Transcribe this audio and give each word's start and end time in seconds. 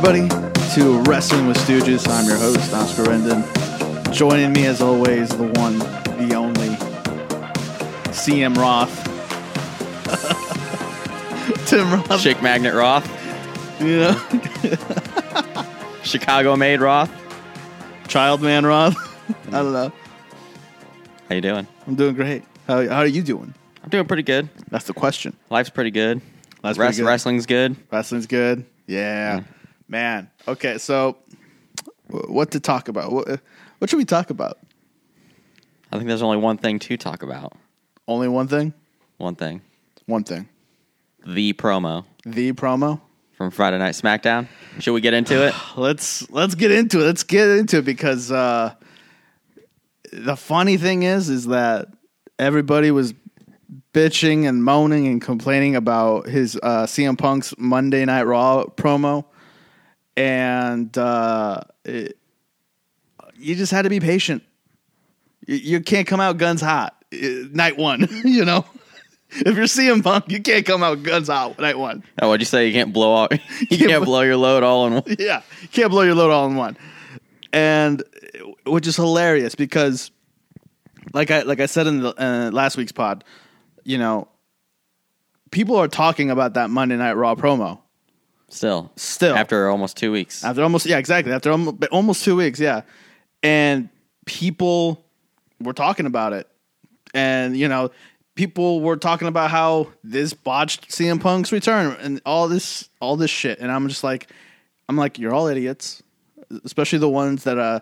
Everybody, 0.00 0.28
to 0.74 1.02
Wrestling 1.10 1.48
with 1.48 1.56
Stooges. 1.56 2.06
I'm 2.08 2.24
your 2.24 2.36
host, 2.36 2.72
Oscar 2.72 3.02
Rendon. 3.02 3.42
Joining 4.14 4.52
me, 4.52 4.66
as 4.66 4.80
always, 4.80 5.28
the 5.30 5.48
one, 5.58 5.80
the 5.80 6.36
only, 6.36 6.68
CM 8.14 8.56
Roth. 8.56 8.94
Tim 11.66 11.92
Roth. 11.92 12.22
Chick 12.22 12.40
Magnet 12.40 12.74
Roth, 12.74 13.10
know? 13.80 14.14
Chicago 16.04 16.54
made 16.54 16.80
Roth. 16.80 17.10
Child 18.06 18.40
Man 18.40 18.64
Roth. 18.64 18.96
I 19.48 19.50
don't 19.50 19.72
know. 19.72 19.92
How 21.28 21.34
you 21.34 21.40
doing? 21.40 21.66
I'm 21.88 21.96
doing 21.96 22.14
great. 22.14 22.44
How, 22.68 22.86
how 22.86 22.98
are 22.98 23.06
you 23.08 23.22
doing? 23.22 23.52
I'm 23.82 23.90
doing 23.90 24.06
pretty 24.06 24.22
good. 24.22 24.48
That's 24.70 24.84
the 24.84 24.94
question. 24.94 25.36
Life's 25.50 25.70
pretty 25.70 25.90
good. 25.90 26.20
That's 26.62 26.78
Rest- 26.78 26.78
pretty 26.78 26.96
good. 26.98 27.06
Wrestling's 27.08 27.46
good. 27.46 27.76
Wrestling's 27.90 28.26
good. 28.28 28.64
Yeah. 28.86 29.40
Mm. 29.40 29.44
Man. 29.88 30.30
Okay, 30.46 30.78
so 30.78 31.16
what 32.08 32.50
to 32.52 32.60
talk 32.60 32.88
about? 32.88 33.12
What, 33.12 33.40
what 33.78 33.90
should 33.90 33.96
we 33.96 34.04
talk 34.04 34.30
about? 34.30 34.58
I 35.90 35.96
think 35.96 36.08
there's 36.08 36.22
only 36.22 36.36
one 36.36 36.58
thing 36.58 36.78
to 36.80 36.96
talk 36.96 37.22
about. 37.22 37.54
Only 38.06 38.28
one 38.28 38.48
thing? 38.48 38.74
One 39.16 39.34
thing. 39.34 39.62
One 40.06 40.24
thing. 40.24 40.48
The 41.26 41.52
promo 41.54 42.04
The 42.24 42.52
promo? 42.52 43.00
from 43.38 43.52
Friday 43.52 43.78
Night 43.78 43.94
SmackDown. 43.94 44.48
Should 44.80 44.94
we 44.94 45.00
get 45.00 45.14
into 45.14 45.46
it? 45.46 45.54
let's 45.76 46.28
let's 46.30 46.54
get 46.56 46.72
into 46.72 47.00
it. 47.00 47.04
Let's 47.04 47.22
get 47.22 47.48
into 47.48 47.78
it 47.78 47.84
because 47.84 48.32
uh, 48.32 48.74
the 50.12 50.36
funny 50.36 50.76
thing 50.76 51.04
is, 51.04 51.28
is 51.28 51.46
that 51.46 51.88
everybody 52.38 52.90
was 52.90 53.14
bitching 53.94 54.48
and 54.48 54.64
moaning 54.64 55.06
and 55.06 55.22
complaining 55.22 55.76
about 55.76 56.26
his 56.26 56.58
uh, 56.62 56.84
CM 56.86 57.16
Punk's 57.16 57.54
Monday 57.58 58.04
Night 58.04 58.24
Raw 58.24 58.64
promo, 58.64 59.24
and 60.18 60.98
uh, 60.98 61.60
it, 61.84 62.18
you 63.36 63.54
just 63.54 63.70
had 63.70 63.82
to 63.82 63.88
be 63.88 64.00
patient. 64.00 64.42
You, 65.46 65.56
you 65.56 65.80
can't 65.80 66.08
come 66.08 66.18
out 66.18 66.38
guns 66.38 66.60
hot 66.60 66.96
uh, 67.12 67.16
night 67.52 67.76
one. 67.76 68.08
you 68.24 68.44
know, 68.44 68.64
if 69.30 69.56
you're 69.56 69.66
CM 69.66 70.02
Punk, 70.02 70.28
you 70.28 70.42
can't 70.42 70.66
come 70.66 70.82
out 70.82 71.04
guns 71.04 71.28
hot 71.28 71.60
night 71.60 71.78
one. 71.78 72.02
Oh, 72.20 72.28
what'd 72.28 72.40
you 72.40 72.46
say? 72.46 72.66
You 72.66 72.72
can't 72.72 72.92
blow 72.92 73.22
out. 73.22 73.32
You 73.60 73.66
can't 73.78 73.90
can't 73.90 74.04
blow 74.04 74.22
your 74.22 74.36
load 74.36 74.64
all 74.64 74.88
in 74.88 74.94
one. 74.94 75.02
yeah, 75.18 75.42
you 75.62 75.68
can't 75.68 75.90
blow 75.90 76.02
your 76.02 76.16
load 76.16 76.32
all 76.32 76.46
in 76.48 76.56
one, 76.56 76.76
and 77.52 78.02
which 78.66 78.88
is 78.88 78.96
hilarious 78.96 79.54
because, 79.54 80.10
like 81.12 81.30
I 81.30 81.42
like 81.42 81.60
I 81.60 81.66
said 81.66 81.86
in 81.86 82.00
the 82.00 82.14
uh, 82.20 82.50
last 82.52 82.76
week's 82.76 82.92
pod, 82.92 83.22
you 83.84 83.98
know, 83.98 84.26
people 85.52 85.76
are 85.76 85.88
talking 85.88 86.32
about 86.32 86.54
that 86.54 86.70
Monday 86.70 86.96
Night 86.96 87.12
Raw 87.12 87.36
promo 87.36 87.82
Still, 88.50 88.90
Still. 88.96 89.36
after 89.36 89.68
almost 89.68 89.96
two 89.96 90.10
weeks. 90.10 90.42
after 90.42 90.62
almost 90.62 90.86
yeah 90.86 90.96
exactly 90.98 91.32
after 91.32 91.50
almost, 91.50 91.84
almost 91.92 92.24
two 92.24 92.34
weeks 92.36 92.58
yeah, 92.58 92.80
and 93.42 93.88
people 94.24 95.04
were 95.60 95.74
talking 95.74 96.06
about 96.06 96.32
it, 96.32 96.46
and 97.14 97.56
you 97.56 97.68
know. 97.68 97.90
People 98.34 98.80
were 98.82 98.96
talking 98.96 99.26
about 99.26 99.50
how 99.50 99.88
this 100.04 100.32
botched 100.32 100.90
CM 100.90 101.20
Punk's 101.20 101.50
return 101.50 101.96
and 102.00 102.20
all 102.24 102.46
this, 102.46 102.88
all 103.00 103.16
this 103.16 103.32
shit, 103.32 103.58
and 103.58 103.68
I'm 103.68 103.88
just 103.88 104.04
like, 104.04 104.28
I'm 104.88 104.96
like, 104.96 105.18
you're 105.18 105.34
all 105.34 105.48
idiots, 105.48 106.04
especially 106.64 107.00
the 107.00 107.08
ones 107.08 107.42
that 107.42 107.58
uh 107.58 107.80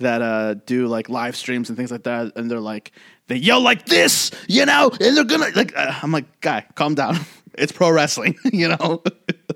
that 0.00 0.20
uh 0.20 0.54
do 0.66 0.88
like 0.88 1.08
live 1.08 1.34
streams 1.36 1.70
and 1.70 1.78
things 1.78 1.90
like 1.90 2.02
that, 2.02 2.32
and 2.36 2.50
they're 2.50 2.60
like 2.60 2.92
they 3.28 3.36
yell 3.36 3.62
like 3.62 3.86
this, 3.86 4.30
you 4.46 4.66
know, 4.66 4.90
and 5.00 5.16
they're 5.16 5.24
gonna 5.24 5.48
like. 5.56 5.74
Uh, 5.74 5.94
I'm 6.02 6.12
like, 6.12 6.38
guy, 6.42 6.66
calm 6.74 6.94
down. 6.94 7.16
It's 7.56 7.70
pro 7.70 7.88
wrestling, 7.88 8.36
you 8.52 8.66
know. 8.68 9.00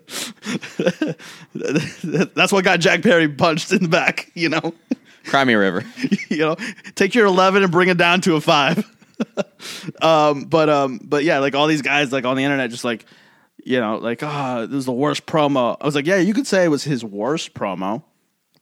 That's 1.54 2.52
what 2.52 2.64
got 2.64 2.80
Jack 2.80 3.02
Perry 3.02 3.28
punched 3.28 3.72
in 3.72 3.82
the 3.82 3.88
back, 3.88 4.30
you 4.34 4.48
know. 4.48 4.74
Crimey 5.24 5.58
River. 5.58 5.84
you 6.28 6.38
know, 6.38 6.56
take 6.94 7.14
your 7.14 7.26
11 7.26 7.62
and 7.62 7.70
bring 7.72 7.88
it 7.88 7.98
down 7.98 8.20
to 8.22 8.36
a 8.36 8.40
five. 8.40 8.84
um, 10.02 10.44
but 10.44 10.68
um, 10.68 11.00
but 11.02 11.24
yeah, 11.24 11.38
like 11.38 11.54
all 11.54 11.66
these 11.66 11.82
guys 11.82 12.12
like 12.12 12.24
on 12.24 12.36
the 12.36 12.44
internet, 12.44 12.70
just 12.70 12.84
like 12.84 13.04
you 13.64 13.80
know, 13.80 13.98
like 13.98 14.22
ah, 14.22 14.66
this 14.66 14.78
is 14.78 14.84
the 14.86 14.92
worst 14.92 15.26
promo. 15.26 15.76
I 15.80 15.84
was 15.84 15.94
like, 15.94 16.06
yeah, 16.06 16.16
you 16.16 16.32
could 16.32 16.46
say 16.46 16.64
it 16.64 16.68
was 16.68 16.84
his 16.84 17.04
worst 17.04 17.54
promo, 17.54 18.02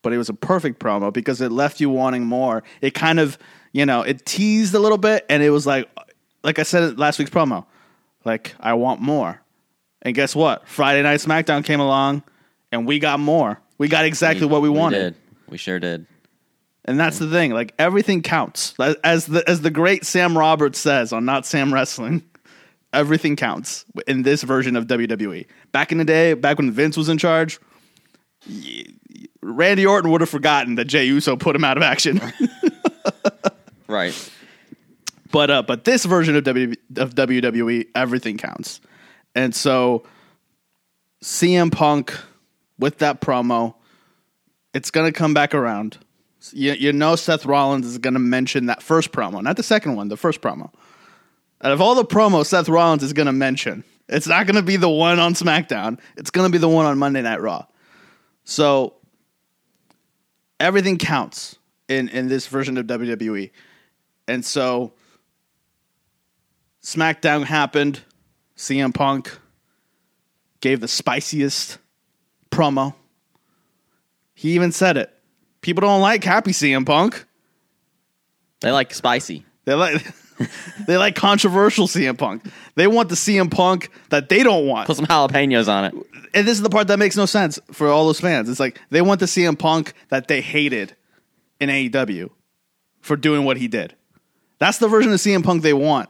but 0.02 0.12
it 0.12 0.18
was 0.18 0.28
a 0.28 0.34
perfect 0.34 0.80
promo 0.80 1.12
because 1.12 1.40
it 1.40 1.52
left 1.52 1.80
you 1.80 1.90
wanting 1.90 2.24
more. 2.24 2.64
It 2.80 2.94
kind 2.94 3.20
of, 3.20 3.38
you 3.72 3.86
know, 3.86 4.02
it 4.02 4.24
teased 4.24 4.74
a 4.74 4.78
little 4.78 4.98
bit, 4.98 5.26
and 5.28 5.42
it 5.42 5.50
was 5.50 5.66
like, 5.66 5.88
like 6.42 6.58
I 6.58 6.62
said 6.62 6.98
last 6.98 7.18
week's 7.18 7.30
promo, 7.30 7.66
like 8.24 8.54
I 8.58 8.74
want 8.74 9.00
more. 9.00 9.42
And 10.02 10.14
guess 10.14 10.34
what? 10.36 10.68
Friday 10.68 11.02
Night 11.02 11.20
SmackDown 11.20 11.64
came 11.64 11.80
along, 11.80 12.22
and 12.70 12.86
we 12.86 12.98
got 12.98 13.18
more. 13.20 13.60
We 13.78 13.88
got 13.88 14.04
exactly 14.04 14.46
what 14.46 14.62
we 14.62 14.68
wanted. 14.68 14.98
did. 14.98 15.14
We 15.48 15.58
sure 15.58 15.78
did. 15.78 16.06
And 16.84 16.98
that's 17.00 17.18
the 17.18 17.28
thing. 17.28 17.50
Like 17.52 17.74
everything 17.78 18.22
counts. 18.22 18.74
As 19.02 19.26
the 19.26 19.42
as 19.48 19.60
the 19.62 19.70
great 19.70 20.04
Sam 20.06 20.38
Roberts 20.38 20.78
says 20.78 21.12
on 21.12 21.24
Not 21.24 21.44
Sam 21.44 21.74
Wrestling, 21.74 22.22
everything 22.92 23.34
counts 23.34 23.84
in 24.06 24.22
this 24.22 24.42
version 24.44 24.76
of 24.76 24.86
WWE. 24.86 25.46
Back 25.72 25.90
in 25.90 25.98
the 25.98 26.04
day, 26.04 26.34
back 26.34 26.58
when 26.58 26.70
Vince 26.70 26.96
was 26.96 27.08
in 27.08 27.18
charge, 27.18 27.58
Randy 29.42 29.84
Orton 29.84 30.10
would 30.12 30.20
have 30.20 30.30
forgotten 30.30 30.76
that 30.76 30.84
Jey 30.84 31.06
Uso 31.06 31.36
put 31.36 31.56
him 31.56 31.64
out 31.64 31.76
of 31.76 31.82
action. 31.82 32.20
Right. 33.88 34.30
but 35.30 35.48
uh, 35.48 35.62
but 35.62 35.84
this 35.84 36.04
version 36.04 36.34
of, 36.34 36.42
w, 36.42 36.74
of 36.96 37.14
WWE, 37.14 37.86
everything 37.94 38.36
counts. 38.36 38.80
And 39.36 39.54
so 39.54 40.02
CM 41.22 41.70
Punk 41.70 42.18
with 42.78 42.98
that 42.98 43.20
promo, 43.20 43.74
it's 44.72 44.90
gonna 44.90 45.12
come 45.12 45.34
back 45.34 45.54
around. 45.54 45.98
You, 46.52 46.72
you 46.72 46.92
know 46.92 47.16
Seth 47.16 47.44
Rollins 47.44 47.86
is 47.86 47.98
gonna 47.98 48.18
mention 48.18 48.66
that 48.66 48.82
first 48.82 49.12
promo, 49.12 49.42
not 49.42 49.58
the 49.58 49.62
second 49.62 49.94
one, 49.94 50.08
the 50.08 50.16
first 50.16 50.40
promo. 50.40 50.72
Out 51.62 51.72
of 51.72 51.82
all 51.82 51.94
the 51.94 52.04
promos 52.04 52.46
Seth 52.46 52.68
Rollins 52.68 53.02
is 53.02 53.12
gonna 53.12 53.32
mention, 53.32 53.84
it's 54.08 54.26
not 54.26 54.46
gonna 54.46 54.62
be 54.62 54.76
the 54.76 54.88
one 54.88 55.18
on 55.18 55.34
SmackDown. 55.34 56.00
It's 56.16 56.30
gonna 56.30 56.50
be 56.50 56.58
the 56.58 56.68
one 56.68 56.86
on 56.86 56.98
Monday 56.98 57.20
Night 57.20 57.42
Raw. 57.42 57.66
So 58.44 58.94
everything 60.58 60.96
counts 60.96 61.58
in 61.88 62.08
in 62.08 62.28
this 62.28 62.46
version 62.46 62.78
of 62.78 62.86
WWE. 62.86 63.50
And 64.26 64.42
so 64.42 64.94
SmackDown 66.82 67.44
happened. 67.44 68.00
CM 68.56 68.94
Punk 68.94 69.38
gave 70.60 70.80
the 70.80 70.88
spiciest 70.88 71.78
promo. 72.50 72.94
He 74.34 74.52
even 74.52 74.72
said 74.72 74.96
it. 74.96 75.12
People 75.60 75.82
don't 75.82 76.00
like 76.00 76.24
happy 76.24 76.52
CM 76.52 76.86
Punk. 76.86 77.24
They 78.60 78.70
like 78.70 78.94
spicy. 78.94 79.44
They 79.64 79.74
like 79.74 80.04
they 80.86 80.96
like 80.96 81.14
controversial 81.14 81.86
CM 81.86 82.16
Punk. 82.16 82.46
They 82.74 82.86
want 82.86 83.08
the 83.08 83.14
CM 83.14 83.50
Punk 83.50 83.90
that 84.10 84.28
they 84.28 84.42
don't 84.42 84.66
want. 84.66 84.86
Put 84.86 84.96
some 84.96 85.06
jalapenos 85.06 85.68
on 85.68 85.86
it. 85.86 85.94
And 86.34 86.46
this 86.46 86.56
is 86.56 86.62
the 86.62 86.70
part 86.70 86.88
that 86.88 86.98
makes 86.98 87.16
no 87.16 87.26
sense 87.26 87.58
for 87.72 87.88
all 87.88 88.06
those 88.06 88.20
fans. 88.20 88.48
It's 88.48 88.60
like 88.60 88.80
they 88.90 89.02
want 89.02 89.20
the 89.20 89.26
CM 89.26 89.58
Punk 89.58 89.94
that 90.08 90.28
they 90.28 90.40
hated 90.40 90.94
in 91.58 91.70
AEW 91.70 92.30
for 93.00 93.16
doing 93.16 93.44
what 93.44 93.56
he 93.56 93.68
did. 93.68 93.94
That's 94.58 94.78
the 94.78 94.88
version 94.88 95.12
of 95.12 95.18
CM 95.18 95.44
Punk 95.44 95.62
they 95.62 95.72
want. 95.72 96.08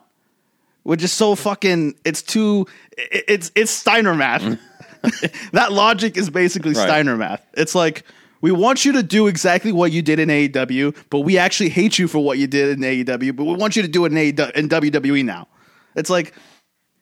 Which 0.86 1.02
is 1.02 1.12
so 1.12 1.34
fucking 1.34 1.96
it's 2.04 2.22
too 2.22 2.66
it- 2.96 3.24
it's 3.28 3.52
it's 3.56 3.70
Steiner 3.72 4.14
math. 4.14 4.42
Mm. 4.42 5.50
that 5.52 5.72
logic 5.72 6.16
is 6.16 6.30
basically 6.30 6.72
Right. 6.74 6.82
Steiner 6.84 7.16
math. 7.16 7.44
It's 7.54 7.74
like 7.74 8.04
we 8.40 8.52
want 8.52 8.84
you 8.84 8.92
to 8.92 9.02
do 9.02 9.26
exactly 9.26 9.72
what 9.72 9.90
you 9.92 10.00
did 10.02 10.18
in 10.20 10.28
AEW, 10.28 10.94
but 11.10 11.20
we 11.20 11.38
actually 11.38 11.70
hate 11.70 11.98
you 11.98 12.06
for 12.06 12.20
what 12.20 12.38
you 12.38 12.46
did 12.46 12.78
in 12.78 12.84
AEW, 12.84 13.34
but 13.34 13.44
we 13.44 13.54
want 13.56 13.74
you 13.76 13.82
to 13.82 13.88
do 13.88 14.04
it 14.04 14.12
in, 14.12 14.18
AEW, 14.18 14.50
in 14.52 14.68
WWE 14.68 15.24
now. 15.24 15.48
It's 15.96 16.10
like, 16.10 16.34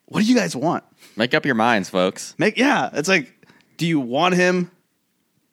what 0.06 0.20
do 0.22 0.26
you 0.26 0.34
guys 0.36 0.54
want? 0.56 0.84
Make 1.16 1.34
up 1.34 1.44
your 1.44 1.54
minds, 1.56 1.90
folks. 1.90 2.34
Make 2.38 2.56
yeah, 2.56 2.88
it's 2.94 3.08
like, 3.08 3.32
do 3.76 3.86
you 3.86 4.00
want 4.00 4.34
him 4.34 4.70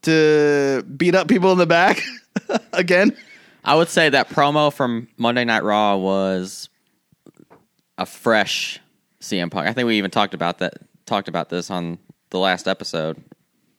to 0.03 0.83
beat 0.95 1.15
up 1.15 1.27
people 1.27 1.51
in 1.51 1.57
the 1.57 1.65
back 1.65 2.01
again? 2.73 3.15
I 3.63 3.75
would 3.75 3.89
say 3.89 4.09
that 4.09 4.29
promo 4.29 4.71
from 4.73 5.07
Monday 5.17 5.45
Night 5.45 5.63
Raw 5.63 5.97
was 5.97 6.69
a 8.01 8.05
fresh 8.05 8.79
CM 9.21 9.51
Punk. 9.51 9.67
I 9.67 9.73
think 9.73 9.87
we 9.87 9.97
even 9.97 10.11
talked 10.11 10.33
about 10.33 10.57
that 10.59 10.73
talked 11.05 11.27
about 11.27 11.49
this 11.49 11.69
on 11.69 11.99
the 12.31 12.39
last 12.39 12.67
episode 12.67 13.23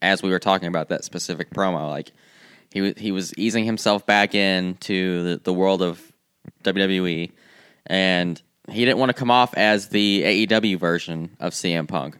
as 0.00 0.22
we 0.22 0.30
were 0.30 0.38
talking 0.38 0.68
about 0.68 0.88
that 0.90 1.04
specific 1.04 1.50
promo. 1.50 1.88
Like 1.90 2.12
he 2.70 2.80
was 2.80 2.94
he 2.96 3.10
was 3.10 3.34
easing 3.36 3.64
himself 3.64 4.06
back 4.06 4.34
into 4.34 5.24
the, 5.24 5.40
the 5.42 5.52
world 5.52 5.82
of 5.82 6.00
WWE 6.62 7.32
and 7.86 8.40
he 8.70 8.84
didn't 8.84 8.98
want 8.98 9.10
to 9.10 9.14
come 9.14 9.30
off 9.30 9.54
as 9.54 9.88
the 9.88 10.22
AEW 10.22 10.78
version 10.78 11.36
of 11.40 11.52
CM 11.52 11.88
Punk. 11.88 12.16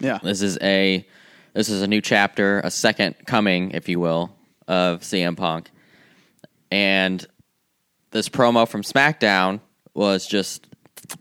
Yeah, 0.00 0.18
This 0.22 0.40
is 0.42 0.58
a 0.62 1.06
this 1.52 1.68
is 1.68 1.82
a 1.82 1.86
new 1.86 2.00
chapter, 2.00 2.60
a 2.60 2.70
second 2.70 3.14
coming, 3.26 3.72
if 3.72 3.88
you 3.88 4.00
will, 4.00 4.34
of 4.68 5.00
CM 5.00 5.36
Punk. 5.36 5.70
And 6.70 7.24
this 8.10 8.28
promo 8.28 8.66
from 8.68 8.82
SmackDown 8.82 9.60
was 9.94 10.26
just 10.26 10.66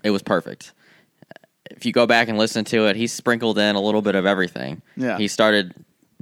it 0.03 0.11
was 0.11 0.21
perfect. 0.23 0.73
If 1.71 1.85
you 1.85 1.91
go 1.91 2.05
back 2.05 2.27
and 2.29 2.37
listen 2.37 2.63
to 2.65 2.87
it, 2.87 2.95
he 2.95 3.07
sprinkled 3.07 3.57
in 3.57 3.75
a 3.75 3.81
little 3.81 4.01
bit 4.01 4.15
of 4.15 4.25
everything. 4.25 4.81
Yeah. 4.95 5.17
He 5.17 5.27
started 5.27 5.73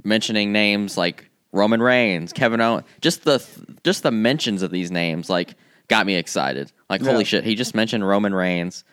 mentioning 0.02 0.52
names 0.52 0.96
like 0.96 1.28
Roman 1.52 1.80
Reigns, 1.82 2.32
Kevin 2.32 2.60
Owens, 2.60 2.84
just 3.00 3.24
the 3.24 3.44
just 3.84 4.02
the 4.02 4.10
mentions 4.10 4.62
of 4.62 4.70
these 4.70 4.90
names 4.90 5.28
like 5.30 5.54
got 5.88 6.06
me 6.06 6.16
excited. 6.16 6.72
Like 6.90 7.02
Yeah. 7.02 7.10
holy 7.12 7.24
shit, 7.24 7.44
he 7.44 7.54
just 7.54 7.74
mentioned 7.74 8.06
Roman 8.06 8.34
Reigns, 8.34 8.84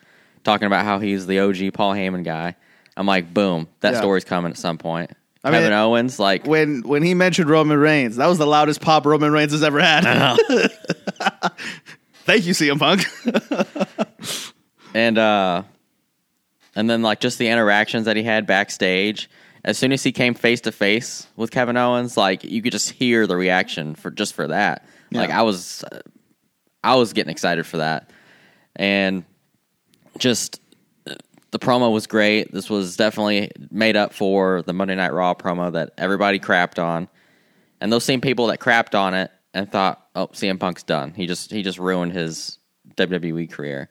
talking 0.43 0.67
about 0.67 0.85
how 0.85 0.99
he's 0.99 1.25
the 1.25 1.39
OG 1.39 1.71
Paul 1.73 1.93
Heyman 1.93 2.23
guy. 2.23 2.55
I'm 2.97 3.05
like, 3.07 3.33
boom, 3.33 3.67
that 3.79 3.93
Yeah. 3.93 3.99
story's 3.99 4.25
coming 4.25 4.51
at 4.51 4.57
some 4.57 4.77
point. 4.77 5.11
I 5.43 5.49
mean, 5.49 5.61
Kevin 5.61 5.73
Owens, 5.73 6.19
like, 6.19 6.45
when 6.45 6.81
when 6.83 7.01
he 7.01 7.13
mentioned 7.15 7.49
Roman 7.49 7.79
Reigns, 7.79 8.17
that 8.17 8.27
was 8.27 8.37
the 8.37 8.45
loudest 8.45 8.79
pop 8.81 9.05
Roman 9.07 9.31
Reigns 9.31 9.53
has 9.53 9.63
ever 9.63 9.79
had. 9.79 10.03
Thank 12.25 12.45
you, 12.45 12.53
CM 12.53 12.77
Punk. 12.77 13.03
and 14.93 15.17
uh, 15.17 15.63
and 16.75 16.89
then 16.89 17.01
like 17.01 17.19
just 17.19 17.37
the 17.37 17.49
interactions 17.49 18.05
that 18.05 18.15
he 18.15 18.23
had 18.23 18.45
backstage. 18.45 19.29
As 19.63 19.77
soon 19.77 19.91
as 19.91 20.01
he 20.01 20.11
came 20.11 20.33
face 20.33 20.61
to 20.61 20.71
face 20.71 21.27
with 21.35 21.51
Kevin 21.51 21.77
Owens, 21.77 22.17
like 22.17 22.43
you 22.43 22.63
could 22.63 22.71
just 22.71 22.89
hear 22.89 23.27
the 23.27 23.35
reaction 23.35 23.93
for 23.93 24.09
just 24.09 24.33
for 24.33 24.47
that. 24.47 24.87
Like 25.11 25.29
I 25.29 25.43
was, 25.43 25.83
I 26.83 26.95
was 26.95 27.13
getting 27.13 27.29
excited 27.29 27.67
for 27.67 27.77
that, 27.77 28.09
and 28.75 29.23
just 30.17 30.59
the 31.51 31.59
promo 31.59 31.91
was 31.91 32.07
great. 32.07 32.51
This 32.51 32.69
was 32.69 32.95
definitely 32.95 33.51
made 33.69 33.95
up 33.95 34.13
for 34.13 34.61
the 34.63 34.73
Monday 34.73 34.95
Night 34.95 35.13
Raw 35.13 35.33
promo 35.35 35.71
that 35.73 35.91
everybody 35.97 36.39
crapped 36.39 36.81
on, 36.81 37.07
and 37.79 37.91
those 37.91 38.03
same 38.03 38.21
people 38.21 38.47
that 38.47 38.59
crapped 38.59 38.95
on 38.97 39.13
it 39.13 39.29
and 39.53 39.71
thought, 39.71 40.07
"Oh, 40.15 40.27
CM 40.27 40.59
Punk's 40.59 40.83
done. 40.83 41.13
He 41.13 41.27
just 41.27 41.51
he 41.51 41.61
just 41.61 41.77
ruined 41.77 42.13
his 42.13 42.57
WWE 42.95 43.51
career." 43.51 43.89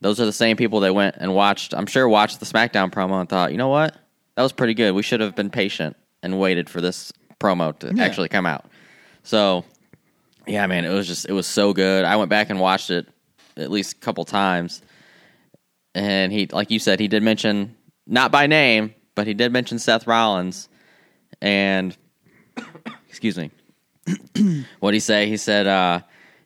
Those 0.00 0.20
are 0.20 0.24
the 0.26 0.32
same 0.32 0.56
people 0.56 0.80
that 0.80 0.94
went 0.94 1.16
and 1.18 1.34
watched. 1.34 1.74
I'm 1.74 1.86
sure 1.86 2.08
watched 2.08 2.40
the 2.40 2.46
SmackDown 2.46 2.90
promo 2.90 3.20
and 3.20 3.28
thought, 3.28 3.50
"You 3.52 3.58
know 3.58 3.68
what? 3.68 3.96
That 4.36 4.42
was 4.42 4.52
pretty 4.52 4.74
good. 4.74 4.92
We 4.94 5.02
should 5.02 5.20
have 5.20 5.34
been 5.34 5.50
patient 5.50 5.96
and 6.22 6.38
waited 6.38 6.70
for 6.70 6.80
this 6.80 7.12
promo 7.40 7.76
to 7.80 7.92
Yeah. 7.94 8.04
actually 8.04 8.28
come 8.28 8.46
out." 8.46 8.66
So, 9.24 9.64
yeah, 10.46 10.66
man, 10.66 10.84
it 10.84 10.90
was 10.90 11.06
just 11.06 11.28
it 11.28 11.32
was 11.32 11.46
so 11.46 11.72
good. 11.72 12.04
I 12.04 12.16
went 12.16 12.30
back 12.30 12.48
and 12.50 12.60
watched 12.60 12.90
it 12.90 13.06
at 13.56 13.70
least 13.72 13.96
a 13.96 13.98
couple 14.00 14.24
times 14.24 14.82
and 15.96 16.30
he 16.32 16.46
like 16.52 16.70
you 16.70 16.78
said 16.78 17.00
he 17.00 17.08
did 17.08 17.24
mention 17.24 17.74
not 18.06 18.30
by 18.30 18.46
name 18.46 18.94
but 19.16 19.26
he 19.26 19.34
did 19.34 19.50
mention 19.50 19.80
seth 19.80 20.06
rollins 20.06 20.68
and 21.40 21.96
excuse 23.08 23.36
me 23.36 23.50
what 24.78 24.90
did 24.92 24.96
he 24.96 25.00
say 25.00 25.26
he 25.28 25.36
said 25.36 25.66
uh 25.66 25.98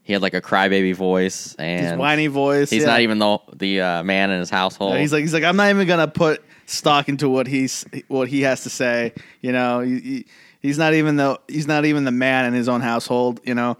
he 0.05 0.13
had 0.13 0.23
like 0.23 0.35
a 0.35 0.41
crybaby 0.41 0.95
voice 0.95 1.51
His 1.51 1.59
and 1.59 1.99
whiny 2.01 2.27
voice. 2.27 2.71
he's 2.71 2.83
yeah. 2.83 2.89
not 2.89 3.01
even 3.01 3.19
the 3.19 3.39
the 3.55 3.81
uh, 3.81 4.03
man 4.03 4.31
in 4.31 4.41
his 4.41 4.51
household 4.51 4.97
He's 4.99 5.13
like, 5.13 5.21
he's 5.23 5.33
like, 5.35 5.45
I'm 5.45 5.57
not 5.57 5.71
even 5.71 5.87
gonna 5.87 6.09
put 6.09 6.43
stock 6.67 7.09
into 7.09 7.29
what 7.29 7.47
he's 7.47 7.85
what 8.09 8.29
he 8.29 8.43
has 8.43 8.63
to 8.65 8.71
say. 8.71 9.13
You 9.41 9.53
know, 9.53 9.81
he, 9.81 10.01
he- 10.01 10.27
he's 10.61 10.79
not 10.79 10.95
even 10.95 11.17
the 11.17 11.39
he's 11.49 11.67
not 11.67 11.85
even 11.85 12.05
the 12.05 12.11
man 12.13 12.47
in 12.47 12.55
his 12.55 12.69
own 12.69 12.81
household. 12.81 13.41
You 13.45 13.55
know, 13.55 13.77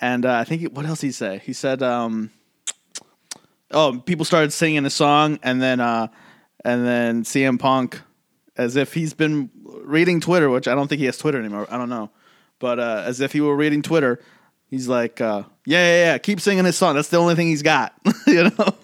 and 0.00 0.24
uh, 0.24 0.34
I 0.34 0.44
think 0.44 0.60
he- 0.60 0.68
what 0.68 0.86
else 0.86 1.00
he 1.00 1.12
say? 1.12 1.40
He 1.44 1.52
said, 1.52 1.82
um, 1.82 2.30
"Oh, 3.70 4.00
people 4.04 4.24
started 4.24 4.52
singing 4.52 4.84
a 4.86 4.90
song, 4.90 5.38
and 5.42 5.60
then 5.60 5.80
uh, 5.80 6.08
and 6.64 6.86
then 6.86 7.22
CM 7.24 7.58
Punk, 7.58 8.00
as 8.56 8.76
if 8.76 8.94
he's 8.94 9.14
been 9.14 9.50
reading 9.64 10.20
Twitter, 10.20 10.48
which 10.50 10.68
I 10.68 10.74
don't 10.74 10.88
think 10.88 11.00
he 11.00 11.06
has 11.06 11.18
Twitter 11.18 11.38
anymore. 11.38 11.66
I 11.70 11.76
don't 11.78 11.88
know, 11.88 12.10
but 12.58 12.78
uh, 12.78 13.02
as 13.06 13.20
if 13.20 13.32
he 13.32 13.40
were 13.40 13.56
reading 13.56 13.82
Twitter." 13.82 14.20
He's 14.70 14.88
like, 14.88 15.20
uh, 15.20 15.44
yeah, 15.64 15.78
yeah, 15.78 16.04
yeah. 16.12 16.18
Keep 16.18 16.40
singing 16.40 16.64
his 16.64 16.76
song. 16.76 16.94
That's 16.96 17.08
the 17.08 17.18
only 17.18 17.34
thing 17.34 17.46
he's 17.48 17.62
got, 17.62 17.94
you 18.26 18.44
know. 18.44 18.74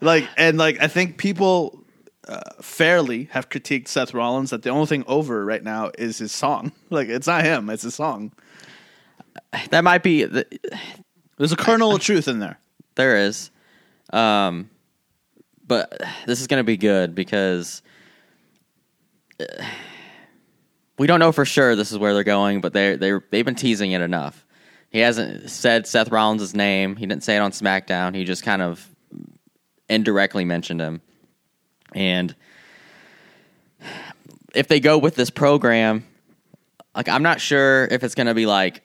like, 0.00 0.28
and 0.36 0.58
like, 0.58 0.80
I 0.80 0.88
think 0.88 1.16
people 1.16 1.84
uh, 2.28 2.40
fairly 2.60 3.24
have 3.32 3.48
critiqued 3.48 3.88
Seth 3.88 4.12
Rollins 4.12 4.50
that 4.50 4.62
the 4.62 4.70
only 4.70 4.86
thing 4.86 5.04
over 5.06 5.44
right 5.44 5.62
now 5.62 5.90
is 5.98 6.18
his 6.18 6.32
song. 6.32 6.72
Like, 6.90 7.08
it's 7.08 7.26
not 7.28 7.44
him; 7.44 7.70
it's 7.70 7.84
his 7.84 7.94
song. 7.94 8.32
that 9.70 9.82
might 9.84 10.02
be 10.02 10.24
the, 10.24 10.44
There's 11.38 11.52
a 11.52 11.56
kernel 11.56 11.94
of 11.94 12.00
truth 12.02 12.26
in 12.28 12.40
there. 12.40 12.58
there 12.96 13.16
is 13.16 13.50
um 14.12 14.68
but 15.66 16.00
this 16.26 16.40
is 16.40 16.48
going 16.48 16.58
to 16.58 16.64
be 16.64 16.76
good 16.76 17.14
because 17.14 17.80
uh, 19.38 19.44
we 20.98 21.06
don't 21.06 21.20
know 21.20 21.30
for 21.30 21.44
sure 21.44 21.76
this 21.76 21.92
is 21.92 21.98
where 21.98 22.12
they're 22.12 22.24
going 22.24 22.60
but 22.60 22.72
they 22.72 22.96
they 22.96 23.12
they've 23.30 23.44
been 23.44 23.54
teasing 23.54 23.92
it 23.92 24.00
enough 24.00 24.44
he 24.90 24.98
hasn't 24.98 25.50
said 25.50 25.86
Seth 25.86 26.10
Rollins' 26.10 26.54
name. 26.54 26.96
He 26.96 27.06
didn't 27.06 27.24
say 27.24 27.36
it 27.36 27.40
on 27.40 27.52
SmackDown. 27.52 28.14
He 28.14 28.24
just 28.24 28.42
kind 28.42 28.62
of 28.62 28.86
indirectly 29.88 30.44
mentioned 30.44 30.80
him. 30.80 31.00
And 31.94 32.34
if 34.54 34.68
they 34.68 34.80
go 34.80 34.98
with 34.98 35.14
this 35.14 35.30
program 35.30 36.04
like 36.94 37.08
I'm 37.08 37.22
not 37.22 37.40
sure 37.40 37.86
if 37.90 38.02
it's 38.02 38.14
going 38.14 38.26
to 38.26 38.34
be 38.34 38.46
like 38.46 38.82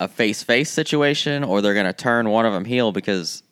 a 0.00 0.08
face 0.08 0.42
face 0.42 0.70
situation 0.70 1.44
or 1.44 1.60
they're 1.60 1.74
going 1.74 1.86
to 1.86 1.92
turn 1.92 2.28
one 2.28 2.46
of 2.46 2.52
them 2.52 2.64
heel 2.64 2.92
because 2.92 3.42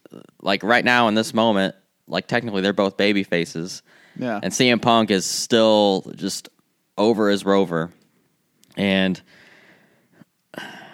like 0.40 0.62
right 0.62 0.84
now 0.84 1.08
in 1.08 1.14
this 1.14 1.32
moment 1.34 1.74
like 2.06 2.26
technically 2.26 2.62
they're 2.62 2.72
both 2.72 2.96
baby 2.96 3.22
faces. 3.22 3.82
Yeah, 4.16 4.40
and 4.42 4.52
CM 4.52 4.82
Punk 4.82 5.10
is 5.10 5.24
still 5.24 6.12
just 6.16 6.48
over 6.98 7.30
as 7.30 7.44
Rover. 7.44 7.90
And 8.76 9.20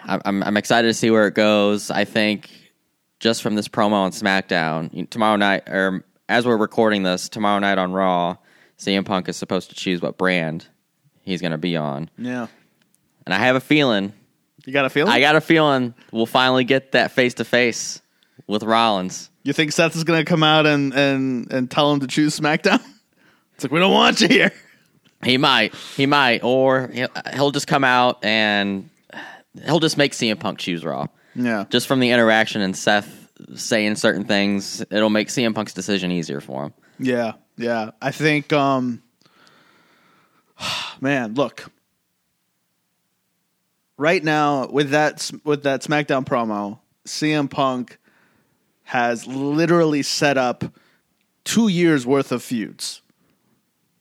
I'm 0.09 0.43
I'm, 0.43 0.57
excited 0.57 0.87
to 0.87 0.93
see 0.93 1.11
where 1.11 1.27
it 1.27 1.33
goes 1.33 1.91
I 1.91 2.05
think 2.05 2.49
just 3.19 3.41
from 3.41 3.55
this 3.55 3.67
promo 3.67 3.93
on 3.93 4.11
SmackDown 4.11 5.09
tomorrow 5.09 5.35
night 5.35 5.67
or 5.67 6.03
as 6.27 6.45
we're 6.45 6.57
recording 6.57 7.03
this 7.03 7.29
tomorrow 7.29 7.59
night 7.59 7.77
on 7.77 7.91
Raw 7.93 8.37
CM 8.77 9.05
Punk 9.05 9.29
is 9.29 9.37
supposed 9.37 9.69
to 9.69 9.75
choose 9.75 10.01
what 10.01 10.17
brand 10.17 10.67
he's 11.21 11.41
going 11.41 11.51
to 11.51 11.57
be 11.57 11.75
on 11.77 12.09
yeah. 12.17 12.47
and 13.25 13.33
I 13.33 13.37
have 13.37 13.55
a 13.55 13.61
feeling 13.61 14.13
You 14.65 14.73
got 14.73 14.85
a 14.85 14.89
feeling? 14.89 15.11
I 15.11 15.19
got 15.19 15.35
a 15.35 15.41
feeling 15.41 15.93
we'll 16.11 16.25
finally 16.25 16.63
get 16.63 16.93
that 16.93 17.11
face 17.11 17.35
to 17.35 17.45
face 17.45 18.01
with 18.47 18.63
Rollins. 18.63 19.29
you 19.43 19.53
think 19.53 19.71
Seth 19.71 19.95
is 19.95 20.03
going 20.03 20.19
to 20.23 20.29
come 20.29 20.43
out 20.43 20.65
and 20.65 20.93
and 20.93 21.51
and 21.51 21.69
tell 21.69 21.91
him 21.93 21.99
to 22.01 22.07
choose 22.07 22.39
SmackDown? 22.39 22.83
It's 23.55 23.65
like 23.65 23.73
we 23.73 23.79
don't 23.79 23.91
want 23.91 24.21
you 24.21 24.29
here. 24.29 24.53
He 25.21 25.37
might, 25.37 25.75
he 25.97 26.05
might, 26.05 26.43
or 26.43 26.87
he'll, 26.87 27.09
he'll 27.33 27.51
just 27.51 27.67
come 27.67 27.83
out 27.83 28.23
and 28.23 28.89
he'll 29.65 29.79
just 29.79 29.97
make 29.97 30.13
CM 30.13 30.39
Punk 30.39 30.59
choose 30.59 30.83
Raw. 30.85 31.07
Yeah, 31.35 31.65
Just 31.69 31.87
from 31.87 31.99
the 31.99 32.09
interaction 32.11 32.61
and 32.61 32.75
Seth 32.75 33.29
saying 33.55 33.95
certain 33.95 34.25
things, 34.25 34.83
it'll 34.89 35.09
make 35.09 35.27
CM 35.29 35.53
Punk's 35.55 35.73
decision 35.73 36.11
easier 36.11 36.41
for 36.41 36.65
him. 36.65 36.73
Yeah, 36.97 37.33
yeah. 37.55 37.91
I 38.01 38.11
think, 38.11 38.51
um, 38.51 39.01
man, 41.01 41.35
look. 41.35 41.71
Right 43.97 44.23
now, 44.23 44.67
with 44.67 44.91
that 44.91 45.29
with 45.43 45.63
that 45.63 45.81
SmackDown 45.81 46.25
promo, 46.25 46.79
CM 47.05 47.49
Punk 47.49 47.97
has 48.83 49.27
literally 49.27 50.01
set 50.03 50.37
up 50.37 50.63
two 51.43 51.67
years 51.67 52.05
worth 52.07 52.31
of 52.31 52.41
feuds. 52.41 53.01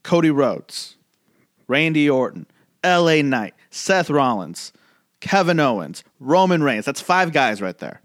Cody 0.05 0.31
Rhodes, 0.31 0.97
Randy 1.67 2.09
Orton, 2.09 2.47
L.A. 2.85 3.23
Knight, 3.23 3.55
Seth 3.71 4.09
Rollins, 4.09 4.73
Kevin 5.21 5.61
Owens, 5.61 6.05
Roman 6.21 6.63
Reigns. 6.63 6.85
That's 6.85 7.01
five 7.01 7.33
guys 7.33 7.61
right 7.61 7.77
there. 7.79 8.01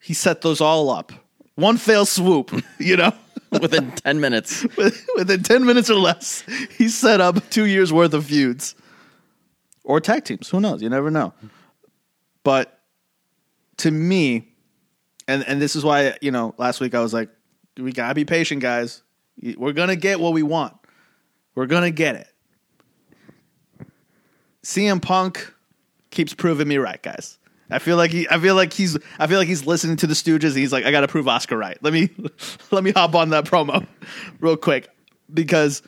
He 0.00 0.14
set 0.14 0.42
those 0.42 0.60
all 0.60 0.90
up. 0.90 1.12
One 1.54 1.76
fail 1.76 2.04
swoop, 2.04 2.50
you 2.78 2.96
know? 2.96 3.12
Within 3.60 3.92
10 3.92 4.18
minutes. 4.18 4.66
Within 5.16 5.42
10 5.42 5.66
minutes 5.66 5.90
or 5.90 5.96
less, 5.96 6.42
he 6.78 6.88
set 6.88 7.20
up 7.20 7.50
two 7.50 7.66
years 7.66 7.92
worth 7.92 8.14
of 8.14 8.26
feuds. 8.26 8.74
Or 9.84 10.00
tag 10.00 10.24
teams. 10.24 10.48
Who 10.48 10.60
knows? 10.60 10.82
You 10.82 10.88
never 10.88 11.10
know. 11.10 11.34
But 12.44 12.80
to 13.78 13.90
me, 13.90 14.48
and, 15.28 15.46
and 15.46 15.60
this 15.60 15.76
is 15.76 15.84
why, 15.84 16.16
you 16.22 16.30
know, 16.30 16.54
last 16.56 16.80
week 16.80 16.94
I 16.94 17.00
was 17.00 17.12
like, 17.12 17.28
we 17.76 17.92
got 17.92 18.08
to 18.08 18.14
be 18.14 18.24
patient, 18.24 18.62
guys. 18.62 19.02
We're 19.56 19.72
going 19.72 19.88
to 19.88 19.96
get 19.96 20.18
what 20.18 20.32
we 20.32 20.42
want. 20.42 20.74
We're 21.54 21.66
going 21.66 21.82
to 21.82 21.90
get 21.90 22.16
it. 22.16 22.28
CM 24.62 25.02
Punk 25.02 25.51
keeps 26.12 26.32
proving 26.32 26.68
me 26.68 26.76
right, 26.76 27.02
guys. 27.02 27.38
I 27.68 27.80
feel 27.80 27.96
like 27.96 28.10
he, 28.10 28.28
I 28.28 28.38
feel 28.38 28.54
like 28.54 28.72
he's, 28.72 28.96
I 29.18 29.26
feel 29.26 29.38
like 29.38 29.48
he's 29.48 29.66
listening 29.66 29.96
to 29.96 30.06
the 30.06 30.14
Stooges. 30.14 30.50
And 30.50 30.58
he's 30.58 30.72
like, 30.72 30.84
I 30.84 30.92
got 30.92 31.00
to 31.00 31.08
prove 31.08 31.26
Oscar 31.26 31.56
right. 31.56 31.76
Let 31.82 31.92
me, 31.92 32.10
let 32.70 32.84
me 32.84 32.92
hop 32.92 33.14
on 33.14 33.30
that 33.30 33.44
promo 33.44 33.86
real 34.40 34.56
quick 34.56 34.88
because 35.32 35.82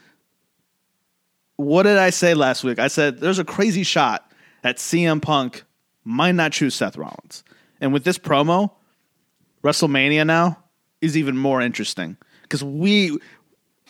what 1.56 1.84
did 1.84 1.98
I 1.98 2.10
say 2.10 2.34
last 2.34 2.64
week? 2.64 2.78
I 2.78 2.88
said 2.88 3.20
there's 3.20 3.38
a 3.38 3.44
crazy 3.44 3.84
shot 3.84 4.30
that 4.62 4.78
CM 4.78 5.20
Punk 5.22 5.64
might 6.04 6.32
not 6.32 6.52
choose 6.52 6.74
Seth 6.74 6.96
Rollins, 6.96 7.44
and 7.80 7.92
with 7.92 8.04
this 8.04 8.18
promo, 8.18 8.72
WrestleMania 9.62 10.26
now 10.26 10.58
is 11.00 11.16
even 11.16 11.36
more 11.36 11.60
interesting 11.60 12.16
because 12.42 12.64
we, 12.64 13.18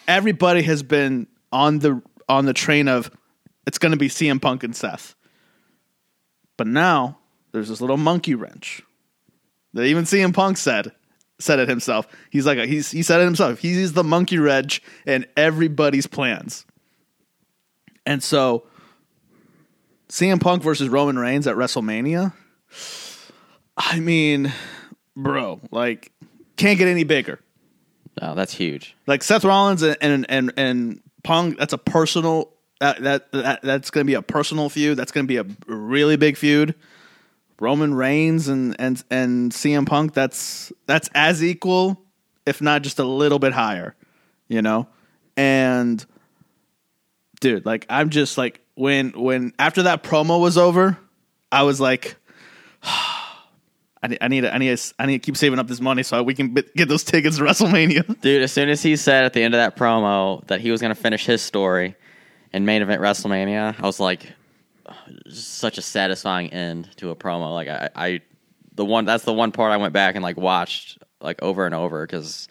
everybody 0.07 0.63
has 0.63 0.83
been 0.83 1.27
on 1.53 1.79
the 1.79 2.03
on 2.29 2.47
the 2.47 2.53
train 2.53 2.89
of 2.89 3.11
it's 3.67 3.79
going 3.79 3.93
to 3.93 3.99
be 3.99 4.09
CM 4.09 4.41
Punk 4.41 4.63
and 4.63 4.75
Seth, 4.77 5.15
but 6.57 6.67
now 6.67 7.19
there's 7.53 7.69
this 7.69 7.81
little 7.81 7.97
monkey 7.97 8.35
wrench 8.35 8.83
that 9.75 9.85
even 9.85 10.05
CM 10.05 10.33
Punk 10.35 10.57
said 10.57 10.93
said 11.39 11.59
it 11.59 11.69
himself. 11.69 12.07
He's 12.31 12.47
like 12.47 12.59
a, 12.59 12.67
he's 12.67 12.91
he 12.91 13.03
said 13.03 13.21
it 13.21 13.25
himself. 13.25 13.59
He's 13.59 13.93
the 13.93 14.05
monkey 14.05 14.39
wrench 14.39 14.83
in 15.07 15.27
everybody's 15.37 16.07
plans. 16.07 16.65
And 18.07 18.23
so 18.23 18.67
CM 20.09 20.41
Punk 20.41 20.63
versus 20.63 20.89
Roman 20.89 21.19
Reigns 21.19 21.47
at 21.47 21.57
WrestleMania. 21.57 22.33
I 23.77 24.01
mean, 24.01 24.53
bro, 25.17 25.61
like 25.71 26.13
can't 26.57 26.79
get 26.79 26.89
any 26.89 27.05
bigger. 27.05 27.41
No, 28.21 28.35
that's 28.35 28.55
huge. 28.55 28.97
Like 29.07 29.23
Seth 29.23 29.45
Rollins 29.45 29.83
and 29.83 29.97
and 30.01 30.27
and, 30.29 30.53
and 30.57 31.01
Punk, 31.25 31.59
that's 31.59 31.73
a 31.73 31.79
personal 31.79 32.54
that, 32.81 33.03
that 33.03 33.33
that 33.33 33.63
that's 33.63 33.91
going 33.91 34.05
to 34.05 34.11
be 34.11 34.15
a 34.15 34.23
personal 34.23 34.69
feud. 34.69 34.99
That's 34.99 35.13
going 35.13 35.27
to 35.27 35.29
be 35.29 35.37
a 35.37 35.47
really 35.67 36.17
big 36.17 36.37
feud. 36.37 36.75
Roman 37.61 37.95
Reigns 37.95 38.49
and 38.49 38.77
and 38.79 39.03
and 39.11 39.53
CM 39.53 39.87
Punk, 39.87 40.13
that's 40.13 40.73
that's 40.87 41.09
as 41.15 41.43
equal, 41.43 42.03
if 42.47 42.61
not 42.61 42.83
just 42.83 42.99
a 42.99 43.05
little 43.05 43.39
bit 43.39 43.53
higher, 43.53 43.95
you 44.49 44.61
know. 44.61 44.89
And 45.37 46.05
dude, 47.41 47.65
like 47.65 47.87
I'm 47.89 48.11
just 48.11 48.37
like 48.37 48.61
when 48.75 49.11
when 49.11 49.53
after 49.59 49.85
that 49.85 50.03
promo 50.03 50.41
was 50.41 50.59
over, 50.59 50.99
I 51.51 51.63
was 51.63 51.81
like. 51.81 52.17
I 54.03 54.07
need, 54.07 54.19
I 54.21 54.29
need, 54.29 54.45
I 54.45 54.59
need, 54.59 54.81
I 54.99 55.07
need 55.07 55.23
to 55.23 55.25
keep 55.25 55.35
saving 55.35 55.59
up 55.59 55.67
this 55.67 55.81
money 55.81 56.03
so 56.03 56.23
we 56.23 56.35
can 56.35 56.53
get 56.53 56.89
those 56.91 57.05
tickets 57.05 57.39
to 57.39 57.43
WrestleMania. 57.43 58.21
Dude, 58.21 58.43
as 58.43 58.53
soon 58.53 58.69
as 58.69 58.83
he 58.83 58.97
said 58.97 59.25
at 59.25 59.33
the 59.33 59.43
end 59.43 59.55
of 59.55 59.59
that 59.61 59.79
promo 59.79 60.47
that 60.49 60.61
he 60.61 60.71
was 60.71 60.83
going 60.83 60.95
to 60.95 61.01
finish 61.01 61.25
his 61.25 61.41
story 61.41 61.97
and 62.55 62.65
main 62.65 62.83
event 62.83 63.03
WrestleMania, 63.03 63.75
I 63.79 63.83
was 63.83 63.99
like, 63.99 64.33
such 65.29 65.77
a 65.77 65.83
satisfying 65.83 66.53
end 66.53 66.89
to 66.99 67.11
a 67.11 67.17
promo. 67.17 67.53
Like 67.53 67.69
I, 67.69 67.91
I, 67.95 68.21
the 68.75 68.85
one 68.85 69.05
that's 69.05 69.25
the 69.25 69.33
one 69.33 69.51
part 69.51 69.73
I 69.73 69.77
went 69.77 69.93
back 69.93 70.15
and 70.15 70.23
like 70.23 70.37
watched 70.37 70.99
like 71.21 71.43
over 71.43 71.67
and 71.67 71.75
over 71.75 72.07
because 72.07 72.47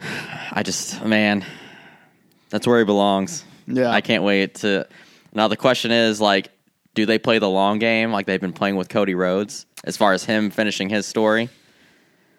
I 0.00 0.62
just 0.64 1.04
man, 1.04 1.44
that's 2.48 2.66
where 2.66 2.78
he 2.78 2.84
belongs. 2.84 3.44
Yeah, 3.66 3.90
I 3.90 4.00
can't 4.00 4.24
wait 4.24 4.56
to. 4.56 4.88
Now 5.34 5.48
the 5.48 5.56
question 5.56 5.90
is 5.90 6.20
like, 6.20 6.50
do 6.94 7.04
they 7.04 7.18
play 7.18 7.38
the 7.38 7.50
long 7.50 7.78
game 7.78 8.10
like 8.10 8.24
they've 8.26 8.40
been 8.40 8.54
playing 8.54 8.76
with 8.76 8.88
Cody 8.88 9.14
Rhodes 9.14 9.66
as 9.84 9.98
far 9.98 10.14
as 10.14 10.24
him 10.24 10.50
finishing 10.50 10.88
his 10.88 11.06
story? 11.06 11.50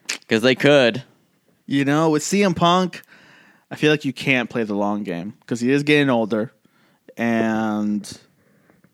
Because 0.07 0.41
they 0.41 0.55
could. 0.55 1.03
You 1.67 1.85
know, 1.85 2.09
with 2.09 2.23
CM 2.23 2.55
Punk, 2.55 3.03
I 3.71 3.75
feel 3.75 3.89
like 3.89 4.03
you 4.03 4.11
can't 4.11 4.49
play 4.49 4.63
the 4.63 4.75
long 4.75 5.03
game 5.03 5.33
because 5.39 5.61
he 5.61 5.71
is 5.71 5.83
getting 5.83 6.09
older, 6.09 6.51
and 7.15 8.19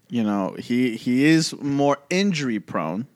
you 0.07 0.23
know 0.23 0.55
he 0.57 0.95
he 0.95 1.25
is 1.25 1.53
more 1.59 1.97
injury 2.11 2.59
prone. 2.59 3.07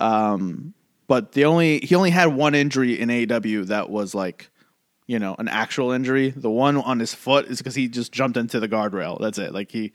Um, 0.00 0.72
but 1.06 1.32
the 1.32 1.44
only 1.44 1.80
he 1.80 1.94
only 1.94 2.10
had 2.10 2.34
one 2.34 2.54
injury 2.54 2.98
in 2.98 3.10
AEW 3.10 3.66
that 3.66 3.90
was 3.90 4.14
like, 4.14 4.50
you 5.06 5.18
know, 5.18 5.36
an 5.38 5.48
actual 5.48 5.92
injury. 5.92 6.30
The 6.30 6.50
one 6.50 6.78
on 6.78 7.00
his 7.00 7.14
foot 7.14 7.46
is 7.46 7.58
because 7.58 7.74
he 7.74 7.88
just 7.88 8.10
jumped 8.10 8.38
into 8.38 8.58
the 8.58 8.68
guardrail. 8.68 9.20
That's 9.20 9.38
it. 9.38 9.52
Like 9.52 9.70
he 9.70 9.92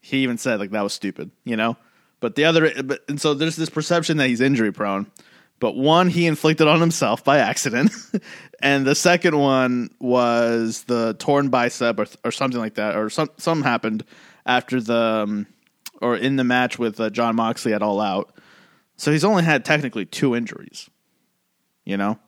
he 0.00 0.18
even 0.18 0.38
said 0.38 0.58
like 0.58 0.70
that 0.70 0.82
was 0.82 0.92
stupid, 0.92 1.30
you 1.44 1.56
know. 1.56 1.76
But 2.18 2.34
the 2.34 2.44
other, 2.44 2.82
but 2.82 3.02
and 3.08 3.20
so 3.20 3.34
there's 3.34 3.56
this 3.56 3.70
perception 3.70 4.16
that 4.16 4.28
he's 4.28 4.40
injury 4.40 4.72
prone. 4.72 5.06
But 5.58 5.74
one 5.76 6.08
he 6.08 6.26
inflicted 6.26 6.68
on 6.68 6.80
himself 6.80 7.24
by 7.24 7.38
accident, 7.38 7.90
and 8.60 8.86
the 8.86 8.94
second 8.94 9.38
one 9.38 9.90
was 9.98 10.84
the 10.84 11.14
torn 11.18 11.48
bicep 11.48 11.98
or, 11.98 12.06
or 12.24 12.30
something 12.30 12.60
like 12.60 12.74
that, 12.74 12.94
or 12.94 13.08
some 13.08 13.30
something 13.38 13.64
happened 13.64 14.04
after 14.44 14.80
the 14.80 14.94
um, 14.94 15.46
or 16.02 16.16
in 16.16 16.36
the 16.36 16.44
match 16.44 16.78
with 16.78 17.00
uh, 17.00 17.08
Jon 17.08 17.36
Moxley 17.36 17.72
at 17.72 17.82
All 17.82 18.00
Out. 18.00 18.34
So 18.96 19.12
he's 19.12 19.24
only 19.24 19.42
had 19.44 19.64
technically 19.64 20.04
two 20.04 20.34
injuries, 20.34 20.90
you 21.84 21.96
know, 21.96 22.18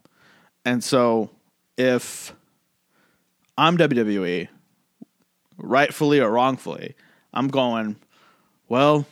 and 0.64 0.82
so 0.82 1.30
if 1.76 2.34
I'm 3.56 3.78
WWE, 3.78 4.48
rightfully 5.56 6.20
or 6.20 6.30
wrongfully, 6.30 6.94
I'm 7.32 7.48
going, 7.48 7.96
well, 8.68 9.06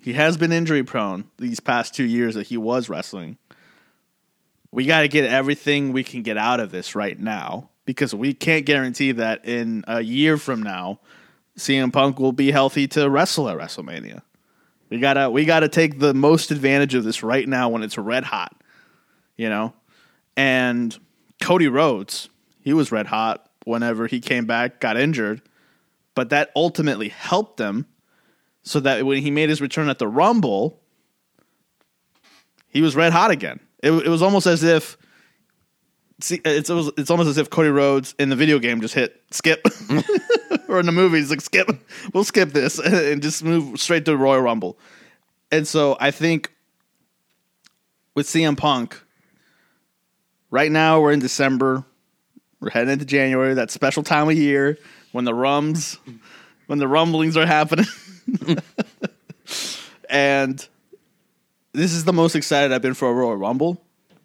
he 0.00 0.14
has 0.14 0.36
been 0.36 0.52
injury 0.52 0.82
prone 0.84 1.24
these 1.38 1.60
past 1.60 1.94
two 1.94 2.04
years 2.04 2.34
that 2.34 2.46
he 2.46 2.56
was 2.56 2.88
wrestling. 2.88 3.38
We 4.76 4.84
got 4.84 5.00
to 5.00 5.08
get 5.08 5.24
everything 5.24 5.92
we 5.92 6.04
can 6.04 6.22
get 6.22 6.36
out 6.36 6.60
of 6.60 6.70
this 6.70 6.94
right 6.94 7.18
now 7.18 7.70
because 7.86 8.14
we 8.14 8.34
can't 8.34 8.66
guarantee 8.66 9.12
that 9.12 9.44
in 9.46 9.84
a 9.88 10.02
year 10.02 10.36
from 10.36 10.62
now, 10.62 11.00
CM 11.58 11.92
Punk 11.92 12.18
will 12.18 12.32
be 12.32 12.50
healthy 12.50 12.86
to 12.88 13.08
wrestle 13.08 13.48
at 13.48 13.56
WrestleMania. 13.56 14.22
We 14.90 15.00
gotta 15.00 15.30
we 15.30 15.46
gotta 15.46 15.68
take 15.68 15.98
the 15.98 16.14
most 16.14 16.50
advantage 16.50 16.94
of 16.94 17.02
this 17.02 17.22
right 17.22 17.48
now 17.48 17.70
when 17.70 17.82
it's 17.82 17.98
red 17.98 18.22
hot, 18.22 18.54
you 19.36 19.48
know. 19.48 19.72
And 20.36 20.96
Cody 21.40 21.66
Rhodes, 21.66 22.28
he 22.60 22.72
was 22.72 22.92
red 22.92 23.06
hot 23.06 23.50
whenever 23.64 24.06
he 24.06 24.20
came 24.20 24.44
back, 24.44 24.78
got 24.78 24.96
injured 24.96 25.42
but 26.16 26.30
that 26.30 26.50
ultimately 26.56 27.10
helped 27.10 27.60
him 27.60 27.86
so 28.64 28.80
that 28.80 29.04
when 29.04 29.22
he 29.22 29.30
made 29.30 29.50
his 29.50 29.60
return 29.60 29.88
at 29.88 30.00
the 30.00 30.08
Rumble, 30.08 30.80
he 32.66 32.80
was 32.80 32.96
red 32.96 33.12
hot 33.12 33.30
again. 33.30 33.60
It, 33.82 33.90
it 33.92 34.08
was 34.08 34.22
almost 34.22 34.46
as 34.46 34.62
if 34.62 34.96
see, 36.20 36.40
it's 36.44 36.70
it's 36.70 37.10
almost 37.10 37.28
as 37.28 37.38
if 37.38 37.50
Cody 37.50 37.68
Rhodes 37.68 38.14
in 38.18 38.28
the 38.28 38.36
video 38.36 38.58
game 38.58 38.80
just 38.80 38.94
hit 38.94 39.22
skip, 39.30 39.66
or 40.68 40.80
in 40.80 40.86
the 40.86 40.92
movies 40.92 41.30
like 41.30 41.40
skip, 41.40 41.68
we'll 42.12 42.24
skip 42.24 42.50
this 42.50 42.78
and 42.84 43.22
just 43.22 43.44
move 43.44 43.80
straight 43.80 44.04
to 44.06 44.16
Royal 44.16 44.40
Rumble. 44.40 44.78
And 45.50 45.66
so 45.66 45.96
I 46.00 46.10
think 46.10 46.52
with 48.14 48.26
CM 48.26 48.56
Punk, 48.56 49.00
right 50.50 50.70
now 50.70 51.00
we're 51.00 51.12
in 51.12 51.20
December, 51.20 51.84
we're 52.60 52.70
heading 52.70 52.92
into 52.92 53.04
January, 53.04 53.54
that 53.54 53.70
special 53.70 54.02
time 54.02 54.28
of 54.28 54.36
year 54.36 54.78
when 55.12 55.24
the 55.24 55.34
rums, 55.34 55.98
when 56.66 56.78
the 56.78 56.88
rumblings 56.88 57.36
are 57.36 57.46
happening. 57.46 57.86
and 60.08 60.66
this 61.76 61.92
is 61.92 62.04
the 62.04 62.12
most 62.12 62.34
excited 62.34 62.72
I've 62.72 62.82
been 62.82 62.94
for 62.94 63.08
a 63.10 63.12
Royal 63.12 63.36
Rumble. 63.36 63.80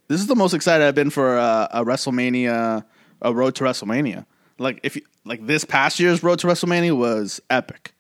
This 0.08 0.22
is 0.22 0.28
the 0.28 0.36
most 0.36 0.54
excited 0.54 0.86
I've 0.86 0.96
been 0.96 1.10
for 1.10 1.38
a, 1.38 1.70
a 1.72 1.86
WrestleMania, 1.86 2.84
a 3.22 3.34
Road 3.34 3.56
to 3.56 3.64
WrestleMania. 3.64 4.26
Like 4.58 4.80
if 4.84 4.96
you, 4.96 5.02
like 5.26 5.46
this 5.46 5.66
past 5.66 6.00
year's 6.00 6.24
Road 6.24 6.40
to 6.40 6.48
WrestleMania 6.48 6.98
was 6.98 7.42
epic. 7.50 7.94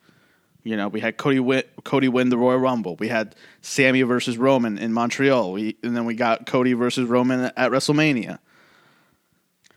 You 0.63 0.77
know, 0.77 0.87
we 0.87 0.99
had 0.99 1.17
Cody 1.17 1.39
win, 1.39 1.63
Cody 1.83 2.07
win 2.07 2.29
the 2.29 2.37
Royal 2.37 2.59
Rumble. 2.59 2.95
We 2.97 3.07
had 3.07 3.35
Sammy 3.61 4.03
versus 4.03 4.37
Roman 4.37 4.77
in 4.77 4.93
Montreal. 4.93 5.51
We 5.51 5.75
and 5.83 5.97
then 5.97 6.05
we 6.05 6.13
got 6.13 6.45
Cody 6.45 6.73
versus 6.73 7.09
Roman 7.09 7.51
at 7.57 7.71
WrestleMania. 7.71 8.39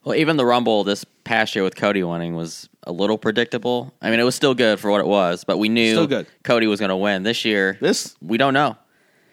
Well, 0.05 0.15
even 0.15 0.37
the 0.37 0.45
Rumble 0.45 0.85
this 0.85 1.05
past 1.25 1.55
year 1.55 1.65
with 1.65 1.77
Cody 1.77 2.03
winning 2.03 2.35
was 2.35 2.69
a 2.83 2.93
little 2.93 3.17
predictable. 3.17 3.95
I 4.03 4.11
mean, 4.11 4.21
it 4.21 4.25
was 4.25 4.35
still 4.35 4.55
good 4.55 4.79
for 4.79 4.91
what 4.91 5.01
it 5.01 5.07
was, 5.07 5.45
but 5.45 5.57
we 5.57 5.71
knew 5.71 5.93
Still 5.93 6.07
good. 6.07 6.27
Cody 6.43 6.67
was 6.67 6.79
going 6.79 6.91
to 6.91 6.97
win. 6.97 7.23
This 7.23 7.47
year, 7.47 7.79
This 7.81 8.15
we 8.21 8.37
don't 8.37 8.53
know. 8.53 8.77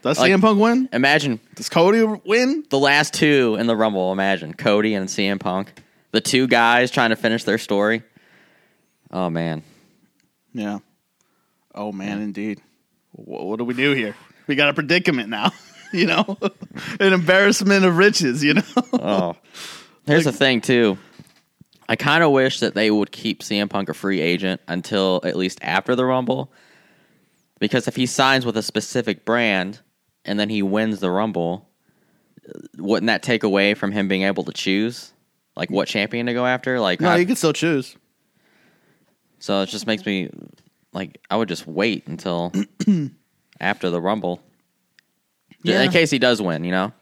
Does 0.02 0.20
Like- 0.20 0.32
CM 0.32 0.42
Punk 0.42 0.60
win? 0.60 0.90
Imagine 0.94 1.40
Does 1.56 1.70
Cody 1.70 2.04
win? 2.26 2.64
the 2.70 2.80
last 2.80 3.14
two 3.14 3.56
in 3.60 3.68
the 3.68 3.76
Rumble. 3.76 4.12
Imagine 4.12 4.54
Cody 4.54 4.94
and 4.96 5.08
CM 5.08 5.40
Punk, 5.40 5.74
the 6.12 6.22
two 6.22 6.48
guys 6.48 6.92
trying 6.92 7.12
to 7.12 7.16
finish 7.16 7.44
their 7.44 7.58
story. 7.58 8.04
Oh 9.12 9.30
man, 9.30 9.64
Yeah. 10.54 10.80
Oh 11.76 11.92
man, 11.92 12.22
indeed. 12.22 12.62
What, 13.12 13.46
what 13.46 13.58
do 13.60 13.66
we 13.66 13.74
do 13.74 13.94
here? 13.94 14.16
We 14.48 14.56
got 14.56 14.70
a 14.70 14.74
predicament 14.74 15.30
now. 15.30 15.52
you 15.94 16.06
know, 16.08 16.38
an 17.00 17.14
embarrassment 17.14 17.86
of 17.86 17.98
riches. 17.98 18.44
You 18.44 18.56
know. 18.56 18.64
oh. 18.94 19.36
Here's 20.06 20.24
the 20.26 20.32
thing 20.32 20.62
too. 20.62 20.98
I 21.88 21.96
kind 21.98 22.24
of 22.24 22.32
wish 22.32 22.62
that 22.62 22.74
they 22.74 22.90
would 22.90 23.12
keep 23.12 23.42
CM 23.44 23.70
Punk 23.70 23.90
a 23.90 23.94
free 23.94 24.22
agent 24.22 24.62
until 24.68 25.20
at 25.26 25.36
least 25.36 25.60
after 25.62 25.94
the 25.96 26.06
Rumble, 26.06 26.50
because 27.60 27.88
if 27.88 27.96
he 27.98 28.06
signs 28.06 28.46
with 28.46 28.56
a 28.56 28.64
specific 28.64 29.26
brand 29.26 29.80
and 30.26 30.40
then 30.40 30.50
he 30.50 30.62
wins 30.62 31.00
the 31.00 31.10
Rumble, 31.12 31.68
wouldn't 32.78 33.08
that 33.08 33.24
take 33.24 33.44
away 33.44 33.74
from 33.74 33.92
him 33.92 34.08
being 34.08 34.24
able 34.24 34.44
to 34.46 34.52
choose 34.52 35.14
like 35.56 35.70
what 35.70 35.88
champion 35.88 36.26
to 36.28 36.34
go 36.34 36.46
after? 36.46 36.80
Like, 36.80 37.02
no, 37.02 37.10
I- 37.10 37.18
you 37.18 37.26
can 37.26 37.36
still 37.36 37.54
choose. 37.54 37.96
so 39.40 39.62
it 39.62 39.68
just 39.68 39.88
makes 39.88 40.06
me 40.06 40.30
like 40.94 41.20
I 41.30 41.38
would 41.38 41.48
just 41.50 41.66
wait 41.68 42.08
until 42.08 42.52
after 43.60 43.90
the 43.90 44.02
Rumble, 44.02 44.42
Yeah. 45.64 45.82
in 45.84 45.92
case 45.92 46.12
he 46.12 46.20
does 46.20 46.42
win. 46.42 46.64
You 46.64 46.72
know, 46.72 46.94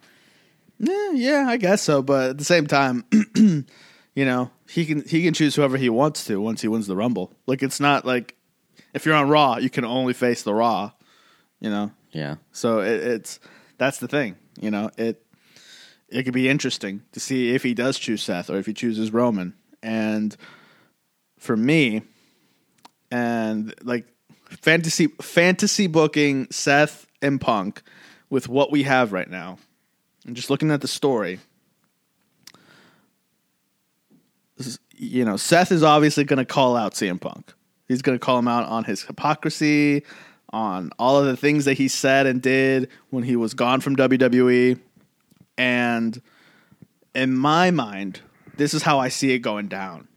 Yeah, 0.80 1.12
yeah, 1.14 1.46
I 1.48 1.58
guess 1.58 1.82
so. 1.82 2.02
But 2.02 2.32
at 2.32 2.38
the 2.38 2.44
same 2.46 2.68
time, 2.68 3.04
you 3.36 3.66
know, 4.26 4.52
he 4.70 4.86
can 4.86 5.04
he 5.08 5.24
can 5.24 5.34
choose 5.34 5.56
whoever 5.56 5.78
he 5.78 5.90
wants 5.90 6.26
to 6.26 6.40
once 6.42 6.62
he 6.62 6.68
wins 6.68 6.88
the 6.88 6.96
Rumble. 6.96 7.34
Like 7.48 7.64
it's 7.64 7.80
not 7.80 8.06
like 8.06 8.36
if 8.94 9.06
you're 9.06 9.16
on 9.16 9.30
Raw, 9.30 9.58
you 9.58 9.70
can 9.70 9.86
only 9.86 10.14
face 10.14 10.44
the 10.44 10.54
Raw. 10.54 10.92
You 11.60 11.70
know, 11.70 11.92
yeah. 12.12 12.36
so 12.52 12.80
it, 12.80 13.02
it's 13.02 13.40
that's 13.78 13.98
the 14.00 14.08
thing. 14.08 14.36
You 14.60 14.72
know, 14.72 14.90
it 14.98 15.24
it 16.10 16.24
could 16.24 16.34
be 16.34 16.50
interesting 16.50 17.04
to 17.12 17.20
see 17.20 17.52
if 17.54 17.64
he 17.64 17.74
does 17.74 17.98
choose 18.00 18.24
Seth 18.24 18.50
or 18.50 18.58
if 18.58 18.66
he 18.66 18.74
chooses 18.74 19.12
Roman. 19.14 19.54
And 19.84 20.36
for 21.38 21.56
me, 21.56 22.02
and 23.12 23.74
like 23.84 24.06
fantasy 24.50 25.08
fantasy 25.22 25.88
booking 25.88 26.48
Seth 26.52 27.06
and 27.22 27.40
Punk 27.40 27.82
with 28.30 28.50
what 28.50 28.72
we 28.72 28.84
have 28.84 29.14
right 29.14 29.30
now, 29.30 29.58
and 30.26 30.36
just 30.36 30.50
looking 30.50 30.72
at 30.72 30.82
the 30.82 30.88
story. 30.88 31.40
is- 34.58 34.80
You 34.96 35.24
know, 35.26 35.38
Seth 35.38 35.72
is 35.72 35.84
obviously 35.84 36.24
going 36.26 36.38
to 36.38 36.46
call 36.46 36.76
out 36.76 36.94
CM 36.94 37.20
Punk. 37.22 37.54
He's 37.88 38.02
going 38.02 38.18
to 38.20 38.24
call 38.24 38.38
him 38.38 38.48
out 38.48 38.68
on 38.68 38.84
his 38.84 39.04
hypocrisy, 39.04 40.04
on 40.52 40.92
all 40.98 41.18
of 41.18 41.26
the 41.26 41.38
things 41.38 41.66
that 41.66 41.78
he 41.78 41.88
said 41.88 42.26
and 42.26 42.42
did 42.42 42.90
when 43.10 43.24
he 43.24 43.36
was 43.36 43.54
gone 43.54 43.82
from 43.82 43.96
WWE. 43.96 44.80
And 45.58 46.22
in 47.14 47.36
my 47.36 47.72
mind, 47.72 48.22
this 48.58 48.74
is 48.74 48.84
how 48.84 49.00
I 49.00 49.10
see 49.10 49.32
it 49.34 49.40
going 49.40 49.68
down. 49.68 50.08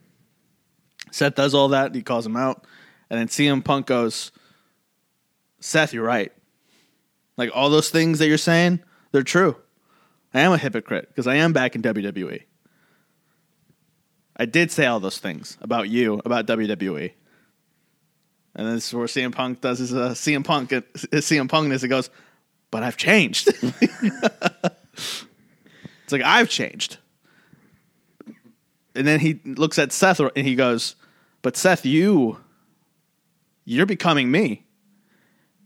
Seth 1.10 1.34
does 1.34 1.54
all 1.54 1.68
that, 1.68 1.94
he 1.94 2.02
calls 2.02 2.26
him 2.26 2.36
out, 2.36 2.64
and 3.10 3.20
then 3.20 3.28
CM 3.28 3.62
Punk 3.62 3.86
goes, 3.86 4.32
Seth, 5.60 5.92
you're 5.92 6.04
right. 6.04 6.32
Like 7.36 7.50
all 7.54 7.70
those 7.70 7.90
things 7.90 8.18
that 8.18 8.28
you're 8.28 8.38
saying, 8.38 8.80
they're 9.10 9.22
true. 9.22 9.56
I 10.34 10.40
am 10.40 10.52
a 10.52 10.58
hypocrite 10.58 11.08
because 11.08 11.26
I 11.26 11.36
am 11.36 11.52
back 11.52 11.74
in 11.74 11.82
WWE. 11.82 12.42
I 14.36 14.46
did 14.46 14.70
say 14.70 14.86
all 14.86 15.00
those 15.00 15.18
things 15.18 15.58
about 15.60 15.88
you, 15.90 16.20
about 16.24 16.46
WWE. 16.46 17.12
And 18.54 18.68
this 18.68 18.88
is 18.88 18.94
where 18.94 19.06
CM 19.06 19.32
Punk 19.32 19.60
does 19.60 19.78
his 19.78 19.94
uh, 19.94 20.10
CM 20.10 20.44
Punk 20.44 20.70
his 20.70 20.82
CM 21.24 21.48
Punkness. 21.48 21.82
He 21.82 21.88
goes, 21.88 22.10
but 22.72 22.82
I've 22.82 22.96
changed. 22.96 23.48
it's 24.92 25.26
like 26.10 26.22
I've 26.22 26.48
changed. 26.48 26.96
And 28.94 29.06
then 29.06 29.20
he 29.20 29.40
looks 29.44 29.78
at 29.78 29.92
Seth 29.92 30.18
and 30.20 30.46
he 30.46 30.54
goes, 30.56 30.96
"But 31.42 31.56
Seth, 31.56 31.86
you, 31.86 32.38
you're 33.64 33.86
becoming 33.86 34.30
me." 34.30 34.64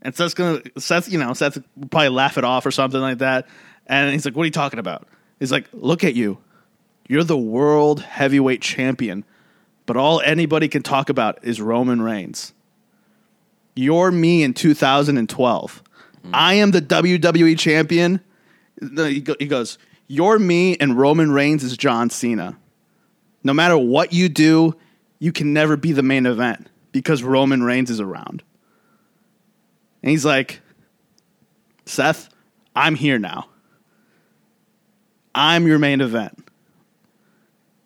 And 0.03 0.15
Seth's 0.15 0.35
gonna 0.35 0.63
Seth, 0.79 1.11
you 1.11 1.19
know, 1.19 1.33
Seth 1.33 1.59
will 1.77 1.89
probably 1.89 2.11
laugh 2.11 2.37
it 2.39 2.45
off 2.45 2.67
or 2.67 2.71
something 2.71 3.01
like 3.01 3.19
that. 3.19 3.49
And 3.87 4.13
he's 4.13 4.25
like, 4.25 4.37
"What 4.37 4.43
are 4.43 4.47
you 4.47 4.53
talking 4.53 4.81
about?" 4.81 5.09
He's 5.39 5.53
like, 5.53 5.69
"Look 5.73 6.03
at 6.05 6.15
you, 6.15 6.39
you're 7.09 7.25
the 7.25 7.39
world 7.39 8.01
heavyweight 8.01 8.63
champion, 8.63 9.25
but 9.87 9.97
all 9.97 10.21
anybody 10.21 10.67
can 10.67 10.83
talk 10.83 11.09
about 11.09 11.39
is 11.43 11.61
Roman 11.61 12.03
Reigns." 12.03 12.53
You're 13.77 14.11
me 14.11 14.43
in 14.43 14.55
2012. 14.55 15.83
I 16.33 16.55
am 16.55 16.71
the 16.73 16.83
WWE 16.83 17.59
champion. 17.59 18.21
He 18.81 19.21
goes, 19.21 19.79
You're 20.09 20.39
me 20.39 20.77
and 20.79 20.99
Roman 20.99 21.31
Reigns 21.31 21.63
is 21.63 21.77
John 21.77 22.11
Cena. 22.11 22.59
No 23.45 23.55
matter 23.55 23.79
what 23.79 24.13
you 24.13 24.29
do, 24.29 24.75
you 25.19 25.31
can 25.31 25.53
never 25.53 25.77
be 25.77 25.93
the 25.93 26.03
main 26.03 26.27
event 26.27 26.69
because 26.91 27.23
Roman 27.23 27.63
Reigns 27.63 27.91
is 27.91 28.01
around. 28.01 28.43
And 30.03 30.11
he's 30.11 30.25
like, 30.25 30.61
Seth, 31.85 32.29
I'm 32.75 32.95
here 32.95 33.19
now. 33.19 33.49
I'm 35.35 35.67
your 35.67 35.79
main 35.79 36.01
event. 36.01 36.49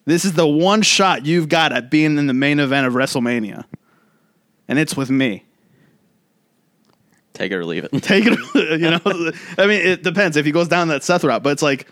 This 0.06 0.24
is 0.24 0.32
the 0.32 0.46
one 0.46 0.82
shot 0.82 1.26
you've 1.26 1.48
got 1.48 1.72
at 1.72 1.90
being 1.90 2.16
in 2.16 2.26
the 2.26 2.32
main 2.32 2.58
event 2.58 2.86
of 2.86 2.94
WrestleMania. 2.94 3.64
And 4.66 4.78
it's 4.78 4.96
with 4.96 5.10
me. 5.10 5.44
Take 7.32 7.52
it 7.52 7.56
or 7.56 7.64
leave 7.64 7.84
it. 7.84 7.90
take 8.02 8.24
it. 8.26 8.80
You 8.80 8.90
know, 8.90 9.32
I 9.58 9.66
mean, 9.66 9.80
it 9.86 10.02
depends 10.02 10.36
if 10.36 10.44
he 10.44 10.52
goes 10.52 10.68
down 10.68 10.88
that 10.88 11.04
Seth 11.04 11.24
route, 11.24 11.42
but 11.42 11.50
it's 11.50 11.62
like, 11.62 11.88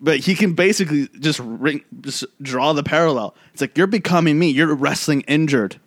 but 0.00 0.18
he 0.18 0.34
can 0.34 0.54
basically 0.54 1.08
just 1.18 1.40
ring, 1.40 1.84
just 2.00 2.24
draw 2.40 2.72
the 2.72 2.82
parallel. 2.82 3.34
It's 3.52 3.60
like 3.60 3.76
you're 3.76 3.86
becoming 3.86 4.38
me. 4.38 4.50
You're 4.50 4.74
wrestling 4.74 5.22
injured. 5.22 5.80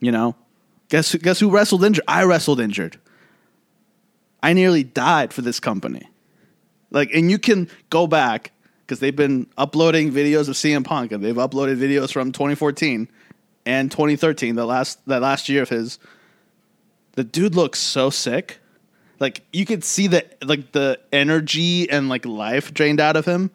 You 0.00 0.10
know, 0.10 0.34
guess 0.88 1.14
guess 1.14 1.38
who 1.38 1.50
wrestled 1.50 1.84
injured? 1.84 2.04
I 2.08 2.24
wrestled 2.24 2.60
injured. 2.60 2.98
I 4.42 4.52
nearly 4.52 4.82
died 4.82 5.32
for 5.32 5.42
this 5.42 5.60
company. 5.60 6.08
Like, 6.90 7.10
and 7.14 7.30
you 7.30 7.38
can 7.38 7.68
go 7.90 8.06
back 8.06 8.50
because 8.80 8.98
they've 8.98 9.14
been 9.14 9.46
uploading 9.56 10.10
videos 10.10 10.48
of 10.48 10.56
CM 10.56 10.84
Punk, 10.84 11.12
and 11.12 11.22
they've 11.22 11.34
uploaded 11.34 11.78
videos 11.78 12.12
from 12.12 12.32
2014 12.32 13.08
and 13.64 13.90
2013, 13.90 14.56
the 14.56 14.66
last 14.66 14.98
that 15.06 15.22
last 15.22 15.48
year 15.48 15.62
of 15.62 15.68
his 15.68 15.98
the 17.12 17.24
dude 17.24 17.54
looks 17.54 17.78
so 17.78 18.10
sick. 18.10 18.58
Like 19.20 19.42
you 19.52 19.64
could 19.64 19.84
see 19.84 20.08
the 20.08 20.26
like 20.42 20.72
the 20.72 20.98
energy 21.12 21.88
and 21.88 22.08
like 22.08 22.26
life 22.26 22.74
drained 22.74 23.00
out 23.00 23.16
of 23.16 23.24
him. 23.24 23.50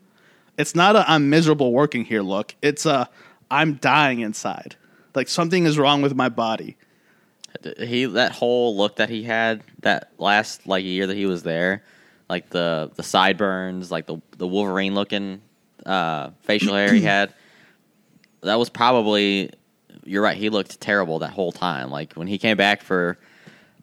It's 0.58 0.76
not 0.76 0.96
a 0.96 1.10
I'm 1.10 1.30
miserable 1.30 1.74
working 1.74 2.06
here 2.06 2.22
look. 2.22 2.56
It's 2.62 2.86
a 2.86 3.10
I'm 3.52 3.76
dying 3.76 4.22
inside. 4.22 4.76
Like 5.14 5.28
something 5.28 5.66
is 5.66 5.78
wrong 5.78 6.02
with 6.02 6.16
my 6.16 6.30
body. 6.30 6.78
he 7.78 8.06
that 8.06 8.32
whole 8.32 8.78
look 8.78 8.98
that 8.98 9.10
he 9.10 9.24
had 9.24 9.64
that 9.82 10.12
last 10.18 10.68
like 10.68 10.86
year 10.86 11.08
that 11.08 11.18
he 11.18 11.26
was 11.26 11.44
there, 11.44 11.84
like 12.30 12.50
the 12.50 12.92
the 12.96 13.04
sideburns, 13.04 13.92
like 13.92 14.06
the 14.06 14.22
the 14.38 14.48
Wolverine 14.48 14.96
looking 14.96 15.42
uh, 15.86 16.30
facial 16.42 16.76
hair 16.76 16.94
he 16.94 17.02
had. 17.16 17.34
That 18.42 18.60
was 18.60 18.70
probably 18.70 19.52
you're 20.06 20.24
right. 20.24 20.38
He 20.38 20.50
looked 20.50 20.80
terrible 20.80 21.20
that 21.20 21.32
whole 21.32 21.52
time. 21.52 21.90
Like 21.90 22.14
when 22.14 22.28
he 22.28 22.38
came 22.38 22.56
back 22.56 22.82
for 22.82 23.18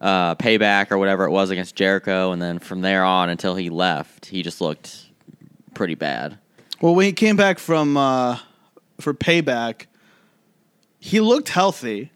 uh, 0.01 0.35
payback 0.35 0.91
or 0.91 0.97
whatever 0.97 1.25
it 1.25 1.31
was 1.31 1.49
against 1.49 1.75
Jericho, 1.75 2.31
and 2.31 2.41
then 2.41 2.59
from 2.59 2.81
there 2.81 3.03
on 3.03 3.29
until 3.29 3.55
he 3.55 3.69
left, 3.69 4.27
he 4.27 4.43
just 4.43 4.61
looked 4.61 5.07
pretty 5.73 5.95
bad. 5.95 6.37
Well, 6.81 6.95
when 6.95 7.05
he 7.05 7.13
came 7.13 7.35
back 7.35 7.59
from 7.59 7.97
uh, 7.97 8.39
for 8.99 9.13
payback, 9.13 9.85
he 10.99 11.19
looked 11.19 11.49
healthy. 11.49 12.11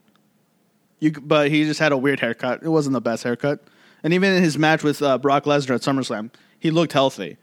You, 0.98 1.12
but 1.12 1.50
he 1.50 1.64
just 1.64 1.80
had 1.80 1.92
a 1.92 1.96
weird 1.96 2.20
haircut. 2.20 2.62
It 2.62 2.68
wasn't 2.68 2.92
the 2.92 3.00
best 3.00 3.24
haircut. 3.24 3.60
And 4.02 4.12
even 4.12 4.34
in 4.34 4.42
his 4.42 4.58
match 4.58 4.82
with 4.82 5.00
uh, 5.02 5.16
Brock 5.18 5.44
Lesnar 5.44 5.76
at 5.76 5.80
SummerSlam, 5.80 6.30
he 6.58 6.70
looked 6.70 6.92
healthy. 6.92 7.38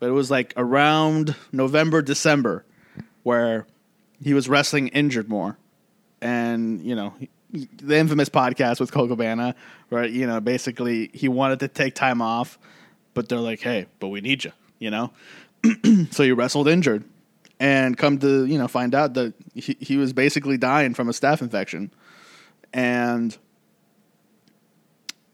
But 0.00 0.08
it 0.08 0.12
was 0.12 0.30
like 0.30 0.54
around 0.56 1.36
November, 1.52 2.00
December, 2.02 2.64
where 3.22 3.66
he 4.22 4.32
was 4.32 4.48
wrestling 4.48 4.88
injured 4.88 5.28
more. 5.28 5.58
And, 6.20 6.80
you 6.80 6.94
know, 6.94 7.14
the 7.52 7.96
infamous 7.96 8.28
podcast 8.28 8.80
with 8.80 8.92
Colt 8.92 9.10
Cabana, 9.10 9.54
where, 9.90 10.06
you 10.06 10.26
know, 10.26 10.40
basically 10.40 11.10
he 11.12 11.28
wanted 11.28 11.60
to 11.60 11.68
take 11.68 11.94
time 11.94 12.22
off, 12.22 12.58
but 13.14 13.28
they're 13.28 13.38
like, 13.38 13.60
hey, 13.60 13.86
but 14.00 14.08
we 14.08 14.20
need 14.20 14.44
you, 14.44 14.52
you 14.78 14.90
know? 14.90 15.12
so 16.10 16.22
he 16.22 16.32
wrestled 16.32 16.68
injured 16.68 17.04
and 17.62 17.96
come 17.96 18.18
to 18.18 18.44
you 18.44 18.58
know 18.58 18.66
find 18.66 18.92
out 18.92 19.14
that 19.14 19.32
he, 19.54 19.76
he 19.78 19.96
was 19.96 20.12
basically 20.12 20.58
dying 20.58 20.94
from 20.94 21.08
a 21.08 21.12
staph 21.12 21.40
infection. 21.40 21.92
And 22.72 23.36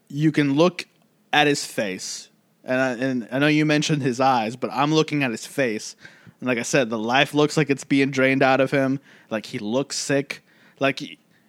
you 0.07 0.31
can 0.31 0.55
look 0.55 0.85
at 1.33 1.47
his 1.47 1.65
face 1.65 2.29
and 2.63 2.79
I, 2.79 2.91
and 2.91 3.27
I 3.31 3.39
know 3.39 3.47
you 3.47 3.65
mentioned 3.65 4.03
his 4.03 4.19
eyes 4.19 4.55
but 4.55 4.69
i'm 4.71 4.93
looking 4.93 5.23
at 5.23 5.31
his 5.31 5.45
face. 5.45 5.95
And 6.39 6.47
like 6.47 6.59
i 6.59 6.63
said 6.63 6.89
the 6.89 6.99
life 6.99 7.33
looks 7.33 7.57
like 7.57 7.69
it's 7.71 7.83
being 7.83 8.11
drained 8.11 8.43
out 8.43 8.61
of 8.61 8.69
him. 8.69 8.99
Like 9.31 9.47
he 9.47 9.57
looks 9.57 9.97
sick. 9.97 10.43
Like 10.79 11.01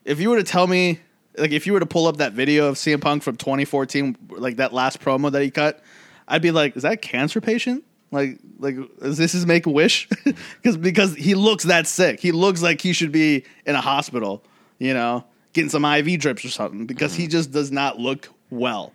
if 0.05 0.21
you 0.21 0.31
were 0.31 0.37
to 0.37 0.45
tell 0.45 0.67
me 0.67 1.01
like 1.37 1.53
if 1.53 1.67
you 1.67 1.73
were 1.73 1.81
to 1.81 1.87
pull 1.87 2.07
up 2.07 2.19
that 2.19 2.33
video 2.33 2.69
of 2.69 2.77
CM 2.77 3.01
Punk 3.01 3.23
from 3.23 3.37
2014 3.37 4.17
like 4.31 4.57
that 4.57 4.73
last 4.73 5.01
promo 5.01 5.31
that 5.33 5.43
he 5.43 5.51
cut 5.51 5.83
I'd 6.29 6.43
be 6.43 6.51
like 6.51 6.77
is 6.77 6.83
that 6.83 6.93
a 6.93 6.97
cancer 6.97 7.41
patient? 7.41 7.85
Like 8.11 8.39
like 8.59 8.77
is 9.01 9.19
this 9.19 9.33
his 9.33 9.47
make 9.47 9.67
a 9.67 9.71
wish? 9.71 10.09
Because 10.63 10.77
because 10.77 11.15
he 11.15 11.35
looks 11.35 11.65
that 11.65 11.87
sick. 11.87 12.21
He 12.21 12.33
looks 12.33 12.63
like 12.63 12.81
he 12.81 12.93
should 12.93 13.13
be 13.13 13.45
in 13.67 13.75
a 13.75 13.81
hospital 13.81 14.43
you 14.79 14.95
know 14.95 15.25
getting 15.53 15.71
some 15.71 15.85
IV 15.85 16.21
drips 16.21 16.45
or 16.45 16.51
something 16.51 16.87
because 16.87 17.15
he 17.15 17.27
mm. 17.27 17.31
just 17.31 17.51
does 17.51 17.73
not 17.73 17.99
look 17.99 18.29
well. 18.51 18.93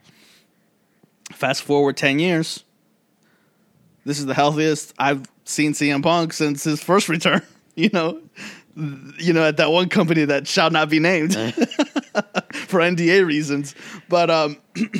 Fast 1.31 1.63
forward 1.63 1.97
10 1.97 2.19
years 2.19 2.63
this 4.05 4.19
is 4.19 4.25
the 4.25 4.33
healthiest 4.33 4.93
I've 4.97 5.27
seen 5.43 5.73
CM 5.73 6.01
Punk 6.01 6.33
since 6.33 6.63
his 6.63 6.81
first 6.81 7.09
return 7.15 7.41
you 7.75 7.89
know 7.91 8.21
you 8.75 9.33
know 9.33 9.43
at 9.45 9.57
that 9.57 9.71
one 9.71 9.87
company 9.87 10.25
that 10.25 10.47
shall 10.47 10.69
not 10.69 10.89
be 10.89 10.99
named 10.99 11.33
for 11.33 12.79
NDA 12.79 13.25
reasons 13.25 13.73
but 14.09 14.29
um 14.29 14.57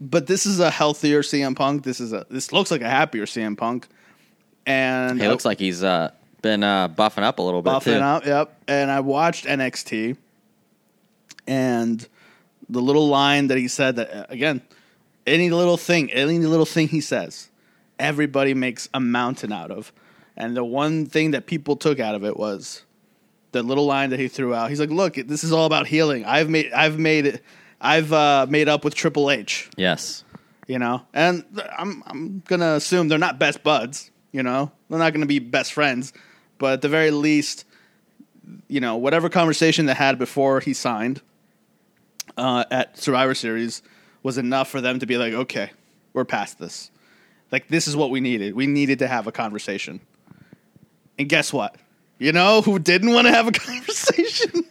but 0.00 0.26
this 0.26 0.46
is 0.46 0.60
a 0.60 0.70
healthier 0.70 1.22
CM 1.22 1.56
Punk. 1.56 1.84
This 1.84 2.00
is 2.00 2.12
a 2.12 2.26
this 2.30 2.52
looks 2.52 2.70
like 2.70 2.82
a 2.82 2.88
happier 2.88 3.26
CM 3.26 3.56
Punk, 3.56 3.88
and 4.64 5.20
He 5.20 5.28
looks 5.28 5.44
like 5.44 5.58
he's 5.58 5.82
uh, 5.82 6.10
been 6.42 6.62
uh, 6.62 6.88
buffing 6.88 7.22
up 7.22 7.38
a 7.38 7.42
little 7.42 7.62
bit 7.62 7.72
buffing 7.72 7.98
too. 7.98 8.04
up. 8.04 8.26
Yep. 8.26 8.56
And 8.68 8.90
I 8.90 9.00
watched 9.00 9.46
NXT, 9.46 10.16
and 11.46 12.06
the 12.68 12.80
little 12.80 13.08
line 13.08 13.48
that 13.48 13.58
he 13.58 13.68
said 13.68 13.96
that 13.96 14.10
uh, 14.12 14.26
again, 14.28 14.62
any 15.26 15.50
little 15.50 15.76
thing, 15.76 16.12
any 16.12 16.38
little 16.38 16.66
thing 16.66 16.88
he 16.88 17.00
says, 17.00 17.48
everybody 17.98 18.54
makes 18.54 18.88
a 18.92 19.00
mountain 19.00 19.52
out 19.52 19.70
of, 19.70 19.92
and 20.36 20.56
the 20.56 20.64
one 20.64 21.06
thing 21.06 21.32
that 21.32 21.46
people 21.46 21.76
took 21.76 21.98
out 22.00 22.14
of 22.14 22.24
it 22.24 22.36
was 22.36 22.82
the 23.52 23.62
little 23.62 23.86
line 23.86 24.10
that 24.10 24.20
he 24.20 24.28
threw 24.28 24.54
out. 24.54 24.70
He's 24.70 24.80
like, 24.80 24.90
"Look, 24.90 25.14
this 25.14 25.44
is 25.44 25.52
all 25.52 25.66
about 25.66 25.86
healing. 25.86 26.24
I've 26.24 26.48
made, 26.50 26.72
I've 26.72 26.98
made 26.98 27.26
it." 27.26 27.44
I've 27.78 28.10
uh, 28.10 28.46
made 28.48 28.70
up 28.70 28.84
with 28.84 28.94
Triple 28.94 29.30
H 29.30 29.68
Yes. 29.76 30.24
you 30.66 30.78
know. 30.78 31.02
And 31.12 31.44
I'm 31.78 32.02
I'm 32.06 32.42
gonna 32.46 32.72
assume 32.72 33.08
they're 33.08 33.18
not 33.18 33.38
best 33.38 33.62
buds, 33.62 34.10
you 34.32 34.42
know. 34.42 34.72
They're 34.88 34.98
not 34.98 35.12
gonna 35.12 35.26
be 35.26 35.40
best 35.40 35.74
friends, 35.74 36.14
but 36.56 36.72
at 36.72 36.80
the 36.80 36.88
very 36.88 37.10
least, 37.10 37.66
you 38.66 38.80
know, 38.80 38.96
whatever 38.96 39.28
conversation 39.28 39.84
they 39.84 39.92
had 39.94 40.18
before 40.18 40.60
he 40.60 40.72
signed 40.72 41.20
uh, 42.38 42.64
at 42.70 42.96
Survivor 42.98 43.34
Series 43.34 43.82
was 44.22 44.38
enough 44.38 44.68
for 44.68 44.80
them 44.80 44.98
to 44.98 45.06
be 45.06 45.18
like, 45.18 45.34
okay, 45.34 45.70
we're 46.14 46.24
past 46.24 46.58
this. 46.58 46.90
Like 47.52 47.68
this 47.68 47.86
is 47.86 47.94
what 47.94 48.08
we 48.10 48.20
needed. 48.20 48.54
We 48.54 48.66
needed 48.66 48.98
to 49.00 49.06
have 49.06 49.26
a 49.26 49.32
conversation. 49.32 50.00
And 51.18 51.28
guess 51.28 51.52
what? 51.52 51.76
You 52.18 52.32
know 52.32 52.62
who 52.62 52.78
didn't 52.78 53.12
want 53.12 53.26
to 53.26 53.32
have 53.32 53.48
a 53.48 53.52
conversation? 53.52 54.64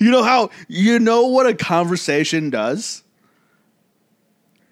you 0.00 0.10
know 0.10 0.22
how 0.22 0.50
you 0.68 0.98
know 0.98 1.26
what 1.26 1.46
a 1.46 1.54
conversation 1.54 2.50
does? 2.50 3.02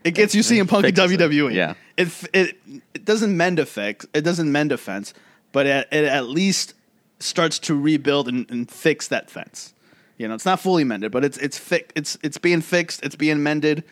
It 0.04 0.12
gets 0.12 0.34
you 0.34 0.42
CM 0.42 0.68
Punk 0.68 0.84
in 0.84 0.94
fixes 0.94 1.12
it. 1.12 1.20
WWE. 1.20 1.54
Yeah. 1.54 1.74
It, 1.96 2.08
it 2.32 2.58
it 2.94 3.04
doesn't 3.04 3.36
mend 3.36 3.58
a 3.58 3.66
fix. 3.66 4.06
It 4.14 4.22
doesn't 4.22 4.50
mend 4.50 4.72
a 4.72 4.78
fence, 4.78 5.14
but 5.52 5.66
it, 5.66 5.88
it 5.92 6.04
at 6.04 6.26
least 6.26 6.74
starts 7.20 7.58
to 7.60 7.78
rebuild 7.78 8.28
and, 8.28 8.50
and 8.50 8.70
fix 8.70 9.08
that 9.08 9.30
fence. 9.30 9.74
You 10.18 10.28
know, 10.28 10.34
it's 10.34 10.44
not 10.44 10.60
fully 10.60 10.84
mended, 10.84 11.12
but 11.12 11.24
it's 11.24 11.38
it's 11.38 11.58
fi- 11.58 11.84
it's 11.94 12.18
it's 12.22 12.38
being 12.38 12.60
fixed. 12.60 13.02
It's 13.04 13.16
being 13.16 13.42
mended, 13.42 13.84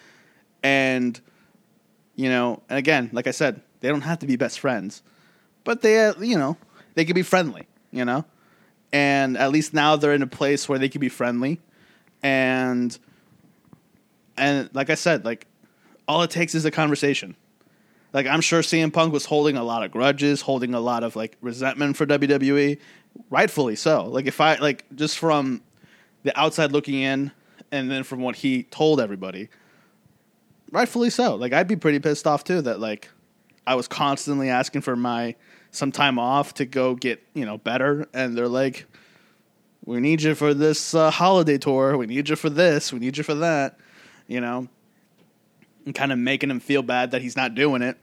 and 0.63 1.21
you 2.17 2.29
know, 2.29 2.63
and 2.69 2.79
again, 2.79 3.11
like 3.13 3.27
I 3.27 3.31
said, 3.33 3.61
they 3.81 3.89
don't 3.89 4.03
have 4.03 4.19
to 4.21 4.27
be 4.27 4.37
best 4.37 4.61
friends, 4.61 5.03
but 5.65 5.83
they 5.83 6.07
uh, 6.07 6.15
you 6.21 6.39
know 6.39 6.57
they 6.95 7.05
can 7.05 7.15
be 7.15 7.23
friendly. 7.23 7.67
You 7.93 8.05
know, 8.05 8.25
and 8.93 9.37
at 9.37 9.51
least 9.51 9.75
now 9.75 9.97
they're 9.97 10.15
in 10.15 10.23
a 10.23 10.29
place 10.29 10.69
where 10.69 10.79
they 10.79 10.89
can 10.89 11.01
be 11.01 11.09
friendly, 11.09 11.61
and 12.23 12.97
and 14.37 14.71
like 14.73 14.91
I 14.91 14.95
said, 14.95 15.25
like 15.25 15.47
all 16.09 16.23
it 16.23 16.31
takes 16.31 16.55
is 16.55 16.65
a 16.65 16.71
conversation. 16.71 17.37
Like 18.13 18.27
I'm 18.27 18.41
sure 18.41 18.61
CM 18.61 18.93
Punk 18.93 19.13
was 19.13 19.27
holding 19.27 19.57
a 19.57 19.63
lot 19.63 19.85
of 19.85 19.91
grudges, 19.93 20.41
holding 20.41 20.75
a 20.75 20.81
lot 20.81 21.05
of 21.05 21.15
like 21.15 21.37
resentment 21.41 21.97
for 21.97 22.07
WWE, 22.07 22.79
rightfully 23.31 23.77
so. 23.77 24.07
Like 24.07 24.27
if 24.27 24.41
I 24.41 24.57
like 24.57 24.85
just 24.95 25.19
from 25.19 25.63
the 26.23 26.39
outside 26.39 26.73
looking 26.73 27.01
in, 27.01 27.31
and 27.71 27.91
then 27.91 28.03
from 28.03 28.21
what 28.21 28.37
he 28.37 28.65
told 28.65 29.01
everybody, 29.01 29.49
rightfully 30.73 31.11
so. 31.11 31.37
Like 31.37 31.53
I'd 31.53 31.69
be 31.69 31.77
pretty 31.77 32.01
pissed 32.01 32.27
off 32.27 32.45
too 32.45 32.63
that 32.63 32.81
like 32.81 33.11
I 33.67 33.75
was 33.75 33.87
constantly 33.87 34.49
asking 34.49 34.83
for 34.83 34.97
my 34.97 35.37
some 35.71 35.93
time 35.93 36.19
off 36.19 36.55
to 36.55 36.65
go 36.65 36.95
get 36.95 37.23
you 37.35 37.45
know 37.45 37.59
better, 37.59 38.09
and 38.13 38.37
they're 38.37 38.49
like, 38.49 38.87
"We 39.85 40.01
need 40.01 40.23
you 40.23 40.35
for 40.35 40.55
this 40.55 40.95
uh, 40.95 41.11
holiday 41.11 41.59
tour. 41.59 41.97
We 41.97 42.07
need 42.07 42.29
you 42.29 42.37
for 42.37 42.51
this. 42.51 42.93
We 42.93 42.99
need 42.99 43.17
you 43.17 43.25
for 43.25 43.35
that." 43.37 43.79
You 44.27 44.41
know, 44.41 44.69
and 45.85 45.95
kind 45.95 46.13
of 46.13 46.19
making 46.19 46.51
him 46.51 46.61
feel 46.61 46.83
bad 46.83 47.11
that 47.13 47.23
he's 47.23 47.37
not 47.37 47.55
doing 47.55 47.83
it. 47.83 47.97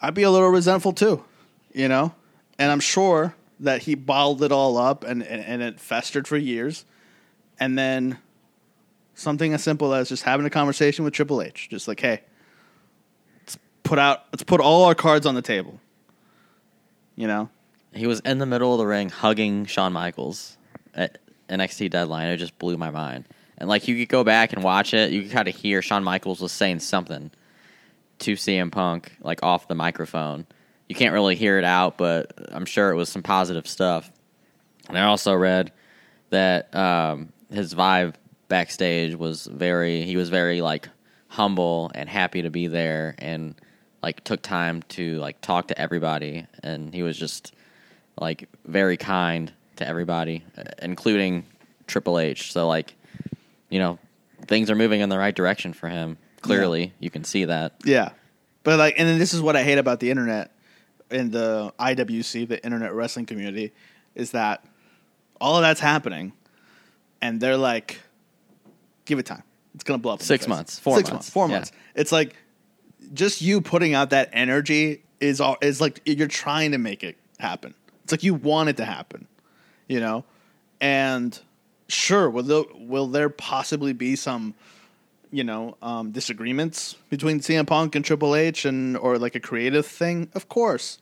I'd 0.00 0.14
be 0.14 0.22
a 0.22 0.30
little 0.30 0.48
resentful 0.48 0.92
too, 0.92 1.24
you 1.72 1.88
know, 1.88 2.14
and 2.58 2.70
I'm 2.70 2.80
sure 2.80 3.34
that 3.60 3.82
he 3.82 3.94
bottled 3.94 4.42
it 4.42 4.52
all 4.52 4.76
up 4.76 5.04
and, 5.04 5.22
and, 5.22 5.44
and 5.44 5.62
it 5.62 5.80
festered 5.80 6.28
for 6.28 6.36
years, 6.36 6.84
and 7.58 7.76
then 7.76 8.18
something 9.14 9.52
as 9.52 9.62
simple 9.62 9.92
as 9.92 10.08
just 10.08 10.22
having 10.22 10.46
a 10.46 10.50
conversation 10.50 11.04
with 11.04 11.14
Triple 11.14 11.42
H, 11.42 11.68
just 11.68 11.88
like, 11.88 11.98
hey, 12.00 12.22
let's 13.40 13.58
put 13.82 13.98
out, 13.98 14.24
let's 14.32 14.44
put 14.44 14.60
all 14.60 14.84
our 14.84 14.94
cards 14.94 15.26
on 15.26 15.34
the 15.34 15.42
table, 15.42 15.80
you 17.18 17.26
know. 17.26 17.50
He 17.92 18.06
was 18.06 18.20
in 18.20 18.38
the 18.38 18.46
middle 18.46 18.72
of 18.72 18.78
the 18.78 18.86
ring 18.86 19.10
hugging 19.10 19.66
Shawn 19.66 19.92
Michaels 19.92 20.56
at 20.94 21.18
NXT 21.50 21.90
Deadline. 21.90 22.28
It 22.28 22.36
just 22.36 22.58
blew 22.58 22.76
my 22.76 22.90
mind. 22.90 23.24
And 23.58 23.68
like 23.68 23.88
you 23.88 23.96
could 23.96 24.08
go 24.08 24.22
back 24.22 24.52
and 24.52 24.62
watch 24.62 24.94
it, 24.94 25.10
you 25.10 25.22
could 25.22 25.32
kind 25.32 25.48
of 25.48 25.56
hear 25.56 25.82
Shawn 25.82 26.04
Michaels 26.04 26.40
was 26.40 26.52
saying 26.52 26.78
something 26.78 27.30
to 28.20 28.34
CM 28.34 28.70
Punk, 28.70 29.16
like 29.20 29.42
off 29.42 29.66
the 29.66 29.74
microphone. 29.74 30.46
You 30.88 30.94
can't 30.94 31.12
really 31.12 31.34
hear 31.34 31.58
it 31.58 31.64
out, 31.64 31.98
but 31.98 32.32
I'm 32.50 32.64
sure 32.64 32.90
it 32.90 32.96
was 32.96 33.08
some 33.08 33.22
positive 33.22 33.66
stuff. 33.66 34.10
And 34.88 34.96
I 34.96 35.04
also 35.04 35.34
read 35.34 35.72
that 36.30 36.74
um, 36.74 37.32
his 37.50 37.74
vibe 37.74 38.14
backstage 38.48 39.14
was 39.16 39.46
very, 39.46 40.02
he 40.02 40.16
was 40.16 40.28
very 40.28 40.60
like 40.60 40.88
humble 41.26 41.90
and 41.94 42.08
happy 42.08 42.42
to 42.42 42.50
be 42.50 42.68
there, 42.68 43.14
and 43.18 43.54
like 44.02 44.24
took 44.24 44.42
time 44.42 44.82
to 44.90 45.18
like 45.18 45.40
talk 45.40 45.68
to 45.68 45.78
everybody, 45.78 46.46
and 46.62 46.94
he 46.94 47.02
was 47.02 47.18
just 47.18 47.54
like 48.20 48.48
very 48.64 48.96
kind 48.96 49.52
to 49.76 49.86
everybody, 49.86 50.44
uh, 50.56 50.62
including 50.82 51.46
Triple 51.86 52.18
H. 52.18 52.52
So 52.52 52.68
like, 52.68 52.94
you 53.68 53.78
know, 53.78 53.98
things 54.46 54.70
are 54.70 54.76
moving 54.76 55.00
in 55.00 55.08
the 55.08 55.18
right 55.18 55.34
direction 55.34 55.72
for 55.72 55.88
him. 55.88 56.18
Clearly, 56.40 56.92
you 57.00 57.10
can 57.10 57.24
see 57.24 57.46
that. 57.46 57.74
Yeah, 57.84 58.10
but 58.62 58.78
like, 58.78 58.94
and 58.98 59.08
then 59.08 59.18
this 59.18 59.34
is 59.34 59.42
what 59.42 59.56
I 59.56 59.64
hate 59.64 59.78
about 59.78 60.00
the 60.00 60.10
internet 60.10 60.52
and 61.10 61.32
the 61.32 61.72
IWC, 61.78 62.48
the 62.48 62.62
Internet 62.64 62.92
Wrestling 62.92 63.26
Community, 63.26 63.72
is 64.14 64.32
that 64.32 64.64
all 65.40 65.56
of 65.56 65.62
that's 65.62 65.80
happening, 65.80 66.32
and 67.20 67.40
they're 67.40 67.56
like, 67.56 68.00
"Give 69.04 69.18
it 69.18 69.26
time. 69.26 69.42
It's 69.74 69.84
gonna 69.84 69.98
blow 69.98 70.14
up." 70.14 70.22
Six 70.22 70.46
months, 70.46 70.78
four 70.78 70.96
six 70.96 71.10
months, 71.10 71.14
months, 71.14 71.30
four 71.30 71.48
yeah. 71.48 71.54
months. 71.54 71.72
It's 71.94 72.12
like 72.12 72.36
just 73.12 73.40
you 73.42 73.60
putting 73.60 73.94
out 73.94 74.10
that 74.10 74.30
energy 74.32 75.02
is 75.20 75.40
all 75.40 75.56
is 75.60 75.80
like 75.80 76.00
you're 76.04 76.28
trying 76.28 76.72
to 76.72 76.78
make 76.78 77.02
it 77.02 77.16
happen. 77.38 77.74
It's 78.04 78.12
like 78.12 78.22
you 78.22 78.34
want 78.34 78.68
it 78.68 78.76
to 78.78 78.84
happen, 78.84 79.26
you 79.86 80.00
know, 80.00 80.24
and 80.80 81.38
sure, 81.88 82.30
will 82.30 82.42
there, 82.42 82.62
will 82.74 83.06
there 83.06 83.28
possibly 83.28 83.92
be 83.92 84.16
some 84.16 84.54
you 85.30 85.44
know 85.44 85.76
um, 85.82 86.10
disagreements 86.10 86.96
between 87.10 87.40
CM 87.40 87.66
Punk 87.66 87.94
and 87.94 88.04
Triple 88.04 88.34
H 88.34 88.64
and 88.64 88.96
or 88.96 89.18
like 89.18 89.34
a 89.34 89.40
creative 89.40 89.86
thing? 89.86 90.30
Of 90.34 90.48
course, 90.48 90.98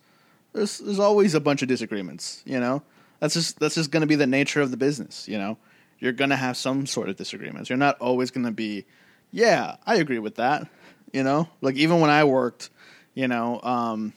there's 0.53 0.79
there's 0.79 0.99
always 0.99 1.35
a 1.35 1.40
bunch 1.40 1.62
of 1.62 1.69
disagreements. 1.69 2.42
You 2.45 2.61
know, 2.61 2.83
that's 3.21 3.35
just 3.35 3.59
that's 3.59 3.75
just 3.75 3.90
going 3.90 4.03
to 4.03 4.07
be 4.07 4.16
the 4.16 4.27
nature 4.27 4.61
of 4.61 4.71
the 4.71 4.77
business. 4.77 5.29
You 5.29 5.38
know, 5.38 5.59
you're 5.99 6.12
going 6.12 6.31
to 6.31 6.37
have 6.37 6.57
some 6.57 6.87
sort 6.87 7.09
of 7.09 7.16
disagreements. 7.16 7.69
You're 7.69 7.79
not 7.79 7.99
always 8.01 8.31
going 8.31 8.47
to 8.47 8.53
be, 8.53 8.85
yeah, 9.31 9.77
I 9.87 9.97
agree 9.97 10.19
with 10.19 10.37
that. 10.37 10.69
You 11.16 11.22
know, 11.22 11.48
like 11.62 11.76
even 11.76 12.00
when 12.00 12.11
I 12.11 12.24
worked, 12.24 12.68
you 13.14 13.26
know, 13.26 13.61
um, 13.62 14.12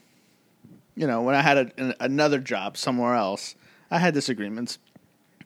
you 0.95 1.07
know, 1.07 1.21
when 1.21 1.33
I 1.33 1.41
had 1.41 1.57
a, 1.57 1.71
an, 1.77 1.93
another 1.99 2.39
job 2.39 2.75
somewhere 2.75 3.15
else, 3.15 3.55
I 3.89 3.99
had 3.99 4.13
disagreements 4.13 4.79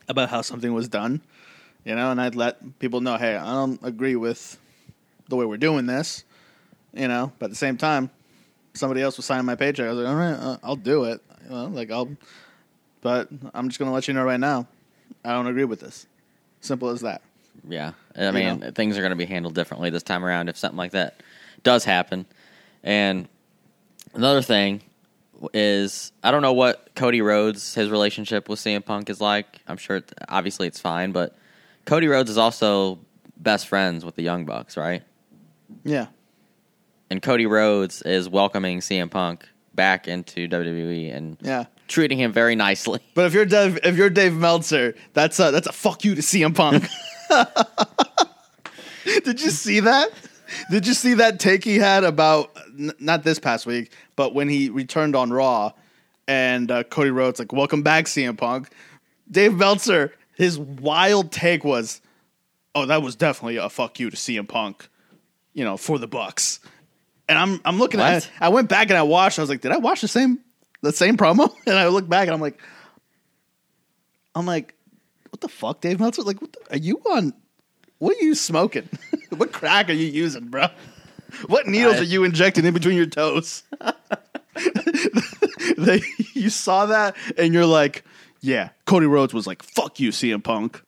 about 0.08 0.30
how 0.30 0.42
something 0.42 0.74
was 0.74 0.88
done 0.88 1.20
you 1.84 1.94
know, 1.94 2.10
and 2.10 2.20
I'd 2.20 2.34
let 2.34 2.78
people 2.78 3.00
know, 3.00 3.16
hey, 3.16 3.36
I 3.36 3.52
don't 3.52 3.78
agree 3.82 4.16
with 4.16 4.58
the 5.28 5.36
way 5.36 5.44
we're 5.44 5.56
doing 5.58 5.86
this, 5.86 6.24
you 6.92 7.08
know, 7.08 7.32
but 7.38 7.46
at 7.46 7.50
the 7.50 7.56
same 7.56 7.76
time, 7.76 8.10
somebody 8.72 9.02
else 9.02 9.16
was 9.16 9.26
signing 9.26 9.46
my 9.46 9.54
paycheck. 9.54 9.86
I 9.86 9.90
was 9.90 9.98
like, 9.98 10.08
all 10.08 10.16
right, 10.16 10.32
uh, 10.32 10.58
I'll 10.62 10.76
do 10.76 11.04
it, 11.04 11.22
you 11.44 11.50
know, 11.50 11.66
like 11.66 11.90
I'll, 11.90 12.16
but 13.02 13.28
I'm 13.52 13.68
just 13.68 13.78
gonna 13.78 13.92
let 13.92 14.08
you 14.08 14.14
know 14.14 14.24
right 14.24 14.40
now, 14.40 14.66
I 15.24 15.32
don't 15.32 15.46
agree 15.46 15.64
with 15.64 15.80
this. 15.80 16.06
Simple 16.60 16.88
as 16.88 17.02
that. 17.02 17.20
Yeah, 17.68 17.92
I 18.16 18.30
mean, 18.30 18.60
know? 18.60 18.70
things 18.70 18.96
are 18.96 19.00
going 19.00 19.10
to 19.10 19.16
be 19.16 19.26
handled 19.26 19.54
differently 19.54 19.90
this 19.90 20.02
time 20.02 20.24
around 20.24 20.48
if 20.48 20.56
something 20.56 20.78
like 20.78 20.92
that 20.92 21.20
does 21.64 21.84
happen. 21.84 22.26
And 22.82 23.28
another 24.14 24.42
thing 24.42 24.82
is, 25.52 26.12
I 26.22 26.30
don't 26.30 26.42
know 26.42 26.52
what 26.52 26.94
Cody 26.94 27.22
Rhodes 27.22 27.74
his 27.74 27.90
relationship 27.90 28.48
with 28.48 28.60
CM 28.60 28.84
Punk 28.84 29.10
is 29.10 29.20
like. 29.20 29.60
I'm 29.66 29.76
sure, 29.76 29.96
it, 29.96 30.12
obviously, 30.28 30.68
it's 30.68 30.80
fine, 30.80 31.12
but 31.12 31.36
Cody 31.84 32.06
Rhodes 32.06 32.30
is 32.30 32.38
also 32.38 32.98
best 33.36 33.66
friends 33.66 34.04
with 34.04 34.14
the 34.14 34.22
Young 34.22 34.44
Bucks, 34.44 34.76
right? 34.76 35.02
Yeah, 35.82 36.06
And 37.10 37.20
Cody 37.20 37.46
Rhodes 37.46 38.02
is 38.02 38.28
welcoming 38.28 38.80
CM 38.80 39.10
Punk 39.10 39.48
back 39.74 40.06
into 40.06 40.46
WWE 40.46 41.14
and 41.14 41.36
yeah. 41.40 41.64
treating 41.88 42.18
him 42.18 42.32
very 42.32 42.54
nicely. 42.54 43.00
But 43.14 43.26
if 43.26 43.34
you're 43.34 43.44
Dave, 43.44 43.78
if 43.82 43.96
you're 43.96 44.10
Dave 44.10 44.34
Meltzer, 44.34 44.94
that's 45.14 45.38
a 45.40 45.50
that's 45.50 45.66
a 45.66 45.72
fuck 45.72 46.04
you 46.04 46.14
to 46.14 46.20
CM 46.20 46.54
Punk. 46.54 46.86
Did 49.24 49.40
you 49.40 49.50
see 49.50 49.80
that? 49.80 50.10
Did 50.70 50.86
you 50.86 50.94
see 50.94 51.14
that 51.14 51.38
take 51.40 51.64
he 51.64 51.76
had 51.78 52.04
about 52.04 52.56
n- 52.78 52.92
not 52.98 53.22
this 53.24 53.38
past 53.38 53.66
week, 53.66 53.92
but 54.16 54.34
when 54.34 54.48
he 54.48 54.70
returned 54.70 55.14
on 55.16 55.30
Raw, 55.32 55.72
and 56.26 56.70
uh, 56.70 56.82
Cody 56.84 57.10
Rhodes 57.10 57.38
like, 57.38 57.52
"Welcome 57.52 57.82
back, 57.82 58.06
CM 58.06 58.36
Punk." 58.36 58.68
Dave 59.30 59.54
Meltzer, 59.54 60.12
his 60.34 60.58
wild 60.58 61.32
take 61.32 61.64
was, 61.64 62.00
"Oh, 62.74 62.86
that 62.86 63.02
was 63.02 63.16
definitely 63.16 63.56
a 63.56 63.68
fuck 63.68 63.98
you 64.00 64.10
to 64.10 64.16
CM 64.16 64.46
Punk," 64.48 64.88
you 65.52 65.64
know, 65.64 65.76
for 65.76 65.98
the 65.98 66.06
Bucks. 66.08 66.60
And 67.28 67.38
I'm 67.38 67.60
I'm 67.64 67.78
looking 67.78 68.00
at 68.00 68.12
What? 68.14 68.24
it. 68.24 68.30
I 68.40 68.48
went 68.50 68.68
back 68.68 68.90
and 68.90 68.96
I 68.98 69.02
watched. 69.02 69.38
I 69.38 69.42
was 69.42 69.48
like, 69.50 69.60
"Did 69.60 69.72
I 69.72 69.78
watch 69.78 70.00
the 70.00 70.08
same 70.08 70.38
the 70.82 70.92
same 70.92 71.16
promo?" 71.16 71.50
And 71.66 71.76
I 71.78 71.88
look 71.88 72.08
back 72.08 72.26
and 72.28 72.34
I'm 72.34 72.40
like, 72.40 72.60
I'm 74.34 74.46
like, 74.46 74.74
what 75.30 75.40
the 75.40 75.48
fuck, 75.48 75.80
Dave 75.80 76.00
Meltzer? 76.00 76.22
Like, 76.22 76.40
what 76.40 76.52
the, 76.52 76.58
are 76.74 76.78
you 76.78 76.98
on? 77.10 77.32
What 77.98 78.16
are 78.16 78.24
you 78.24 78.34
smoking? 78.34 78.88
what 79.38 79.52
crack 79.52 79.88
are 79.90 79.94
you 79.94 80.06
using, 80.06 80.46
bro? 80.48 80.68
What 81.46 81.66
needles 81.66 81.96
I- 81.96 82.00
are 82.00 82.04
you 82.04 82.24
injecting 82.24 82.64
in 82.64 82.74
between 82.74 82.96
your 82.96 83.06
toes? 83.06 83.62
they, 85.78 86.00
you 86.32 86.50
saw 86.50 86.86
that 86.86 87.16
and 87.36 87.52
you're 87.52 87.66
like, 87.66 88.04
yeah, 88.40 88.70
Cody 88.84 89.06
Rhodes 89.06 89.34
was 89.34 89.46
like, 89.46 89.62
fuck 89.62 89.98
you, 89.98 90.10
CM 90.10 90.42
Punk. 90.42 90.82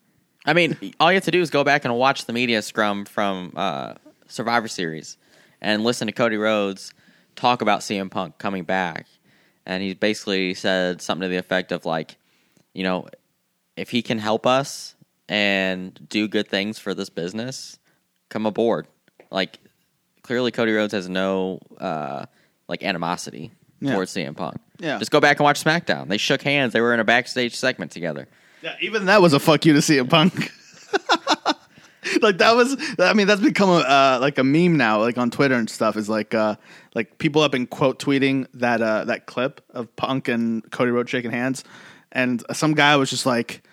I 0.44 0.52
mean, 0.52 0.76
all 1.00 1.10
you 1.10 1.16
have 1.16 1.24
to 1.24 1.30
do 1.30 1.40
is 1.40 1.50
go 1.50 1.64
back 1.64 1.84
and 1.84 1.96
watch 1.96 2.26
the 2.26 2.32
media 2.32 2.62
scrum 2.62 3.04
from 3.04 3.52
uh, 3.56 3.94
Survivor 4.28 4.68
Series 4.68 5.16
and 5.60 5.82
listen 5.82 6.06
to 6.06 6.12
Cody 6.12 6.36
Rhodes 6.36 6.92
talk 7.34 7.62
about 7.62 7.80
CM 7.80 8.10
Punk 8.10 8.38
coming 8.38 8.64
back. 8.64 9.06
And 9.64 9.82
he 9.82 9.94
basically 9.94 10.54
said 10.54 11.02
something 11.02 11.22
to 11.22 11.28
the 11.28 11.36
effect 11.38 11.72
of, 11.72 11.84
like, 11.84 12.16
you 12.72 12.84
know, 12.84 13.08
if 13.76 13.90
he 13.90 14.02
can 14.02 14.18
help 14.18 14.46
us 14.46 14.94
and 15.28 15.98
do 16.08 16.28
good 16.28 16.48
things 16.48 16.78
for 16.78 16.94
this 16.94 17.10
business, 17.10 17.78
come 18.28 18.46
aboard. 18.46 18.86
Like, 19.30 19.58
clearly 20.22 20.50
Cody 20.50 20.72
Rhodes 20.72 20.92
has 20.92 21.08
no, 21.08 21.60
uh, 21.78 22.26
like, 22.68 22.82
animosity 22.82 23.52
Yeah. 23.80 23.94
towards 23.94 24.12
CM 24.14 24.34
Punk. 24.36 24.56
Yeah. 24.78 24.98
Just 24.98 25.10
go 25.10 25.20
back 25.20 25.38
and 25.38 25.44
watch 25.44 25.62
SmackDown. 25.62 26.08
They 26.08 26.18
shook 26.18 26.42
hands. 26.42 26.72
They 26.72 26.80
were 26.80 26.92
in 26.94 27.00
a 27.00 27.04
backstage 27.04 27.54
segment 27.54 27.90
together. 27.92 28.28
Yeah, 28.62 28.74
even 28.80 29.06
that 29.06 29.20
was 29.22 29.32
a 29.32 29.38
fuck 29.40 29.64
you 29.64 29.72
to 29.74 29.80
CM 29.80 30.08
Punk. 30.08 30.50
like 32.22 32.38
that 32.38 32.54
was, 32.56 32.76
I 32.98 33.12
mean, 33.12 33.26
that's 33.26 33.40
become 33.40 33.68
a 33.68 33.78
uh, 33.78 34.18
like 34.20 34.38
a 34.38 34.44
meme 34.44 34.76
now, 34.76 35.00
like 35.00 35.18
on 35.18 35.30
Twitter 35.30 35.54
and 35.54 35.68
stuff. 35.68 35.96
Is 35.96 36.08
like, 36.08 36.34
uh, 36.34 36.56
like 36.94 37.18
people 37.18 37.42
have 37.42 37.50
been 37.50 37.66
quote 37.66 37.98
tweeting 37.98 38.46
that 38.54 38.80
uh, 38.82 39.04
that 39.04 39.26
clip 39.26 39.60
of 39.70 39.94
Punk 39.96 40.28
and 40.28 40.68
Cody 40.70 40.90
Rhodes 40.90 41.10
shaking 41.10 41.30
hands, 41.30 41.64
and 42.12 42.42
some 42.52 42.74
guy 42.74 42.96
was 42.96 43.10
just 43.10 43.26
like, 43.26 43.65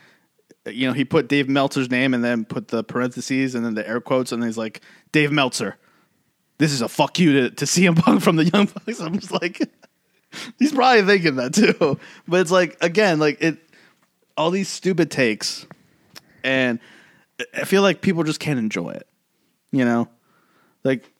you 0.65 0.87
know, 0.87 0.93
he 0.93 1.03
put 1.03 1.27
Dave 1.27 1.49
Meltzer's 1.49 1.89
name 1.89 2.13
and 2.13 2.23
then 2.23 2.45
put 2.45 2.69
the 2.69 2.83
parentheses 2.83 3.55
and 3.55 3.65
then 3.65 3.73
the 3.73 3.87
air 3.87 3.99
quotes, 3.99 4.31
and 4.31 4.43
he's 4.43 4.57
like, 4.57 4.81
Dave 5.11 5.31
Meltzer, 5.31 5.77
this 6.57 6.71
is 6.71 6.81
a 6.81 6.87
fuck 6.87 7.19
you 7.19 7.33
to, 7.33 7.49
to 7.51 7.65
CM 7.65 7.95
Punk 7.99 8.21
from 8.21 8.37
the 8.37 8.45
Young 8.45 8.67
Bucks. 8.67 8.99
I'm 8.99 9.19
just 9.19 9.31
like, 9.31 9.59
he's 10.59 10.71
probably 10.71 11.03
thinking 11.03 11.35
that 11.35 11.53
too, 11.53 11.99
but 12.27 12.41
it's 12.41 12.51
like 12.51 12.77
again, 12.81 13.19
like 13.19 13.41
it 13.41 13.57
all 14.37 14.51
these 14.51 14.69
stupid 14.69 15.11
takes, 15.11 15.67
and 16.43 16.79
I 17.55 17.65
feel 17.65 17.81
like 17.81 18.01
people 18.01 18.23
just 18.23 18.39
can't 18.39 18.59
enjoy 18.59 18.91
it. 18.91 19.07
You 19.71 19.85
know, 19.85 20.07
like, 20.83 21.11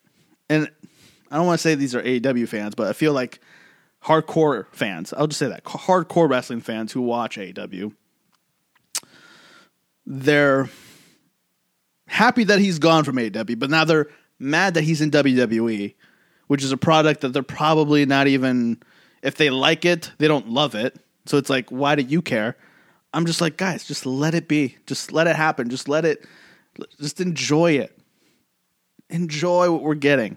and 0.48 0.70
I 1.30 1.36
don't 1.36 1.46
want 1.46 1.58
to 1.58 1.62
say 1.62 1.74
these 1.74 1.94
are 1.94 2.02
AEW 2.02 2.48
fans, 2.48 2.74
but 2.74 2.86
I 2.86 2.92
feel 2.92 3.12
like 3.12 3.40
hardcore 4.04 4.66
fans. 4.72 5.12
I'll 5.12 5.26
just 5.26 5.38
say 5.38 5.48
that 5.48 5.64
hardcore 5.64 6.28
wrestling 6.28 6.60
fans 6.60 6.92
who 6.92 7.02
watch 7.02 7.36
AEW, 7.36 7.92
they're 10.06 10.68
happy 12.06 12.44
that 12.44 12.58
he's 12.58 12.78
gone 12.78 13.04
from 13.04 13.16
AEW, 13.16 13.58
but 13.58 13.70
now 13.70 13.84
they're 13.84 14.08
mad 14.38 14.74
that 14.74 14.82
he's 14.82 15.00
in 15.00 15.10
WWE, 15.10 15.94
which 16.46 16.62
is 16.62 16.72
a 16.72 16.76
product 16.76 17.22
that 17.22 17.28
they're 17.28 17.42
probably 17.42 18.06
not 18.06 18.26
even. 18.26 18.82
If 19.22 19.36
they 19.36 19.48
like 19.48 19.86
it, 19.86 20.12
they 20.18 20.28
don't 20.28 20.50
love 20.50 20.74
it. 20.74 20.96
So 21.24 21.38
it's 21.38 21.48
like, 21.48 21.70
why 21.70 21.94
do 21.94 22.02
you 22.02 22.20
care? 22.20 22.56
I'm 23.14 23.24
just 23.24 23.40
like, 23.40 23.56
guys, 23.56 23.84
just 23.84 24.04
let 24.04 24.34
it 24.34 24.48
be. 24.48 24.76
Just 24.86 25.12
let 25.12 25.26
it 25.26 25.36
happen. 25.36 25.70
Just 25.70 25.88
let 25.88 26.04
it, 26.04 26.26
just 27.00 27.20
enjoy 27.20 27.72
it. 27.72 27.96
Enjoy 29.08 29.70
what 29.70 29.82
we're 29.82 29.94
getting. 29.94 30.36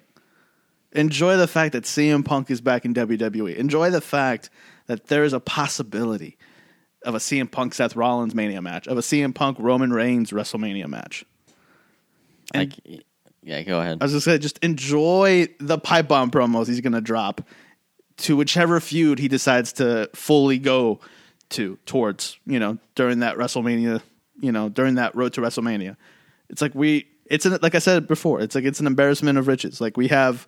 Enjoy 0.93 1.35
the 1.35 1.47
fact 1.47 1.73
that 1.73 1.83
CM 1.83 2.23
Punk 2.23 2.49
is 2.49 2.61
back 2.61 2.85
in 2.85 2.93
WWE. 2.93 3.55
Enjoy 3.55 3.89
the 3.89 3.99
fact 3.99 4.49
that 4.85 5.07
there 5.07 5.23
is 5.23 5.33
a 5.33 5.39
possibility 5.39 6.36
of 7.03 7.15
a 7.15 7.19
CM 7.19 7.49
Punk 7.49 7.73
Seth 7.73 7.95
Rollins 7.95 8.35
Mania 8.35 8.61
match, 8.61 8.87
of 8.87 8.97
a 8.97 9.01
CM 9.01 9.33
Punk 9.33 9.57
Roman 9.59 9.91
Reigns 9.91 10.31
WrestleMania 10.31 10.87
match. 10.87 11.25
And 12.53 12.71
Like, 12.85 13.05
yeah, 13.43 13.61
go 13.63 13.79
ahead. 13.79 13.99
I 14.01 14.05
was 14.05 14.11
just 14.11 14.25
saying, 14.25 14.41
just 14.41 14.57
enjoy 14.59 15.47
the 15.59 15.77
pipe 15.77 16.07
bomb 16.07 16.31
promos 16.31 16.67
he's 16.67 16.81
going 16.81 16.93
to 16.93 17.01
drop 17.01 17.41
to 18.17 18.35
whichever 18.35 18.79
feud 18.79 19.19
he 19.19 19.27
decides 19.27 19.73
to 19.73 20.09
fully 20.13 20.57
go 20.57 20.99
to 21.49 21.77
towards, 21.85 22.37
you 22.45 22.59
know, 22.59 22.77
during 22.95 23.19
that 23.19 23.37
WrestleMania, 23.37 24.01
you 24.41 24.51
know, 24.51 24.69
during 24.69 24.95
that 24.95 25.15
road 25.15 25.33
to 25.33 25.41
WrestleMania. 25.41 25.95
It's 26.49 26.61
like 26.61 26.75
we, 26.75 27.07
it's 27.25 27.45
an, 27.45 27.59
like 27.61 27.75
I 27.75 27.79
said 27.79 28.07
before, 28.07 28.41
it's 28.41 28.55
like 28.55 28.65
it's 28.65 28.79
an 28.79 28.87
embarrassment 28.87 29.37
of 29.37 29.47
riches. 29.47 29.79
Like 29.79 29.97
we 29.97 30.07
have, 30.09 30.47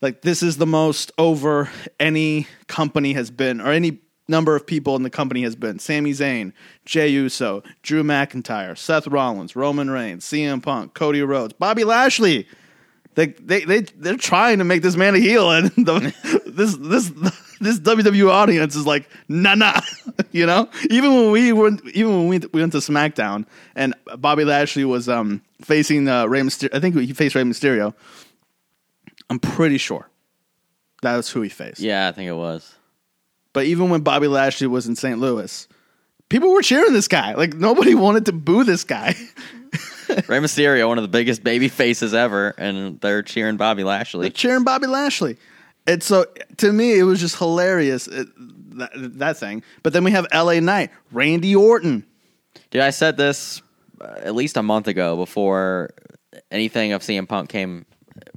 like 0.00 0.22
this 0.22 0.42
is 0.42 0.56
the 0.56 0.66
most 0.66 1.12
over 1.18 1.70
any 1.98 2.46
company 2.66 3.14
has 3.14 3.30
been, 3.30 3.60
or 3.60 3.70
any 3.72 3.98
number 4.28 4.56
of 4.56 4.66
people 4.66 4.96
in 4.96 5.02
the 5.02 5.10
company 5.10 5.42
has 5.42 5.56
been. 5.56 5.78
Sami 5.78 6.12
Zayn, 6.12 6.52
Jey 6.84 7.08
Uso, 7.08 7.62
Drew 7.82 8.02
McIntyre, 8.02 8.76
Seth 8.76 9.06
Rollins, 9.06 9.54
Roman 9.54 9.90
Reigns, 9.90 10.24
CM 10.24 10.62
Punk, 10.62 10.94
Cody 10.94 11.22
Rhodes, 11.22 11.52
Bobby 11.52 11.84
Lashley. 11.84 12.48
They 13.14 13.26
they 13.26 13.64
they 13.64 13.80
they're 13.82 14.16
trying 14.16 14.58
to 14.58 14.64
make 14.64 14.82
this 14.82 14.96
man 14.96 15.14
a 15.14 15.18
heel, 15.18 15.50
and 15.50 15.70
the, 15.76 16.12
this 16.46 16.76
this 16.76 17.10
this 17.60 17.78
WWE 17.78 18.28
audience 18.28 18.74
is 18.74 18.86
like 18.86 19.08
nah 19.28 19.54
nah, 19.54 19.80
you 20.32 20.46
know. 20.46 20.68
Even 20.90 21.14
when 21.14 21.30
we 21.30 21.52
went 21.52 21.80
even 21.94 22.12
when 22.12 22.28
we, 22.28 22.38
we 22.52 22.60
went 22.60 22.72
to 22.72 22.78
SmackDown 22.78 23.46
and 23.76 23.94
Bobby 24.18 24.44
Lashley 24.44 24.84
was 24.84 25.08
um 25.08 25.42
facing 25.62 26.08
uh, 26.08 26.26
Rey 26.26 26.40
Mysterio, 26.40 26.74
I 26.74 26.80
think 26.80 26.96
he 26.96 27.12
faced 27.12 27.36
Rey 27.36 27.42
Mysterio. 27.42 27.94
I'm 29.30 29.38
pretty 29.38 29.78
sure 29.78 30.08
that 31.02 31.16
was 31.16 31.30
who 31.30 31.42
he 31.42 31.48
faced. 31.48 31.80
Yeah, 31.80 32.08
I 32.08 32.12
think 32.12 32.28
it 32.28 32.34
was. 32.34 32.74
But 33.54 33.64
even 33.66 33.88
when 33.88 34.02
Bobby 34.02 34.26
Lashley 34.26 34.66
was 34.66 34.86
in 34.86 34.96
St. 34.96 35.18
Louis, 35.18 35.66
people 36.28 36.52
were 36.52 36.60
cheering 36.60 36.92
this 36.92 37.08
guy. 37.08 37.32
Like 37.34 37.54
nobody 37.54 37.94
wanted 37.94 38.26
to 38.26 38.32
boo 38.32 38.64
this 38.64 38.84
guy. 38.84 39.14
Rey 40.28 40.38
Mysterio, 40.38 40.86
one 40.86 40.98
of 40.98 41.02
the 41.02 41.08
biggest 41.08 41.42
baby 41.42 41.68
faces 41.68 42.12
ever, 42.12 42.54
and 42.58 43.00
they're 43.00 43.22
cheering 43.22 43.56
Bobby 43.56 43.84
Lashley. 43.84 44.22
They're 44.22 44.30
cheering 44.30 44.64
Bobby 44.64 44.86
Lashley. 44.86 45.38
And 45.86 46.02
so 46.02 46.26
to 46.58 46.72
me, 46.72 46.98
it 46.98 47.04
was 47.04 47.20
just 47.20 47.36
hilarious 47.36 48.06
it, 48.06 48.28
that, 48.78 48.90
that 48.94 49.36
thing. 49.38 49.62
But 49.82 49.92
then 49.92 50.04
we 50.04 50.10
have 50.10 50.26
L.A. 50.30 50.60
Knight, 50.60 50.90
Randy 51.12 51.54
Orton. 51.56 52.04
Dude, 52.70 52.82
I 52.82 52.90
said 52.90 53.16
this 53.16 53.62
uh, 54.00 54.14
at 54.18 54.34
least 54.34 54.56
a 54.56 54.62
month 54.62 54.88
ago 54.88 55.16
before 55.16 55.90
anything 56.50 56.92
of 56.92 57.02
CM 57.02 57.28
Punk 57.28 57.48
came, 57.48 57.86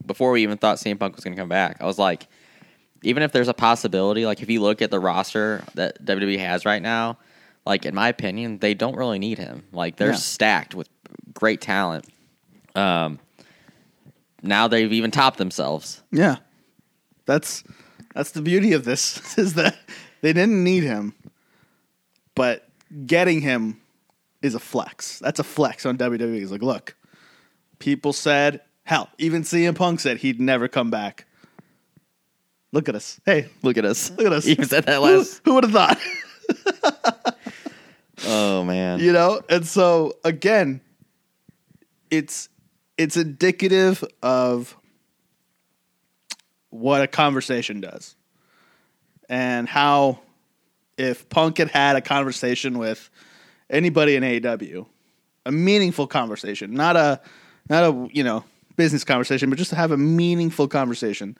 before 0.06 0.32
we 0.32 0.44
even 0.44 0.58
thought 0.58 0.78
CM 0.78 1.00
Punk 1.00 1.16
was 1.16 1.24
going 1.24 1.36
to 1.36 1.42
come 1.42 1.50
back. 1.50 1.78
I 1.82 1.86
was 1.86 1.98
like, 1.98 2.28
even 3.04 3.24
if 3.24 3.32
there's 3.32 3.48
a 3.48 3.54
possibility, 3.54 4.26
like 4.26 4.42
if 4.42 4.50
you 4.50 4.62
look 4.62 4.82
at 4.82 4.92
the 4.92 5.00
roster 5.00 5.64
that 5.76 6.04
WWE 6.06 6.40
has 6.40 6.66
right 6.66 6.82
now, 6.82 7.18
like 7.66 7.86
in 7.86 7.94
my 7.96 8.08
opinion, 8.10 8.58
they 8.60 8.74
don't 8.74 8.96
really 8.96 9.20
need 9.20 9.38
him. 9.38 9.64
Like 9.72 9.98
they're 9.98 10.10
Yeah. 10.12 10.16
stacked 10.16 10.74
with 10.76 10.90
great 11.34 11.62
talent. 11.62 12.06
Um, 12.76 13.20
now 14.42 14.68
they've 14.68 14.92
even 14.94 15.12
topped 15.12 15.38
themselves. 15.38 16.02
Yeah, 16.12 16.38
that's 17.26 17.64
that's 18.16 18.32
the 18.32 18.42
beauty 18.42 18.74
of 18.74 18.84
this 18.86 19.38
is 19.38 19.54
that 19.56 19.76
they 20.22 20.34
didn't 20.34 20.64
need 20.64 20.84
him, 20.84 21.14
but 22.36 22.68
getting 23.06 23.42
him 23.42 23.80
is 24.42 24.56
a 24.56 24.60
flex. 24.60 25.20
That's 25.20 25.40
a 25.40 25.44
flex 25.44 25.86
on 25.86 25.98
WWE. 25.98 26.42
It's 26.42 26.52
like, 26.52 26.62
look, 26.62 26.96
people 27.80 28.14
said, 28.14 28.62
hell, 28.84 29.10
even 29.18 29.42
CM 29.44 29.76
Punk 29.76 30.00
said 30.00 30.18
he'd 30.18 30.40
never 30.40 30.68
come 30.68 30.90
back. 30.90 31.26
Look 32.74 32.90
at 32.90 32.96
us. 32.96 33.20
Hey, 33.26 33.48
Look 33.64 33.78
at 33.78 33.86
us. 33.86 34.12
look 34.12 34.26
at 34.28 34.34
us. 34.34 34.46
You 34.48 34.64
said 34.64 34.86
that 34.86 34.96
Who, 34.98 35.02
last. 35.18 35.42
who 35.46 35.54
would 35.56 35.64
have 35.64 35.74
thought? 35.74 35.98
Oh 38.26 38.64
man. 38.64 39.00
you 39.00 39.14
know 39.14 39.42
and 39.48 39.66
so 39.66 40.14
again 40.24 40.82
it's 42.10 42.50
it's 42.98 43.16
indicative 43.16 44.04
of 44.24 44.76
what 46.72 47.04
a 47.04 47.08
conversation 47.08 47.80
does 47.80 48.16
and 49.30 49.70
how 49.70 50.20
if 50.98 51.30
punk 51.30 51.60
had 51.60 51.70
had 51.70 51.96
a 51.96 52.02
conversation 52.02 52.80
with 52.80 53.08
anybody 53.70 54.16
in 54.16 54.24
AEW 54.24 54.88
a 55.46 55.52
meaningful 55.52 56.08
conversation 56.08 56.74
not 56.74 56.96
a 56.96 57.22
not 57.70 57.84
a 57.84 58.10
you 58.12 58.24
know 58.24 58.44
business 58.78 59.04
conversation 59.04 59.48
but 59.52 59.60
just 59.60 59.70
to 59.70 59.76
have 59.76 59.92
a 59.92 59.98
meaningful 59.98 60.68
conversation 60.68 61.38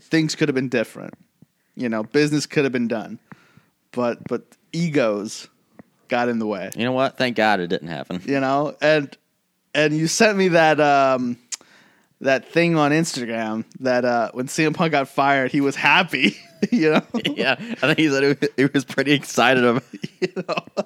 things 0.00 0.34
could 0.34 0.48
have 0.48 0.54
been 0.54 0.68
different 0.68 1.14
you 1.76 1.88
know 1.88 2.02
business 2.02 2.46
could 2.46 2.64
have 2.64 2.72
been 2.72 2.88
done 2.88 3.18
but 3.92 4.18
but 4.28 4.42
egos 4.72 5.48
got 6.08 6.28
in 6.28 6.38
the 6.38 6.46
way 6.46 6.70
You 6.76 6.84
know 6.84 6.92
what? 6.92 7.16
Thank 7.18 7.36
God 7.36 7.60
it 7.60 7.66
didn't 7.68 7.88
happen. 7.88 8.22
you 8.24 8.40
know 8.40 8.76
and 8.80 9.16
and 9.74 9.94
you 9.96 10.06
sent 10.06 10.36
me 10.38 10.48
that 10.48 10.80
um 10.80 11.36
that 12.20 12.48
thing 12.50 12.76
on 12.76 12.90
instagram 12.92 13.64
that 13.80 14.04
uh 14.04 14.30
when 14.32 14.46
CM 14.46 14.74
Punk 14.74 14.92
got 14.92 15.08
fired 15.08 15.52
he 15.52 15.60
was 15.60 15.76
happy 15.76 16.36
you 16.72 16.90
know 16.92 17.02
yeah, 17.26 17.54
I 17.58 17.64
think 17.94 17.98
he 17.98 18.08
said 18.08 18.22
he 18.22 18.28
was- 18.28 18.50
he 18.56 18.64
was 18.66 18.84
pretty 18.84 19.12
excited 19.12 19.64
about. 19.64 19.84
you 20.20 20.32
know 20.48 20.84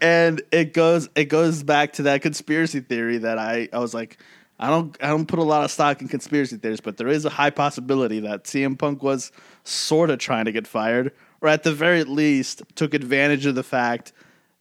and 0.00 0.42
it 0.52 0.72
goes 0.72 1.08
it 1.14 1.26
goes 1.26 1.62
back 1.62 1.94
to 1.94 2.02
that 2.04 2.22
conspiracy 2.22 2.80
theory 2.80 3.18
that 3.18 3.38
i 3.38 3.68
i 3.72 3.78
was 3.78 3.94
like 3.94 4.18
i 4.58 4.68
don't 4.68 4.96
i 5.02 5.08
don't 5.08 5.26
put 5.26 5.38
a 5.38 5.42
lot 5.42 5.64
of 5.64 5.70
stock 5.70 6.00
in 6.00 6.08
conspiracy 6.08 6.56
theories 6.56 6.80
but 6.80 6.96
there 6.96 7.08
is 7.08 7.24
a 7.24 7.30
high 7.30 7.50
possibility 7.50 8.20
that 8.20 8.44
CM 8.44 8.78
Punk 8.78 9.02
was 9.02 9.32
sort 9.64 10.10
of 10.10 10.18
trying 10.18 10.44
to 10.44 10.52
get 10.52 10.66
fired 10.66 11.12
or 11.40 11.48
at 11.48 11.62
the 11.62 11.72
very 11.72 12.04
least 12.04 12.62
took 12.74 12.94
advantage 12.94 13.46
of 13.46 13.54
the 13.54 13.62
fact 13.62 14.12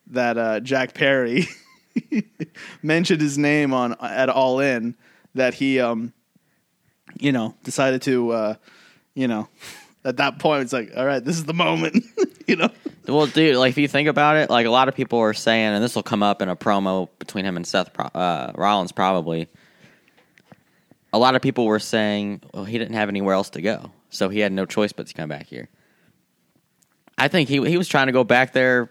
that 0.08 0.38
uh, 0.38 0.60
Jack 0.60 0.93
Perry 0.93 1.47
mentioned 2.82 3.21
his 3.21 3.38
name 3.38 3.73
on 3.73 3.95
at 4.01 4.29
All 4.29 4.60
In 4.60 4.95
that 5.36 5.53
he 5.53 5.79
um 5.79 6.13
you 7.19 7.32
know 7.32 7.56
decided 7.63 8.01
to 8.03 8.32
uh 8.32 8.56
you 9.13 9.27
know 9.27 9.47
at 10.03 10.17
that 10.17 10.39
point 10.39 10.63
it's 10.63 10.73
like 10.73 10.91
all 10.97 11.06
right 11.06 11.23
this 11.23 11.38
is 11.38 11.45
the 11.45 11.53
moment 11.53 12.03
you 12.47 12.56
know 12.56 12.69
Well, 13.08 13.27
dude, 13.27 13.58
like 13.58 13.71
if 13.71 13.77
you 13.77 13.88
think 13.89 14.08
about 14.08 14.38
it, 14.38 14.49
like 14.49 14.65
a 14.65 14.69
lot 14.69 14.88
of 14.88 14.95
people 14.95 15.19
are 15.19 15.34
saying, 15.34 15.73
and 15.73 15.84
this 15.84 15.93
will 15.93 16.03
come 16.03 16.23
up 16.23 16.41
in 16.41 16.47
a 16.47 16.56
promo 16.56 17.10
between 17.19 17.43
him 17.43 17.58
and 17.58 17.67
Seth 17.67 17.91
uh, 18.15 18.51
Rollins, 18.56 18.93
probably. 18.93 19.49
A 21.13 21.19
lot 21.19 21.36
of 21.36 21.41
people 21.41 21.65
were 21.65 21.80
saying, 21.80 22.41
well, 22.54 22.65
he 22.65 22.78
didn't 22.78 22.95
have 22.95 23.08
anywhere 23.08 23.36
else 23.36 23.52
to 23.52 23.62
go, 23.62 23.91
so 24.10 24.30
he 24.30 24.39
had 24.39 24.52
no 24.52 24.65
choice 24.65 24.91
but 24.91 25.08
to 25.08 25.13
come 25.13 25.30
back 25.30 25.45
here. 25.47 25.69
I 27.17 27.28
think 27.28 27.47
he 27.49 27.63
he 27.69 27.78
was 27.78 27.88
trying 27.88 28.08
to 28.08 28.12
go 28.13 28.23
back 28.23 28.52
there 28.54 28.89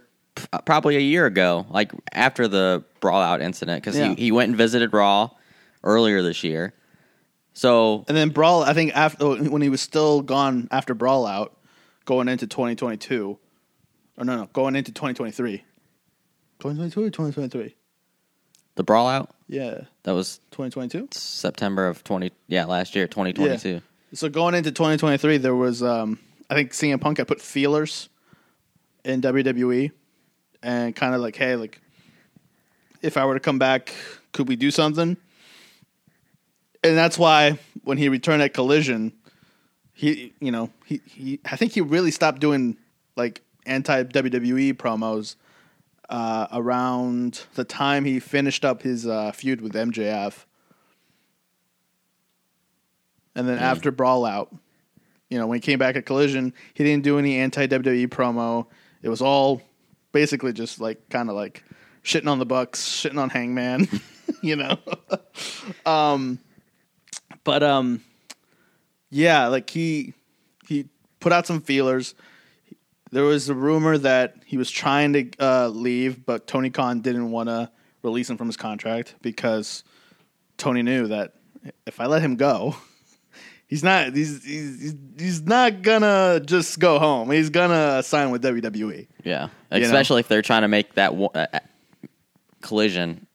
uh, 0.53 0.61
probably 0.61 0.97
a 0.97 1.01
year 1.01 1.27
ago, 1.27 1.67
like 1.69 1.93
after 2.13 2.47
the 2.49 2.85
brawl 3.01 3.21
out 3.21 3.41
incident, 3.43 3.83
because 3.83 3.99
Yeah. 3.99 4.15
he, 4.15 4.25
he 4.27 4.33
went 4.33 4.49
and 4.51 4.57
visited 4.57 4.93
Raw 4.93 5.31
earlier 5.83 6.23
this 6.23 6.45
year, 6.45 6.73
So 7.55 8.05
And 8.09 8.17
then 8.17 8.29
Brawl, 8.31 8.63
I 8.63 8.73
think 8.73 8.97
after 8.97 9.25
oh, 9.25 9.43
when 9.51 9.61
he 9.61 9.69
was 9.69 9.81
still 9.81 10.23
gone 10.23 10.69
after 10.71 10.95
Brawl 10.95 11.27
out, 11.27 11.57
going 12.05 12.29
into 12.29 12.47
2022, 12.47 13.37
or 14.17 14.25
no, 14.25 14.37
no, 14.37 14.47
going 14.53 14.77
into 14.77 14.93
2023. 14.93 15.59
2022 16.61 17.01
or 17.01 17.11
2023? 17.11 17.75
The 18.75 18.83
brawl 18.83 19.09
out 19.09 19.35
Yeah, 19.49 19.83
that 20.05 20.13
was 20.13 20.39
2022. 20.53 21.09
September 21.13 21.87
of 21.89 22.03
twenty 22.05 22.33
yeah 22.49 22.65
last 22.65 22.95
year 22.95 23.07
twenty 23.07 23.33
twenty 23.33 23.59
two. 23.59 23.83
So 24.15 24.29
going 24.29 24.55
into 24.55 24.71
2023, 24.71 25.39
there 25.39 25.55
was 25.55 25.83
um, 25.83 26.19
I 26.51 26.55
think 26.55 26.73
CM 26.73 27.01
Punk 27.01 27.17
had 27.19 27.27
put 27.27 27.41
feelers 27.41 28.11
in 29.05 29.23
WWE, 29.23 29.91
and 30.63 30.95
kind 30.95 31.15
of 31.15 31.21
like, 31.23 31.35
hey, 31.35 31.57
like 31.57 31.81
if 33.01 33.17
I 33.17 33.25
were 33.25 33.35
to 33.35 33.41
come 33.41 33.59
back, 33.59 33.95
could 34.33 34.49
we 34.49 34.57
do 34.57 34.71
something? 34.71 35.17
And 36.85 36.97
that's 36.97 37.19
why 37.19 37.59
when 37.85 37.97
he 37.97 38.09
returned 38.09 38.43
at 38.43 38.55
Collision, 38.55 39.13
he 39.95 40.35
you 40.41 40.51
know 40.51 40.71
he, 40.85 41.01
he 41.07 41.41
I 41.45 41.57
think 41.57 41.73
he 41.73 41.81
really 41.81 42.11
stopped 42.11 42.41
doing 42.41 42.77
like 43.17 43.41
anti 43.67 44.03
WWE 44.05 44.75
promos 44.75 45.37
uh, 46.13 46.47
around 46.53 47.47
the 47.55 47.65
time 47.65 48.05
he 48.05 48.21
finished 48.21 48.67
up 48.67 48.83
his 48.83 49.07
uh, 49.07 49.33
feud 49.33 49.63
with 49.63 49.73
MJF. 49.73 50.45
And 53.35 53.49
then 53.49 53.59
after 53.59 53.91
Brawl 53.91 54.27
Out, 54.27 54.55
you 55.31 55.39
know, 55.39 55.47
when 55.47 55.57
he 55.57 55.61
came 55.61 55.79
back 55.79 55.97
at 55.97 56.05
Collision, 56.05 56.53
he 56.75 56.85
didn't 56.85 57.03
do 57.03 57.19
any 57.19 57.39
anti 57.39 57.67
WWE 57.67 58.09
promo. 58.09 58.67
It 59.01 59.09
was 59.09 59.23
all 59.23 59.63
basically 60.13 60.53
just 60.53 60.83
like 60.83 61.09
kind 61.09 61.31
of 61.31 61.35
like 61.35 61.65
shitting 62.05 62.29
on 62.29 62.39
the 62.39 62.45
Bucks, 62.45 62.87
shitting 62.87 63.19
on 63.19 63.31
Hangman, 63.31 63.89
you 64.43 64.57
know. 64.57 64.77
um, 65.87 66.39
but 67.43 67.63
um, 67.63 68.03
yeah, 69.09 69.47
like 69.47 69.71
he 69.71 70.13
he 70.69 70.91
put 71.21 71.33
out 71.33 71.47
some 71.47 71.63
feelers. 71.63 72.15
There 73.13 73.25
was 73.25 73.51
a 73.51 73.55
rumor 73.55 73.99
that 73.99 74.37
he 74.47 74.57
was 74.57 74.71
trying 74.71 75.13
to 75.13 75.31
uh, 75.39 75.69
leave, 75.69 76.25
but 76.25 76.47
Tony 76.47 76.71
Khan 76.71 77.03
didn't 77.03 77.31
want 77.31 77.51
to 77.51 77.71
release 78.03 78.29
him 78.29 78.39
from 78.39 78.49
his 78.49 78.57
contract 78.57 79.15
because 79.21 79.85
Tony 80.57 80.83
knew 80.83 81.07
that 81.09 81.35
if 81.87 82.01
I 82.01 82.07
let 82.07 82.23
him 82.23 82.37
go, 82.37 82.75
he's 83.67 83.85
not 83.85 84.15
he's 84.15 84.43
he's, 84.45 84.95
he's 85.19 85.43
not 85.43 85.83
gonna 85.83 86.41
just 86.45 86.79
go 86.79 86.99
home. 86.99 87.31
He's 87.31 87.51
gonna 87.51 88.03
sign 88.03 88.31
with. 88.31 88.43
WWE. 88.43 89.07
Yeah, 89.25 89.49
You 89.71 89.81
know? 89.81 89.87
especially 89.87 90.21
if 90.21 90.29
they're 90.29 90.43
trying 90.43 90.63
to 90.63 90.69
make 90.69 90.95
that 90.95 91.13
uh, 91.13 91.47
collision 92.63 93.27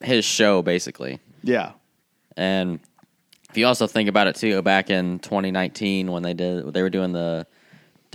his 0.00 0.24
show 0.24 0.62
basically. 0.62 1.20
Yeah, 1.42 1.72
And 2.36 2.80
if 3.50 3.56
you 3.56 3.66
also 3.66 3.86
think 3.86 4.08
about 4.08 4.26
it 4.26 4.36
too, 4.36 4.60
back 4.62 4.90
in 4.90 5.18
2019 5.20 6.10
when 6.10 6.22
they 6.22 6.34
did 6.34 6.72
they 6.72 6.82
were 6.82 6.90
doing 6.90 7.12
the 7.12 7.46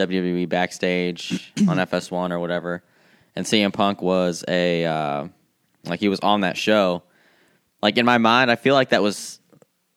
WWE 0.08 0.48
backstage 0.50 1.54
on 1.68 1.78
FS1 1.78 2.32
or 2.32 2.40
whatever, 2.40 2.84
and 3.36 3.46
CM 3.46 3.72
Punk 3.74 4.02
was 4.02 4.44
a 4.48 4.86
uh, 4.86 5.28
like 5.86 6.00
he 6.00 6.10
was 6.10 6.20
on 6.22 6.42
that 6.42 6.58
show. 6.58 7.04
Like 7.82 7.98
in 7.98 8.06
my 8.06 8.18
mind, 8.18 8.52
I 8.52 8.56
feel 8.56 8.76
like 8.76 8.90
that 8.90 9.02
was 9.02 9.40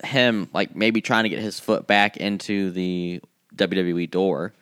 him 0.03 0.49
like 0.53 0.75
maybe 0.75 1.01
trying 1.01 1.25
to 1.25 1.29
get 1.31 1.39
his 1.41 1.61
foot 1.61 1.87
back 1.87 2.17
into 2.17 2.71
the 2.71 3.21
WWE 3.57 4.11
door. 4.11 4.53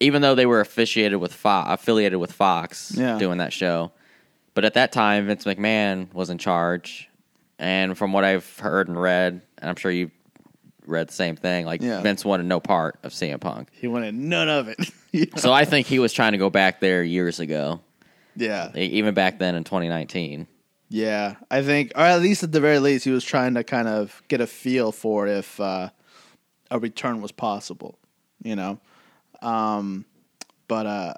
Even 0.00 0.20
though 0.20 0.34
they 0.34 0.46
were 0.46 0.60
affiliated 0.60 1.20
with 1.20 1.32
Fox, 1.32 1.70
affiliated 1.70 2.18
with 2.18 2.32
Fox 2.32 2.92
Yeah. 2.96 3.18
doing 3.18 3.38
that 3.38 3.52
show, 3.52 3.92
but 4.54 4.64
at 4.64 4.74
that 4.74 4.90
time 4.92 5.26
Vince 5.26 5.44
McMahon 5.44 6.12
was 6.12 6.28
in 6.28 6.38
charge, 6.38 7.08
and 7.58 7.96
from 7.96 8.12
what 8.12 8.24
I've 8.24 8.58
heard 8.58 8.88
and 8.88 9.00
read, 9.00 9.42
and 9.58 9.70
I'm 9.70 9.76
sure 9.76 9.92
you 9.92 10.10
read 10.86 11.08
the 11.08 11.12
same 11.12 11.36
thing, 11.36 11.64
like 11.66 11.80
Yeah. 11.82 12.00
Vince 12.00 12.24
wanted 12.24 12.46
no 12.46 12.60
part 12.60 12.98
of 13.02 13.12
CM 13.12 13.40
Punk. 13.40 13.68
he 13.72 13.86
wanted 13.88 14.14
none 14.14 14.48
of 14.48 14.68
it. 14.68 14.78
Yeah. 15.14 15.26
So 15.36 15.52
I 15.52 15.66
think 15.66 15.86
he 15.86 15.98
was 15.98 16.14
trying 16.14 16.32
to 16.32 16.38
go 16.38 16.48
back 16.48 16.80
there 16.80 17.02
years 17.02 17.38
ago, 17.38 17.80
yeah, 18.34 18.70
e- 18.74 18.86
even 18.86 19.12
back 19.12 19.38
then 19.38 19.54
in 19.54 19.62
2019. 19.62 20.46
Yeah, 20.88 21.34
I 21.50 21.62
think, 21.62 21.92
or 21.94 22.00
at 22.02 22.22
least 22.22 22.42
at 22.42 22.52
the 22.52 22.60
very 22.60 22.78
least, 22.78 23.04
he 23.04 23.10
was 23.10 23.22
trying 23.22 23.52
to 23.54 23.62
kind 23.62 23.88
of 23.88 24.22
get 24.28 24.40
a 24.40 24.46
feel 24.46 24.90
for 24.90 25.26
if 25.26 25.60
uh, 25.60 25.90
a 26.70 26.78
return 26.78 27.20
was 27.20 27.30
possible, 27.30 27.98
you 28.42 28.56
know. 28.56 28.80
Um, 29.42 30.06
but 30.66 30.86
uh, 30.86 31.14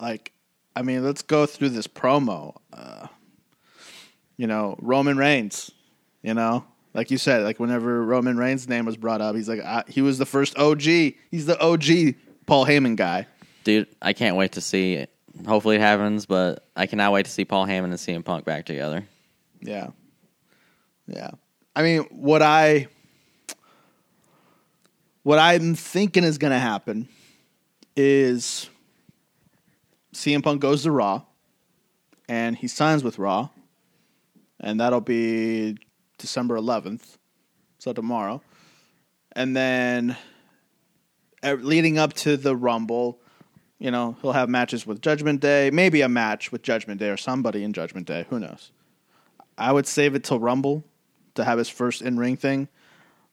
like, 0.00 0.32
I 0.74 0.82
mean, 0.82 1.04
let's 1.04 1.22
go 1.22 1.46
through 1.46 1.68
this 1.68 1.86
promo. 1.86 2.56
Uh, 2.72 3.06
you 4.36 4.48
know, 4.48 4.76
Roman 4.80 5.16
Reigns. 5.16 5.70
You 6.22 6.34
know, 6.34 6.64
like 6.94 7.10
you 7.10 7.18
said, 7.18 7.42
like 7.42 7.58
whenever 7.58 8.02
Roman 8.04 8.36
Reigns' 8.36 8.68
name 8.68 8.86
was 8.86 8.96
brought 8.96 9.20
up, 9.20 9.34
he's 9.34 9.48
like, 9.48 9.60
I, 9.60 9.82
he 9.88 10.00
was 10.00 10.18
the 10.18 10.26
first 10.26 10.56
OG. 10.56 10.82
He's 10.82 11.46
the 11.46 11.60
OG 11.60 12.14
Paul 12.46 12.64
Heyman 12.64 12.96
guy. 12.96 13.26
Dude, 13.64 13.88
I 14.00 14.12
can't 14.12 14.36
wait 14.36 14.52
to 14.52 14.60
see 14.60 14.94
it. 14.94 15.10
Hopefully 15.46 15.76
it 15.76 15.80
happens, 15.80 16.26
but 16.26 16.68
I 16.76 16.86
cannot 16.86 17.12
wait 17.12 17.24
to 17.26 17.30
see 17.30 17.44
Paul 17.44 17.66
Heyman 17.66 17.84
and 17.84 17.94
CM 17.94 18.24
Punk 18.24 18.44
back 18.44 18.64
together. 18.66 19.04
Yeah. 19.60 19.88
Yeah. 21.08 21.32
I 21.74 21.82
mean, 21.82 22.02
what 22.10 22.40
I 22.40 22.86
what 25.24 25.38
I'm 25.38 25.74
thinking 25.74 26.22
is 26.22 26.38
going 26.38 26.52
to 26.52 26.58
happen 26.58 27.08
is 27.96 28.68
CM 30.14 30.42
Punk 30.42 30.60
goes 30.60 30.84
to 30.84 30.92
Raw 30.92 31.22
and 32.28 32.56
he 32.56 32.68
signs 32.68 33.02
with 33.02 33.18
Raw 33.18 33.48
and 34.60 34.78
that'll 34.80 35.00
be 35.00 35.76
December 36.24 36.56
11th. 36.56 37.18
So 37.78 37.92
tomorrow. 37.92 38.40
And 39.32 39.54
then 39.54 40.16
uh, 41.42 41.52
leading 41.60 41.98
up 41.98 42.14
to 42.14 42.38
the 42.38 42.56
Rumble, 42.56 43.20
you 43.78 43.90
know, 43.90 44.16
he'll 44.22 44.32
have 44.32 44.48
matches 44.48 44.86
with 44.86 45.02
Judgment 45.02 45.40
Day, 45.40 45.70
maybe 45.70 46.00
a 46.00 46.08
match 46.08 46.50
with 46.50 46.62
Judgment 46.62 46.98
Day 46.98 47.10
or 47.10 47.18
somebody 47.18 47.62
in 47.62 47.74
Judgment 47.74 48.06
Day, 48.06 48.24
who 48.30 48.40
knows. 48.40 48.72
I 49.58 49.70
would 49.70 49.86
save 49.86 50.14
it 50.14 50.24
till 50.24 50.40
Rumble 50.40 50.82
to 51.34 51.44
have 51.44 51.58
his 51.58 51.68
first 51.68 52.00
in 52.00 52.16
ring 52.16 52.38
thing. 52.38 52.68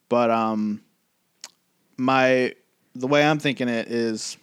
But 0.10 0.30
um 0.30 0.82
my 1.96 2.54
the 2.94 3.08
way 3.08 3.24
I'm 3.24 3.40
thinking 3.40 3.70
it 3.70 3.88
is 3.88 4.38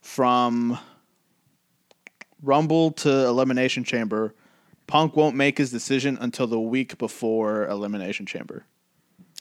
from 0.00 0.78
Rumble 2.42 2.92
to 2.92 3.10
Elimination 3.26 3.84
Chamber, 3.84 4.34
Punk 4.86 5.16
won't 5.16 5.34
make 5.34 5.58
his 5.58 5.70
decision 5.70 6.16
until 6.20 6.46
the 6.46 6.60
week 6.60 6.98
before 6.98 7.66
Elimination 7.66 8.26
Chamber. 8.26 8.64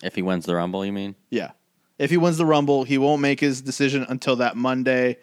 If 0.04 0.16
he 0.16 0.22
wins 0.22 0.46
the 0.46 0.56
Rumble, 0.56 0.86
you 0.86 0.92
mean? 0.92 1.16
Yeah. 1.30 1.52
If 1.98 2.10
he 2.10 2.18
wins 2.18 2.38
the 2.38 2.46
Rumble, 2.46 2.84
he 2.84 2.98
won't 2.98 3.22
make 3.22 3.40
his 3.40 3.62
decision 3.62 4.06
until 4.10 4.36
that 4.38 4.58
Monday 4.58 5.18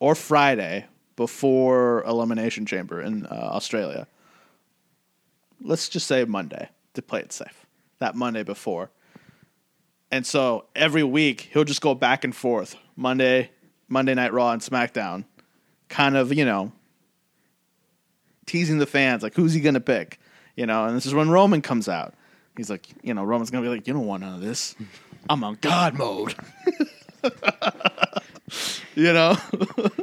or 0.00 0.14
Friday 0.14 0.86
before 1.16 2.02
Elimination 2.04 2.66
Chamber 2.66 3.00
in 3.00 3.26
uh, 3.26 3.50
Australia. 3.52 4.06
Let's 5.60 5.88
just 5.88 6.06
say 6.06 6.24
Monday 6.24 6.68
to 6.94 7.02
play 7.02 7.20
it 7.20 7.32
safe. 7.32 7.66
That 8.00 8.16
Monday 8.16 8.42
before. 8.42 8.90
And 10.10 10.26
so 10.26 10.66
every 10.74 11.04
week 11.04 11.48
he'll 11.52 11.64
just 11.64 11.80
go 11.80 11.94
back 11.94 12.24
and 12.24 12.34
forth. 12.34 12.76
Monday, 12.96 13.50
Monday 13.88 14.14
Night 14.14 14.32
Raw 14.32 14.50
and 14.50 14.62
SmackDown. 14.62 15.24
Kind 15.88 16.16
of, 16.16 16.32
you 16.32 16.44
know, 16.44 16.72
teasing 18.46 18.78
the 18.78 18.86
fans 18.86 19.22
like 19.22 19.34
who's 19.34 19.52
he 19.52 19.60
going 19.60 19.74
to 19.74 19.80
pick? 19.80 20.18
You 20.56 20.66
know, 20.66 20.84
and 20.84 20.96
this 20.96 21.06
is 21.06 21.14
when 21.14 21.30
Roman 21.30 21.62
comes 21.62 21.88
out. 21.88 22.14
He's 22.56 22.70
like, 22.70 22.86
you 23.02 23.14
know, 23.14 23.24
Roman's 23.24 23.50
going 23.50 23.64
to 23.64 23.68
be 23.68 23.74
like, 23.74 23.88
you 23.88 23.94
don't 23.94 24.06
want 24.06 24.22
none 24.22 24.34
of 24.34 24.40
this. 24.40 24.76
I'm 25.28 25.42
on 25.42 25.58
God 25.60 25.94
mode. 25.94 26.34
you 28.94 29.12
know? 29.12 29.36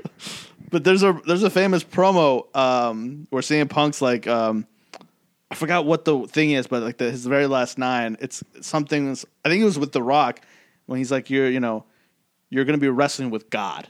but 0.69 0.83
there's 0.83 1.03
a 1.03 1.19
there's 1.25 1.43
a 1.43 1.49
famous 1.49 1.83
promo 1.83 2.53
um, 2.55 3.27
where 3.29 3.41
CM 3.41 3.69
Punk's 3.69 4.01
like 4.01 4.27
um, 4.27 4.65
I 5.51 5.55
forgot 5.55 5.85
what 5.85 6.05
the 6.05 6.27
thing 6.27 6.51
is, 6.51 6.67
but 6.67 6.81
like 6.81 6.97
the, 6.97 7.11
his 7.11 7.25
very 7.25 7.45
last 7.45 7.77
nine, 7.77 8.17
it's 8.21 8.43
something. 8.61 9.11
I 9.45 9.49
think 9.49 9.61
it 9.61 9.65
was 9.65 9.77
with 9.77 9.91
The 9.91 10.01
Rock 10.01 10.41
when 10.85 10.97
he's 10.97 11.11
like, 11.11 11.29
"You're, 11.29 11.49
you 11.49 11.59
know, 11.59 11.83
you're 12.49 12.63
going 12.63 12.79
to 12.79 12.81
be 12.81 12.89
wrestling 12.89 13.29
with 13.29 13.49
God." 13.49 13.87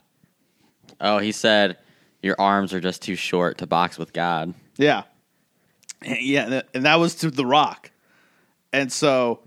Oh, 1.00 1.20
he 1.20 1.32
said 1.32 1.78
your 2.22 2.36
arms 2.40 2.74
are 2.74 2.80
just 2.80 3.02
too 3.02 3.16
short 3.16 3.58
to 3.60 3.68
box 3.68 3.98
with 3.98 4.14
God. 4.14 4.54
Yeah, 4.78 5.04
yeah, 6.04 6.62
and 6.74 6.86
that- 6.86 7.00
was 7.00 7.16
to 7.16 7.32
The 7.32 7.46
Rock, 7.46 7.92
and 8.74 8.92
so, 8.92 9.42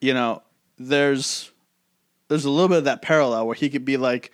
you 0.00 0.14
know, 0.14 0.42
there's 0.78 1.50
there's 2.28 2.44
a 2.44 2.50
little 2.50 2.68
bit 2.68 2.78
of 2.78 2.84
that 2.84 3.02
parallel 3.02 3.46
where 3.46 3.54
he 3.54 3.70
could 3.70 3.84
be 3.84 3.96
like, 3.96 4.30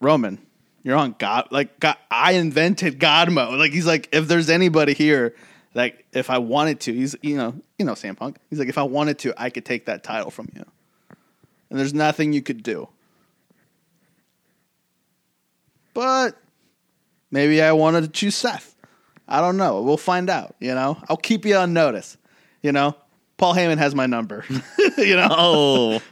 Roman, 0.00 0.38
you're 0.82 0.96
on 0.96 1.14
God. 1.18 1.48
Like 1.50 1.80
God, 1.80 1.96
I 2.10 2.32
invented 2.32 2.98
God 2.98 3.30
mode. 3.30 3.58
Like 3.58 3.72
he's 3.72 3.86
like, 3.86 4.08
if 4.12 4.28
there's 4.28 4.50
anybody 4.50 4.92
here, 4.92 5.34
like 5.74 6.04
if 6.12 6.28
I 6.30 6.38
wanted 6.38 6.80
to, 6.80 6.92
he's 6.92 7.16
you 7.22 7.36
know 7.36 7.54
you 7.78 7.84
know 7.86 7.92
CM 7.92 8.16
Punk. 8.16 8.36
He's 8.50 8.58
like, 8.58 8.68
if 8.68 8.78
I 8.78 8.82
wanted 8.82 9.18
to, 9.20 9.34
I 9.36 9.50
could 9.50 9.64
take 9.64 9.86
that 9.86 10.02
title 10.04 10.30
from 10.30 10.48
you, 10.54 10.64
and 11.70 11.78
there's 11.78 11.94
nothing 11.94 12.32
you 12.32 12.42
could 12.42 12.62
do. 12.62 12.88
But 15.94 16.36
maybe 17.30 17.62
I 17.62 17.72
wanted 17.72 18.02
to 18.02 18.08
choose 18.08 18.34
Seth. 18.34 18.74
I 19.26 19.40
don't 19.40 19.56
know. 19.56 19.80
We'll 19.82 19.96
find 19.96 20.28
out. 20.28 20.54
You 20.60 20.74
know, 20.74 20.98
I'll 21.08 21.16
keep 21.16 21.44
you 21.46 21.56
on 21.56 21.72
notice. 21.72 22.16
You 22.62 22.72
know, 22.72 22.94
Paul 23.36 23.54
Heyman 23.54 23.78
has 23.78 23.94
my 23.94 24.06
number. 24.06 24.44
you 24.98 25.16
know, 25.16 25.28
Oh, 25.30 26.02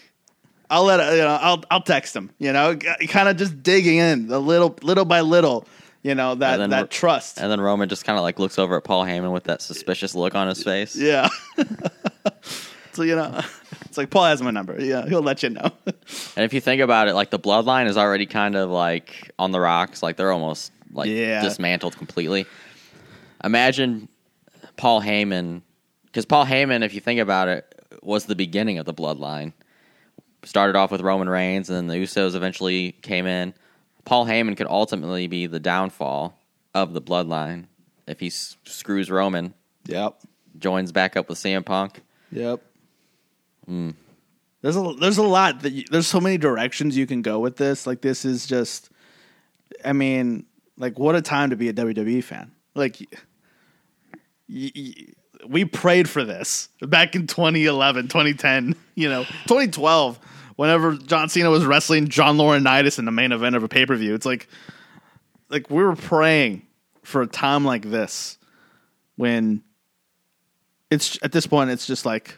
I'll 0.70 0.84
let 0.84 0.98
you 1.12 1.18
know. 1.22 1.38
I'll 1.40 1.62
I'll 1.70 1.82
text 1.82 2.14
him. 2.16 2.30
You 2.38 2.52
know, 2.52 2.76
kind 2.76 3.28
of 3.28 3.36
just 3.36 3.62
digging 3.62 3.98
in 3.98 4.30
a 4.30 4.38
little, 4.38 4.76
little 4.82 5.04
by 5.04 5.20
little. 5.20 5.66
You 6.02 6.14
know 6.14 6.36
that 6.36 6.58
then 6.58 6.70
that 6.70 6.90
trust. 6.90 7.38
and 7.40 7.50
then 7.50 7.60
Roman 7.60 7.88
just 7.88 8.04
kind 8.04 8.16
of 8.18 8.22
like 8.22 8.38
looks 8.38 8.58
over 8.58 8.76
at 8.76 8.84
Paul 8.84 9.04
Heyman 9.04 9.32
with 9.32 9.44
that 9.44 9.60
suspicious 9.60 10.14
look 10.14 10.34
on 10.34 10.46
his 10.48 10.62
face. 10.62 10.94
Yeah. 10.94 11.28
so 12.92 13.02
you 13.02 13.16
know, 13.16 13.40
it's 13.82 13.96
like 13.98 14.10
Paul 14.10 14.24
has 14.24 14.40
my 14.42 14.50
number. 14.50 14.80
Yeah, 14.80 15.06
he'll 15.06 15.22
let 15.22 15.42
you 15.42 15.50
know. 15.50 15.70
And 16.36 16.44
if 16.44 16.52
you 16.54 16.60
think 16.60 16.80
about 16.80 17.08
it, 17.08 17.14
like 17.14 17.30
the 17.30 17.38
bloodline 17.38 17.86
is 17.86 17.96
already 17.98 18.24
kind 18.26 18.54
of 18.56 18.70
like 18.70 19.30
on 19.38 19.50
the 19.50 19.60
rocks. 19.60 20.02
Like 20.02 20.16
they're 20.16 20.32
almost 20.32 20.72
like 20.92 21.08
Yeah. 21.10 21.42
dismantled 21.42 21.96
completely. 21.96 22.46
Imagine 23.44 24.08
Paul 24.76 25.00
Heyman, 25.02 25.62
because 26.06 26.24
Paul 26.24 26.46
Heyman, 26.46 26.82
if 26.84 26.94
you 26.94 27.00
think 27.00 27.20
about 27.20 27.48
it, 27.48 27.74
was 28.02 28.26
the 28.26 28.34
beginning 28.36 28.78
of 28.78 28.86
the 28.86 28.94
bloodline. 28.94 29.52
Started 30.44 30.76
off 30.76 30.90
with 30.92 31.00
Roman 31.00 31.28
Reigns, 31.28 31.68
and 31.68 31.76
then 31.76 31.86
the 31.88 31.96
Usos 31.96 32.34
eventually 32.34 32.92
came 33.02 33.26
in. 33.26 33.52
Paul 34.04 34.24
Heyman 34.26 34.56
could 34.56 34.68
ultimately 34.68 35.26
be 35.26 35.46
the 35.46 35.60
downfall 35.60 36.38
of 36.74 36.94
the 36.94 37.02
bloodline 37.02 37.66
if 38.06 38.20
he 38.20 38.28
s- 38.28 38.56
screws 38.64 39.10
Roman, 39.10 39.52
yep. 39.86 40.14
joins 40.58 40.92
back 40.92 41.16
up 41.16 41.28
with 41.28 41.38
CM 41.38 41.64
Punk. 41.66 42.02
Yep. 42.32 42.62
There's 44.62 44.76
a 44.76 44.94
there's 44.98 45.18
a 45.18 45.22
lot 45.22 45.60
that 45.62 45.72
you, 45.72 45.84
there's 45.90 46.06
so 46.06 46.20
many 46.20 46.38
directions 46.38 46.96
you 46.96 47.06
can 47.06 47.22
go 47.22 47.38
with 47.38 47.56
this. 47.56 47.86
Like 47.86 48.00
this 48.00 48.24
is 48.24 48.46
just, 48.46 48.90
I 49.84 49.92
mean, 49.92 50.46
like 50.76 50.98
what 50.98 51.14
a 51.14 51.22
time 51.22 51.50
to 51.50 51.56
be 51.56 51.68
a 51.68 51.72
WWE 51.72 52.24
fan. 52.24 52.50
Like, 52.74 52.96
y- 54.48 54.72
y- 54.74 54.94
we 55.48 55.64
prayed 55.64 56.08
for 56.08 56.24
this 56.24 56.68
back 56.80 57.14
in 57.14 57.26
2011, 57.26 58.08
2010, 58.08 58.74
you 58.94 59.08
know, 59.08 59.24
2012. 59.46 60.18
Whenever 60.56 60.96
John 60.96 61.28
Cena 61.28 61.50
was 61.50 61.64
wrestling 61.64 62.08
John 62.08 62.36
Laurinaitis 62.36 62.98
in 62.98 63.04
the 63.04 63.12
main 63.12 63.30
event 63.30 63.54
of 63.54 63.62
a 63.62 63.68
pay 63.68 63.86
per 63.86 63.94
view, 63.94 64.14
it's 64.14 64.26
like, 64.26 64.48
like 65.50 65.70
we 65.70 65.84
were 65.84 65.94
praying 65.94 66.62
for 67.04 67.22
a 67.22 67.26
time 67.28 67.64
like 67.64 67.88
this 67.88 68.38
when 69.14 69.62
it's 70.90 71.16
at 71.22 71.30
this 71.32 71.46
point 71.46 71.70
it's 71.70 71.86
just 71.86 72.04
like 72.04 72.34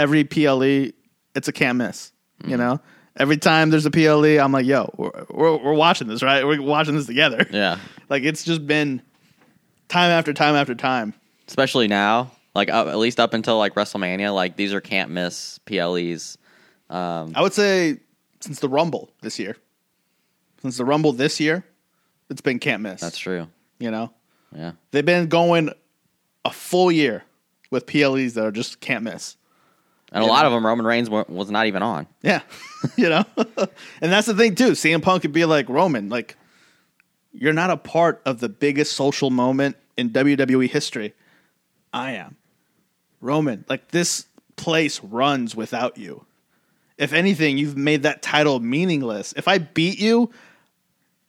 every 0.00 0.24
PLE 0.24 0.92
it's 1.34 1.46
a 1.48 1.52
can't 1.52 1.78
miss. 1.78 2.12
You 2.46 2.56
know, 2.56 2.80
every 3.16 3.36
time 3.36 3.68
there's 3.70 3.84
a 3.84 3.90
PLE, 3.90 4.38
I'm 4.42 4.50
like, 4.50 4.64
yo, 4.64 4.90
we're, 4.96 5.26
we're, 5.28 5.56
we're 5.58 5.74
watching 5.74 6.08
this, 6.08 6.22
right? 6.22 6.44
We're 6.44 6.62
watching 6.62 6.96
this 6.96 7.06
together. 7.06 7.46
Yeah. 7.50 7.78
Like 8.08 8.24
it's 8.24 8.42
just 8.42 8.66
been 8.66 9.02
time 9.86 10.10
after 10.10 10.32
time 10.32 10.56
after 10.56 10.74
time. 10.74 11.14
especially 11.46 11.86
now 11.86 12.32
like 12.56 12.68
up, 12.68 12.88
at 12.88 12.98
least 12.98 13.20
up 13.20 13.34
until 13.34 13.56
like 13.56 13.74
wrestlemania 13.76 14.34
like 14.34 14.56
these 14.56 14.74
are 14.74 14.80
can't 14.80 15.12
miss 15.12 15.60
ples 15.64 16.36
um, 16.90 17.32
I 17.36 17.42
would 17.42 17.52
say 17.52 18.00
since 18.40 18.58
the 18.58 18.68
Rumble 18.68 19.12
this 19.22 19.38
year, 19.38 19.56
since 20.60 20.76
the 20.76 20.84
Rumble 20.84 21.12
this 21.12 21.38
year, 21.38 21.64
it's 22.30 22.40
been 22.40 22.58
can't 22.58 22.82
miss. 22.82 23.00
that's 23.00 23.16
true 23.16 23.46
You 23.78 23.92
know, 23.92 24.12
yeah 24.52 24.72
they've 24.90 25.06
been 25.06 25.28
going 25.28 25.70
a 26.44 26.50
full 26.50 26.90
year 26.90 27.22
with 27.70 27.86
PLEs 27.86 28.34
that 28.34 28.44
are 28.44 28.50
just 28.50 28.80
can't 28.80 29.04
miss. 29.04 29.36
And 30.12 30.24
a 30.24 30.26
lot 30.26 30.46
of 30.46 30.52
them 30.52 30.64
roman 30.66 30.86
reigns 30.86 31.08
was 31.10 31.50
not 31.50 31.66
even 31.66 31.82
on 31.82 32.06
Yeah, 32.22 32.42
you 32.96 33.08
know, 33.08 33.24
and 33.36 34.12
that's 34.12 34.26
the 34.26 34.34
thing 34.34 34.54
too. 34.54 34.72
CM 34.72 35.02
Punk 35.02 35.22
could 35.22 35.32
be 35.32 35.44
like 35.44 35.68
Roman, 35.68 36.08
like 36.08 36.36
you're 37.32 37.52
not 37.52 37.70
a 37.70 37.76
part 37.76 38.20
of 38.24 38.40
the 38.40 38.48
biggest 38.48 38.92
social 38.92 39.30
moment 39.30 39.76
in 39.96 40.10
WWE 40.10 40.68
history. 40.68 41.14
I 41.92 42.12
am 42.12 42.36
Roman. 43.20 43.64
Like 43.68 43.88
this 43.88 44.26
place 44.56 45.00
runs 45.02 45.54
without 45.54 45.98
you. 45.98 46.24
If 46.98 47.12
anything, 47.12 47.56
you've 47.56 47.76
made 47.76 48.02
that 48.02 48.20
title 48.20 48.60
meaningless. 48.60 49.32
If 49.36 49.48
I 49.48 49.58
beat 49.58 49.98
you, 49.98 50.30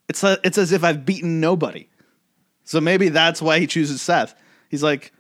it's 0.09 0.23
a, 0.23 0.38
it's 0.43 0.57
as 0.57 0.71
if 0.73 0.84
I've 0.84 1.05
beaten 1.05 1.39
nobody. 1.39 1.88
So 2.65 2.82
maybe 2.82 3.09
that's 3.09 3.41
why 3.41 3.59
he 3.59 3.67
chooses 3.67 4.01
Seth. 4.01 4.36
He's 4.69 4.84
like, 4.84 5.13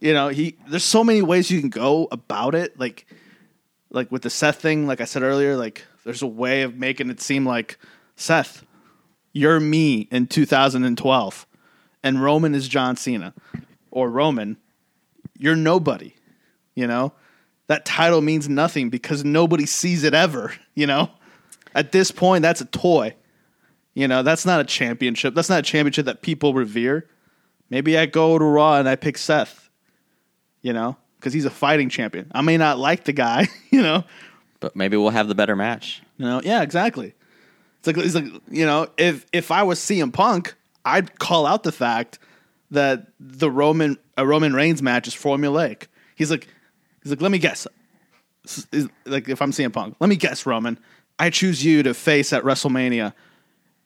you 0.00 0.12
know, 0.14 0.28
he. 0.28 0.56
There's 0.68 0.84
so 0.84 1.02
many 1.02 1.22
ways 1.22 1.50
you 1.50 1.60
can 1.60 1.70
go 1.70 2.08
about 2.10 2.54
it. 2.54 2.78
Like 2.78 3.06
like 3.90 4.12
with 4.12 4.22
the 4.22 4.30
Seth 4.30 4.60
thing, 4.60 4.86
like 4.86 5.00
I 5.00 5.04
said 5.04 5.22
earlier, 5.22 5.56
like 5.56 5.84
there's 6.04 6.22
a 6.22 6.26
way 6.26 6.62
of 6.62 6.76
making 6.76 7.10
it 7.10 7.20
seem 7.20 7.46
like 7.46 7.78
Seth, 8.16 8.64
you're 9.32 9.60
me 9.60 10.08
in 10.10 10.26
2012, 10.26 11.46
and 12.02 12.22
Roman 12.22 12.54
is 12.54 12.68
John 12.68 12.96
Cena, 12.96 13.34
or 13.90 14.10
Roman, 14.10 14.56
you're 15.36 15.56
nobody. 15.56 16.14
You 16.74 16.86
know, 16.86 17.12
that 17.66 17.84
title 17.84 18.20
means 18.20 18.48
nothing 18.48 18.88
because 18.90 19.24
nobody 19.24 19.66
sees 19.66 20.04
it 20.04 20.14
ever. 20.14 20.52
You 20.74 20.86
know, 20.86 21.10
at 21.74 21.92
this 21.92 22.10
point, 22.10 22.42
that's 22.42 22.60
a 22.60 22.66
toy. 22.66 23.14
You 23.94 24.06
know, 24.06 24.22
that's 24.22 24.46
not 24.46 24.60
a 24.60 24.64
championship. 24.64 25.34
That's 25.34 25.48
not 25.48 25.58
a 25.58 25.62
championship 25.62 26.06
that 26.06 26.22
people 26.22 26.54
revere. 26.54 27.08
Maybe 27.68 27.98
I 27.98 28.06
go 28.06 28.38
to 28.38 28.44
Raw 28.44 28.76
and 28.76 28.88
I 28.88 28.94
pick 28.94 29.18
Seth. 29.18 29.67
You 30.62 30.72
know, 30.72 30.96
because 31.18 31.32
he's 31.32 31.44
a 31.44 31.50
fighting 31.50 31.88
champion. 31.88 32.30
I 32.34 32.40
may 32.42 32.56
not 32.56 32.78
like 32.78 33.04
the 33.04 33.12
guy. 33.12 33.46
You 33.70 33.82
know, 33.82 34.04
but 34.60 34.74
maybe 34.74 34.96
we'll 34.96 35.10
have 35.10 35.28
the 35.28 35.34
better 35.34 35.54
match 35.54 36.02
you 36.16 36.24
know, 36.24 36.40
yeah, 36.42 36.62
exactly. 36.62 37.14
It's 37.78 37.86
like 37.86 37.96
it's 37.98 38.14
like 38.16 38.24
you 38.50 38.66
know, 38.66 38.88
if 38.96 39.24
if 39.32 39.50
I 39.52 39.62
was 39.62 39.78
CM 39.78 40.12
Punk, 40.12 40.54
I'd 40.84 41.18
call 41.20 41.46
out 41.46 41.62
the 41.62 41.70
fact 41.70 42.18
that 42.72 43.06
the 43.20 43.50
Roman 43.50 43.98
a 44.16 44.26
Roman 44.26 44.52
Reigns 44.54 44.82
match 44.82 45.06
is 45.06 45.14
formulaic. 45.14 45.86
He's 46.16 46.30
like, 46.30 46.48
he's 47.02 47.10
like, 47.12 47.20
let 47.20 47.30
me 47.30 47.38
guess. 47.38 47.68
Is- 48.72 48.88
Like 49.04 49.28
if 49.28 49.40
I'm 49.42 49.52
CM 49.52 49.72
Punk, 49.72 49.94
let 50.00 50.08
me 50.08 50.16
guess, 50.16 50.44
Roman. 50.46 50.78
I 51.20 51.30
choose 51.30 51.64
you 51.64 51.82
to 51.84 51.94
face 51.94 52.32
at 52.32 52.42
WrestleMania, 52.42 53.12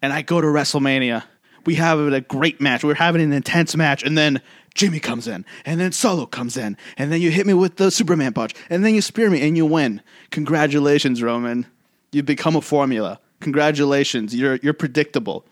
and 0.01 0.13
I 0.13 0.23
go 0.23 0.41
to 0.41 0.47
WrestleMania. 0.47 1.23
We 1.67 1.75
have 1.77 1.99
a 1.99 2.21
great 2.21 2.61
match. 2.61 2.83
We're 2.85 2.95
having 2.95 3.21
an 3.23 3.33
intense 3.33 3.77
match, 3.77 4.03
and 4.05 4.17
then 4.17 4.41
Jimmy 4.75 5.01
comes 5.01 5.29
in, 5.29 5.45
and 5.67 5.81
then 5.81 5.93
Solo 5.93 6.27
comes 6.27 6.57
in, 6.57 6.77
and 6.97 7.13
then 7.13 7.21
you 7.21 7.31
hit 7.31 7.47
me 7.47 7.55
with 7.55 7.77
the 7.77 7.91
Superman 7.91 8.33
punch, 8.33 8.55
and 8.71 8.85
then 8.85 8.95
you 8.95 9.01
spear 9.03 9.29
me, 9.31 9.47
and 9.47 9.57
you 9.57 9.67
win. 9.67 10.01
Congratulations, 10.31 11.23
Roman. 11.23 11.67
You've 12.11 12.27
become 12.27 12.57
a 12.57 12.61
formula. 12.63 13.21
Congratulations. 13.41 14.35
You're 14.35 14.57
you're 14.63 14.73
predictable. 14.75 15.45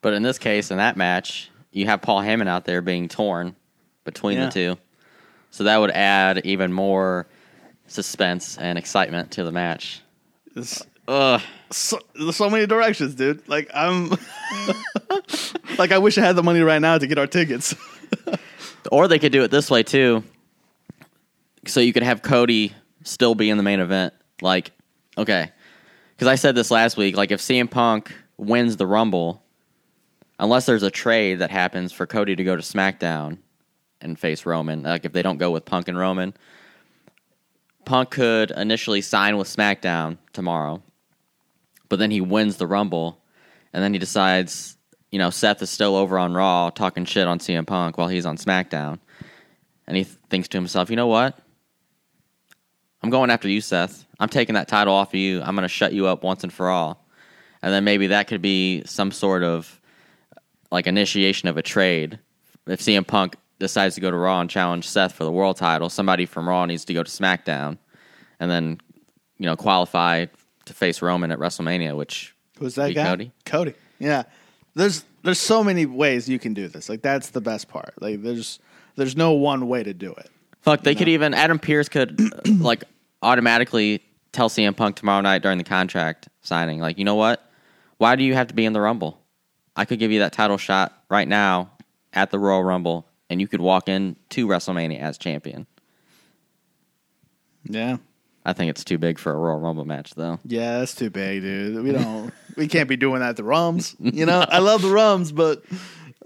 but 0.00 0.14
in 0.14 0.22
this 0.22 0.38
case 0.38 0.70
in 0.70 0.78
that 0.78 0.96
match 0.96 1.50
you 1.72 1.84
have 1.86 2.00
paul 2.00 2.20
heyman 2.22 2.46
out 2.48 2.64
there 2.64 2.80
being 2.80 3.08
torn 3.08 3.54
between 4.04 4.38
Yeah. 4.38 4.46
the 4.46 4.52
two 4.52 4.76
so 5.50 5.64
that 5.64 5.76
would 5.78 5.90
add 5.90 6.40
even 6.46 6.72
more 6.72 7.26
suspense 7.88 8.56
and 8.58 8.78
excitement 8.78 9.32
to 9.32 9.44
the 9.44 9.52
match 9.52 10.00
It's 10.56 10.82
Ugh. 11.08 11.40
so, 11.70 11.98
so 12.30 12.48
many 12.50 12.66
directions, 12.66 13.14
dude. 13.16 13.46
Like 13.48 13.70
I'm, 13.74 14.10
like 15.78 15.92
I 15.92 15.98
wish 15.98 16.16
I 16.18 16.22
had 16.22 16.36
the 16.36 16.42
money 16.42 16.60
right 16.60 16.80
now 16.80 16.98
to 16.98 17.06
get 17.06 17.18
our 17.18 17.26
tickets. 17.26 17.74
Or 18.90 19.08
they 19.08 19.18
could 19.18 19.32
do 19.32 19.42
it 19.42 19.50
this 19.50 19.70
way 19.70 19.82
too. 19.82 20.24
So 21.66 21.80
you 21.80 21.92
could 21.92 22.02
have 22.02 22.22
Cody 22.22 22.74
still 23.04 23.34
be 23.34 23.50
in 23.50 23.56
the 23.56 23.62
main 23.62 23.80
event. 23.80 24.14
Like, 24.40 24.72
okay. 25.16 25.50
Because 26.14 26.28
I 26.28 26.36
said 26.36 26.54
this 26.54 26.70
last 26.70 26.96
week. 26.96 27.16
Like, 27.16 27.30
if 27.30 27.40
CM 27.40 27.70
Punk 27.70 28.14
wins 28.38 28.76
the 28.76 28.86
Rumble, 28.86 29.42
unless 30.38 30.66
there's 30.66 30.82
a 30.82 30.90
trade 30.90 31.40
that 31.40 31.50
happens 31.50 31.92
for 31.92 32.06
Cody 32.06 32.34
to 32.36 32.44
go 32.44 32.56
to 32.56 32.62
SmackDown 32.62 33.38
and 34.00 34.18
face 34.18 34.46
Roman, 34.46 34.82
like 34.84 35.04
if 35.04 35.12
they 35.12 35.22
don't 35.22 35.38
go 35.38 35.50
with 35.50 35.64
Punk 35.64 35.88
and 35.88 35.98
Roman, 35.98 36.32
Punk 37.84 38.10
could 38.10 38.50
initially 38.52 39.00
sign 39.00 39.36
with 39.36 39.48
SmackDown 39.48 40.18
tomorrow, 40.32 40.82
but 41.88 41.98
then 41.98 42.10
he 42.10 42.20
wins 42.20 42.56
the 42.56 42.66
Rumble, 42.66 43.20
and 43.72 43.82
then 43.82 43.92
he 43.92 43.98
decides, 43.98 44.77
you 45.10 45.18
know, 45.18 45.30
Seth 45.30 45.62
is 45.62 45.70
still 45.70 45.96
over 45.96 46.18
on 46.18 46.34
Raw 46.34 46.70
talking 46.70 47.04
shit 47.04 47.26
on 47.26 47.38
CM 47.38 47.66
Punk 47.66 47.96
while 47.98 48.08
he's 48.08 48.26
on 48.26 48.36
SmackDown, 48.36 48.98
and 49.86 49.96
he 49.96 50.04
th- 50.04 50.16
thinks 50.28 50.48
to 50.48 50.58
himself, 50.58 50.90
you 50.90 50.96
know 50.96 51.06
what? 51.06 51.38
I'm 53.02 53.10
going 53.10 53.30
after 53.30 53.48
you, 53.48 53.60
Seth. 53.60 54.04
I'm 54.18 54.28
taking 54.28 54.54
that 54.54 54.68
title 54.68 54.94
off 54.94 55.14
of 55.14 55.20
you. 55.20 55.40
I'm 55.40 55.54
going 55.54 55.62
to 55.62 55.68
shut 55.68 55.92
you 55.92 56.06
up 56.06 56.22
once 56.22 56.42
and 56.42 56.52
for 56.52 56.68
all. 56.68 57.06
And 57.62 57.72
then 57.72 57.84
maybe 57.84 58.08
that 58.08 58.26
could 58.28 58.42
be 58.42 58.82
some 58.86 59.12
sort 59.12 59.42
of 59.42 59.80
like 60.70 60.86
initiation 60.86 61.48
of 61.48 61.56
a 61.56 61.62
trade. 61.62 62.18
If 62.66 62.80
CM 62.80 63.06
Punk 63.06 63.36
decides 63.58 63.94
to 63.94 64.00
go 64.00 64.10
to 64.10 64.16
Raw 64.16 64.40
and 64.40 64.50
challenge 64.50 64.86
Seth 64.86 65.12
for 65.12 65.24
the 65.24 65.32
world 65.32 65.56
title, 65.56 65.88
somebody 65.88 66.26
from 66.26 66.48
Raw 66.48 66.66
needs 66.66 66.84
to 66.86 66.94
go 66.94 67.02
to 67.02 67.10
SmackDown 67.10 67.78
and 68.40 68.50
then, 68.50 68.80
you 69.38 69.46
know, 69.46 69.56
qualify 69.56 70.26
to 70.66 70.74
face 70.74 71.00
Roman 71.00 71.30
at 71.32 71.38
WrestleMania, 71.38 71.96
which 71.96 72.34
Who's 72.58 72.74
that 72.74 72.94
guy? 72.94 73.04
Cody? 73.04 73.32
Cody. 73.44 73.74
Yeah. 73.98 74.24
There's 74.78 75.04
there's 75.22 75.40
so 75.40 75.64
many 75.64 75.86
ways 75.86 76.28
you 76.28 76.38
can 76.38 76.54
do 76.54 76.68
this. 76.68 76.88
Like 76.88 77.02
that's 77.02 77.30
the 77.30 77.40
best 77.40 77.68
part. 77.68 77.94
Like 78.00 78.22
there's 78.22 78.58
there's 78.96 79.16
no 79.16 79.32
one 79.32 79.68
way 79.68 79.82
to 79.82 79.92
do 79.92 80.12
it. 80.12 80.30
Fuck, 80.60 80.82
they 80.82 80.94
could 80.94 81.08
even 81.08 81.34
Adam 81.34 81.58
Pearce 81.58 81.88
could 81.88 82.20
like 82.60 82.84
automatically 83.22 84.02
tell 84.32 84.48
CM 84.48 84.76
Punk 84.76 84.96
tomorrow 84.96 85.20
night 85.20 85.42
during 85.42 85.58
the 85.58 85.64
contract 85.64 86.28
signing, 86.42 86.80
like, 86.80 86.98
you 86.98 87.04
know 87.04 87.14
what? 87.14 87.44
Why 87.98 88.16
do 88.16 88.24
you 88.24 88.34
have 88.34 88.48
to 88.48 88.54
be 88.54 88.64
in 88.64 88.72
the 88.72 88.80
Rumble? 88.80 89.20
I 89.74 89.84
could 89.84 89.98
give 89.98 90.10
you 90.10 90.20
that 90.20 90.32
title 90.32 90.58
shot 90.58 91.02
right 91.08 91.26
now 91.26 91.70
at 92.12 92.30
the 92.30 92.38
Royal 92.38 92.62
Rumble 92.62 93.06
and 93.30 93.40
you 93.40 93.48
could 93.48 93.60
walk 93.60 93.88
into 93.88 94.46
WrestleMania 94.46 95.00
as 95.00 95.18
champion. 95.18 95.66
Yeah. 97.64 97.98
I 98.44 98.52
think 98.54 98.70
it's 98.70 98.84
too 98.84 98.96
big 98.96 99.18
for 99.18 99.32
a 99.32 99.36
Royal 99.36 99.58
Rumble 99.58 99.84
match, 99.84 100.14
though. 100.14 100.38
Yeah, 100.44 100.78
that's 100.78 100.94
too 100.94 101.10
big, 101.10 101.42
dude. 101.42 101.82
We 101.82 101.92
don't. 101.92 102.32
We 102.58 102.68
can't 102.68 102.88
be 102.88 102.96
doing 102.96 103.20
that 103.20 103.30
at 103.30 103.36
the 103.36 103.44
Rums. 103.44 103.96
You 103.98 104.26
know, 104.26 104.44
I 104.46 104.58
love 104.58 104.82
the 104.82 104.90
Rums, 104.90 105.32
but 105.32 105.62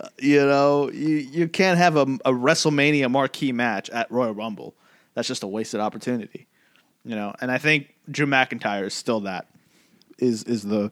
uh, 0.00 0.08
you 0.18 0.44
know, 0.44 0.90
you 0.90 1.16
you 1.16 1.46
can't 1.48 1.78
have 1.78 1.96
a, 1.96 2.02
a 2.24 2.32
WrestleMania 2.32 3.10
marquee 3.10 3.52
match 3.52 3.88
at 3.90 4.10
Royal 4.10 4.34
Rumble. 4.34 4.74
That's 5.14 5.28
just 5.28 5.42
a 5.42 5.46
wasted 5.46 5.78
opportunity. 5.80 6.46
You 7.04 7.14
know, 7.14 7.34
and 7.40 7.50
I 7.52 7.58
think 7.58 7.94
Drew 8.10 8.26
McIntyre 8.26 8.84
is 8.86 8.94
still 8.94 9.20
that 9.20 9.46
is 10.18 10.42
is 10.44 10.62
the 10.62 10.90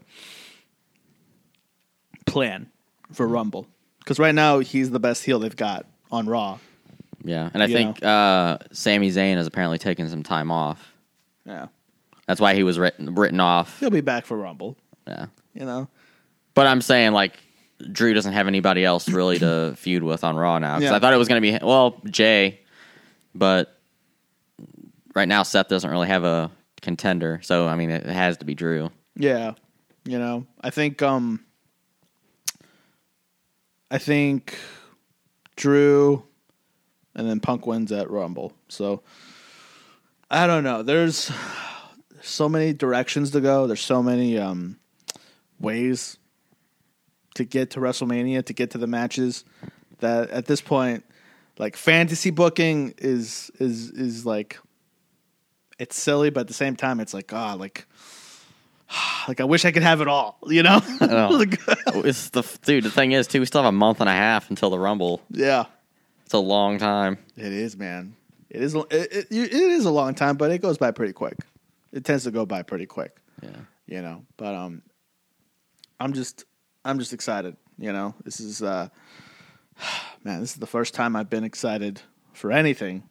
plan 2.27 2.71
for 3.13 3.27
Rumble 3.27 3.67
because 4.01 4.19
right 4.19 4.35
now 4.35 4.59
he's 4.61 4.91
the 4.91 5.01
best 5.01 5.25
heel 5.25 5.39
they've 5.39 5.57
got 5.57 5.87
on 6.11 6.27
Raw. 6.27 6.59
Yeah, 7.23 7.51
and 7.53 7.63
I 7.63 7.67
You 7.67 7.75
think 7.75 8.03
uh, 8.03 8.59
Sami 8.73 9.11
Zayn 9.11 9.37
is 9.37 9.47
apparently 9.47 9.79
taking 9.79 10.09
some 10.09 10.23
time 10.23 10.51
off. 10.51 10.93
Yeah, 11.45 11.67
That's 12.27 12.41
why 12.41 12.55
he 12.55 12.63
was 12.63 12.79
written 12.79 13.15
written 13.15 13.41
off. 13.41 13.79
he'll 13.81 13.91
be 13.91 14.01
back 14.01 14.25
for 14.27 14.37
Rumble. 14.37 14.77
Yeah, 15.11 15.27
You 15.55 15.65
know, 15.67 15.89
but 16.55 16.67
I'm 16.67 16.81
saying 16.81 17.13
like 17.13 17.39
Drew 17.93 18.15
doesn't 18.15 18.33
have 18.33 18.47
anybody 18.47 18.85
else 18.85 19.09
really 19.09 19.39
to 19.41 19.75
feud 19.77 20.03
with 20.03 20.23
on 20.25 20.37
Raw 20.37 20.59
now. 20.59 20.75
'Cause 20.75 20.85
Yeah. 20.85 20.95
I 20.95 20.99
thought 20.99 21.13
it 21.13 21.17
was 21.17 21.29
going 21.29 21.43
to 21.43 21.59
be 21.59 21.65
well 21.67 22.01
Jay, 22.11 22.61
but 23.35 23.77
right 25.15 25.29
now 25.29 25.43
Seth 25.43 25.69
doesn't 25.69 25.91
really 25.91 26.09
have 26.09 26.25
a 26.25 26.51
contender. 26.83 27.41
So 27.43 27.67
I 27.67 27.77
mean, 27.77 27.91
it 27.91 28.07
has 28.07 28.37
to 28.39 28.45
be 28.45 28.55
Drew. 28.55 28.91
Yeah. 29.17 29.55
You 30.05 30.19
know, 30.19 30.47
I 30.61 30.71
think 30.71 31.03
um 31.03 31.41
I 33.91 33.99
think 33.99 34.57
Drew 35.57 36.23
and 37.15 37.29
then 37.29 37.41
Punk 37.41 37.67
wins 37.67 37.91
at 37.93 38.11
Rumble. 38.11 38.53
So 38.69 39.03
I 40.31 40.47
don't 40.47 40.63
know. 40.65 40.83
There's 40.83 41.31
so 42.23 42.49
many 42.49 42.73
directions 42.73 43.31
to 43.33 43.41
go. 43.41 43.67
There's 43.67 43.81
so 43.83 44.03
many 44.03 44.39
um 44.39 44.79
ways 45.61 46.17
to 47.35 47.45
get 47.45 47.71
to 47.71 47.81
WrestleMania, 47.81 48.45
to 48.47 48.53
get 48.53 48.71
to 48.73 48.79
the 48.79 48.87
matches 48.87 49.45
that 50.01 50.31
at 50.31 50.47
this 50.47 50.61
point 50.61 51.05
like 51.59 51.77
fantasy 51.77 52.31
booking 52.31 52.95
is 52.99 53.51
is 53.61 53.91
is 53.91 54.25
like 54.27 54.59
it's 55.79 55.97
silly, 56.01 56.31
but 56.31 56.41
at 56.41 56.49
the 56.49 56.55
same 56.55 56.75
time 56.77 57.01
it's 57.01 57.13
like 57.15 57.33
ah 57.33 57.55
like 57.55 57.87
like 59.29 59.41
I 59.41 59.45
wish 59.45 59.65
I 59.65 59.71
could 59.73 59.83
have 59.83 60.01
it 60.01 60.09
all, 60.09 60.39
you 60.47 60.63
know? 60.63 60.81
know. 61.01 61.29
Like, 61.39 61.61
It's 62.05 62.31
the 62.31 62.43
dude. 62.65 62.85
The 62.85 62.91
thing 62.91 63.13
is, 63.13 63.27
too, 63.27 63.41
we 63.41 63.47
still 63.47 63.63
have 63.63 63.69
a 63.69 63.73
month 63.77 64.01
and 64.01 64.09
a 64.09 64.13
half 64.13 64.51
until 64.51 64.71
the 64.71 64.79
Rumble. 64.79 65.21
yeah, 65.31 65.67
It's 66.25 66.35
a 66.35 66.39
long 66.39 66.79
time. 66.79 67.19
it 67.37 67.53
is, 67.53 67.77
man. 67.77 68.17
It 68.49 68.63
is. 68.63 68.75
It, 68.75 68.87
it, 68.91 69.27
it 69.31 69.53
is 69.53 69.85
a 69.85 69.91
long 69.93 70.15
time, 70.15 70.37
but 70.37 70.51
it 70.51 70.59
goes 70.61 70.77
by 70.77 70.91
pretty 70.91 71.13
quick. 71.13 71.37
It 71.93 72.05
tends 72.05 72.25
to 72.25 72.31
go 72.33 72.45
by 72.47 72.63
pretty 72.63 72.87
quick, 72.87 73.17
Yeah. 73.43 73.51
you 73.87 74.03
know. 74.03 74.25
But 74.37 74.55
um, 74.57 74.83
I'm 76.01 76.13
just, 76.15 76.45
I'm 76.85 76.99
just 76.99 77.13
excited. 77.13 77.57
You 77.79 77.93
know, 77.93 78.15
this 78.25 78.41
is, 78.41 78.63
uh, 78.63 78.89
man, 80.25 80.41
this 80.41 80.51
is 80.53 80.57
the 80.57 80.67
first 80.67 80.95
time 80.95 81.15
I've 81.15 81.31
been 81.31 81.45
excited 81.45 82.01
for 82.33 82.51
anything 82.51 83.05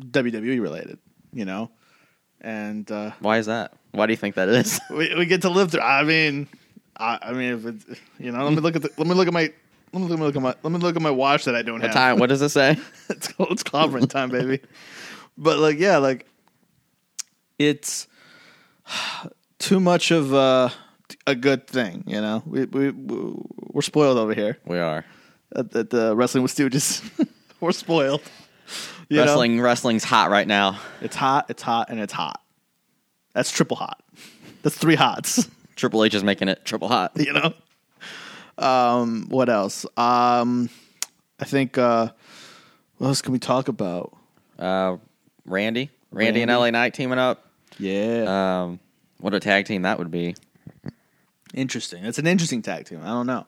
WWE 0.00 0.60
related. 0.60 0.98
You 1.32 1.44
know, 1.44 1.70
and 2.40 2.90
uh, 2.90 3.12
Why 3.20 3.38
is 3.38 3.46
that? 3.46 3.74
Why 3.92 4.06
do 4.06 4.12
you 4.12 4.16
think 4.16 4.34
that 4.34 4.48
is? 4.48 4.80
we 4.90 5.14
we 5.14 5.26
get 5.26 5.42
to 5.42 5.48
live 5.50 5.70
through. 5.70 5.80
I 5.82 6.02
mean, 6.02 6.48
I, 6.96 7.18
I 7.22 7.32
mean, 7.32 7.54
if 7.54 7.66
it, 7.66 7.98
you 8.18 8.32
know, 8.32 8.42
let 8.42 8.52
me 8.52 8.58
look 8.60 8.74
at 8.74 8.82
the, 8.82 8.90
let 8.96 9.06
me 9.06 9.14
look 9.14 9.28
at 9.28 9.32
my. 9.32 9.52
Let 9.92 10.02
me 10.02 10.16
look 10.16 10.34
at 10.36 10.42
my 10.42 10.54
let 10.62 10.72
me 10.72 10.78
look 10.78 10.96
at 10.96 11.02
my 11.02 11.10
watch 11.10 11.44
that 11.44 11.54
I 11.54 11.62
don't 11.62 11.74
What 11.80 11.82
have. 11.82 11.92
time? 11.92 12.18
What 12.18 12.28
does 12.28 12.42
it 12.42 12.48
say? 12.48 12.72
it's 13.08 13.28
it's 13.38 13.62
clobbering 13.62 14.08
time, 14.08 14.30
baby. 14.30 14.60
But 15.38 15.58
like, 15.58 15.78
yeah, 15.78 15.98
like 15.98 16.26
it's 17.58 18.08
too 19.58 19.78
much 19.80 20.10
of 20.10 20.32
a, 20.32 20.72
a 21.26 21.34
good 21.34 21.66
thing, 21.66 22.04
you 22.06 22.20
know. 22.20 22.42
We 22.46 22.64
we 22.64 22.90
we're 22.90 23.82
spoiled 23.82 24.18
over 24.18 24.34
here 24.34 24.58
We 24.66 24.78
are 24.78 25.04
at, 25.54 25.74
at 25.74 25.90
the 25.90 26.14
wrestling 26.16 26.42
with 26.42 26.54
Stooges. 26.54 27.02
we're 27.60 27.72
spoiled. 27.72 28.22
You 29.08 29.18
know? 29.18 29.24
wrestling. 29.24 29.60
Wrestling's 29.60 30.04
hot 30.04 30.30
right 30.30 30.46
now. 30.46 30.78
it's 31.00 31.16
hot, 31.16 31.46
it's 31.48 31.62
hot, 31.62 31.90
and 31.90 32.00
it's 32.00 32.12
hot. 32.12 32.40
That's 33.34 33.50
triple 33.50 33.76
hot. 33.76 34.02
That's 34.62 34.76
three 34.76 34.94
hots. 34.96 35.48
Triple 35.76 36.04
H 36.04 36.12
is 36.14 36.22
making 36.22 36.48
it 36.48 36.62
triple 36.66 36.88
hot. 36.88 37.12
you 37.16 37.32
know. 37.32 37.54
Um, 38.58 39.26
what 39.30 39.48
else? 39.48 39.86
Um, 39.96 40.68
I 41.38 41.46
think. 41.46 41.78
Uh, 41.78 42.08
what 42.98 43.08
else 43.08 43.22
can 43.22 43.32
we 43.32 43.38
talk 43.38 43.68
about? 43.68 44.12
Uh, 44.58 44.98
Randy, 45.46 45.88
Randy, 46.12 46.42
and 46.42 46.50
LA 46.50 46.68
Knight 46.70 46.92
teaming 46.92 47.18
up. 47.18 47.46
Yeah, 47.78 48.64
Um, 48.64 48.78
what 49.20 49.32
a 49.32 49.40
tag 49.40 49.64
team 49.64 49.82
that 49.82 49.98
would 49.98 50.10
be. 50.10 50.34
Interesting. 51.54 52.04
It's 52.04 52.18
an 52.18 52.26
interesting 52.26 52.62
tag 52.62 52.86
team. 52.86 53.00
I 53.02 53.08
don't 53.08 53.26
know. 53.26 53.46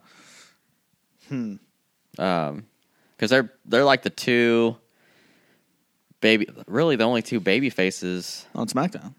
Um, 2.19 2.67
because 3.17 3.31
they're 3.31 3.53
they're 3.65 3.85
like 3.85 4.03
the 4.03 4.11
two 4.11 4.77
baby, 6.21 6.49
really 6.67 6.97
the 6.97 7.05
only 7.05 7.23
two 7.23 7.41
baby 7.41 7.71
faces, 7.71 8.47
on 8.55 8.67
SmackDown. 8.67 9.15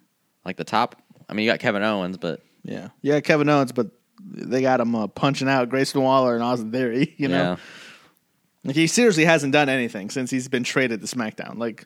like 0.45 0.57
the 0.57 0.63
top. 0.63 1.01
I 1.29 1.33
mean, 1.33 1.45
you 1.45 1.51
got 1.51 1.59
Kevin 1.59 1.83
Owens, 1.83 2.17
but 2.17 2.41
Yeah, 2.63 2.89
yeah, 3.01 3.19
Kevin 3.21 3.49
Owens, 3.49 3.71
but 3.71 3.87
they 4.23 4.61
got 4.61 4.79
him 4.79 4.93
uh, 4.95 5.07
punching 5.07 5.47
out 5.49 5.69
Grayson 5.69 6.01
Waller 6.01 6.35
and 6.35 6.43
Austin 6.43 6.71
Theory. 6.71 7.15
You 7.17 7.29
know, 7.29 7.35
yeah, 7.43 7.55
like 8.63 8.75
he 8.75 8.87
seriously 8.87 9.25
hasn't 9.25 9.53
done 9.53 9.69
anything 9.69 10.09
since 10.09 10.29
he's 10.29 10.47
been 10.47 10.63
traded 10.63 11.01
to 11.01 11.07
SmackDown. 11.07 11.57
Like, 11.57 11.85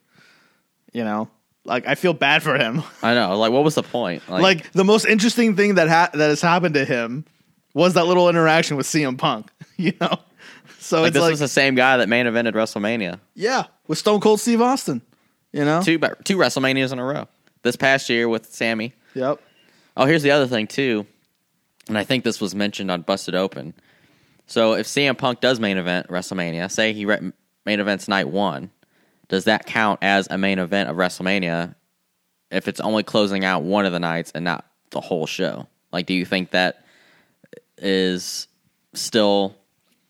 you 0.93 1.04
know, 1.04 1.30
like 1.68 1.86
I 1.88 1.95
feel 1.95 2.13
bad 2.13 2.41
for 2.43 2.57
him. 2.57 2.82
I 3.03 3.13
know. 3.13 3.38
Like, 3.38 3.51
what 3.51 3.63
was 3.63 3.76
the 3.76 3.84
point? 3.84 4.28
like 4.30 4.72
the 4.72 4.84
most 4.86 5.05
interesting 5.05 5.55
thing 5.55 5.76
that 5.76 5.88
ha- 5.89 6.09
that 6.13 6.30
has 6.30 6.41
happened 6.41 6.74
to 6.76 6.86
him 6.86 7.26
was 7.74 7.93
that 7.93 8.05
little 8.07 8.30
interaction 8.30 8.78
with 8.78 8.86
CM 8.88 9.18
Punk. 9.18 9.51
You 9.80 9.93
know, 10.01 10.18
so 10.80 11.01
like 11.01 11.09
it's 11.09 11.13
this 11.13 11.22
like 11.22 11.30
was 11.32 11.39
the 11.39 11.47
same 11.47 11.76
guy 11.76 11.97
that 11.97 12.09
main 12.09 12.26
evented 12.26 12.53
WrestleMania. 12.53 13.20
yeah, 13.36 13.65
with 13.86 13.99
Stone 13.99 14.22
Cold 14.22 14.39
Steve 14.39 14.59
Austin. 14.59 15.03
You 15.53 15.65
know, 15.65 15.84
Two 15.84 15.99
two 16.24 16.36
WrestleManias 16.38 16.91
in 16.91 16.97
a 16.97 17.05
row. 17.05 17.28
This 17.61 17.76
past 17.76 18.09
year 18.09 18.28
with 18.28 18.51
Sami. 18.51 18.93
yep, 19.13 19.39
Oh, 19.95 20.05
here's 20.05 20.24
the 20.24 20.32
other 20.32 20.47
thing 20.47 20.65
too, 20.65 21.05
and 21.88 21.95
I 21.95 22.03
think 22.03 22.24
this 22.24 22.41
was 22.41 22.55
mentioned 22.55 22.89
on 22.89 23.03
Busted 23.03 23.36
Open. 23.36 23.76
So 24.47 24.74
if 24.74 24.88
CM 24.88 25.15
Punk 25.15 25.41
does 25.41 25.59
main 25.59 25.78
event 25.78 26.07
WrestleMania, 26.07 26.72
say 26.72 26.93
he 26.93 27.05
re- 27.05 27.32
main 27.65 27.80
events 27.80 28.07
night 28.07 28.30
one, 28.30 28.72
does 29.30 29.45
that 29.45 29.65
count 29.65 29.99
as 30.01 30.28
a 30.30 30.38
main 30.38 30.59
event 30.59 30.89
of 30.89 30.95
WrestleMania 30.95 31.75
if 32.49 32.67
it's 32.67 32.80
only 32.80 33.03
closing 33.03 33.43
out 33.43 33.63
one 33.63 33.86
of 33.86 33.91
the 33.91 33.99
nights 33.99 34.32
and 34.34 34.45
not 34.45 34.65
the 34.91 35.01
whole 35.01 35.25
show? 35.25 35.67
Like, 35.91 36.05
do 36.05 36.13
you 36.13 36.25
think 36.25 36.51
that 36.51 36.86
is 37.78 38.47
still 38.93 39.55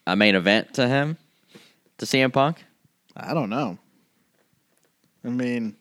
a 0.05 0.15
main 0.15 0.35
event 0.35 0.75
to 0.75 0.87
him, 0.87 1.17
to 1.97 2.05
CM 2.05 2.31
Punk? 2.31 2.63
I 3.15 3.33
don't 3.33 3.49
know. 3.49 3.77
I 5.25 5.29
mean, 5.29 5.75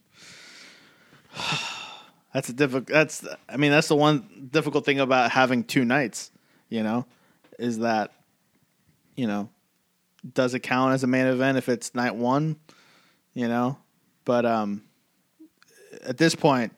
that's 2.32 2.48
a 2.48 2.52
difficult. 2.52 2.88
That's 2.88 3.26
I 3.48 3.56
mean, 3.56 3.70
that's 3.70 3.88
the 3.88 3.96
one 3.96 4.48
difficult 4.50 4.84
thing 4.84 5.00
about 5.00 5.30
having 5.30 5.64
two 5.64 5.84
nights. 5.84 6.30
You 6.68 6.82
know, 6.82 7.06
is 7.58 7.78
that 7.78 8.12
you 9.14 9.26
know, 9.26 9.48
does 10.34 10.54
it 10.54 10.60
count 10.60 10.94
as 10.94 11.04
a 11.04 11.06
main 11.06 11.26
event 11.26 11.58
if 11.58 11.68
it's 11.68 11.94
night 11.94 12.16
one? 12.16 12.56
You 13.36 13.48
know, 13.48 13.76
but 14.24 14.46
um, 14.46 14.82
at 16.02 16.16
this 16.16 16.34
point, 16.34 16.72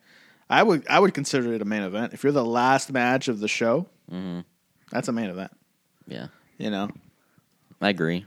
I 0.50 0.60
would 0.60 0.84
I 0.88 0.98
would 0.98 1.14
consider 1.14 1.52
it 1.52 1.62
a 1.62 1.64
main 1.64 1.82
event 1.82 2.14
if 2.14 2.24
you're 2.24 2.32
the 2.32 2.44
last 2.44 2.92
match 2.92 3.28
of 3.28 3.38
the 3.38 3.46
show. 3.46 3.86
That's 4.90 5.06
a 5.06 5.12
main 5.12 5.30
event. 5.30 5.52
Yeah, 6.08 6.26
You 6.56 6.70
know, 6.70 6.90
I 7.80 7.90
agree. 7.90 8.26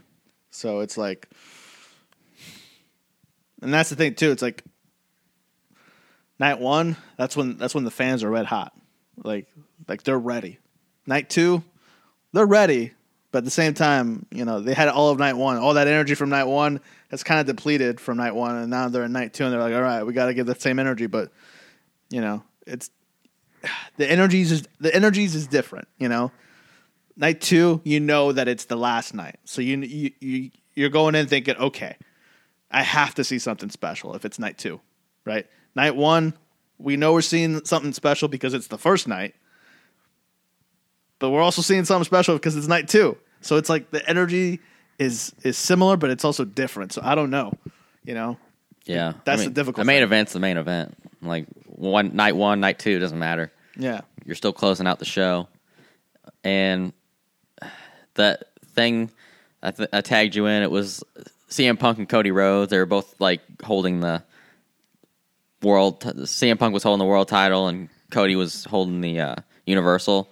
So 0.50 0.80
it's 0.80 0.96
like, 0.96 1.28
and 3.60 3.74
that's 3.74 3.90
the 3.90 3.96
thing 3.96 4.14
too. 4.14 4.30
It's 4.30 4.40
like 4.40 4.64
night 6.38 6.58
one. 6.58 6.96
That's 7.18 7.36
when 7.36 7.58
that's 7.58 7.74
when 7.74 7.84
the 7.84 7.90
fans 7.90 8.24
are 8.24 8.30
red 8.30 8.46
hot. 8.46 8.72
Like 9.22 9.46
like 9.88 10.04
they're 10.04 10.18
ready. 10.18 10.58
Night 11.06 11.28
two, 11.28 11.62
they're 12.32 12.46
ready, 12.46 12.92
but 13.30 13.38
at 13.38 13.44
the 13.44 13.50
same 13.50 13.74
time, 13.74 14.24
you 14.30 14.46
know, 14.46 14.60
they 14.60 14.72
had 14.72 14.88
all 14.88 15.10
of 15.10 15.18
night 15.18 15.36
one. 15.36 15.58
All 15.58 15.74
that 15.74 15.86
energy 15.86 16.14
from 16.14 16.30
night 16.30 16.44
one 16.44 16.80
has 17.12 17.22
kind 17.22 17.38
of 17.38 17.46
depleted 17.46 18.00
from 18.00 18.16
night 18.16 18.34
one, 18.34 18.56
and 18.56 18.70
now 18.70 18.88
they're 18.88 19.04
in 19.04 19.12
night 19.12 19.34
two, 19.34 19.44
and 19.44 19.52
they're 19.52 19.60
like, 19.60 19.74
all 19.74 19.82
right, 19.82 20.02
we 20.02 20.14
got 20.14 20.26
to 20.26 20.34
give 20.34 20.46
that 20.46 20.62
same 20.62 20.78
energy, 20.78 21.06
but 21.06 21.30
you 22.10 22.20
know, 22.20 22.42
it's 22.66 22.90
the 23.98 24.10
energies 24.10 24.50
is 24.50 24.66
the 24.80 24.92
energies 24.92 25.36
is 25.36 25.46
different. 25.46 25.86
You 25.98 26.08
know, 26.08 26.32
night 27.16 27.40
two, 27.40 27.80
you 27.84 28.00
know 28.00 28.32
that 28.32 28.48
it's 28.48 28.64
the 28.64 28.76
last 28.76 29.14
night, 29.14 29.38
so 29.44 29.60
you 29.60 29.78
you, 29.78 30.10
you 30.20 30.50
you're 30.74 30.88
going 30.88 31.14
in 31.14 31.26
thinking, 31.28 31.54
okay, 31.56 31.96
I 32.70 32.82
have 32.82 33.14
to 33.16 33.24
see 33.24 33.38
something 33.38 33.68
special 33.68 34.14
if 34.14 34.24
it's 34.24 34.38
night 34.38 34.56
two, 34.56 34.80
right? 35.26 35.46
Night 35.74 35.94
one, 35.94 36.32
we 36.78 36.96
know 36.96 37.12
we're 37.12 37.20
seeing 37.20 37.62
something 37.66 37.92
special 37.92 38.28
because 38.28 38.54
it's 38.54 38.68
the 38.68 38.78
first 38.78 39.06
night, 39.06 39.34
but 41.18 41.28
we're 41.28 41.42
also 41.42 41.60
seeing 41.60 41.84
something 41.84 42.04
special 42.04 42.36
because 42.36 42.56
it's 42.56 42.68
night 42.68 42.88
two. 42.88 43.18
So 43.42 43.56
it's 43.56 43.68
like 43.68 43.90
the 43.90 44.08
energy 44.08 44.60
is 45.02 45.32
is 45.42 45.56
similar, 45.58 45.96
but 45.96 46.10
it's 46.10 46.24
also 46.24 46.44
different. 46.44 46.92
So 46.92 47.02
I 47.04 47.14
don't 47.14 47.30
know. 47.30 47.52
You 48.04 48.14
know, 48.14 48.36
Yeah, 48.86 49.12
That's 49.24 49.42
I 49.42 49.44
the 49.44 49.48
mean, 49.50 49.54
difficult 49.54 49.76
The 49.76 49.84
main 49.84 49.96
thing. 49.98 50.02
event's 50.04 50.32
the 50.32 50.40
main 50.40 50.56
event. 50.56 50.96
Like 51.20 51.46
one 51.66 52.16
night 52.16 52.34
one, 52.36 52.58
night 52.60 52.78
two 52.80 52.98
doesn't 52.98 53.18
matter. 53.18 53.52
yeah, 53.76 54.00
You're 54.24 54.34
still 54.34 54.52
closing 54.52 54.86
out 54.88 54.98
the 54.98 55.04
show, 55.04 55.46
and 56.42 56.92
that 58.14 58.44
thing 58.74 59.10
I, 59.62 59.70
th- 59.70 59.88
I 59.92 60.00
tagged 60.00 60.34
you 60.34 60.46
in. 60.46 60.62
It 60.64 60.70
was 60.70 61.04
CM 61.48 61.78
Punk 61.78 61.98
and 61.98 62.08
Cody 62.08 62.30
Rhodes. 62.32 62.70
They 62.70 62.78
were 62.78 62.86
both 62.86 63.14
like 63.20 63.40
holding 63.62 64.00
the 64.00 64.22
world. 65.62 66.00
T- 66.00 66.08
CM 66.10 66.58
Punk 66.58 66.74
was 66.74 66.82
holding 66.82 66.98
the 66.98 67.04
world 67.08 67.28
title, 67.28 67.68
and 67.68 67.88
Cody 68.10 68.34
was 68.36 68.64
holding 68.64 69.00
the 69.00 69.20
uh, 69.20 69.34
Universal. 69.66 70.28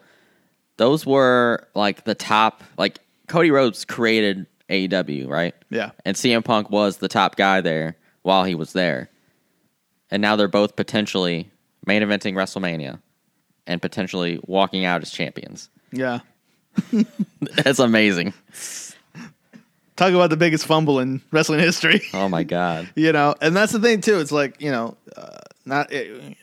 Those 0.77 1.07
were 1.07 1.68
like 1.75 2.05
the 2.05 2.14
top. 2.16 2.64
Like 2.77 2.99
Cody 3.29 3.51
Rhodes 3.53 3.85
created 3.85 4.47
AEW, 4.71 5.29
right? 5.29 5.55
yeah, 5.71 5.91
and 6.05 6.16
CM 6.16 6.45
Punk 6.45 6.71
was 6.71 6.99
the 6.99 7.09
top 7.09 7.37
guy 7.37 7.61
there 7.61 7.97
while 8.23 8.45
he 8.45 8.55
was 8.55 8.73
there. 8.73 9.11
And 10.11 10.21
now 10.21 10.37
they're 10.37 10.49
both 10.49 10.75
potentially 10.75 11.51
main 11.87 12.03
eventing 12.03 12.35
WrestleMania 12.35 13.01
and 13.66 13.81
potentially 13.81 14.41
walking 14.47 14.85
out 14.85 15.03
as 15.03 15.11
champions. 15.11 15.68
yeah. 15.93 16.21
That's 17.41 17.79
amazing. 17.79 18.33
Talk 19.97 20.14
about 20.14 20.31
the 20.31 20.37
biggest 20.37 20.66
fumble 20.66 20.99
in 20.99 21.21
wrestling 21.31 21.61
history. 21.61 22.01
Oh 22.14 22.29
my 22.29 22.43
god. 22.43 22.89
you 22.97 23.12
know, 23.12 23.35
and 23.43 23.55
that's 23.55 23.73
the 23.73 23.81
thing 23.81 24.01
too. 24.01 24.18
It's 24.18 24.33
like 24.33 24.62
you 24.62 24.71
know, 24.71 24.97
uh, 25.14 25.41
not 25.66 25.93
it, 25.93 26.37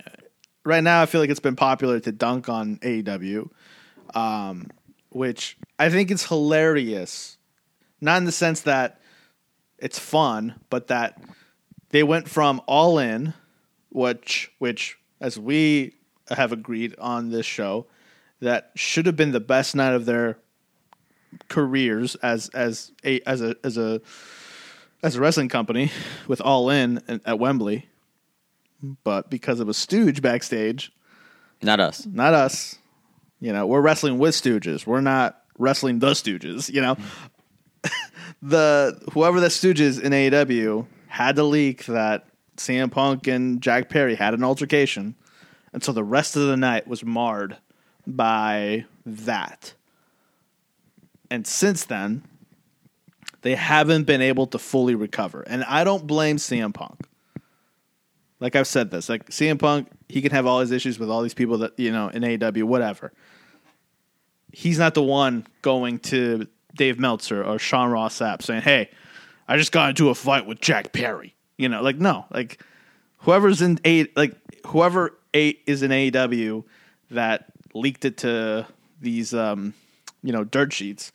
right 0.63 0.84
now. 0.84 1.01
I 1.01 1.07
feel 1.07 1.21
like 1.21 1.32
it's 1.32 1.39
been 1.39 1.55
popular 1.55 1.99
to 2.01 2.11
dunk 2.11 2.49
on 2.49 2.78
AEW, 2.78 3.49
um, 4.13 4.67
which 5.09 5.57
I 5.80 5.89
think 5.89 6.11
is 6.11 6.23
hilarious. 6.23 7.36
Not 8.01 8.17
in 8.17 8.25
the 8.25 8.31
sense 8.31 8.61
that 8.61 8.99
it's 9.77 9.99
fun, 9.99 10.55
but 10.69 10.87
that 10.87 11.21
they 11.89 12.03
went 12.03 12.29
from 12.29 12.61
all 12.67 12.99
in, 12.99 13.33
which 13.89 14.51
which 14.59 14.97
as 15.19 15.39
we 15.39 15.93
have 16.29 16.51
agreed 16.51 16.95
on 16.99 17.29
this 17.29 17.45
show, 17.45 17.87
that 18.39 18.71
should 18.75 19.05
have 19.05 19.15
been 19.15 19.31
the 19.31 19.39
best 19.39 19.75
night 19.75 19.93
of 19.93 20.05
their 20.05 20.37
careers 21.47 22.15
as 22.15 22.49
as 22.49 22.91
a 23.03 23.21
as 23.27 23.41
a 23.41 23.55
as 23.63 23.77
a 23.77 24.01
as 25.03 25.15
a 25.15 25.21
wrestling 25.21 25.49
company 25.49 25.91
with 26.27 26.41
All 26.41 26.69
In 26.69 27.01
at- 27.07 27.21
at 27.25 27.39
Wembley, 27.39 27.87
but 29.03 29.29
because 29.29 29.59
of 29.59 29.69
a 29.69 29.73
stooge 29.73 30.21
backstage, 30.21 30.91
Not 31.61 31.79
us. 31.79 32.05
not 32.05 32.33
us, 32.33 32.77
you 33.39 33.53
know, 33.53 33.65
we're 33.67 33.81
wrestling 33.81 34.17
with 34.19 34.33
stooges. 34.35 34.85
We're 34.85 35.01
not 35.01 35.41
wrestling 35.57 35.99
the 35.99 36.11
stooges, 36.11 36.71
you 36.71 36.81
know. 36.81 36.97
The 38.41 39.01
whoever 39.13 39.39
the 39.39 39.47
stooges 39.47 40.01
in 40.01 40.11
AEW 40.11 40.85
had 41.07 41.35
to 41.38 41.43
leak 41.43 41.85
that 41.85 42.27
CM 42.57 42.91
Punk 42.91 43.27
and 43.27 43.61
Jack 43.61 43.89
Perry 43.89 44.15
had 44.15 44.33
an 44.33 44.43
altercation, 44.43 45.15
and 45.73 45.83
so 45.83 45.91
the 45.91 46.03
rest 46.03 46.35
of 46.35 46.47
the 46.47 46.57
night 46.57 46.88
was 46.88 47.03
marred 47.03 47.57
by 48.05 48.85
that. 49.05 49.73
And 51.29 51.45
since 51.45 51.85
then, 51.85 52.23
they 53.41 53.55
haven't 53.55 54.05
been 54.05 54.21
able 54.21 54.47
to 54.47 54.59
fully 54.59 54.95
recover. 54.95 55.41
And 55.41 55.63
I 55.65 55.83
don't 55.83 56.07
blame 56.07 56.38
CM 56.38 56.73
Punk. 56.73 57.07
Like 58.39 58.55
I've 58.55 58.67
said 58.67 58.91
this, 58.91 59.09
like 59.09 59.29
CM 59.29 59.59
Punk, 59.59 59.89
he 60.07 60.21
can 60.21 60.31
have 60.31 60.45
all 60.45 60.59
his 60.59 60.71
issues 60.71 60.99
with 60.99 61.09
all 61.09 61.21
these 61.21 61.33
people 61.33 61.59
that, 61.59 61.77
you 61.77 61.91
know, 61.91 62.09
in 62.09 62.21
AEW, 62.21 62.63
whatever. 62.63 63.11
He's 64.51 64.79
not 64.79 64.93
the 64.93 65.03
one 65.03 65.45
going 65.61 65.99
to 65.99 66.47
Dave 66.78 66.99
Meltzer 66.99 67.43
or 67.43 67.59
Sean 67.59 67.89
Ross 67.89 68.19
Sapp 68.19 68.41
saying, 68.41 68.61
Hey, 68.61 68.89
I 69.47 69.57
just 69.57 69.71
got 69.71 69.89
into 69.89 70.09
a 70.09 70.15
fight 70.15 70.45
with 70.45 70.61
Jack 70.61 70.93
Perry. 70.93 71.36
You 71.57 71.69
know, 71.69 71.82
like 71.82 71.97
no. 71.97 72.25
Like 72.32 72.61
whoever's 73.19 73.61
in 73.61 73.80
A 73.86 74.07
like 74.15 74.36
whoever 74.67 75.17
a 75.34 75.49
is 75.65 75.84
in 75.84 75.91
AEW 75.91 76.63
that 77.11 77.45
leaked 77.73 78.05
it 78.05 78.17
to 78.17 78.67
these 79.01 79.34
um, 79.34 79.73
you 80.23 80.32
know, 80.32 80.43
dirt 80.43 80.73
sheets, 80.73 81.11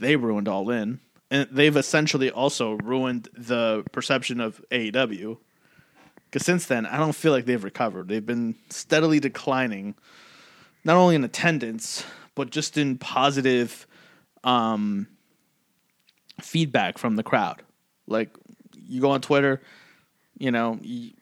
they 0.00 0.16
ruined 0.16 0.48
all 0.48 0.70
in. 0.70 1.00
And 1.30 1.46
they've 1.50 1.76
essentially 1.76 2.30
also 2.30 2.72
ruined 2.82 3.28
the 3.34 3.84
perception 3.92 4.40
of 4.40 4.64
AEW. 4.70 5.36
Because 6.24 6.44
since 6.44 6.66
then, 6.66 6.86
I 6.86 6.96
don't 6.96 7.14
feel 7.14 7.32
like 7.32 7.44
they've 7.44 7.62
recovered. 7.62 8.08
They've 8.08 8.24
been 8.24 8.54
steadily 8.70 9.20
declining, 9.20 9.94
not 10.84 10.96
only 10.96 11.14
in 11.14 11.24
attendance, 11.24 12.04
but 12.34 12.50
just 12.50 12.78
in 12.78 12.98
positive 12.98 13.86
um, 14.44 15.08
feedback 16.40 16.98
from 16.98 17.16
the 17.16 17.22
crowd. 17.22 17.62
Like, 18.06 18.30
you 18.74 19.00
go 19.00 19.10
on 19.10 19.20
Twitter, 19.20 19.60
you 20.38 20.50
know, 20.50 20.78
y 20.82 21.12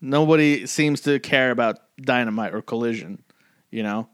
nobody 0.00 0.66
seems 0.66 1.00
to 1.02 1.18
care 1.18 1.50
about 1.50 1.80
Dynamite 2.00 2.54
or 2.54 2.62
Collision, 2.62 3.22
you 3.70 3.82
know? 3.82 4.08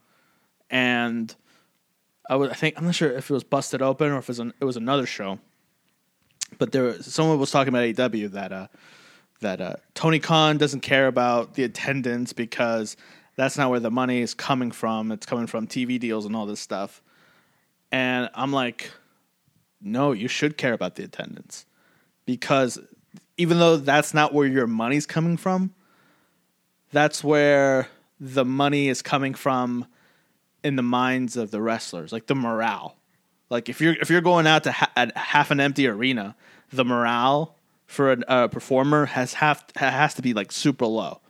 And 0.70 1.34
I 2.28 2.36
would 2.36 2.50
I 2.50 2.54
think 2.54 2.76
I'm 2.78 2.86
not 2.86 2.94
sure 2.94 3.10
if 3.10 3.30
it 3.30 3.34
was 3.34 3.44
busted 3.44 3.82
open 3.82 4.10
or 4.10 4.18
if 4.18 4.24
it 4.24 4.28
was 4.28 4.38
an, 4.38 4.54
it 4.60 4.64
was 4.64 4.76
another 4.76 5.06
show, 5.06 5.38
but 6.58 6.72
there 6.72 6.84
was, 6.84 7.06
someone 7.06 7.38
was 7.38 7.50
talking 7.50 7.68
about 7.68 7.84
AEW 7.84 8.30
that 8.32 8.52
uh, 8.52 8.66
that 9.40 9.60
uh, 9.60 9.76
Tony 9.94 10.18
Khan 10.18 10.56
doesn't 10.56 10.80
care 10.80 11.06
about 11.06 11.54
the 11.54 11.64
attendance 11.64 12.32
because 12.32 12.96
that's 13.36 13.58
not 13.58 13.70
where 13.70 13.80
the 13.80 13.90
money 13.90 14.20
is 14.20 14.32
coming 14.32 14.70
from. 14.70 15.12
It's 15.12 15.26
coming 15.26 15.46
from 15.46 15.66
TV 15.66 15.98
deals 16.00 16.24
and 16.24 16.34
all 16.34 16.46
this 16.46 16.60
stuff. 16.60 17.02
And 17.94 18.28
I'm 18.34 18.52
like, 18.52 18.90
no, 19.80 20.10
you 20.10 20.26
should 20.26 20.58
care 20.58 20.72
about 20.72 20.96
the 20.96 21.04
attendance 21.04 21.64
because 22.26 22.76
even 23.36 23.60
though 23.60 23.76
that's 23.76 24.12
not 24.12 24.34
where 24.34 24.48
your 24.48 24.66
money's 24.66 25.06
coming 25.06 25.36
from, 25.36 25.72
that's 26.90 27.22
where 27.22 27.86
the 28.18 28.44
money 28.44 28.88
is 28.88 29.00
coming 29.00 29.32
from 29.32 29.86
in 30.64 30.74
the 30.74 30.82
minds 30.82 31.36
of 31.36 31.52
the 31.52 31.62
wrestlers, 31.62 32.10
like 32.10 32.26
the 32.26 32.34
morale. 32.34 32.96
Like 33.48 33.68
if 33.68 33.80
you're 33.80 33.94
if 34.00 34.10
you're 34.10 34.20
going 34.20 34.48
out 34.48 34.64
to 34.64 34.72
ha- 34.72 34.90
half 35.14 35.52
an 35.52 35.60
empty 35.60 35.86
arena, 35.86 36.34
the 36.72 36.84
morale 36.84 37.54
for 37.86 38.10
a, 38.10 38.18
a 38.26 38.48
performer 38.48 39.06
has 39.06 39.34
half 39.34 39.64
has 39.76 40.14
to 40.14 40.22
be 40.22 40.34
like 40.34 40.50
super 40.50 40.86
low. 40.86 41.20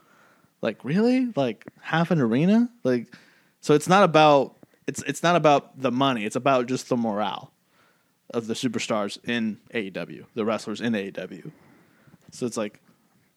Like 0.63 0.83
really, 0.83 1.31
like 1.37 1.67
half 1.83 2.11
an 2.11 2.23
arena, 2.23 2.71
like 2.85 3.15
so 3.61 3.75
it's 3.75 3.87
not 3.87 4.03
about 4.03 4.57
it's 4.87 5.03
it's 5.03 5.23
not 5.23 5.37
about 5.37 5.81
the 5.81 5.91
money. 5.91 6.25
It's 6.25 6.37
about 6.37 6.67
just 6.67 6.89
the 6.89 6.97
morale 6.97 7.53
of 8.31 8.47
the 8.47 8.55
superstars 8.55 9.19
in 9.29 9.59
AEW, 9.73 10.25
the 10.35 10.45
wrestlers 10.45 10.81
in 10.81 10.93
AEW. 10.93 11.51
So 12.31 12.47
it's 12.47 12.57
like 12.57 12.81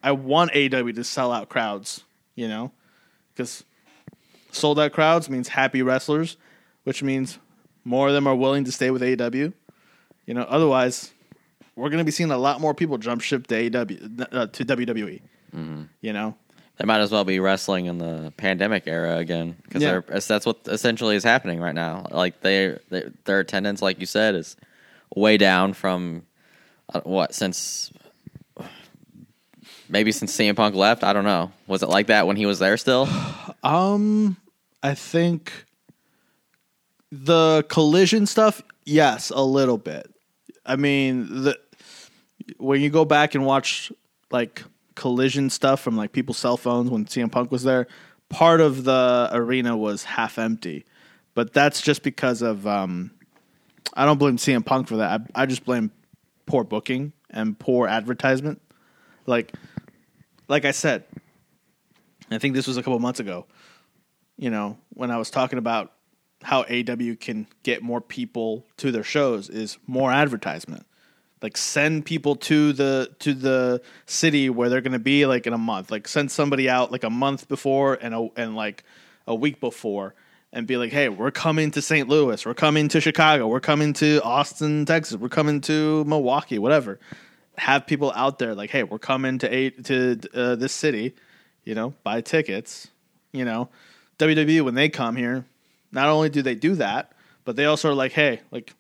I 0.03 0.11
want 0.11 0.51
AEW 0.51 0.95
to 0.95 1.03
sell 1.03 1.31
out 1.31 1.49
crowds, 1.49 2.03
you 2.35 2.47
know, 2.47 2.71
because 3.33 3.63
sold 4.51 4.79
out 4.79 4.91
crowds 4.93 5.29
means 5.29 5.47
happy 5.49 5.81
wrestlers, 5.81 6.37
which 6.83 7.03
means 7.03 7.39
more 7.83 8.07
of 8.07 8.13
them 8.13 8.27
are 8.27 8.35
willing 8.35 8.63
to 8.65 8.71
stay 8.71 8.91
with 8.91 9.01
AEW. 9.01 9.53
You 10.25 10.33
know, 10.33 10.43
otherwise, 10.43 11.13
we're 11.75 11.89
going 11.89 11.99
to 11.99 12.03
be 12.03 12.11
seeing 12.11 12.31
a 12.31 12.37
lot 12.37 12.59
more 12.59 12.73
people 12.73 12.97
jump 12.97 13.21
ship 13.21 13.47
to 13.47 13.69
AEW 13.69 14.27
uh, 14.33 14.47
to 14.47 14.65
WWE. 14.65 15.21
You 16.01 16.13
know, 16.13 16.35
They 16.77 16.85
might 16.85 16.99
as 16.99 17.11
well 17.11 17.23
be 17.23 17.39
wrestling 17.39 17.87
in 17.87 17.97
the 17.97 18.31
pandemic 18.37 18.83
era 18.85 19.17
again 19.17 19.55
because 19.63 19.81
Yeah. 19.81 20.01
that's 20.27 20.45
what 20.45 20.57
essentially 20.67 21.15
is 21.15 21.23
happening 21.23 21.59
right 21.59 21.73
now. 21.75 22.05
Like 22.11 22.41
they, 22.41 22.77
they 22.89 23.05
their 23.25 23.39
attendance, 23.39 23.81
like 23.81 23.99
you 23.99 24.05
said, 24.05 24.35
is 24.35 24.55
way 25.15 25.37
down 25.37 25.73
from 25.73 26.23
uh, 26.93 27.01
what 27.01 27.33
since 27.33 27.91
maybe 29.89 30.11
since 30.11 30.35
CM 30.37 30.55
Punk 30.55 30.75
left. 30.75 31.03
I 31.03 31.13
don't 31.13 31.23
know. 31.25 31.51
Was 31.65 31.81
it 31.81 31.89
like 31.89 32.07
that 32.07 32.27
when 32.27 32.35
he 32.37 32.45
was 32.45 32.59
there 32.59 32.77
still? 32.77 33.07
Um, 33.63 34.37
I 34.83 34.93
think 34.93 35.51
the 37.11 37.65
collision 37.67 38.25
stuff, 38.27 38.61
yes, 38.85 39.29
a 39.31 39.41
little 39.41 39.79
bit. 39.79 40.13
I 40.65 40.75
mean, 40.75 41.43
the 41.43 41.59
when 42.57 42.79
you 42.81 42.89
go 42.89 43.03
back 43.03 43.35
and 43.35 43.45
watch 43.45 43.91
like 44.31 44.63
collision 44.97 45.49
stuff 45.49 45.79
from 45.79 45.95
like 45.95 46.11
people's 46.11 46.39
cell 46.39 46.57
phones 46.57 46.89
when 46.89 47.05
CM 47.05 47.31
Punk 47.31 47.51
was 47.51 47.63
there, 47.63 47.87
part 48.29 48.59
of 48.59 48.83
the 48.83 49.29
arena 49.31 49.77
was 49.77 50.03
half 50.03 50.39
empty, 50.39 50.85
but 51.35 51.53
that's 51.53 51.81
just 51.81 52.01
because 52.01 52.41
of 52.41 52.65
um, 52.65 53.11
I 53.93 54.05
don't 54.05 54.17
blame 54.17 54.37
CM 54.37 54.65
Punk 54.65 54.87
for 54.87 54.97
that. 54.97 55.21
I, 55.35 55.43
I 55.43 55.45
just 55.45 55.63
blame 55.63 55.91
poor 56.47 56.63
booking 56.63 57.13
and 57.29 57.57
poor 57.57 57.87
advertisement. 57.87 58.59
Like, 59.27 59.53
like 60.47 60.65
I 60.65 60.71
said, 60.71 61.03
I 62.31 62.39
think 62.39 62.55
this 62.55 62.65
was 62.65 62.77
a 62.77 62.81
couple 62.81 62.97
months 62.99 63.19
ago. 63.19 63.45
You 64.35 64.49
know, 64.49 64.77
when 64.89 65.11
I 65.11 65.17
was 65.17 65.29
talking 65.29 65.59
about 65.59 65.93
how 66.41 66.63
AEW 66.63 67.19
can 67.19 67.45
get 67.61 67.83
more 67.83 68.01
people 68.01 68.65
to 68.77 68.91
their 68.91 69.03
shows 69.03 69.47
is 69.47 69.77
more 69.85 70.11
advertisement. 70.11 70.86
Like 71.41 71.55
send 71.55 72.05
people 72.05 72.35
to 72.35 72.73
the 72.73 73.15
to 73.19 73.33
the 73.33 73.81
city 74.05 74.49
where 74.49 74.69
they're 74.69 74.81
going 74.81 74.93
to 74.93 74.99
be 74.99 75.25
like 75.25 75.45
in 75.45 75.53
a 75.53 75.57
month. 75.57 75.91
Like 75.91 76.07
send 76.07 76.31
somebody 76.31 76.69
out 76.69 76.91
like 76.91 77.03
a 77.03 77.09
month 77.09 77.47
before 77.47 77.93
and 77.93 78.15
a, 78.15 78.27
and 78.35 78.55
like 78.55 78.83
a 79.27 79.35
week 79.35 79.59
before 79.59 80.15
and 80.51 80.65
be 80.65 80.77
like, 80.77 80.91
"Hey, 80.91 81.09
we're 81.09 81.31
coming 81.31 81.69
to 81.71 81.81
St. 81.81 82.07
Louis. 82.07 82.43
We're 82.43 82.55
coming 82.55 82.87
to 82.89 83.01
Chicago. 83.01 83.47
We're 83.47 83.59
coming 83.59 83.93
to 83.93 84.21
Austin, 84.23 84.85
Texas. 84.85 85.17
We're 85.17 85.29
coming 85.29 85.61
to 85.61 86.03
Milwaukee, 86.05 86.57
whatever." 86.57 86.99
Have 87.59 87.87
people 87.87 88.11
out 88.15 88.39
there 88.39 88.55
like, 88.55 88.71
"Hey, 88.71 88.83
we're 88.83 88.99
coming 88.99 89.37
to 89.39 89.53
eight 89.53 89.85
to 89.85 90.19
uh, 90.33 90.55
this 90.55 90.73
city." 90.73 91.13
You 91.63 91.75
know, 91.75 91.93
buy 92.03 92.21
tickets. 92.21 92.87
You 93.31 93.45
know, 93.45 93.69
WWE 94.17 94.61
when 94.61 94.73
they 94.73 94.89
come 94.89 95.15
here, 95.15 95.45
not 95.91 96.07
only 96.07 96.29
do 96.29 96.41
they 96.41 96.55
do 96.55 96.75
that, 96.75 97.11
but 97.45 97.55
they 97.55 97.65
also 97.65 97.91
are 97.91 97.95
like, 97.95 98.13
"Hey, 98.13 98.41
like 98.51 98.73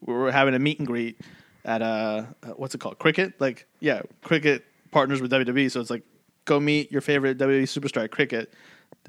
we're 0.00 0.30
having 0.30 0.54
a 0.54 0.58
meet 0.58 0.78
and 0.78 0.86
greet 0.86 1.18
at 1.64 1.82
uh 1.82 2.22
what's 2.56 2.74
it 2.74 2.78
called? 2.78 2.98
Cricket? 2.98 3.40
Like 3.40 3.66
yeah 3.80 4.02
cricket 4.22 4.64
partners 4.90 5.20
with 5.20 5.30
WWE 5.30 5.70
so 5.70 5.80
it's 5.80 5.90
like 5.90 6.02
go 6.44 6.58
meet 6.58 6.90
your 6.90 7.00
favorite 7.00 7.38
WWE 7.38 7.62
superstar 7.62 8.04
at 8.04 8.10
cricket 8.10 8.52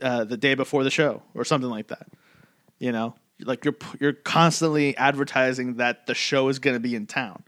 uh, 0.01 0.23
the 0.25 0.37
day 0.37 0.55
before 0.55 0.83
the 0.83 0.91
show 0.91 1.23
or 1.33 1.43
something 1.43 1.69
like 1.69 1.87
that. 1.87 2.07
You 2.77 2.91
know? 2.91 3.15
Like 3.41 3.63
you're 3.63 3.77
you're 3.99 4.13
constantly 4.13 4.95
advertising 4.97 5.75
that 5.75 6.05
the 6.07 6.13
show 6.13 6.49
is 6.49 6.59
going 6.59 6.75
to 6.75 6.79
be 6.79 6.95
in 6.95 7.07
town. 7.07 7.43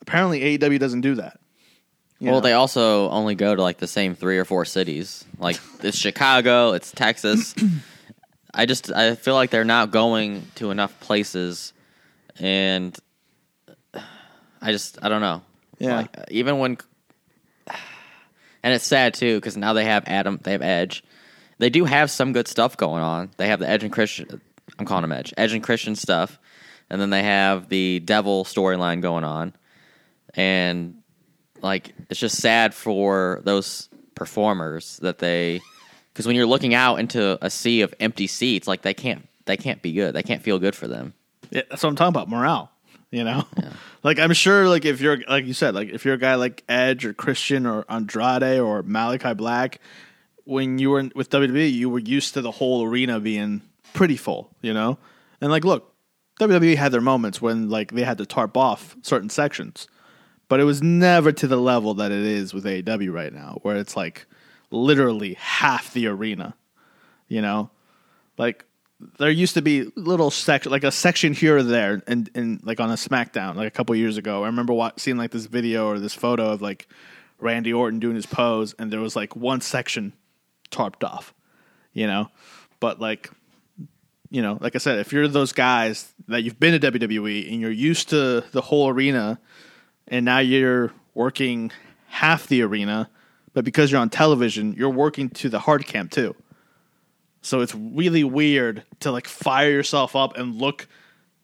Apparently 0.00 0.58
AEW 0.58 0.78
doesn't 0.78 1.00
do 1.00 1.16
that. 1.16 1.40
Well, 2.20 2.34
know? 2.34 2.40
they 2.40 2.52
also 2.52 3.10
only 3.10 3.34
go 3.34 3.54
to 3.54 3.60
like 3.60 3.78
the 3.78 3.88
same 3.88 4.14
three 4.14 4.38
or 4.38 4.44
four 4.44 4.64
cities. 4.64 5.24
Like 5.38 5.58
it's 5.82 5.98
Chicago, 5.98 6.72
it's 6.72 6.92
Texas. 6.92 7.54
I 8.54 8.64
just 8.64 8.92
I 8.92 9.16
feel 9.16 9.34
like 9.34 9.50
they're 9.50 9.64
not 9.64 9.90
going 9.90 10.46
to 10.54 10.70
enough 10.70 10.98
places, 11.00 11.72
and 12.38 12.96
I 14.60 14.72
just 14.72 14.98
I 15.02 15.08
don't 15.08 15.20
know. 15.20 15.42
Yeah. 15.78 15.96
Like, 15.96 16.18
uh, 16.18 16.24
even 16.30 16.58
when, 16.58 16.78
and 18.62 18.74
it's 18.74 18.86
sad 18.86 19.14
too 19.14 19.36
because 19.36 19.56
now 19.56 19.72
they 19.72 19.84
have 19.84 20.04
Adam, 20.06 20.40
they 20.42 20.52
have 20.52 20.62
Edge. 20.62 21.02
They 21.58 21.70
do 21.70 21.84
have 21.84 22.10
some 22.10 22.32
good 22.32 22.48
stuff 22.48 22.76
going 22.76 23.02
on. 23.02 23.30
They 23.38 23.48
have 23.48 23.60
the 23.60 23.68
Edge 23.68 23.82
and 23.82 23.92
Christian. 23.92 24.40
I'm 24.78 24.84
calling 24.84 25.02
them 25.02 25.12
Edge, 25.12 25.32
Edge 25.36 25.52
and 25.52 25.62
Christian 25.62 25.96
stuff, 25.96 26.38
and 26.90 27.00
then 27.00 27.10
they 27.10 27.22
have 27.22 27.68
the 27.68 28.00
Devil 28.00 28.44
storyline 28.44 29.00
going 29.00 29.24
on, 29.24 29.54
and 30.34 30.96
like 31.62 31.94
it's 32.10 32.20
just 32.20 32.36
sad 32.36 32.74
for 32.74 33.40
those 33.44 33.88
performers 34.14 34.98
that 34.98 35.18
they 35.18 35.60
because 36.12 36.26
when 36.26 36.36
you're 36.36 36.46
looking 36.46 36.74
out 36.74 36.96
into 36.96 37.38
a 37.44 37.50
sea 37.50 37.82
of 37.82 37.94
empty 38.00 38.26
seats, 38.26 38.66
like 38.66 38.82
they 38.82 38.94
can't 38.94 39.26
they 39.46 39.56
can't 39.56 39.80
be 39.82 39.92
good. 39.92 40.14
They 40.14 40.22
can't 40.22 40.42
feel 40.42 40.58
good 40.58 40.74
for 40.74 40.88
them. 40.88 41.14
Yeah, 41.50 41.62
that's 41.70 41.82
what 41.82 41.90
I'm 41.90 41.96
talking 41.96 42.08
about. 42.08 42.28
Morale. 42.28 42.70
You 43.16 43.24
know, 43.24 43.44
like 44.02 44.18
I'm 44.18 44.34
sure, 44.34 44.68
like 44.68 44.84
if 44.84 45.00
you're 45.00 45.16
like 45.26 45.46
you 45.46 45.54
said, 45.54 45.74
like 45.74 45.88
if 45.88 46.04
you're 46.04 46.16
a 46.16 46.18
guy 46.18 46.34
like 46.34 46.62
Edge 46.68 47.06
or 47.06 47.14
Christian 47.14 47.64
or 47.64 47.86
Andrade 47.88 48.60
or 48.60 48.82
Malakai 48.82 49.34
Black, 49.34 49.80
when 50.44 50.78
you 50.78 50.90
were 50.90 51.00
in, 51.00 51.12
with 51.14 51.30
WWE, 51.30 51.72
you 51.72 51.88
were 51.88 51.98
used 51.98 52.34
to 52.34 52.42
the 52.42 52.50
whole 52.50 52.84
arena 52.84 53.18
being 53.18 53.62
pretty 53.94 54.18
full. 54.18 54.50
You 54.60 54.74
know, 54.74 54.98
and 55.40 55.50
like 55.50 55.64
look, 55.64 55.94
WWE 56.40 56.76
had 56.76 56.92
their 56.92 57.00
moments 57.00 57.40
when 57.40 57.70
like 57.70 57.92
they 57.92 58.04
had 58.04 58.18
to 58.18 58.26
tarp 58.26 58.54
off 58.54 58.94
certain 59.00 59.30
sections, 59.30 59.88
but 60.48 60.60
it 60.60 60.64
was 60.64 60.82
never 60.82 61.32
to 61.32 61.46
the 61.46 61.56
level 61.56 61.94
that 61.94 62.12
it 62.12 62.22
is 62.22 62.52
with 62.52 62.66
AEW 62.66 63.10
right 63.14 63.32
now, 63.32 63.60
where 63.62 63.76
it's 63.76 63.96
like 63.96 64.26
literally 64.70 65.38
half 65.40 65.94
the 65.94 66.06
arena. 66.06 66.54
You 67.28 67.40
know, 67.40 67.70
like 68.36 68.65
there 69.18 69.30
used 69.30 69.54
to 69.54 69.62
be 69.62 69.90
little 69.94 70.30
section 70.30 70.72
like 70.72 70.84
a 70.84 70.92
section 70.92 71.34
here 71.34 71.58
or 71.58 71.62
there 71.62 72.02
and 72.06 72.30
and 72.34 72.60
like 72.64 72.80
on 72.80 72.90
a 72.90 72.94
smackdown 72.94 73.54
like 73.54 73.68
a 73.68 73.70
couple 73.70 73.94
years 73.94 74.16
ago. 74.16 74.42
I 74.42 74.46
remember 74.46 74.72
wa- 74.72 74.92
seeing 74.96 75.18
like 75.18 75.30
this 75.30 75.46
video 75.46 75.86
or 75.88 75.98
this 75.98 76.14
photo 76.14 76.50
of 76.50 76.62
like 76.62 76.88
randy 77.38 77.72
orton 77.72 78.00
doing 78.00 78.16
his 78.16 78.26
pose 78.26 78.74
and 78.78 78.90
there 78.90 79.00
was 79.00 79.14
like 79.14 79.36
one 79.36 79.60
section 79.60 80.14
tarped 80.70 81.04
off 81.04 81.34
you 81.92 82.06
know? 82.06 82.30
But 82.78 83.00
like 83.00 83.30
you 84.30 84.42
know 84.42 84.58
like 84.60 84.74
i 84.74 84.78
said 84.78 84.98
if 84.98 85.12
you're 85.12 85.28
those 85.28 85.52
guys 85.52 86.12
that 86.28 86.42
you've 86.42 86.58
been 86.58 86.78
to 86.78 86.90
wwe 86.90 87.50
and 87.50 87.60
you're 87.60 87.70
used 87.70 88.08
to 88.08 88.42
the 88.52 88.60
whole 88.60 88.88
arena 88.88 89.38
and 90.08 90.24
now 90.24 90.38
you're 90.38 90.92
working 91.14 91.70
half 92.08 92.46
the 92.48 92.60
arena 92.62 93.08
but 93.54 93.64
because 93.64 93.90
you're 93.90 94.00
on 94.00 94.10
television 94.10 94.72
you're 94.72 94.90
working 94.90 95.28
to 95.28 95.48
the 95.48 95.60
hard 95.60 95.86
cam 95.86 96.08
too 96.08 96.34
so 97.46 97.60
it's 97.60 97.74
really 97.74 98.24
weird 98.24 98.82
to 99.00 99.12
like 99.12 99.28
fire 99.28 99.70
yourself 99.70 100.16
up 100.16 100.36
and 100.36 100.56
look 100.56 100.88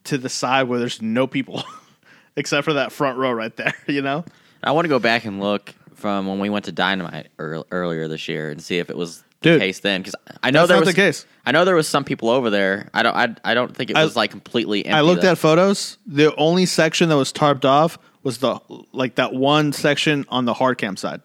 to 0.05 0.19
the 0.19 0.29
side 0.29 0.65
where 0.65 0.81
there's 0.81 1.01
no 1.01 1.29
people 1.29 1.63
except 2.37 2.65
for 2.65 2.73
that 2.73 2.91
front 2.91 3.19
row 3.19 3.31
right 3.31 3.55
there, 3.57 3.75
you 3.87 4.03
know? 4.03 4.25
I 4.65 4.73
want 4.73 4.85
to 4.85 4.89
go 4.89 4.99
back 4.99 5.25
and 5.25 5.39
look 5.41 5.73
from 5.95 6.27
when 6.27 6.41
we 6.41 6.51
went 6.51 6.65
to 6.65 6.73
Dynamite 6.73 7.29
ear- 7.39 7.63
earlier 7.71 8.09
this 8.09 8.27
year 8.27 8.51
and 8.51 8.61
see 8.61 8.79
if 8.79 8.91
it 8.91 8.97
was 8.97 9.23
Dude, 9.43 9.61
the 9.61 9.65
case 9.67 9.79
then 9.79 10.01
because 10.03 10.17
I 10.43 10.51
know 10.51 10.67
there 10.67 10.79
was 10.81 10.89
the 10.89 10.95
case. 10.95 11.25
I 11.47 11.53
know 11.53 11.65
there 11.65 11.77
was 11.77 11.89
some 11.89 12.03
people 12.05 12.31
over 12.31 12.51
there. 12.51 12.91
I 12.93 13.05
don't 13.05 13.15
I, 13.17 13.35
I 13.45 13.55
don't 13.55 13.75
think 13.77 13.91
it 13.91 13.97
I- 13.97 14.03
was 14.05 14.17
like 14.17 14.33
completely 14.33 14.85
empty. 14.85 14.97
I 14.99 15.03
looked 15.03 15.23
though. 15.23 15.31
at 15.33 15.39
photos. 15.39 15.99
The 16.07 16.35
only 16.35 16.67
section 16.67 17.09
that 17.11 17.17
was 17.17 17.33
tarped 17.33 17.65
off 17.65 17.99
was 18.25 18.39
the 18.39 18.59
like 18.93 19.15
that 19.17 19.33
one 19.35 19.73
section 19.73 20.25
on 20.29 20.47
the 20.47 20.55
hard 20.55 20.79
cam 20.79 20.97
side. 20.97 21.21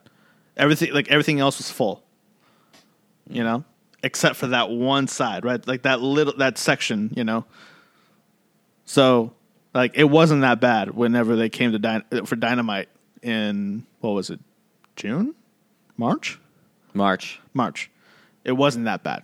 Everything 0.55 0.93
like 0.93 1.09
everything 1.09 1.39
else 1.39 1.57
was 1.57 1.71
full. 1.71 2.03
You 3.29 3.43
know? 3.43 3.63
Except 4.03 4.35
for 4.35 4.47
that 4.47 4.69
one 4.69 5.07
side, 5.07 5.43
right? 5.43 5.65
Like 5.67 5.81
that 5.81 6.01
little 6.01 6.35
that 6.37 6.57
section, 6.57 7.13
you 7.15 7.23
know. 7.23 7.45
So, 8.85 9.33
like 9.73 9.97
it 9.97 10.05
wasn't 10.05 10.41
that 10.41 10.61
bad 10.61 10.91
whenever 10.91 11.35
they 11.35 11.49
came 11.49 11.71
to 11.71 11.79
Dyn- 11.79 12.27
for 12.27 12.35
Dynamite 12.35 12.89
in 13.21 13.85
what 13.99 14.11
was 14.11 14.29
it? 14.29 14.39
June? 14.95 15.35
March? 15.97 16.39
March. 16.93 17.39
March. 17.53 17.89
It 18.43 18.53
wasn't 18.53 18.85
that 18.85 19.03
bad. 19.03 19.23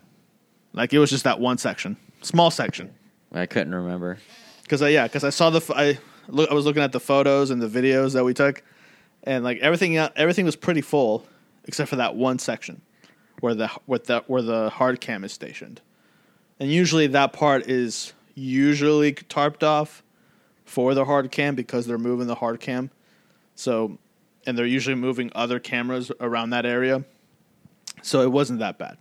Like 0.74 0.92
it 0.92 1.00
was 1.00 1.10
just 1.10 1.24
that 1.24 1.40
one 1.40 1.58
section, 1.58 1.98
small 2.22 2.52
section. 2.52 2.94
I 3.32 3.46
couldn't 3.46 3.74
remember. 3.74 4.18
Because 4.64 4.82
I 4.82 4.90
yeah, 4.90 5.08
because 5.08 5.24
I 5.24 5.30
saw 5.30 5.50
the 5.50 5.74
I 5.76 6.00
look 6.28 6.50
I 6.50 6.54
was 6.54 6.66
looking 6.66 6.84
at 6.84 6.92
the 6.92 7.00
photos 7.00 7.52
and 7.52 7.62
the 7.62 7.68
videos 7.68 8.14
that 8.14 8.24
we 8.24 8.34
took, 8.34 8.64
and 9.24 9.44
like 9.44 9.60
everything 9.60 9.98
everything 9.98 10.46
was 10.46 10.56
pretty 10.56 10.82
full 10.82 11.26
except 11.66 11.90
for 11.90 11.96
that 11.98 12.16
one 12.16 12.40
section 12.40 12.82
where 13.44 13.54
the 13.54 13.70
with 13.88 14.06
the 14.06 14.24
where 14.28 14.42
the 14.42 14.70
hard 14.70 15.02
cam 15.02 15.26
is 15.26 15.34
stationed, 15.34 15.82
and 16.62 16.72
usually 16.72 17.08
that 17.08 17.34
part 17.34 17.70
is 17.70 18.14
usually 18.36 19.12
tarped 19.12 19.64
off 19.64 20.02
for 20.64 20.94
the 20.94 21.04
hard 21.04 21.30
cam 21.30 21.54
because 21.54 21.86
they're 21.86 21.98
moving 21.98 22.28
the 22.28 22.36
hard 22.36 22.62
cam, 22.62 22.90
so 23.54 23.98
and 24.48 24.58
they're 24.58 24.66
usually 24.66 24.96
moving 24.96 25.30
other 25.36 25.60
cameras 25.60 26.10
around 26.22 26.52
that 26.52 26.66
area, 26.66 27.04
so 28.02 28.22
it 28.22 28.32
wasn't 28.32 28.60
that 28.60 28.78
bad. 28.78 28.98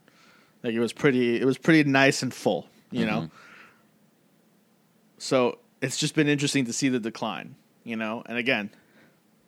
Like 0.64 0.74
it 0.74 0.80
was 0.80 0.92
pretty 0.92 1.40
it 1.40 1.44
was 1.44 1.56
pretty 1.56 1.88
nice 1.88 2.24
and 2.24 2.34
full, 2.34 2.66
you 2.90 3.06
know. 3.06 3.20
Mm-hmm. 3.20 3.36
So 5.18 5.60
it's 5.80 5.98
just 5.98 6.16
been 6.16 6.26
interesting 6.26 6.64
to 6.64 6.72
see 6.72 6.88
the 6.88 6.98
decline, 6.98 7.54
you 7.84 7.94
know. 7.94 8.24
And 8.26 8.38
again, 8.38 8.70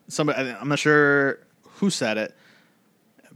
somebody 0.06 0.52
I'm 0.52 0.68
not 0.68 0.78
sure 0.78 1.40
who 1.78 1.90
said 1.90 2.16
it, 2.16 2.36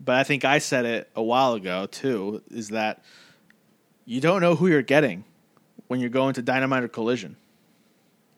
but 0.03 0.17
I 0.17 0.25
think 0.25 0.45
I 0.45 0.59
said 0.59 0.85
it 0.85 1.11
a 1.15 1.23
while 1.23 1.55
ago 1.55 1.87
too. 1.87 2.43
Is 2.51 2.69
that 2.69 3.03
you 4.05 4.21
don't 4.21 4.41
know 4.41 4.55
who 4.55 4.69
you're 4.69 4.83
getting 4.83 5.25
when 5.89 6.01
you're 6.01 6.11
going 6.11 6.35
to 6.35 6.43
Dynamite 6.43 6.85
or 6.85 6.89
Collision. 6.89 7.37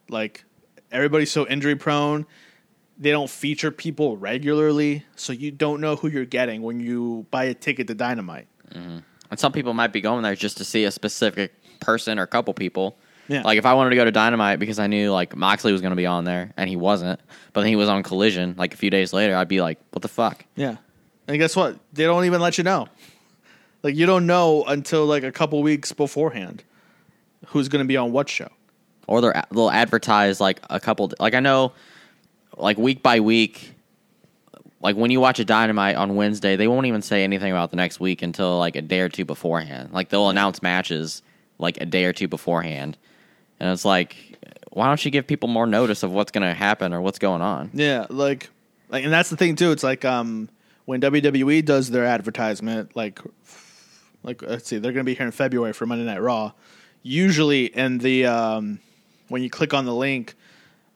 Like 0.09 0.45
everybody's 0.91 1.31
so 1.31 1.47
injury 1.47 1.77
prone, 1.77 2.27
they 2.99 3.11
don't 3.11 3.31
feature 3.31 3.71
people 3.71 4.17
regularly, 4.17 5.05
so 5.17 5.33
you 5.33 5.51
don't 5.51 5.81
know 5.81 5.97
who 5.97 6.09
you're 6.09 6.25
getting 6.25 6.63
when 6.63 6.81
you 6.81 7.27
buy 7.31 7.45
a 7.45 7.55
ticket 7.55 7.87
to 7.89 7.95
Dynamite. 7.95 8.49
Mm-hmm. 8.73 8.99
And 9.31 9.39
some 9.39 9.53
people 9.53 9.75
might 9.75 9.93
be 9.93 10.01
going 10.01 10.23
there 10.23 10.35
just 10.35 10.57
to 10.57 10.65
see 10.65 10.85
a 10.85 10.91
specific 10.91 11.55
person 11.81 12.19
or 12.19 12.27
couple 12.27 12.53
people. 12.53 12.99
Yeah. 13.29 13.43
Like 13.43 13.59
if 13.59 13.65
I 13.65 13.75
wanted 13.75 13.91
to 13.91 13.97
go 13.97 14.05
to 14.05 14.11
Dynamite 14.11 14.59
because 14.59 14.81
I 14.81 14.89
knew 14.89 15.13
like 15.13 15.37
Moxley 15.37 15.71
was 15.71 15.81
going 15.81 15.93
to 15.93 15.97
be 15.97 16.07
on 16.07 16.25
there 16.25 16.53
and 16.57 16.69
he 16.69 16.75
wasn't, 16.75 17.21
but 17.53 17.61
then 17.61 17.69
he 17.69 17.77
was 17.77 17.89
on 17.89 18.03
Collision 18.03 18.55
like 18.59 18.75
a 18.75 18.77
few 18.77 18.91
days 18.91 19.13
later, 19.13 19.37
I'd 19.37 19.47
be 19.47 19.61
like, 19.61 19.79
"What 19.93 20.03
the 20.03 20.09
fuck?" 20.09 20.45
Yeah. 20.57 20.79
And 21.31 21.39
guess 21.39 21.55
what? 21.55 21.79
They 21.93 22.03
don't 22.03 22.25
even 22.25 22.41
let 22.41 22.59
you 22.59 22.65
know. 22.65 22.89
Like 23.85 23.95
you 23.95 24.05
don't 24.05 24.27
know 24.27 24.65
until 24.65 25.07
like 25.07 25.23
a 25.23 25.31
couple 25.31 25.63
weeks 25.63 25.93
beforehand 25.93 26.65
who's 27.47 27.69
going 27.69 27.85
to 27.85 27.89
be 27.89 27.97
on 27.97 28.11
what 28.11 28.29
show. 28.29 28.49
Or 29.07 29.21
they're 29.21 29.45
they'll 29.53 29.71
advertise 29.71 30.41
like 30.41 30.61
a 30.69 30.81
couple 30.81 31.13
like 31.21 31.35
I 31.35 31.41
know 31.41 31.73
like 32.57 32.79
week 32.79 33.01
by 33.01 33.21
week 33.21 33.75
like 34.81 34.97
when 34.97 35.13
you 35.13 35.21
watch 35.21 35.39
a 35.39 35.45
Dynamite 35.45 35.95
on 35.95 36.17
Wednesday, 36.17 36.57
they 36.57 36.67
won't 36.67 36.87
even 36.87 37.01
say 37.01 37.23
anything 37.23 37.53
about 37.53 37.71
the 37.71 37.77
next 37.77 38.01
week 38.01 38.23
until 38.23 38.59
like 38.59 38.75
a 38.75 38.83
day 38.83 38.99
or 38.99 39.09
two 39.09 39.25
beforehand. 39.25 39.93
Like 39.93 40.09
they'll 40.09 40.31
announce 40.31 40.63
matches 40.63 41.23
like 41.59 41.81
a 41.81 41.87
day 41.87 42.07
or 42.07 42.13
two 42.13 42.27
beforehand. 42.27 42.99
And 43.61 43.71
it's 43.71 43.85
like 43.85 44.17
why 44.73 44.89
don't 44.89 45.05
you 45.05 45.13
give 45.13 45.29
people 45.29 45.49
more 45.49 45.69
notice 45.69 46.03
of 46.03 46.11
what's 46.11 46.33
going 46.33 46.43
to 46.43 46.55
happen 46.55 46.93
or 46.93 47.01
what's 47.01 47.21
going 47.21 47.41
on? 47.41 47.71
Yeah, 47.73 48.07
like 48.11 48.51
like 48.89 49.05
and 49.05 49.13
that's 49.13 49.31
the 49.31 49.37
thing 49.37 49.55
too. 49.55 49.71
It's 49.71 49.85
like 49.85 50.05
um 50.05 50.49
when 50.91 51.01
WWE 51.01 51.65
does 51.65 51.89
their 51.89 52.05
advertisement 52.05 52.97
like 52.97 53.21
like 54.25 54.43
let's 54.43 54.67
see, 54.67 54.79
they're 54.79 54.91
going 54.91 55.07
to 55.07 55.09
be 55.09 55.15
here 55.15 55.25
in 55.25 55.31
February 55.31 55.73
for 55.73 55.87
Monday 55.87 56.05
Night 56.05 56.21
Raw. 56.21 56.51
Usually 57.05 57.67
in 57.67 57.99
the 57.99 58.27
um 58.27 58.81
when 59.29 59.41
you 59.41 59.49
click 59.49 59.73
on 59.73 59.85
the 59.85 59.95
link, 59.95 60.35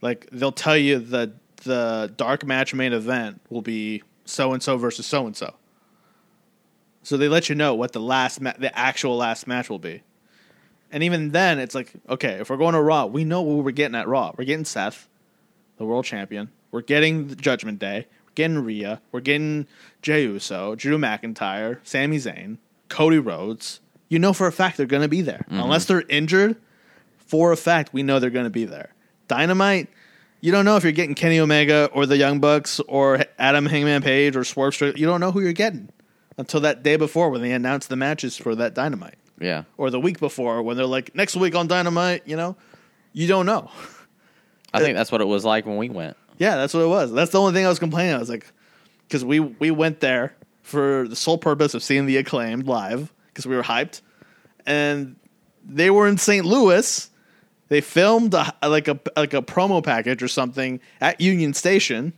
like 0.03 0.29
they'll 0.33 0.51
tell 0.51 0.77
you 0.77 0.99
that 0.99 1.31
the 1.59 2.13
dark 2.17 2.45
match 2.45 2.75
main 2.75 2.93
event 2.93 3.41
will 3.51 3.63
be 3.63 4.03
so 4.25 4.53
and 4.53 4.61
so 4.61 4.77
versus 4.77 5.07
so 5.07 5.27
and 5.27 5.37
so. 5.37 5.55
So 7.05 7.17
they 7.17 7.29
let 7.29 7.49
you 7.49 7.55
know 7.55 7.77
what 7.77 7.93
the 7.93 8.01
last 8.01 8.41
ma- 8.41 8.55
the 8.59 8.77
actual 8.77 9.17
last 9.17 9.47
match 9.47 9.71
will 9.71 9.79
be. 9.79 10.03
And 10.91 11.05
even 11.05 11.31
then, 11.31 11.61
it's 11.61 11.77
like, 11.77 11.93
okay, 12.09 12.41
if 12.41 12.51
we're 12.51 12.57
going 12.57 12.75
to 12.75 12.83
Raw, 12.83 13.07
we 13.07 13.23
know 13.23 13.43
what 13.43 13.65
we're 13.65 13.71
getting 13.71 13.95
at 13.95 14.09
Raw. 14.09 14.33
We're 14.37 14.45
getting 14.45 14.65
Seth, 14.65 15.07
the 15.77 15.85
world 15.85 16.05
champion. 16.05 16.51
We're 16.73 16.83
getting 16.83 17.29
the 17.29 17.37
Judgment 17.37 17.79
Day. 17.79 18.09
Getting 18.35 18.59
Rhea. 18.59 19.01
We're 19.13 19.21
getting 19.21 19.67
Jey 20.03 20.23
Uso, 20.25 20.75
Drew 20.75 20.99
McIntyre, 20.99 21.79
Sami 21.85 22.17
Zayn, 22.19 22.59
Cody 22.89 23.19
Rhodes. 23.19 23.81
You 24.09 24.19
know 24.19 24.33
for 24.33 24.47
a 24.47 24.53
fact 24.53 24.77
they're 24.77 24.87
going 24.87 25.03
to 25.03 25.09
be 25.09 25.23
there. 25.23 25.45
Mm-hmm. 25.49 25.61
Unless 25.61 25.87
they're 25.87 26.05
injured, 26.09 26.57
for 27.19 27.53
a 27.53 27.57
fact, 27.57 27.93
we 27.93 28.03
know 28.03 28.19
they're 28.19 28.31
going 28.31 28.45
to 28.45 28.51
be 28.51 28.65
there. 28.65 28.93
Dynamite, 29.29 29.89
you 30.41 30.53
don't 30.53 30.65
know 30.65 30.77
if 30.77 30.83
you're 30.83 30.93
getting 30.93 31.15
Kenny 31.15 31.39
Omega 31.41 31.89
or 31.93 32.05
the 32.07 32.17
Young 32.19 32.39
Bucks 32.39 32.81
or 32.81 33.25
Adam 33.39 33.67
Hangman 33.67 34.03
Page 34.03 34.37
or 34.37 34.45
Swerve 34.45 34.75
Strickland. 34.75 35.01
You 35.01 35.07
don't 35.07 35.21
know 35.21 35.33
who 35.33 35.41
you're 35.41 35.53
getting 35.55 35.89
until 36.37 36.61
that 36.61 36.83
day 36.83 36.97
before 36.97 37.31
when 37.31 37.41
they 37.41 37.53
announce 37.53 37.87
the 37.87 37.97
matches 37.97 38.37
for 38.37 38.55
that 38.57 38.75
Dynamite 38.75 39.15
Yeah. 39.41 39.65
or 39.79 39.89
the 39.91 40.01
week 40.01 40.21
before 40.21 40.63
when 40.63 40.77
they're 40.77 40.85
like 40.87 41.15
next 41.15 41.35
week 41.37 41.55
on 41.55 41.67
Dynamite. 41.67 42.23
You 42.27 42.37
know, 42.37 42.57
you 43.13 43.27
don't 43.27 43.47
know. 43.47 43.71
I 44.75 44.81
think 44.81 44.97
that's 44.97 45.11
what 45.13 45.21
it 45.21 45.27
was 45.29 45.45
like 45.45 45.65
when 45.67 45.77
we 45.77 45.89
went. 45.89 46.17
Yeah, 46.39 46.57
that's 46.57 46.75
what 46.75 46.81
it 46.81 46.89
was. 46.89 47.13
That's 47.13 47.31
the 47.31 47.41
only 47.41 47.53
thing 47.53 47.65
I 47.65 47.69
was 47.69 47.79
complaining. 47.79 48.15
I 48.15 48.19
was 48.19 48.29
like, 48.29 48.47
because 49.07 49.25
we 49.25 49.41
we 49.41 49.71
went 49.71 50.01
there 50.01 50.35
for 50.63 51.07
the 51.09 51.17
sole 51.17 51.39
purpose 51.39 51.75
of 51.75 51.83
seeing 51.83 52.07
the 52.07 52.17
acclaimed 52.17 52.67
live 52.67 53.13
because 53.29 53.47
we 53.47 53.57
were 53.57 53.63
hyped, 53.63 54.01
and 54.67 55.17
they 55.65 55.91
were 55.91 56.09
in 56.09 56.19
St. 56.19 56.45
Louis. 56.45 57.11
They 57.69 57.81
filmed 57.81 58.35
a, 58.35 58.53
like 58.63 58.89
a 58.89 58.99
like 59.17 59.35
a 59.35 59.43
promo 59.43 59.83
package 59.83 60.23
or 60.23 60.29
something 60.29 60.81
at 61.01 61.21
Union 61.21 61.55
Station, 61.55 62.13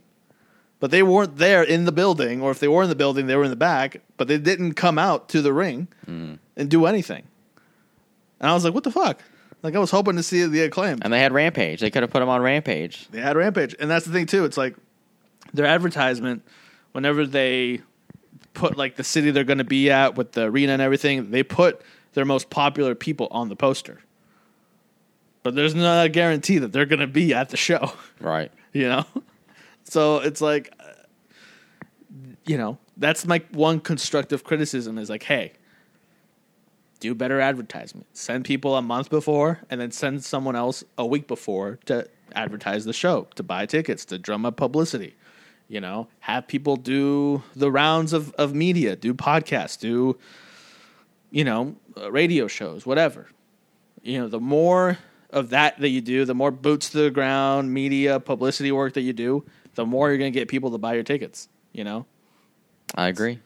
but 0.79 0.91
they 0.91 1.03
weren't 1.03 1.37
there 1.37 1.63
in 1.63 1.85
the 1.85 1.91
building. 1.91 2.41
Or 2.41 2.51
if 2.51 2.59
they 2.59 2.67
were 2.67 2.83
in 2.83 2.89
the 2.89 2.95
building, 2.95 3.27
they 3.27 3.35
were 3.35 3.43
in 3.43 3.49
the 3.49 3.55
back. 3.55 4.01
But 4.17 4.27
they 4.27 4.37
didn't 4.37 4.73
come 4.73 4.97
out 4.97 5.29
to 5.29 5.41
the 5.41 5.53
ring 5.53 5.87
mm. 6.07 6.39
and 6.55 6.69
do 6.69 6.85
anything. 6.85 7.23
And 8.39 8.49
I 8.49 8.53
was 8.53 8.63
like, 8.63 8.73
"What 8.73 8.83
the 8.83 8.91
fuck?" 8.91 9.21
Like 9.63 9.75
I 9.75 9.79
was 9.79 9.91
hoping 9.91 10.15
to 10.15 10.23
see 10.23 10.45
the 10.45 10.61
acclaimed. 10.61 11.03
And 11.03 11.11
they 11.11 11.19
had 11.19 11.33
Rampage. 11.33 11.79
They 11.81 11.89
could 11.89 12.03
have 12.03 12.11
put 12.11 12.21
him 12.21 12.29
on 12.29 12.41
Rampage. 12.41 13.07
They 13.09 13.21
had 13.21 13.35
Rampage, 13.35 13.75
and 13.79 13.89
that's 13.89 14.05
the 14.05 14.11
thing 14.11 14.25
too. 14.25 14.45
It's 14.45 14.57
like 14.57 14.75
their 15.53 15.65
advertisement. 15.65 16.43
Whenever 16.91 17.25
they 17.25 17.81
put 18.53 18.77
like 18.77 18.95
the 18.95 19.03
city 19.03 19.29
they're 19.31 19.43
going 19.43 19.57
to 19.59 19.63
be 19.63 19.91
at 19.91 20.15
with 20.15 20.31
the 20.31 20.43
arena 20.43 20.73
and 20.73 20.81
everything, 20.81 21.31
they 21.31 21.43
put 21.43 21.81
their 22.13 22.25
most 22.25 22.49
popular 22.49 22.95
people 22.95 23.27
on 23.29 23.49
the 23.49 23.55
poster. 23.55 24.01
But 25.43 25.55
there's 25.55 25.75
not 25.75 26.05
a 26.05 26.09
guarantee 26.09 26.57
that 26.57 26.71
they're 26.73 26.85
going 26.85 26.99
to 26.99 27.07
be 27.07 27.33
at 27.33 27.49
the 27.49 27.57
show, 27.57 27.93
Right. 28.19 28.51
you 28.73 28.87
know. 28.87 29.05
So 29.83 30.17
it's 30.17 30.41
like, 30.41 30.73
uh, 30.79 30.83
you 32.45 32.57
know, 32.57 32.77
that's 32.97 33.25
my 33.25 33.41
one 33.51 33.79
constructive 33.79 34.43
criticism 34.43 34.97
is 34.97 35.09
like, 35.09 35.23
hey, 35.23 35.53
do 36.97 37.15
better 37.15 37.39
advertisement. 37.39 38.07
Send 38.13 38.45
people 38.45 38.75
a 38.75 38.81
month 38.81 39.09
before, 39.09 39.59
and 39.69 39.79
then 39.79 39.91
send 39.91 40.23
someone 40.23 40.55
else 40.55 40.83
a 40.97 41.05
week 41.05 41.27
before 41.27 41.79
to 41.85 42.07
advertise 42.33 42.85
the 42.85 42.93
show, 42.93 43.27
to 43.35 43.43
buy 43.43 43.65
tickets, 43.65 44.05
to 44.05 44.17
drum 44.17 44.45
up 44.45 44.57
publicity. 44.57 45.15
You 45.67 45.81
know, 45.81 46.07
have 46.21 46.47
people 46.47 46.77
do 46.77 47.43
the 47.55 47.69
rounds 47.71 48.13
of, 48.13 48.33
of 48.35 48.53
media, 48.55 48.95
do 48.95 49.13
podcasts, 49.13 49.77
do, 49.77 50.17
you 51.29 51.43
know, 51.43 51.75
uh, 51.97 52.11
radio 52.11 52.47
shows, 52.47 52.85
whatever. 52.85 53.27
You 54.01 54.19
know, 54.19 54.27
the 54.29 54.39
more 54.39 54.97
of 55.29 55.49
that 55.49 55.77
that 55.79 55.89
you 55.89 55.99
do, 55.99 56.23
the 56.23 56.33
more 56.33 56.51
boots 56.51 56.89
to 56.91 56.99
the 56.99 57.11
ground, 57.11 57.73
media, 57.73 58.19
publicity 58.19 58.71
work 58.71 58.93
that 58.93 59.01
you 59.01 59.11
do, 59.11 59.43
the 59.75 59.85
more 59.85 60.09
you're 60.09 60.17
going 60.17 60.31
to 60.31 60.39
get 60.39 60.47
people 60.47 60.71
to 60.71 60.77
buy 60.77 60.93
your 60.93 61.03
tickets. 61.03 61.49
You 61.73 61.83
know, 61.83 62.05
I 62.95 63.09
agree. 63.09 63.39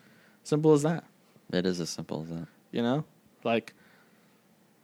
simple 0.44 0.74
as 0.74 0.84
that. 0.84 1.04
It 1.52 1.66
is 1.66 1.80
as 1.80 1.90
simple 1.90 2.22
as 2.22 2.30
that. 2.30 2.48
You 2.72 2.84
know, 2.84 3.04
like 3.44 3.74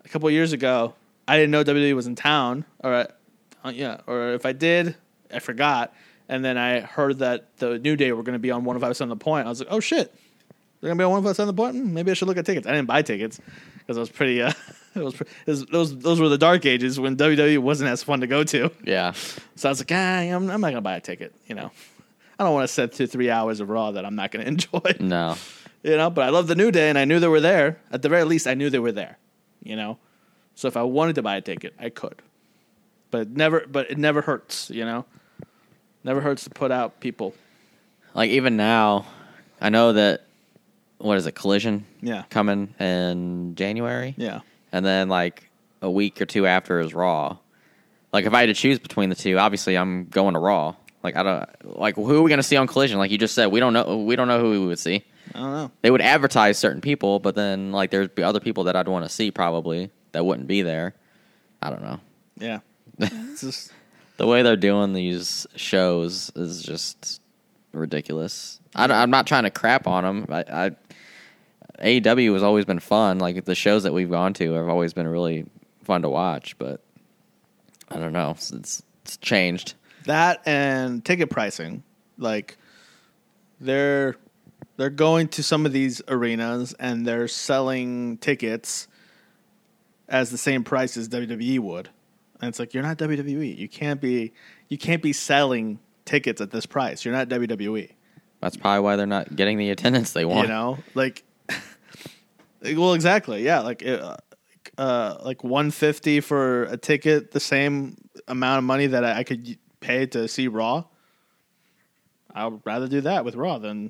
a 0.06 0.10
couple 0.10 0.28
of 0.28 0.34
years 0.34 0.54
ago, 0.54 0.94
I 1.28 1.38
didn't 1.38 1.52
know 1.52 1.64
WWE 1.64 1.94
was 1.96 2.08
in 2.08 2.16
town, 2.16 2.66
or 2.80 2.94
uh, 2.94 3.08
yeah, 3.74 4.02
or 4.08 4.34
if 4.34 4.46
I 4.46 4.54
did, 4.54 4.96
I 5.34 5.40
forgot. 5.40 5.94
And 6.30 6.44
then 6.44 6.58
I 6.58 6.82
heard 6.82 7.20
that 7.20 7.56
the 7.58 7.80
New 7.80 7.96
Day 7.96 8.12
were 8.12 8.24
going 8.24 8.34
to 8.34 8.40
be 8.40 8.52
on 8.52 8.66
One 8.66 8.76
of 8.76 8.84
Us 8.84 9.00
on 9.00 9.08
the 9.08 9.16
Point. 9.16 9.46
I 9.48 9.50
was 9.50 9.60
like, 9.60 9.70
oh 9.72 9.80
shit, 9.80 10.14
they're 10.82 10.90
going 10.90 10.98
to 10.98 11.02
be 11.02 11.06
on 11.06 11.12
One 11.12 11.20
of 11.20 11.26
Us 11.26 11.40
on 11.40 11.48
the 11.48 11.54
Point. 11.54 11.76
Hmm, 11.76 11.94
Maybe 11.94 12.12
I 12.12 12.14
should 12.16 12.28
look 12.28 12.38
at 12.38 12.46
tickets. 12.46 12.68
I 12.68 12.72
didn't 12.72 12.88
buy 12.88 13.02
tickets 13.02 13.40
because 13.80 13.98
I 13.98 14.00
was 14.02 14.10
pretty. 14.10 14.42
Uh, 14.42 14.52
it 14.96 15.04
was, 15.04 15.20
it 15.22 15.28
was 15.48 15.66
those 15.68 15.98
those 16.00 16.20
were 16.20 16.30
the 16.30 16.38
dark 16.38 16.66
ages 16.66 17.00
when 17.00 17.16
WWE 17.16 17.60
wasn't 17.60 17.90
as 17.90 18.04
fun 18.04 18.22
to 18.22 18.28
go 18.28 18.44
to. 18.44 18.72
Yeah. 18.84 19.14
So 19.56 19.70
I 19.70 19.72
was 19.72 19.80
like, 19.80 19.92
ah, 19.92 19.96
I'm, 20.20 20.50
I'm 20.50 20.60
not 20.62 20.68
going 20.68 20.76
to 20.76 20.82
buy 20.82 20.98
a 20.98 21.02
ticket. 21.02 21.34
You 21.48 21.56
know, 21.56 21.72
I 22.38 22.44
don't 22.44 22.54
want 22.54 22.68
to 22.68 22.74
sit 22.74 22.94
through 22.94 23.08
three 23.08 23.30
hours 23.30 23.60
of 23.62 23.70
Raw 23.70 23.92
that 23.92 24.06
I'm 24.06 24.16
not 24.16 24.32
going 24.32 24.44
to 24.44 24.48
enjoy 24.50 24.96
No. 25.00 25.36
You 25.88 25.98
know. 25.98 26.10
But 26.10 26.26
I 26.26 26.30
love 26.30 26.48
the 26.48 26.56
New 26.56 26.72
Day, 26.72 26.90
and 26.90 26.98
I 26.98 27.06
knew 27.06 27.20
they 27.20 27.28
were 27.28 27.40
there. 27.42 27.80
At 27.92 28.02
the 28.02 28.10
very 28.10 28.24
least, 28.24 28.48
I 28.48 28.54
knew 28.54 28.70
they 28.70 28.80
were 28.80 28.92
there, 28.92 29.18
you 29.64 29.76
know. 29.76 29.98
So 30.56 30.68
if 30.68 30.76
I 30.78 30.84
wanted 30.84 31.16
to 31.16 31.22
buy 31.22 31.38
a 31.38 31.42
ticket, 31.42 31.74
I 31.80 31.90
could. 31.90 32.22
But 33.12 33.22
it 33.22 33.30
never, 33.30 33.66
but 33.68 33.90
it 33.92 33.98
never 33.98 34.22
hurts, 34.22 34.70
you 34.70 34.86
know. 34.86 35.06
Never 36.04 36.22
hurts 36.22 36.44
to 36.46 36.50
put 36.50 36.72
out 36.72 37.00
people. 37.00 37.34
Like 38.14 38.32
even 38.32 38.58
now, 38.58 39.06
I 39.62 39.70
know 39.70 39.94
that 39.94 40.24
what 40.98 41.18
is 41.18 41.26
it, 41.28 41.34
Collision 41.34 41.86
Yeah, 42.02 42.24
coming 42.30 42.74
in 42.80 43.54
January? 43.56 44.16
yeah, 44.18 44.40
And 44.72 44.84
then 44.86 45.10
like 45.10 45.50
a 45.82 45.92
week 45.92 46.20
or 46.22 46.26
two 46.26 46.48
after 46.48 46.80
is 46.80 46.94
Raw. 46.94 47.38
Like 48.12 48.26
if 48.26 48.34
I 48.34 48.40
had 48.40 48.46
to 48.48 48.54
choose 48.56 48.80
between 48.80 49.10
the 49.10 49.16
two, 49.16 49.38
obviously 49.38 49.78
I'm 49.78 50.06
going 50.06 50.34
to 50.34 50.40
Raw. 50.40 50.76
Like 51.04 51.16
I 51.16 51.24
don't 51.24 51.78
like 51.80 51.96
who 51.96 52.18
are 52.18 52.22
we 52.24 52.30
going 52.30 52.40
to 52.40 52.44
see 52.44 52.56
on 52.58 52.66
Collision? 52.68 52.98
Like 52.98 53.12
you 53.12 53.18
just 53.20 53.36
said, 53.36 53.48
we 53.48 53.60
don't 53.60 53.74
know. 53.74 53.98
We 53.98 54.16
don't 54.16 54.28
know 54.28 54.40
who 54.40 54.50
we 54.50 54.60
would 54.60 54.80
see. 54.80 55.04
I 55.36 55.40
don't 55.40 55.52
know. 55.52 55.72
They 55.82 55.92
would 55.92 56.02
advertise 56.02 56.58
certain 56.58 56.82
people, 56.82 57.20
but 57.20 57.36
then 57.36 57.72
like 57.72 57.92
there'd 57.92 58.16
be 58.16 58.24
other 58.24 58.40
people 58.40 58.66
that 58.66 58.76
I'd 58.76 58.88
want 58.88 59.06
to 59.06 59.10
see 59.10 59.32
probably 59.32 59.92
that 60.12 60.26
wouldn't 60.26 60.48
be 60.48 60.62
there. 60.62 60.96
I 61.62 61.70
don't 61.70 61.82
know. 61.82 62.00
Yeah, 62.38 62.60
it's 63.00 63.42
just 63.42 63.72
The 64.18 64.28
way 64.28 64.42
they're 64.42 64.56
doing 64.56 64.94
these 64.94 65.46
shows 65.56 66.32
is 66.36 66.64
just 66.64 67.22
ridiculous. 67.72 68.60
I, 68.76 69.04
am 69.04 69.10
not 69.10 69.28
trying 69.28 69.44
to 69.44 69.52
crap 69.52 69.88
on 69.88 70.04
them. 70.04 70.26
I, 70.30 70.44
I 70.66 70.72
AEW 71.86 72.34
has 72.34 72.44
always 72.44 72.66
been 72.66 72.80
fun. 72.80 73.20
Like 73.20 73.46
the 73.46 73.56
shows 73.56 73.84
that 73.84 73.94
we've 73.94 74.10
gone 74.10 74.34
to 74.36 74.54
have 74.54 74.68
always 74.68 74.94
been 74.94 75.08
really 75.08 75.46
fun 75.84 76.02
to 76.02 76.10
watch. 76.10 76.58
But 76.58 76.82
I 77.90 77.98
don't 77.98 78.14
know. 78.14 78.32
It's, 78.32 78.52
it's 79.04 79.18
changed. 79.18 79.76
that 80.06 80.42
and 80.46 81.06
ticket 81.06 81.30
pricing. 81.30 81.84
Like 82.18 82.58
they're 83.60 84.16
they're 84.78 84.90
going 84.90 85.28
to 85.30 85.44
some 85.44 85.66
of 85.66 85.74
these 85.74 86.02
arenas 86.08 86.74
and 86.80 87.06
they're 87.06 87.28
selling 87.28 88.18
tickets 88.20 88.88
as 90.08 90.30
the 90.30 90.38
same 90.38 90.64
price 90.64 90.96
as 90.96 91.10
WWE 91.10 91.60
would. 91.60 91.90
And 92.40 92.50
it's 92.50 92.60
like 92.60 92.74
you're 92.74 92.84
not 92.84 92.98
WWE. 92.98 93.58
You 93.58 93.68
can't 93.68 94.00
be 94.00 94.34
you 94.70 94.78
can't 94.78 95.02
be 95.02 95.12
selling 95.12 95.80
tickets 96.06 96.40
at 96.40 96.52
this 96.52 96.68
price. 96.68 97.04
You're 97.04 97.14
not 97.14 97.28
WWE. 97.30 97.92
That's 98.40 98.56
probably 98.56 98.82
why 98.82 98.96
they're 98.96 99.08
not 99.08 99.36
getting 99.36 99.58
the 99.58 99.72
attendance 99.72 100.14
they 100.14 100.24
want. 100.24 100.48
You 100.48 100.54
know, 100.54 100.78
like 100.94 101.24
well, 102.62 102.94
exactly. 102.94 103.44
Yeah, 103.44 103.62
like 103.62 103.84
uh, 103.84 104.18
uh, 104.78 105.18
like 105.24 105.44
one 105.44 105.72
fifty 105.72 106.20
for 106.20 106.66
a 106.66 106.78
ticket, 106.78 107.32
the 107.32 107.40
same 107.40 107.98
amount 108.28 108.60
of 108.60 108.64
money 108.66 108.86
that 108.86 109.04
I 109.04 109.20
I 109.20 109.24
could 109.24 109.58
pay 109.80 110.06
to 110.08 110.28
see 110.28 110.48
Raw. 110.48 110.84
I 112.36 112.46
would 112.46 112.62
rather 112.66 112.88
do 112.88 113.02
that 113.02 113.26
with 113.26 113.34
Raw 113.34 113.58
than 113.58 113.90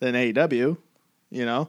than 0.00 0.14
AEW. 0.14 0.76
You 1.30 1.44
know, 1.44 1.68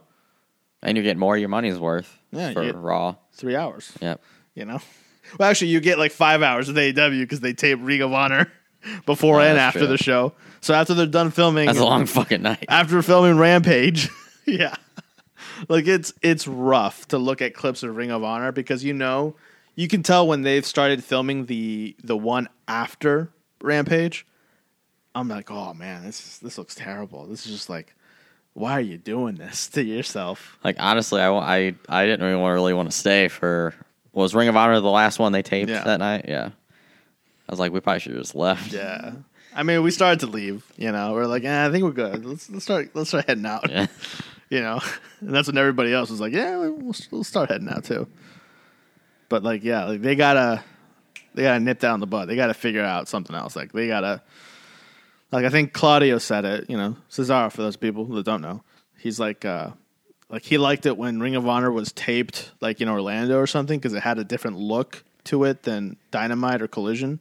and 0.82 0.96
you're 0.96 1.04
getting 1.04 1.18
more 1.20 1.34
of 1.34 1.40
your 1.40 1.48
money's 1.50 1.78
worth 1.78 2.18
Yeah, 2.32 2.52
for 2.52 2.72
Raw. 2.72 3.16
three 3.34 3.56
hours. 3.56 3.92
Yep. 4.00 4.22
You 4.54 4.64
know, 4.64 4.80
well, 5.38 5.50
actually, 5.50 5.68
you 5.68 5.80
get 5.80 5.98
like 5.98 6.12
five 6.12 6.42
hours 6.42 6.68
with 6.68 6.76
AEW 6.76 7.20
because 7.20 7.40
they 7.40 7.52
tape 7.52 7.78
Ring 7.82 8.00
of 8.02 8.12
Honor 8.12 8.50
before 9.06 9.40
Oh, 9.40 9.44
and 9.44 9.58
after 9.58 9.80
true. 9.80 9.88
the 9.88 9.98
show. 9.98 10.32
So 10.62 10.74
after 10.74 10.94
they're 10.94 11.06
done 11.06 11.30
filming, 11.30 11.66
That's 11.66 11.78
a 11.78 11.84
long 11.84 12.06
fucking 12.06 12.42
night. 12.42 12.64
after 12.68 13.02
filming 13.02 13.36
Rampage. 13.38 14.08
yeah. 14.46 14.74
Like 15.68 15.86
it's 15.86 16.12
it's 16.22 16.46
rough 16.48 17.06
to 17.08 17.18
look 17.18 17.42
at 17.42 17.52
clips 17.54 17.82
of 17.82 17.94
Ring 17.94 18.10
of 18.10 18.24
Honor 18.24 18.50
because 18.50 18.82
you 18.82 18.94
know 18.94 19.36
you 19.76 19.88
can 19.88 20.02
tell 20.02 20.26
when 20.26 20.40
they've 20.42 20.64
started 20.64 21.04
filming 21.04 21.46
the 21.46 21.94
the 22.02 22.16
one 22.16 22.48
after 22.66 23.30
Rampage. 23.60 24.26
I'm 25.14 25.28
like, 25.28 25.50
oh 25.50 25.74
man, 25.74 26.02
this 26.04 26.38
this 26.38 26.56
looks 26.56 26.74
terrible. 26.74 27.26
This 27.26 27.44
is 27.44 27.52
just 27.52 27.68
like, 27.68 27.94
why 28.60 28.72
are 28.72 28.80
you 28.80 28.98
doing 28.98 29.34
this 29.36 29.68
to 29.68 29.82
yourself? 29.82 30.58
Like 30.62 30.76
honestly, 30.78 31.20
I, 31.20 31.30
I, 31.30 31.74
I 31.88 32.06
didn't 32.06 32.24
really 32.24 32.40
want 32.40 32.54
really 32.54 32.74
want 32.74 32.90
to 32.90 32.96
stay 32.96 33.28
for 33.28 33.74
was 34.12 34.34
Ring 34.34 34.48
of 34.48 34.56
Honor 34.56 34.78
the 34.80 34.88
last 34.90 35.18
one 35.18 35.32
they 35.32 35.42
taped 35.42 35.70
Yeah. 35.70 35.84
that 35.84 35.98
night. 35.98 36.26
Yeah. 36.28 36.50
I 37.48 37.52
was 37.52 37.58
like, 37.58 37.72
we 37.72 37.80
probably 37.80 38.00
should 38.00 38.12
have 38.12 38.20
just 38.22 38.34
left. 38.34 38.72
Yeah. 38.72 39.12
I 39.54 39.62
mean, 39.64 39.82
we 39.82 39.90
started 39.90 40.20
to 40.20 40.26
leave. 40.28 40.64
You 40.76 40.92
know, 40.92 41.12
we're 41.12 41.26
like, 41.26 41.44
eh, 41.44 41.66
I 41.66 41.70
think 41.70 41.82
we're 41.84 41.90
good. 41.90 42.24
Let's 42.24 42.48
let's 42.50 42.64
start 42.64 42.90
let's 42.94 43.08
start 43.10 43.26
heading 43.26 43.46
out. 43.46 43.68
Yeah. 43.68 43.86
you 44.50 44.60
know, 44.60 44.80
and 45.20 45.34
that's 45.34 45.48
when 45.48 45.58
everybody 45.58 45.92
else 45.92 46.10
was 46.10 46.20
like, 46.20 46.32
yeah, 46.32 46.56
we'll, 46.56 46.94
we'll 47.10 47.24
start 47.24 47.50
heading 47.50 47.68
out 47.68 47.84
too. 47.84 48.06
But 49.28 49.42
like, 49.42 49.64
yeah, 49.64 49.84
like 49.86 50.02
they 50.02 50.14
gotta 50.16 50.62
they 51.34 51.42
gotta 51.42 51.60
nip 51.60 51.78
down 51.80 52.00
the 52.00 52.06
butt. 52.06 52.28
They 52.28 52.36
gotta 52.36 52.54
figure 52.54 52.82
out 52.84 53.08
something 53.08 53.34
else. 53.34 53.54
Like 53.56 53.72
they 53.72 53.86
gotta, 53.88 54.22
like 55.32 55.44
I 55.44 55.50
think 55.50 55.72
Claudio 55.72 56.18
said 56.18 56.44
it. 56.44 56.70
You 56.70 56.76
know, 56.76 56.96
Cesaro 57.10 57.50
for 57.50 57.62
those 57.62 57.76
people 57.76 58.04
that 58.06 58.24
don't 58.24 58.42
know, 58.42 58.62
he's 58.98 59.20
like, 59.20 59.44
uh, 59.44 59.70
like 60.28 60.42
he 60.42 60.58
liked 60.58 60.86
it 60.86 60.96
when 60.96 61.20
Ring 61.20 61.36
of 61.36 61.46
Honor 61.46 61.70
was 61.70 61.92
taped 61.92 62.52
like 62.60 62.80
in 62.80 62.88
Orlando 62.88 63.38
or 63.38 63.46
something 63.46 63.78
because 63.78 63.94
it 63.94 64.02
had 64.02 64.18
a 64.18 64.24
different 64.24 64.58
look 64.58 65.04
to 65.24 65.44
it 65.44 65.62
than 65.64 65.96
Dynamite 66.10 66.62
or 66.62 66.68
Collision. 66.68 67.20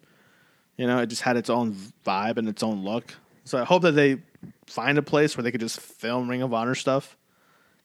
You 0.77 0.87
know, 0.87 0.99
it 0.99 1.07
just 1.07 1.23
had 1.23 1.35
its 1.35 1.49
own 1.49 1.75
vibe 2.05 2.37
and 2.37 2.47
its 2.47 2.63
own 2.63 2.83
look. 2.83 3.13
So 3.43 3.59
I 3.59 3.65
hope 3.65 3.81
that 3.81 3.91
they 3.91 4.17
find 4.65 4.97
a 4.97 5.01
place 5.01 5.35
where 5.35 5.43
they 5.43 5.51
could 5.51 5.59
just 5.59 5.79
film 5.81 6.29
Ring 6.29 6.41
of 6.41 6.53
Honor 6.53 6.75
stuff 6.75 7.17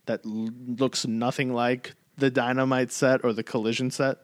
that 0.06 0.20
l- 0.24 0.50
looks 0.78 1.06
nothing 1.06 1.52
like 1.52 1.94
the 2.16 2.30
Dynamite 2.30 2.92
set 2.92 3.24
or 3.24 3.32
the 3.32 3.42
Collision 3.42 3.90
set, 3.90 4.18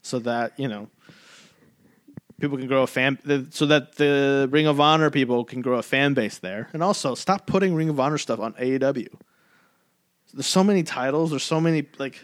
so 0.00 0.18
that 0.20 0.58
you 0.58 0.68
know 0.68 0.88
people 2.40 2.56
can 2.58 2.66
grow 2.68 2.82
a 2.82 2.86
fan, 2.86 3.18
the- 3.24 3.46
so 3.50 3.66
that 3.66 3.96
the 3.96 4.48
Ring 4.50 4.66
of 4.66 4.80
Honor 4.80 5.10
people 5.10 5.44
can 5.44 5.60
grow 5.60 5.78
a 5.78 5.82
fan 5.82 6.14
base 6.14 6.38
there, 6.38 6.68
and 6.72 6.82
also 6.82 7.14
stop 7.14 7.46
putting 7.46 7.74
Ring 7.74 7.88
of 7.88 7.98
Honor 8.00 8.18
stuff 8.18 8.40
on 8.40 8.54
AEW. 8.54 9.08
There's 10.34 10.46
so 10.46 10.62
many 10.62 10.82
titles. 10.82 11.30
There's 11.30 11.42
so 11.42 11.60
many 11.60 11.86
like 11.98 12.20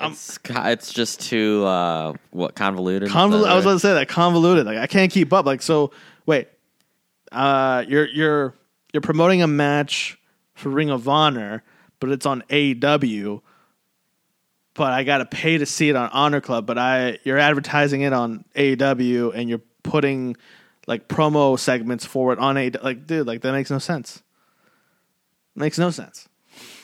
it's, 0.00 0.38
it's 0.48 0.92
just 0.92 1.20
too 1.20 1.64
uh, 1.64 2.12
what 2.30 2.54
convoluted. 2.54 3.10
I 3.50 3.54
was 3.54 3.64
about 3.64 3.72
to 3.74 3.78
say 3.80 3.94
that 3.94 4.08
convoluted. 4.08 4.66
Like 4.66 4.78
I 4.78 4.86
can't 4.86 5.10
keep 5.12 5.32
up. 5.32 5.46
Like 5.46 5.62
so, 5.62 5.92
wait, 6.26 6.48
uh, 7.32 7.84
you're 7.88 8.06
you're 8.08 8.54
you're 8.92 9.00
promoting 9.00 9.42
a 9.42 9.46
match 9.46 10.18
for 10.54 10.68
Ring 10.70 10.90
of 10.90 11.08
Honor, 11.08 11.62
but 12.00 12.10
it's 12.10 12.26
on 12.26 12.42
AEW. 12.50 13.40
But 14.78 14.92
I 14.92 15.02
got 15.02 15.18
to 15.18 15.26
pay 15.26 15.58
to 15.58 15.66
see 15.66 15.88
it 15.88 15.96
on 15.96 16.08
Honor 16.10 16.40
Club. 16.40 16.64
But 16.64 16.78
I 16.78 17.18
you're 17.24 17.36
advertising 17.36 18.02
it 18.02 18.12
on 18.12 18.44
AEW, 18.54 19.34
and 19.34 19.48
you're 19.48 19.60
putting 19.82 20.36
like 20.86 21.08
promo 21.08 21.58
segments 21.58 22.06
for 22.06 22.32
it 22.32 22.38
on 22.38 22.54
AEW. 22.54 22.82
Like, 22.82 23.06
dude, 23.06 23.26
like 23.26 23.40
that 23.42 23.50
makes 23.52 23.70
no 23.72 23.78
sense. 23.80 24.22
Makes 25.56 25.78
no 25.80 25.90
sense. 25.90 26.28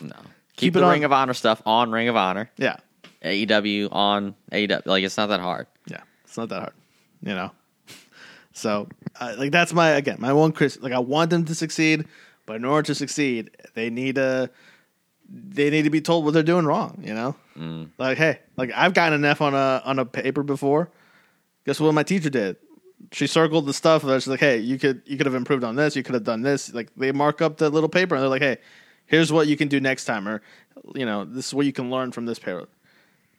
no. 0.01 0.11
keep 0.11 0.27
Keep, 0.57 0.77
it 0.77 0.81
the 0.81 0.85
on- 0.87 0.91
Ring 0.93 1.05
of 1.05 1.13
Honor 1.13 1.35
stuff 1.35 1.63
on 1.65 1.93
Ring 1.93 2.09
of 2.09 2.17
Honor. 2.17 2.51
Yeah, 2.57 2.77
AEW 3.23 3.89
on 3.93 4.35
AEW. 4.51 4.87
Like 4.87 5.05
it's 5.05 5.17
not 5.17 5.29
that 5.29 5.39
hard. 5.41 5.69
Yeah, 5.87 6.01
it's 6.25 6.37
not 6.37 6.49
that 6.49 6.59
hard, 6.61 6.73
you 7.23 7.35
know. 7.35 7.53
So, 8.53 8.89
uh, 9.21 9.35
like 9.39 9.53
that's 9.53 9.73
my 9.73 9.91
again 9.91 10.17
my 10.19 10.33
one 10.33 10.51
Chris. 10.51 10.79
Like 10.81 10.93
I 10.93 10.99
want 10.99 11.31
them 11.31 11.45
to 11.45 11.55
succeed, 11.55 12.07
but 12.45 12.57
in 12.57 12.65
order 12.65 12.87
to 12.89 12.95
succeed, 12.97 13.51
they 13.75 13.89
need 13.89 14.17
to 14.17 14.51
they 15.35 15.71
need 15.71 15.83
to 15.83 15.91
be 15.91 16.01
told 16.01 16.25
what 16.25 16.33
they're 16.33 16.43
doing 16.43 16.65
wrong. 16.65 17.03
You 17.03 17.15
know, 17.15 17.37
mm. 17.59 17.89
like 17.99 18.19
hey, 18.19 18.39
like 18.57 18.71
I've 18.75 18.95
gotten 18.95 19.15
an 19.15 19.25
F 19.25 19.41
on 19.41 19.55
a 19.55 19.83
on 19.85 19.99
a 19.99 20.05
paper 20.05 20.43
before. 20.43 20.91
Guess 21.67 21.81
what 21.81 21.95
my 21.95 22.03
teacher 22.03 22.31
did? 22.31 22.57
She 23.13 23.27
circled 23.27 23.67
the 23.67 23.75
stuff. 23.75 24.05
And 24.05 24.23
she's 24.23 24.29
like, 24.29 24.41
hey, 24.41 24.59
you 24.59 24.79
could 24.79 25.03
you 25.07 25.17
could 25.17 25.27
have 25.27 25.35
improved 25.35 25.65
on 25.65 25.77
this. 25.77 25.97
You 25.97 26.03
could 26.03 26.15
have 26.15 26.25
done 26.25 26.43
this. 26.43 26.73
Like 26.73 26.95
they 26.97 27.13
mark 27.13 27.43
up 27.43 27.57
the 27.57 27.71
little 27.71 27.89
paper 27.89 28.15
and 28.15 28.23
they're 28.23 28.29
like, 28.31 28.43
hey, 28.43 28.59
here's 29.07 29.33
what 29.33 29.47
you 29.47 29.57
can 29.57 29.69
do 29.69 29.81
next 29.81 30.05
time, 30.05 30.29
or 30.29 30.43
you 30.95 31.07
know, 31.07 31.25
this 31.25 31.49
is 31.49 31.55
what 31.55 31.67
you 31.67 31.73
can 31.73 31.91
learn 31.91 32.13
from 32.13 32.27
this 32.27 32.39
paper. 32.39 32.69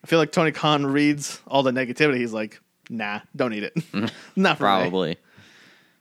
I 0.03 0.07
feel 0.07 0.19
like 0.19 0.31
Tony 0.31 0.51
Khan 0.51 0.85
reads 0.85 1.41
all 1.47 1.63
the 1.63 1.71
negativity. 1.71 2.17
He's 2.17 2.33
like, 2.33 2.59
nah, 2.89 3.21
don't 3.35 3.53
eat 3.53 3.63
it. 3.63 3.73
Not 4.35 4.57
for 4.57 4.63
me. 4.63 4.67
Probably. 4.67 5.17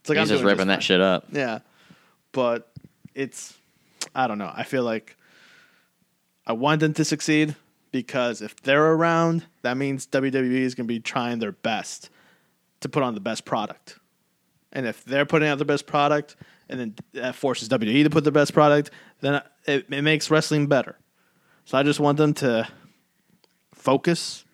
It's 0.00 0.08
like 0.10 0.18
He's 0.18 0.30
I'm 0.30 0.36
just 0.36 0.44
ripping 0.44 0.68
that 0.68 0.82
shit 0.82 1.00
up. 1.00 1.26
Yeah, 1.32 1.60
but 2.32 2.70
it's 3.14 3.56
I 4.14 4.26
don't 4.26 4.38
know. 4.38 4.52
I 4.54 4.64
feel 4.64 4.82
like 4.82 5.16
I 6.46 6.52
want 6.52 6.80
them 6.80 6.92
to 6.94 7.04
succeed 7.04 7.56
because 7.90 8.42
if 8.42 8.60
they're 8.62 8.92
around, 8.92 9.46
that 9.62 9.76
means 9.76 10.06
WWE 10.08 10.60
is 10.60 10.74
going 10.74 10.86
to 10.86 10.92
be 10.92 11.00
trying 11.00 11.38
their 11.38 11.52
best 11.52 12.10
to 12.80 12.88
put 12.88 13.02
on 13.02 13.14
the 13.14 13.20
best 13.20 13.44
product. 13.44 13.98
And 14.72 14.86
if 14.86 15.04
they're 15.04 15.24
putting 15.24 15.48
out 15.48 15.58
the 15.58 15.64
best 15.64 15.86
product, 15.86 16.36
and 16.68 16.80
then 16.80 16.94
that 17.12 17.34
forces 17.34 17.68
WWE 17.68 18.04
to 18.04 18.10
put 18.10 18.24
the 18.24 18.32
best 18.32 18.52
product, 18.52 18.90
then 19.20 19.42
it, 19.66 19.86
it 19.90 20.02
makes 20.02 20.30
wrestling 20.30 20.66
better. 20.66 20.98
So 21.64 21.78
I 21.78 21.82
just 21.82 22.00
want 22.00 22.18
them 22.18 22.34
to 22.34 22.68
focus 23.72 24.44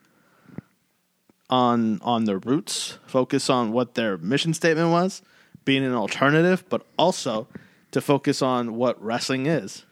on 1.49 2.01
on 2.03 2.24
their 2.24 2.38
roots, 2.38 2.99
focus 3.07 3.51
on 3.51 3.72
what 3.72 3.95
their 3.95 4.16
mission 4.18 4.55
statement 4.55 4.91
was, 4.91 5.22
being 5.64 5.84
an 5.84 5.95
alternative, 5.95 6.64
but 6.68 6.86
also 6.99 7.49
to 7.91 8.01
focus 8.01 8.43
on 8.43 8.76
what 8.76 9.03
wrestling 9.03 9.47
is. 9.47 9.84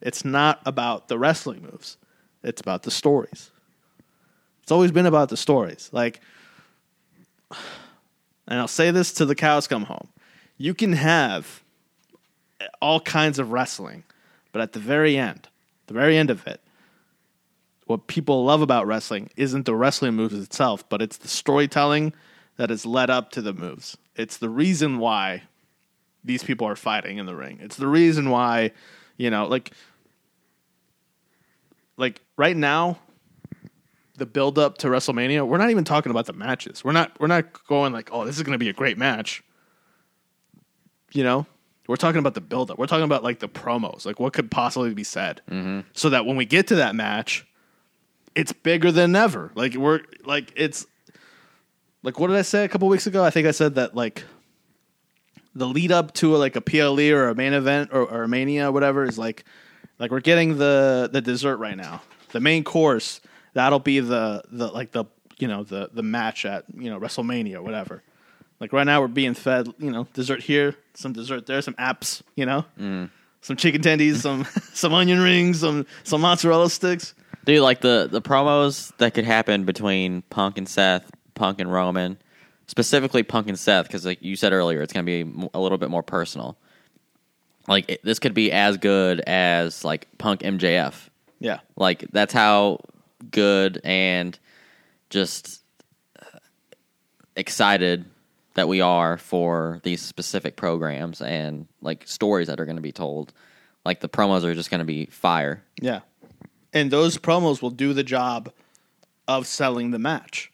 It's 0.00 0.24
not 0.24 0.60
about 0.64 1.08
the 1.08 1.18
wrestling 1.18 1.62
moves. 1.62 1.96
It's 2.42 2.60
about 2.60 2.82
the 2.84 2.90
stories. 2.90 3.50
It's 4.62 4.72
always 4.72 4.92
been 4.92 5.06
about 5.06 5.28
the 5.28 5.36
stories. 5.36 5.90
Like 5.92 6.20
and 8.50 8.58
I'll 8.58 8.68
say 8.68 8.90
this 8.90 9.12
to 9.14 9.24
the 9.24 9.36
cows 9.36 9.66
come 9.66 9.84
home. 9.84 10.08
You 10.58 10.74
can 10.74 10.92
have 10.92 11.62
all 12.82 13.00
kinds 13.00 13.38
of 13.38 13.52
wrestling, 13.52 14.02
but 14.52 14.60
at 14.60 14.72
the 14.72 14.80
very 14.80 15.16
end, 15.16 15.48
the 15.86 15.94
very 15.94 16.16
end 16.16 16.30
of 16.30 16.46
it, 16.46 16.60
what 17.86 18.08
people 18.08 18.44
love 18.44 18.60
about 18.60 18.86
wrestling 18.86 19.30
isn't 19.36 19.66
the 19.66 19.74
wrestling 19.74 20.14
moves 20.14 20.38
itself, 20.38 20.86
but 20.88 21.00
it's 21.00 21.16
the 21.16 21.28
storytelling 21.28 22.12
that 22.56 22.70
has 22.70 22.84
led 22.84 23.08
up 23.08 23.30
to 23.32 23.40
the 23.40 23.52
moves. 23.52 23.96
It's 24.16 24.36
the 24.36 24.48
reason 24.48 24.98
why 24.98 25.44
these 26.22 26.42
people 26.42 26.66
are 26.66 26.76
fighting 26.76 27.18
in 27.18 27.26
the 27.26 27.34
ring. 27.34 27.58
It's 27.62 27.76
the 27.76 27.88
reason 27.88 28.30
why, 28.30 28.72
you 29.16 29.30
know, 29.30 29.46
like 29.46 29.72
like 32.00 32.20
right 32.36 32.56
now 32.56 32.98
the 34.16 34.26
build 34.26 34.58
up 34.58 34.78
to 34.78 34.88
WrestleMania, 34.88 35.46
we're 35.46 35.58
not 35.58 35.70
even 35.70 35.84
talking 35.84 36.10
about 36.10 36.26
the 36.26 36.32
matches. 36.32 36.84
We're 36.84 36.92
not 36.92 37.18
we're 37.20 37.26
not 37.26 37.66
going 37.66 37.92
like, 37.92 38.10
"Oh, 38.12 38.24
this 38.24 38.36
is 38.36 38.42
going 38.42 38.52
to 38.52 38.58
be 38.58 38.68
a 38.68 38.72
great 38.72 38.98
match." 38.98 39.42
You 41.12 41.24
know? 41.24 41.46
We're 41.88 41.96
talking 41.96 42.20
about 42.20 42.34
the 42.34 42.40
build 42.40 42.70
up. 42.70 42.78
We're 42.78 42.86
talking 42.86 43.04
about 43.04 43.24
like 43.24 43.40
the 43.40 43.48
promos, 43.48 44.06
like 44.06 44.20
what 44.20 44.32
could 44.32 44.48
possibly 44.48 44.94
be 44.94 45.02
said. 45.02 45.40
Mm-hmm. 45.50 45.80
So 45.92 46.10
that 46.10 46.24
when 46.24 46.36
we 46.36 46.44
get 46.44 46.68
to 46.68 46.76
that 46.76 46.94
match, 46.94 47.44
it's 48.36 48.52
bigger 48.52 48.92
than 48.92 49.16
ever. 49.16 49.50
Like 49.56 49.74
we're 49.74 50.02
like 50.24 50.52
it's 50.54 50.86
like 52.04 52.20
what 52.20 52.28
did 52.28 52.36
I 52.36 52.42
say 52.42 52.64
a 52.64 52.68
couple 52.68 52.86
weeks 52.86 53.08
ago? 53.08 53.24
I 53.24 53.30
think 53.30 53.48
I 53.48 53.50
said 53.50 53.74
that 53.74 53.96
like 53.96 54.24
the 55.54 55.66
lead 55.66 55.90
up 55.90 56.14
to 56.14 56.36
like 56.36 56.54
a 56.54 56.60
PLE 56.60 57.10
or 57.10 57.28
a 57.28 57.34
main 57.34 57.54
event 57.54 57.90
or, 57.92 58.02
or 58.02 58.22
a 58.22 58.28
mania 58.28 58.68
or 58.68 58.72
whatever 58.72 59.04
is 59.04 59.18
like 59.18 59.44
like 60.00 60.10
we're 60.10 60.20
getting 60.20 60.58
the 60.58 61.08
the 61.12 61.20
dessert 61.20 61.58
right 61.58 61.76
now. 61.76 62.02
The 62.32 62.40
main 62.40 62.64
course 62.64 63.20
that'll 63.52 63.78
be 63.78 64.00
the 64.00 64.42
the 64.50 64.66
like 64.66 64.90
the 64.90 65.04
you 65.38 65.46
know 65.46 65.62
the 65.62 65.90
the 65.92 66.02
match 66.02 66.44
at 66.44 66.64
you 66.74 66.90
know 66.90 66.98
WrestleMania 66.98 67.56
or 67.56 67.62
whatever. 67.62 68.02
Like 68.58 68.72
right 68.72 68.84
now 68.84 69.00
we're 69.00 69.08
being 69.08 69.34
fed 69.34 69.68
you 69.78 69.90
know 69.90 70.08
dessert 70.14 70.42
here, 70.42 70.74
some 70.94 71.12
dessert 71.12 71.46
there, 71.46 71.62
some 71.62 71.74
apps, 71.74 72.22
you 72.34 72.46
know, 72.46 72.64
mm. 72.78 73.10
some 73.42 73.56
chicken 73.56 73.82
tendies, 73.82 74.16
some 74.16 74.44
some 74.72 74.92
onion 74.94 75.20
rings, 75.20 75.60
some 75.60 75.86
some 76.02 76.22
mozzarella 76.22 76.70
sticks. 76.70 77.14
Dude, 77.44 77.60
like 77.60 77.82
the 77.82 78.08
the 78.10 78.22
promos 78.22 78.96
that 78.98 79.14
could 79.14 79.24
happen 79.24 79.64
between 79.64 80.22
Punk 80.22 80.58
and 80.58 80.68
Seth, 80.68 81.10
Punk 81.34 81.60
and 81.60 81.70
Roman, 81.70 82.18
specifically 82.66 83.22
Punk 83.22 83.48
and 83.48 83.58
Seth, 83.58 83.86
because 83.86 84.06
like 84.06 84.22
you 84.22 84.36
said 84.36 84.52
earlier, 84.52 84.80
it's 84.82 84.92
gonna 84.92 85.04
be 85.04 85.30
a 85.52 85.60
little 85.60 85.78
bit 85.78 85.90
more 85.90 86.02
personal. 86.02 86.56
Like 87.68 87.90
it, 87.90 88.00
this 88.02 88.18
could 88.18 88.34
be 88.34 88.52
as 88.52 88.76
good 88.76 89.20
as 89.20 89.84
like 89.84 90.08
Punk 90.18 90.40
MJF. 90.40 90.94
Yeah, 91.38 91.60
Like 91.76 92.04
that's 92.12 92.34
how 92.34 92.80
good 93.30 93.80
and 93.82 94.38
just 95.08 95.62
excited 97.36 98.04
that 98.54 98.68
we 98.68 98.80
are 98.80 99.16
for 99.16 99.80
these 99.84 100.02
specific 100.02 100.56
programs 100.56 101.22
and 101.22 101.66
like 101.80 102.06
stories 102.06 102.48
that 102.48 102.60
are 102.60 102.66
going 102.66 102.76
to 102.76 102.82
be 102.82 102.92
told. 102.92 103.32
Like 103.84 104.00
the 104.00 104.08
promos 104.08 104.44
are 104.44 104.54
just 104.54 104.70
going 104.70 104.80
to 104.80 104.84
be 104.84 105.06
fire. 105.06 105.62
Yeah. 105.80 106.00
And 106.72 106.90
those 106.90 107.16
promos 107.16 107.62
will 107.62 107.70
do 107.70 107.94
the 107.94 108.04
job 108.04 108.52
of 109.26 109.46
selling 109.46 109.90
the 109.90 109.98
match. 109.98 110.52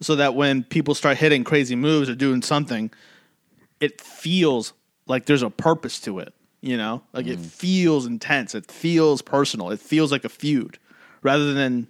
So 0.00 0.16
that 0.16 0.34
when 0.34 0.64
people 0.64 0.94
start 0.94 1.18
hitting 1.18 1.44
crazy 1.44 1.76
moves 1.76 2.08
or 2.08 2.14
doing 2.14 2.40
something, 2.40 2.90
it 3.80 4.00
feels 4.00 4.72
like 5.10 5.26
there's 5.26 5.42
a 5.42 5.50
purpose 5.50 6.00
to 6.00 6.20
it. 6.20 6.32
You 6.62 6.76
know? 6.76 7.02
Like 7.12 7.26
it 7.26 7.38
feels 7.38 8.06
intense. 8.06 8.54
It 8.54 8.70
feels 8.70 9.22
personal. 9.22 9.70
It 9.70 9.80
feels 9.80 10.12
like 10.12 10.24
a 10.24 10.28
feud. 10.28 10.78
Rather 11.22 11.52
than, 11.54 11.86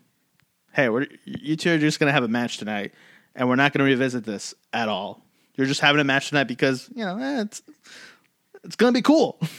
hey, 0.72 0.88
we're, 0.88 1.06
you 1.24 1.56
two 1.56 1.72
are 1.72 1.78
just 1.78 1.98
going 2.00 2.08
to 2.08 2.12
have 2.12 2.22
a 2.24 2.28
match 2.28 2.58
tonight 2.58 2.92
and 3.34 3.48
we're 3.48 3.56
not 3.56 3.72
going 3.72 3.78
to 3.80 3.84
revisit 3.84 4.24
this 4.24 4.54
at 4.72 4.88
all. 4.88 5.24
You're 5.56 5.66
just 5.66 5.80
having 5.80 6.00
a 6.00 6.04
match 6.04 6.28
tonight 6.28 6.44
because, 6.44 6.88
you 6.94 7.04
know, 7.04 7.18
eh, 7.18 7.42
it's, 7.42 7.62
it's 8.64 8.76
going 8.76 8.92
to 8.92 8.98
be 8.98 9.02
cool. 9.02 9.38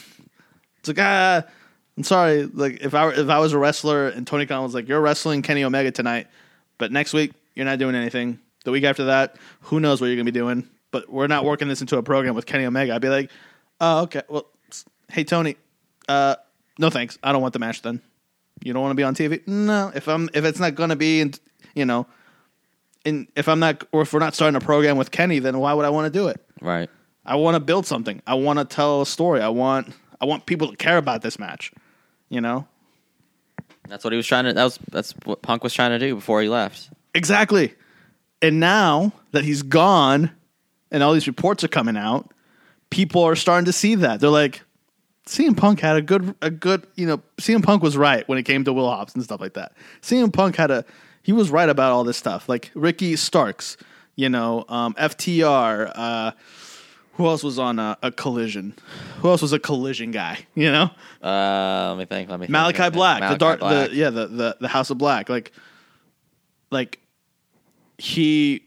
It's 0.79 0.87
like 0.87 0.97
ah, 0.99 1.43
I'm 1.95 2.03
sorry. 2.03 2.45
Like 2.45 2.81
if 2.81 2.95
I 2.95 3.05
were- 3.05 3.13
if 3.13 3.29
I 3.29 3.37
was 3.37 3.53
a 3.53 3.59
wrestler 3.59 4.07
and 4.07 4.25
Tony 4.25 4.47
Khan 4.47 4.63
was 4.63 4.73
like, 4.73 4.87
"You're 4.87 4.99
wrestling 4.99 5.43
Kenny 5.43 5.63
Omega 5.63 5.91
tonight, 5.91 6.25
but 6.79 6.91
next 6.91 7.13
week 7.13 7.33
you're 7.53 7.65
not 7.65 7.77
doing 7.77 7.93
anything. 7.93 8.39
The 8.65 8.71
week 8.71 8.83
after 8.83 9.05
that, 9.05 9.35
who 9.59 9.79
knows 9.79 10.01
what 10.01 10.07
you're 10.07 10.15
gonna 10.15 10.25
be 10.25 10.31
doing? 10.31 10.67
But 10.89 11.07
we're 11.07 11.27
not 11.27 11.45
working 11.45 11.67
this 11.67 11.81
into 11.81 11.97
a 11.97 12.01
program 12.01 12.33
with 12.33 12.47
Kenny 12.47 12.65
Omega." 12.65 12.95
I'd 12.95 13.01
be 13.03 13.09
like, 13.09 13.29
"Oh, 13.81 14.03
okay. 14.03 14.21
Well, 14.29 14.45
hey 15.09 15.25
Tony, 15.25 15.57
uh, 16.07 16.35
no 16.79 16.89
thanks. 16.89 17.17
I 17.21 17.33
don't 17.33 17.41
want 17.41 17.51
the 17.53 17.59
match 17.59 17.81
then. 17.81 18.01
You 18.63 18.71
don't 18.73 18.81
want 18.81 18.91
to 18.91 18.95
be 18.95 19.03
on 19.03 19.15
TV? 19.15 19.45
No. 19.47 19.91
If 19.93 20.07
I'm 20.07 20.29
if 20.33 20.45
it's 20.45 20.59
not 20.59 20.75
gonna 20.75 20.95
be, 20.95 21.19
and 21.19 21.37
you 21.75 21.83
know, 21.83 22.05
and 23.05 23.27
if 23.35 23.49
I'm 23.49 23.59
not 23.59 23.83
or 23.91 24.03
if 24.03 24.13
we're 24.13 24.19
not 24.19 24.35
starting 24.35 24.55
a 24.55 24.61
program 24.61 24.97
with 24.97 25.11
Kenny, 25.11 25.39
then 25.39 25.59
why 25.59 25.73
would 25.73 25.83
I 25.85 25.89
want 25.89 26.11
to 26.13 26.17
do 26.17 26.27
it? 26.27 26.39
Right. 26.61 26.89
I 27.25 27.35
want 27.35 27.55
to 27.55 27.59
build 27.59 27.85
something. 27.85 28.21
I 28.25 28.35
want 28.35 28.59
to 28.59 28.65
tell 28.65 29.01
a 29.01 29.05
story. 29.05 29.41
I 29.41 29.49
want 29.49 29.93
I 30.21 30.25
want 30.25 30.45
people 30.45 30.69
to 30.69 30.77
care 30.77 30.97
about 30.97 31.21
this 31.21 31.39
match. 31.39 31.71
You 32.29 32.39
know, 32.39 32.67
That's 33.89 34.03
what 34.03 34.13
he 34.13 34.17
was 34.17 34.25
trying 34.27 34.45
to. 34.45 34.53
That 34.53 34.63
was 34.63 34.79
that's 34.91 35.13
what 35.25 35.41
Punk 35.41 35.63
was 35.63 35.73
trying 35.73 35.91
to 35.91 35.99
do 35.99 36.15
before 36.15 36.41
he 36.41 36.47
left. 36.47 36.89
Exactly. 37.13 37.73
And 38.41 38.59
now 38.59 39.11
that 39.31 39.43
he's 39.43 39.63
gone 39.63 40.31
and 40.91 41.03
all 41.03 41.13
these 41.13 41.27
reports 41.27 41.63
are 41.63 41.67
coming 41.67 41.97
out, 41.97 42.31
people 42.91 43.23
are 43.23 43.35
starting 43.35 43.65
to 43.65 43.73
see 43.73 43.95
that. 43.95 44.19
They're 44.19 44.29
like, 44.29 44.61
CM 45.25 45.57
Punk 45.57 45.79
had 45.79 45.95
a 45.97 46.01
good 46.01 46.35
a 46.41 46.51
good, 46.51 46.85
you 46.95 47.07
know, 47.07 47.21
CM 47.39 47.63
Punk 47.63 47.81
was 47.81 47.97
right 47.97 48.27
when 48.27 48.37
it 48.37 48.43
came 48.43 48.63
to 48.65 48.73
Will 48.73 48.89
Hobbs 48.89 49.15
and 49.15 49.23
stuff 49.23 49.41
like 49.41 49.53
that. 49.53 49.73
CM 50.03 50.31
Punk 50.31 50.55
had 50.55 50.69
a 50.69 50.85
he 51.23 51.31
was 51.31 51.49
right 51.49 51.69
about 51.69 51.91
all 51.91 52.03
this 52.03 52.17
stuff. 52.17 52.47
Like 52.49 52.69
Ricky 52.75 53.15
Starks, 53.15 53.77
you 54.15 54.29
know, 54.29 54.65
um, 54.69 54.93
FTR, 54.95 55.91
uh 55.95 56.31
who 57.15 57.27
else 57.27 57.43
was 57.43 57.59
on 57.59 57.77
a, 57.77 57.97
a 58.01 58.11
collision? 58.11 58.73
Who 59.19 59.29
else 59.29 59.41
was 59.41 59.53
a 59.53 59.59
collision 59.59 60.11
guy? 60.11 60.39
You 60.55 60.71
know, 60.71 60.89
Uh, 61.21 61.89
let 61.89 61.97
me 61.99 62.05
think. 62.05 62.29
Let 62.29 62.39
me. 62.39 62.47
think, 62.47 62.55
Malakai 62.55 62.65
let 62.65 62.73
me 62.73 62.83
think. 62.83 62.93
Black, 62.93 63.29
the 63.31 63.37
dark, 63.37 63.59
Black. 63.59 63.89
the 63.89 63.95
yeah, 63.95 64.09
the, 64.09 64.27
the 64.27 64.57
the 64.61 64.67
House 64.69 64.89
of 64.89 64.97
Black. 64.97 65.29
Like, 65.29 65.51
like 66.71 66.99
he 67.97 68.63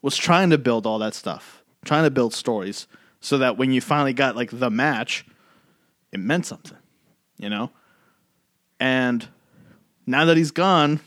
was 0.00 0.16
trying 0.16 0.50
to 0.50 0.58
build 0.58 0.86
all 0.86 0.98
that 1.00 1.12
stuff, 1.14 1.62
trying 1.84 2.04
to 2.04 2.10
build 2.10 2.32
stories, 2.32 2.86
so 3.20 3.38
that 3.38 3.56
when 3.56 3.72
you 3.72 3.80
finally 3.80 4.12
got 4.12 4.36
like 4.36 4.50
the 4.52 4.70
match, 4.70 5.26
it 6.12 6.20
meant 6.20 6.46
something, 6.46 6.78
you 7.38 7.48
know. 7.48 7.70
And 8.80 9.26
now 10.06 10.24
that 10.26 10.36
he's 10.36 10.50
gone, 10.50 11.00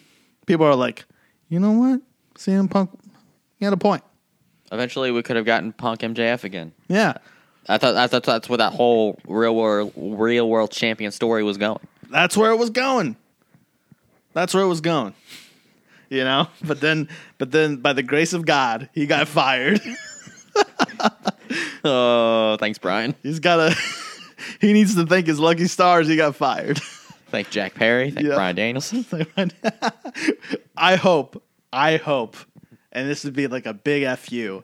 people 0.45 0.65
are 0.65 0.75
like, 0.75 1.05
you 1.49 1.59
know 1.59 1.71
what, 1.71 2.01
CM 2.35 2.69
Punk, 2.69 2.91
he 3.57 3.65
had 3.65 3.73
a 3.73 3.77
point. 3.77 4.03
Eventually, 4.71 5.11
we 5.11 5.21
could 5.21 5.35
have 5.35 5.45
gotten 5.45 5.73
Punk 5.73 5.99
MJF 6.01 6.43
again. 6.43 6.71
Yeah, 6.87 7.15
I 7.67 7.77
thought 7.77 7.95
I 7.95 8.07
thought 8.07 8.23
that's 8.23 8.47
where 8.47 8.57
that 8.57 8.73
whole 8.73 9.19
real 9.27 9.55
world 9.55 9.91
real 9.95 10.49
world 10.49 10.71
champion 10.71 11.11
story 11.11 11.43
was 11.43 11.57
going. 11.57 11.79
that's 12.09 12.37
where 12.37 12.51
it 12.51 12.57
was 12.57 12.69
going. 12.69 13.17
That's 14.33 14.53
where 14.53 14.63
it 14.63 14.67
was 14.67 14.81
going. 14.81 15.13
You 16.09 16.25
know, 16.25 16.47
but 16.61 16.81
then, 16.81 17.07
but 17.37 17.51
then, 17.51 17.77
by 17.77 17.93
the 17.93 18.03
grace 18.03 18.33
of 18.33 18.45
God, 18.45 18.89
he 18.93 19.05
got 19.05 19.27
fired. 19.29 19.81
Oh, 21.83 22.57
thanks, 22.59 22.77
Brian. 22.77 23.15
He's 23.23 23.39
got 23.39 23.59
a. 23.59 23.75
he 24.61 24.71
needs 24.71 24.93
to 24.95 25.05
thank 25.05 25.25
his 25.25 25.39
lucky 25.39 25.65
stars. 25.65 26.07
He 26.07 26.15
got 26.15 26.35
fired. 26.35 26.79
Thank 27.29 27.49
Jack 27.49 27.73
Perry. 27.73 28.11
Thank 28.11 28.27
Yeah. 28.27 28.35
Brian 28.35 28.55
Danielson. 28.55 29.03
I 30.77 30.95
hope. 30.95 31.41
I 31.73 31.97
hope, 31.97 32.37
and 32.91 33.09
this 33.09 33.23
would 33.23 33.33
be 33.33 33.47
like 33.47 33.65
a 33.65 33.73
big 33.73 34.05
fu, 34.17 34.63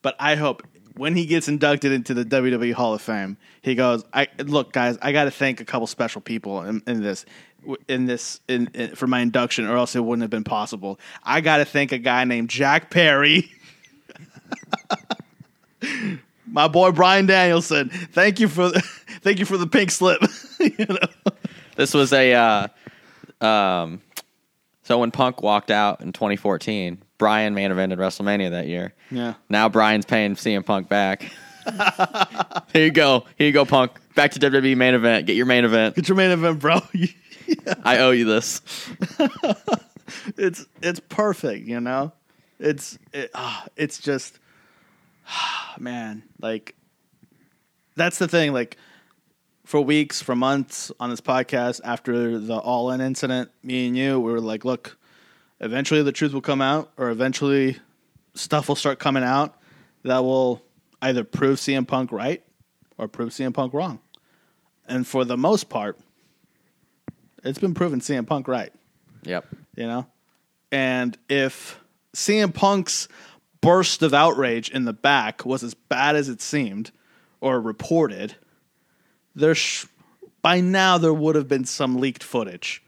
but 0.00 0.16
I 0.18 0.36
hope 0.36 0.62
when 0.96 1.14
he 1.16 1.26
gets 1.26 1.48
inducted 1.48 1.92
into 1.92 2.14
the 2.14 2.24
WWE 2.24 2.72
Hall 2.72 2.94
of 2.94 3.02
Fame, 3.02 3.36
he 3.60 3.74
goes, 3.74 4.02
"I 4.14 4.28
look, 4.38 4.72
guys, 4.72 4.96
I 5.02 5.12
got 5.12 5.24
to 5.24 5.30
thank 5.30 5.60
a 5.60 5.64
couple 5.64 5.86
special 5.86 6.20
people 6.20 6.62
in, 6.62 6.82
in 6.86 7.02
this." 7.02 7.26
In 7.88 8.04
this, 8.04 8.40
in, 8.46 8.68
in 8.74 8.94
for 8.94 9.06
my 9.06 9.20
induction, 9.20 9.64
or 9.66 9.78
else 9.78 9.96
it 9.96 10.04
wouldn't 10.04 10.20
have 10.20 10.28
been 10.30 10.44
possible. 10.44 11.00
I 11.22 11.40
got 11.40 11.56
to 11.58 11.64
thank 11.64 11.92
a 11.92 11.98
guy 11.98 12.24
named 12.24 12.50
Jack 12.50 12.90
Perry, 12.90 13.50
my 16.46 16.68
boy 16.68 16.92
Brian 16.92 17.26
Danielson. 17.26 17.88
Thank 17.88 18.40
you 18.40 18.48
for, 18.48 18.70
the, 18.70 18.80
thank 19.22 19.38
you 19.38 19.44
for 19.44 19.56
the 19.56 19.66
pink 19.66 19.90
slip. 19.90 20.22
you 20.60 20.86
know? 20.88 21.32
This 21.76 21.94
was 21.94 22.12
a. 22.12 22.34
Uh, 22.34 23.44
um, 23.44 24.00
so 24.82 24.98
when 24.98 25.10
Punk 25.10 25.42
walked 25.42 25.70
out 25.70 26.02
in 26.02 26.12
2014, 26.12 27.02
Brian 27.16 27.54
main 27.54 27.70
evented 27.70 27.96
WrestleMania 27.96 28.50
that 28.50 28.66
year. 28.66 28.92
Yeah. 29.10 29.34
Now 29.48 29.68
Brian's 29.68 30.04
paying 30.04 30.34
CM 30.34 30.64
Punk 30.64 30.88
back. 30.88 31.22
Here 32.72 32.84
you 32.84 32.90
go. 32.90 33.24
Here 33.36 33.46
you 33.46 33.52
go, 33.52 33.64
Punk. 33.64 33.92
Back 34.14 34.32
to 34.32 34.40
WWE 34.40 34.76
main 34.76 34.94
event. 34.94 35.26
Get 35.26 35.36
your 35.36 35.46
main 35.46 35.64
event. 35.64 35.96
Get 35.96 36.08
your 36.08 36.16
main 36.16 36.30
event, 36.30 36.60
bro. 36.60 36.80
I 37.82 37.98
owe 37.98 38.10
you 38.10 38.26
this. 38.26 38.60
it's 40.36 40.66
it's 40.82 41.00
perfect, 41.00 41.66
you 41.66 41.80
know. 41.80 42.12
It's 42.58 42.98
it, 43.12 43.30
ah, 43.34 43.66
it's 43.76 43.98
just 43.98 44.38
man, 45.78 46.22
like 46.40 46.74
that's 47.96 48.18
the 48.18 48.28
thing. 48.28 48.52
Like 48.52 48.76
for 49.64 49.80
weeks, 49.80 50.22
for 50.22 50.34
months 50.36 50.92
on 51.00 51.10
this 51.10 51.20
podcast 51.20 51.80
after 51.84 52.38
the 52.38 52.56
All 52.56 52.90
In 52.90 53.00
incident, 53.00 53.50
me 53.62 53.86
and 53.86 53.96
you, 53.96 54.20
we 54.20 54.32
were 54.32 54.40
like, 54.40 54.64
look, 54.64 54.96
eventually 55.60 56.02
the 56.02 56.12
truth 56.12 56.32
will 56.32 56.40
come 56.40 56.60
out, 56.60 56.92
or 56.96 57.10
eventually 57.10 57.78
stuff 58.34 58.68
will 58.68 58.76
start 58.76 58.98
coming 58.98 59.22
out 59.22 59.56
that 60.02 60.18
will 60.18 60.62
either 61.00 61.24
prove 61.24 61.58
CM 61.58 61.86
Punk 61.86 62.12
right 62.12 62.42
or 62.98 63.08
prove 63.08 63.30
CM 63.30 63.54
Punk 63.54 63.72
wrong. 63.72 64.00
And 64.86 65.06
for 65.06 65.24
the 65.24 65.36
most 65.36 65.68
part, 65.70 65.98
it's 67.42 67.58
been 67.58 67.74
proven 67.74 68.00
CM 68.00 68.26
Punk 68.26 68.48
right 68.48 68.72
Yep. 69.24 69.46
you 69.76 69.86
know? 69.86 70.06
And 70.70 71.16
if 71.28 71.80
CM 72.14 72.52
Punk's 72.52 73.08
burst 73.64 74.02
of 74.02 74.14
outrage 74.14 74.70
in 74.70 74.84
the 74.84 74.92
back 74.92 75.44
was 75.44 75.62
as 75.62 75.74
bad 75.74 76.16
as 76.16 76.28
it 76.28 76.40
seemed 76.40 76.90
or 77.40 77.60
reported, 77.60 78.36
there 79.34 79.54
sh- 79.54 79.86
by 80.42 80.60
now 80.60 80.98
there 80.98 81.14
would 81.14 81.34
have 81.34 81.48
been 81.48 81.64
some 81.64 81.96
leaked 81.96 82.22
footage. 82.22 82.82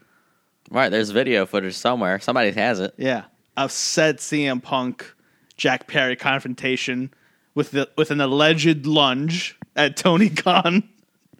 Right. 0.69 0.89
There's 0.89 1.11
video 1.11 1.45
footage 1.45 1.75
somewhere. 1.75 2.19
Somebody 2.19 2.51
has 2.51 2.79
it. 2.79 2.93
Yeah, 2.97 3.23
of 3.55 3.71
said 3.71 4.17
CM 4.17 4.61
Punk 4.61 5.13
Jack 5.55 5.87
Perry 5.87 6.15
confrontation 6.15 7.13
with 7.55 7.71
the 7.71 7.89
with 7.97 8.11
an 8.11 8.21
alleged 8.21 8.85
lunge 8.85 9.57
at 9.75 9.97
Tony 9.97 10.29
Khan. 10.29 10.87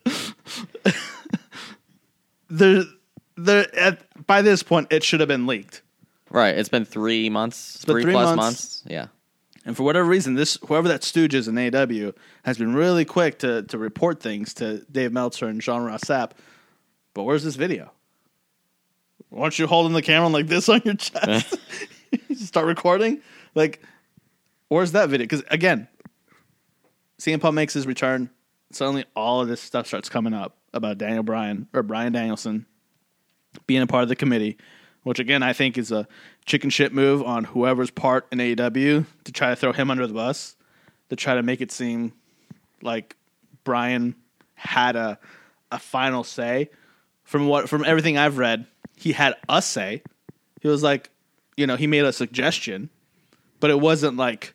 there, 2.50 2.84
there. 3.36 3.76
At, 3.78 4.26
by 4.26 4.42
this 4.42 4.64
point, 4.64 4.88
it 4.92 5.04
should 5.04 5.20
have 5.20 5.30
been 5.30 5.46
leaked. 5.46 5.82
Right. 6.30 6.58
It's 6.58 6.70
been 6.70 6.86
three 6.86 7.30
months. 7.30 7.84
three, 7.86 8.04
three 8.04 8.14
plus 8.14 8.36
months. 8.36 8.38
months. 8.38 8.84
Yeah. 8.88 9.08
And 9.68 9.76
for 9.76 9.84
whatever 9.84 10.08
reason, 10.08 10.36
this 10.36 10.58
whoever 10.66 10.88
that 10.88 11.04
stooge 11.04 11.36
is 11.36 11.50
in 11.50 11.56
AEW 11.56 12.16
has 12.46 12.58
been 12.58 12.74
really 12.74 13.04
quick 13.04 13.40
to 13.40 13.64
to 13.64 13.78
report 13.78 14.22
things 14.22 14.54
to 14.56 14.86
Dave 14.90 15.12
Meltzer 15.12 15.48
and 15.48 15.62
Sean 15.62 15.84
Ross 15.84 16.06
Sapp. 16.06 16.32
But 17.14 17.24
where's 17.24 17.44
this 17.44 17.58
video? 17.58 17.92
Why 19.28 19.42
don't 19.42 19.60
you 19.60 19.68
holding 19.68 19.92
the 19.92 20.02
camera 20.02 20.30
like 20.30 20.48
this 20.48 20.70
on 20.70 20.82
your 20.86 20.94
chest? 20.96 21.58
Eh. 22.14 22.18
Start 22.36 22.66
recording. 22.66 23.22
Like, 23.56 23.84
where's 24.70 24.94
that 24.94 25.10
video? 25.10 25.26
Because 25.26 25.44
again, 25.52 25.90
CM 27.20 27.42
Punk 27.42 27.54
makes 27.54 27.74
his 27.74 27.86
return. 27.86 28.30
Suddenly, 28.72 29.04
all 29.18 29.42
of 29.42 29.50
this 29.50 29.60
stuff 29.60 29.86
starts 29.86 30.08
coming 30.08 30.34
up 30.34 30.56
about 30.74 30.98
Daniel 30.98 31.24
Bryan 31.24 31.68
or 31.74 31.84
Brian 31.84 32.14
Danielson 32.14 32.66
being 33.66 33.82
a 33.82 33.88
part 33.88 34.04
of 34.04 34.10
the 34.10 34.16
committee, 34.16 34.58
which 35.08 35.20
again 35.20 35.42
I 35.42 35.54
think 35.54 35.78
is 35.78 35.90
a 35.90 36.06
chicken 36.46 36.70
shit 36.70 36.94
move 36.94 37.24
on 37.24 37.46
whoever's 37.46 37.90
part 37.90 38.28
in 38.30 38.40
AEW 38.40 39.06
to 39.24 39.32
try 39.32 39.52
to 39.52 39.56
throw 39.56 39.72
him 39.72 39.90
under 39.90 40.06
the 40.06 40.14
bus, 40.14 40.58
to 41.10 41.16
try 41.16 41.36
to 41.36 41.44
make 41.44 41.62
it 41.62 41.72
seem 41.72 42.12
like 42.82 43.16
Brian 43.64 44.16
had 44.56 44.98
a 44.98 45.18
a 45.72 45.80
final 45.80 46.26
say. 46.26 46.70
From 47.24 47.48
what 47.48 47.70
from 47.70 47.86
everything 47.86 48.18
I've 48.18 48.38
read, 48.38 48.66
he 48.98 49.14
had 49.14 49.36
a 49.48 49.62
say. 49.62 50.02
He 50.62 50.68
was 50.68 50.84
like, 50.84 51.10
you 51.56 51.68
know, 51.68 51.78
he 51.78 51.88
made 51.88 52.04
a 52.04 52.12
suggestion, 52.12 52.90
but 53.62 53.70
it 53.70 53.80
wasn't 53.80 54.18
like 54.18 54.54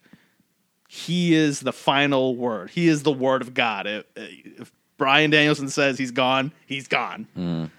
he 0.87 1.33
is 1.33 1.61
the 1.61 1.73
final 1.73 2.37
word. 2.37 2.69
He 2.71 2.89
is 2.89 3.05
the 3.05 3.13
word 3.13 3.41
of 3.41 3.55
God. 3.55 3.87
If, 3.87 4.05
if 4.17 4.73
Brian 4.99 5.31
Danielson 5.31 5.71
says 5.71 5.97
he's 5.97 6.11
gone, 6.11 6.53
he's 6.67 6.89
gone. 6.89 7.27
Mm. 7.37 7.71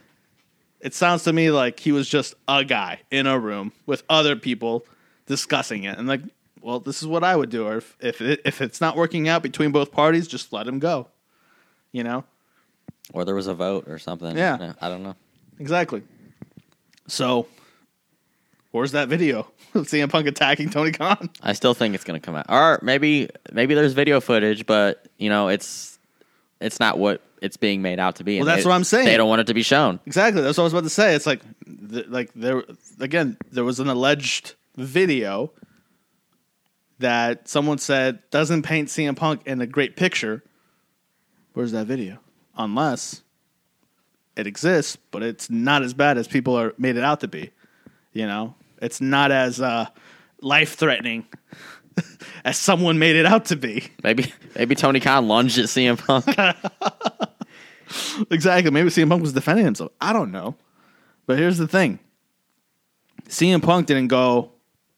It 0.84 0.94
sounds 0.94 1.24
to 1.24 1.34
me 1.34 1.50
like 1.50 1.80
he 1.80 1.92
was 1.92 2.08
just 2.10 2.36
a 2.48 2.64
guy 2.64 3.00
in 3.10 3.26
a 3.26 3.40
room 3.40 3.72
with 3.86 4.04
other 4.10 4.36
people 4.36 4.86
discussing 5.26 5.86
it, 5.86 5.98
and 5.98 6.08
like, 6.08 6.22
well, 6.62 6.80
this 6.82 7.02
is 7.02 7.08
what 7.08 7.24
I 7.24 7.36
would 7.36 7.50
do. 7.50 7.66
Or 7.66 7.78
if 7.78 7.96
if, 8.02 8.22
it, 8.22 8.42
if 8.46 8.62
it's 8.62 8.80
not 8.82 8.96
working 8.98 9.28
out 9.30 9.42
between 9.42 9.72
both 9.72 9.92
parties, 9.92 10.28
just 10.28 10.52
let 10.54 10.68
him 10.68 10.80
go. 10.80 11.08
You 11.94 12.04
know, 12.04 12.26
Or 13.14 13.24
there 13.24 13.34
was 13.36 13.48
a 13.48 13.54
vote 13.54 13.88
or 13.88 13.98
something. 13.98 14.36
Yeah. 14.38 14.74
I 14.82 14.90
don't 14.90 15.04
know. 15.04 15.16
exactly. 15.60 16.02
So, 17.08 17.48
where's 18.72 18.92
that 18.94 19.08
video 19.10 19.48
of 19.74 19.88
CM 19.88 20.10
Punk 20.10 20.28
attacking 20.28 20.70
Tony 20.70 20.92
Khan? 20.92 21.30
I 21.42 21.54
still 21.54 21.74
think 21.74 21.96
it's 21.96 22.04
going 22.04 22.20
to 22.20 22.26
come 22.26 22.36
out. 22.36 22.46
Or 22.50 22.80
maybe 22.82 23.30
maybe 23.52 23.74
there's 23.76 23.94
video 23.94 24.20
footage, 24.20 24.66
but 24.66 25.08
you 25.18 25.30
know, 25.30 25.48
it's 25.50 25.93
it's 26.64 26.80
not 26.80 26.98
what 26.98 27.22
it's 27.42 27.58
being 27.58 27.82
made 27.82 28.00
out 28.00 28.16
to 28.18 28.24
be. 28.24 28.38
Well, 28.38 28.46
that's 28.46 28.64
they- 28.64 28.70
what 28.70 28.76
I'm 28.76 28.84
saying. 28.84 29.06
They 29.06 29.18
don't 29.18 29.30
want 29.30 29.42
it 29.42 29.48
to 29.48 29.54
be 29.54 29.64
shown. 29.64 30.00
Exactly. 30.06 30.42
That's 30.42 30.58
what 30.58 30.64
I 30.64 30.66
was 30.66 30.74
about 30.74 30.84
to 30.84 30.90
say. 30.90 31.16
It's 31.16 31.26
like, 31.26 31.42
th- 31.92 32.08
like 32.08 32.32
there 32.34 32.64
again. 33.00 33.38
There 33.52 33.64
was 33.64 33.80
an 33.80 33.88
alleged 33.90 34.56
video 34.78 35.52
that 37.00 37.48
someone 37.48 37.78
said 37.78 38.20
doesn't 38.32 38.64
paint 38.64 38.90
CM 38.90 39.16
Punk 39.16 39.42
in 39.46 39.62
a 39.62 39.68
great 39.68 39.96
picture. 39.96 40.44
Where's 41.54 41.72
that 41.74 41.86
video? 41.88 42.20
Unless 42.58 43.22
it 44.36 44.48
exists, 44.48 44.98
but 45.12 45.22
it's 45.22 45.50
not 45.50 45.84
as 45.84 45.94
bad 45.94 46.18
as 46.18 46.28
people 46.28 46.56
are 46.58 46.74
made 46.78 46.98
it 46.98 47.04
out 47.04 47.20
to 47.22 47.28
be. 47.28 47.52
You 48.14 48.26
know, 48.28 48.56
it's 48.82 49.02
not 49.02 49.32
as 49.32 49.60
uh, 49.60 49.88
life 50.42 50.76
threatening 50.76 51.26
as 52.46 52.58
someone 52.58 53.00
made 53.00 53.16
it 53.16 53.26
out 53.26 53.46
to 53.46 53.56
be. 53.56 53.92
Maybe 54.04 54.34
maybe 54.56 54.76
Tony 54.76 55.00
Khan 55.00 55.28
lunged 55.28 55.58
at 55.58 55.66
CM 55.66 55.98
Punk. 55.98 56.26
Exactly. 58.32 58.72
Maybe 58.72 58.90
CM 58.90 59.10
Punk 59.10 59.22
was 59.22 59.34
defending 59.34 59.66
himself. 59.66 59.92
I 60.02 60.14
don't 60.14 60.32
know. 60.32 60.56
But 61.26 61.38
here's 61.38 61.58
the 61.58 61.68
thing: 61.68 62.00
CM 63.28 63.62
Punk 63.62 63.88
didn't 63.88 64.08
go 64.08 64.52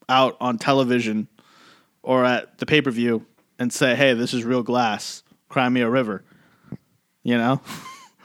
out 0.08 0.36
on 0.40 0.58
television 0.58 1.28
or 2.02 2.24
at 2.24 2.58
the 2.58 2.66
pay 2.66 2.80
per 2.80 2.90
view 2.90 3.26
and 3.58 3.72
say, 3.72 3.94
"Hey, 3.94 4.14
this 4.14 4.34
is 4.34 4.44
real 4.44 4.62
glass, 4.62 5.22
cry 5.48 5.68
me 5.68 5.82
a 5.82 5.90
river." 5.90 6.24
You 7.22 7.38
know, 7.38 7.60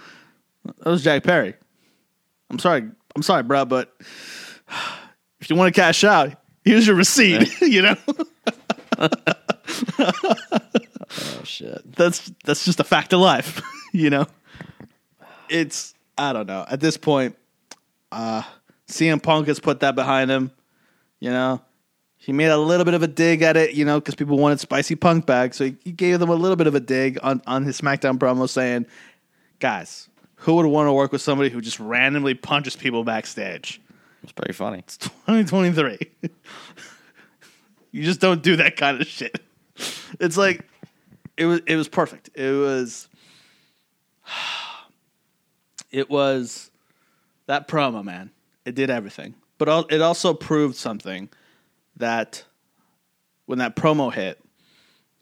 that 0.65 0.85
was 0.85 1.03
Jack 1.03 1.23
Perry. 1.23 1.55
I'm 2.49 2.59
sorry, 2.59 2.89
I'm 3.15 3.23
sorry, 3.23 3.43
bro, 3.43 3.65
but 3.65 3.93
if 5.39 5.49
you 5.49 5.55
want 5.55 5.73
to 5.73 5.79
cash 5.79 6.03
out, 6.03 6.33
here's 6.63 6.87
your 6.87 6.95
receipt. 6.95 7.61
you 7.61 7.81
know, 7.81 7.95
Oh 11.11 11.43
shit. 11.43 11.95
that's 11.95 12.31
that's 12.45 12.63
just 12.65 12.79
a 12.79 12.83
fact 12.83 13.13
of 13.13 13.19
life. 13.19 13.61
you 13.93 14.09
know, 14.09 14.27
it's 15.49 15.93
I 16.17 16.33
don't 16.33 16.47
know. 16.47 16.65
At 16.69 16.79
this 16.79 16.97
point, 16.97 17.35
uh, 18.11 18.43
CM 18.87 19.21
Punk 19.21 19.47
has 19.47 19.59
put 19.59 19.81
that 19.81 19.95
behind 19.95 20.31
him. 20.31 20.51
You 21.19 21.31
know, 21.31 21.61
he 22.17 22.31
made 22.31 22.47
a 22.49 22.57
little 22.57 22.85
bit 22.85 22.93
of 22.93 23.03
a 23.03 23.07
dig 23.07 23.41
at 23.41 23.57
it. 23.57 23.73
You 23.73 23.85
know, 23.85 23.99
because 23.99 24.15
people 24.15 24.37
wanted 24.37 24.59
spicy 24.59 24.95
Punk 24.95 25.25
back, 25.25 25.53
so 25.53 25.65
he, 25.65 25.77
he 25.83 25.91
gave 25.91 26.19
them 26.19 26.29
a 26.29 26.35
little 26.35 26.55
bit 26.55 26.67
of 26.67 26.75
a 26.75 26.79
dig 26.79 27.19
on 27.23 27.41
on 27.45 27.63
his 27.63 27.79
SmackDown 27.79 28.17
promo, 28.17 28.47
saying, 28.47 28.85
"Guys, 29.59 30.07
who 30.35 30.55
would 30.55 30.65
want 30.65 30.87
to 30.87 30.93
work 30.93 31.11
with 31.11 31.21
somebody 31.21 31.49
who 31.49 31.61
just 31.61 31.79
randomly 31.79 32.35
punches 32.35 32.75
people 32.75 33.03
backstage?" 33.03 33.81
It's 34.23 34.31
pretty 34.31 34.53
funny. 34.53 34.79
It's 34.79 34.97
2023. 34.97 35.97
you 37.91 38.03
just 38.03 38.19
don't 38.19 38.41
do 38.41 38.55
that 38.57 38.77
kind 38.77 38.99
of 39.01 39.07
shit. 39.07 39.39
It's 40.19 40.37
like 40.37 40.65
it 41.37 41.45
was 41.45 41.61
it 41.65 41.75
was 41.75 41.87
perfect. 41.87 42.29
It 42.35 42.51
was 42.51 43.07
it 45.91 46.09
was 46.09 46.71
that 47.47 47.67
promo, 47.67 48.03
man. 48.03 48.31
It 48.65 48.75
did 48.75 48.89
everything. 48.89 49.35
But 49.57 49.91
it 49.91 50.01
also 50.01 50.33
proved 50.33 50.75
something 50.75 51.29
that 51.97 52.43
when 53.45 53.59
that 53.59 53.75
promo 53.75 54.11
hit 54.11 54.39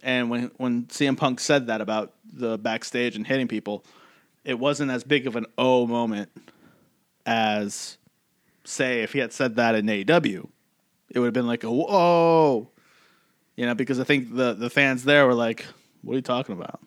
and 0.02 0.30
when 0.30 0.52
when 0.58 0.86
CM 0.86 1.18
Punk 1.18 1.40
said 1.40 1.68
that 1.68 1.82
about 1.82 2.14
the 2.32 2.58
backstage 2.58 3.16
and 3.16 3.26
hitting 3.26 3.48
people, 3.48 3.84
it 4.46 4.58
wasn't 4.58 4.92
as 4.92 5.04
big 5.04 5.28
of 5.28 5.36
an 5.36 5.46
oh 5.58 5.88
moment 5.88 6.30
as 7.26 7.98
say 8.64 9.02
if 9.02 9.14
he 9.14 9.20
had 9.20 9.34
said 9.34 9.56
that 9.56 9.76
in 9.76 9.86
AEW, 9.86 10.48
it 11.10 11.20
would 11.20 11.26
have 11.26 11.34
been 11.34 11.48
like 11.48 11.64
a 11.64 11.72
whoa, 11.72 12.70
you 13.56 13.66
know, 13.66 13.76
because 13.76 14.00
I 14.00 14.04
think 14.04 14.36
the 14.36 14.54
the 14.54 14.70
fans 14.70 15.04
there 15.04 15.26
were 15.26 15.34
like, 15.34 15.66
"What 16.02 16.14
are 16.14 16.18
you 16.18 16.22
talking 16.22 16.54
about?" 16.54 16.80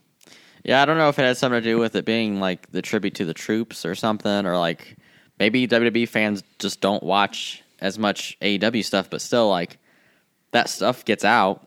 Yeah, 0.64 0.80
I 0.80 0.84
don't 0.84 0.98
know 0.98 1.08
if 1.08 1.18
it 1.18 1.22
had 1.22 1.36
something 1.36 1.60
to 1.60 1.68
do 1.68 1.78
with 1.78 1.96
it 1.96 2.04
being 2.04 2.38
like 2.38 2.70
the 2.70 2.82
tribute 2.82 3.14
to 3.16 3.24
the 3.24 3.34
troops 3.34 3.84
or 3.84 3.94
something, 3.94 4.46
or 4.46 4.56
like 4.58 4.96
maybe 5.38 5.66
WWE 5.66 6.08
fans 6.08 6.42
just 6.58 6.80
don't 6.80 7.02
watch 7.02 7.62
as 7.80 7.98
much 7.98 8.38
AEW 8.40 8.84
stuff, 8.84 9.10
but 9.10 9.20
still 9.20 9.48
like 9.48 9.78
that 10.52 10.68
stuff 10.68 11.04
gets 11.04 11.24
out 11.24 11.66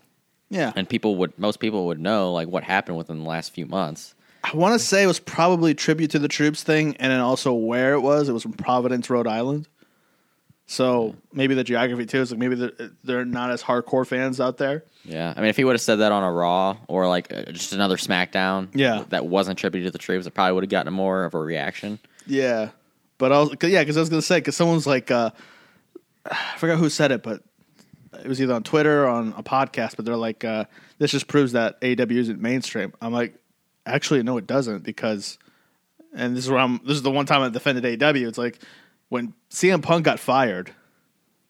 Yeah, 0.50 0.72
and 0.76 0.88
people 0.88 1.18
would 1.18 1.38
most 1.38 1.60
people 1.60 1.88
would 1.88 2.00
know 2.00 2.32
like 2.32 2.48
what 2.48 2.64
happened 2.64 2.98
within 2.98 3.20
the 3.20 3.30
last 3.30 3.54
few 3.54 3.66
months. 3.66 4.16
I 4.44 4.56
want 4.56 4.80
to 4.80 4.80
say 4.80 5.04
it 5.04 5.08
was 5.08 5.20
probably 5.20 5.74
tribute 5.74 6.12
to 6.12 6.20
the 6.20 6.28
troops 6.28 6.62
thing, 6.64 6.96
and 6.98 7.12
then 7.12 7.20
also 7.20 7.52
where 7.54 7.96
it 7.96 8.02
was. 8.02 8.30
It 8.30 8.32
was 8.34 8.44
from 8.44 8.54
Providence, 8.54 9.10
Rhode 9.10 9.28
Island. 9.28 9.68
So 10.68 11.16
maybe 11.32 11.54
the 11.54 11.64
geography 11.64 12.06
too 12.08 12.22
is 12.22 12.32
like 12.32 12.40
maybe 12.40 12.56
they're, 12.56 12.72
they're 13.04 13.26
not 13.26 13.52
as 13.52 13.62
hardcore 13.62 14.06
fans 14.06 14.42
out 14.42 14.58
there. 14.58 14.84
Yeah, 15.04 15.32
I 15.36 15.40
mean, 15.40 15.50
if 15.50 15.58
he 15.58 15.64
would 15.64 15.74
have 15.74 15.82
said 15.82 15.98
that 15.98 16.12
on 16.12 16.24
a 16.24 16.32
Raw 16.32 16.78
or 16.88 17.08
like 17.08 17.32
uh, 17.32 17.44
just 17.52 17.74
another 17.74 17.98
SmackDown, 17.98 18.70
Yeah. 18.74 19.04
that 19.10 19.28
wasn't 19.28 19.60
tribute 19.60 19.84
to 19.84 19.92
the 19.92 20.00
troops, 20.00 20.26
it 20.26 20.32
probably 20.34 20.54
would 20.54 20.64
have 20.64 20.70
gotten 20.72 20.92
more 20.92 21.26
of 21.26 21.36
a 21.36 21.40
reaction. 21.40 22.00
Yeah, 22.26 22.70
but 23.20 23.32
I 23.32 23.40
was 23.40 23.50
cause, 23.60 23.70
yeah, 23.70 23.82
because 23.82 23.98
I 23.98 24.00
was 24.00 24.10
gonna 24.10 24.22
say 24.24 24.38
because 24.38 24.56
someone's 24.56 24.88
like, 24.88 25.12
uh, 25.12 25.30
I 26.30 26.56
forgot 26.58 26.80
who 26.80 26.90
said 26.90 27.12
it, 27.12 27.22
but 27.22 27.44
it 28.24 28.28
was 28.28 28.42
either 28.42 28.56
on 28.56 28.64
Twitter 28.64 29.04
or 29.04 29.08
on 29.10 29.36
a 29.38 29.44
podcast. 29.44 29.96
But 29.96 30.06
they're 30.06 30.18
like, 30.18 30.44
uh, 30.44 30.66
this 30.98 31.12
just 31.12 31.28
proves 31.28 31.52
that 31.52 31.80
AEW 31.82 32.18
isn't 32.18 32.42
mainstream. 32.42 32.92
I'm 33.02 33.14
like, 33.14 33.36
actually, 33.86 34.24
no, 34.24 34.38
it 34.38 34.48
doesn't 34.48 34.84
because, 34.84 35.38
and 36.16 36.36
this 36.36 36.46
is 36.46 36.50
where 36.50 36.60
I'm. 36.60 36.80
This 36.80 36.96
is 36.96 37.04
the 37.04 37.12
one 37.12 37.28
time 37.28 37.42
I 37.44 37.50
defended 37.50 37.84
AEW. 37.84 38.28
It's 38.28 38.40
like 38.40 38.58
when 39.10 39.34
CM 39.50 39.82
Punk 39.82 40.06
got 40.06 40.20
fired, 40.20 40.72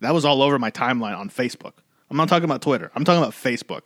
that 0.02 0.14
was 0.14 0.26
all 0.26 0.41
over 0.41 0.60
my 0.60 0.72
timeline 0.72 1.18
on 1.18 1.30
Facebook. 1.30 1.73
I'm 2.10 2.18
not 2.18 2.30
talking 2.30 2.45
about 2.45 2.61
Twitter. 2.61 2.91
I'm 2.95 3.03
talking 3.03 3.22
about 3.22 3.34
Facebook. 3.34 3.82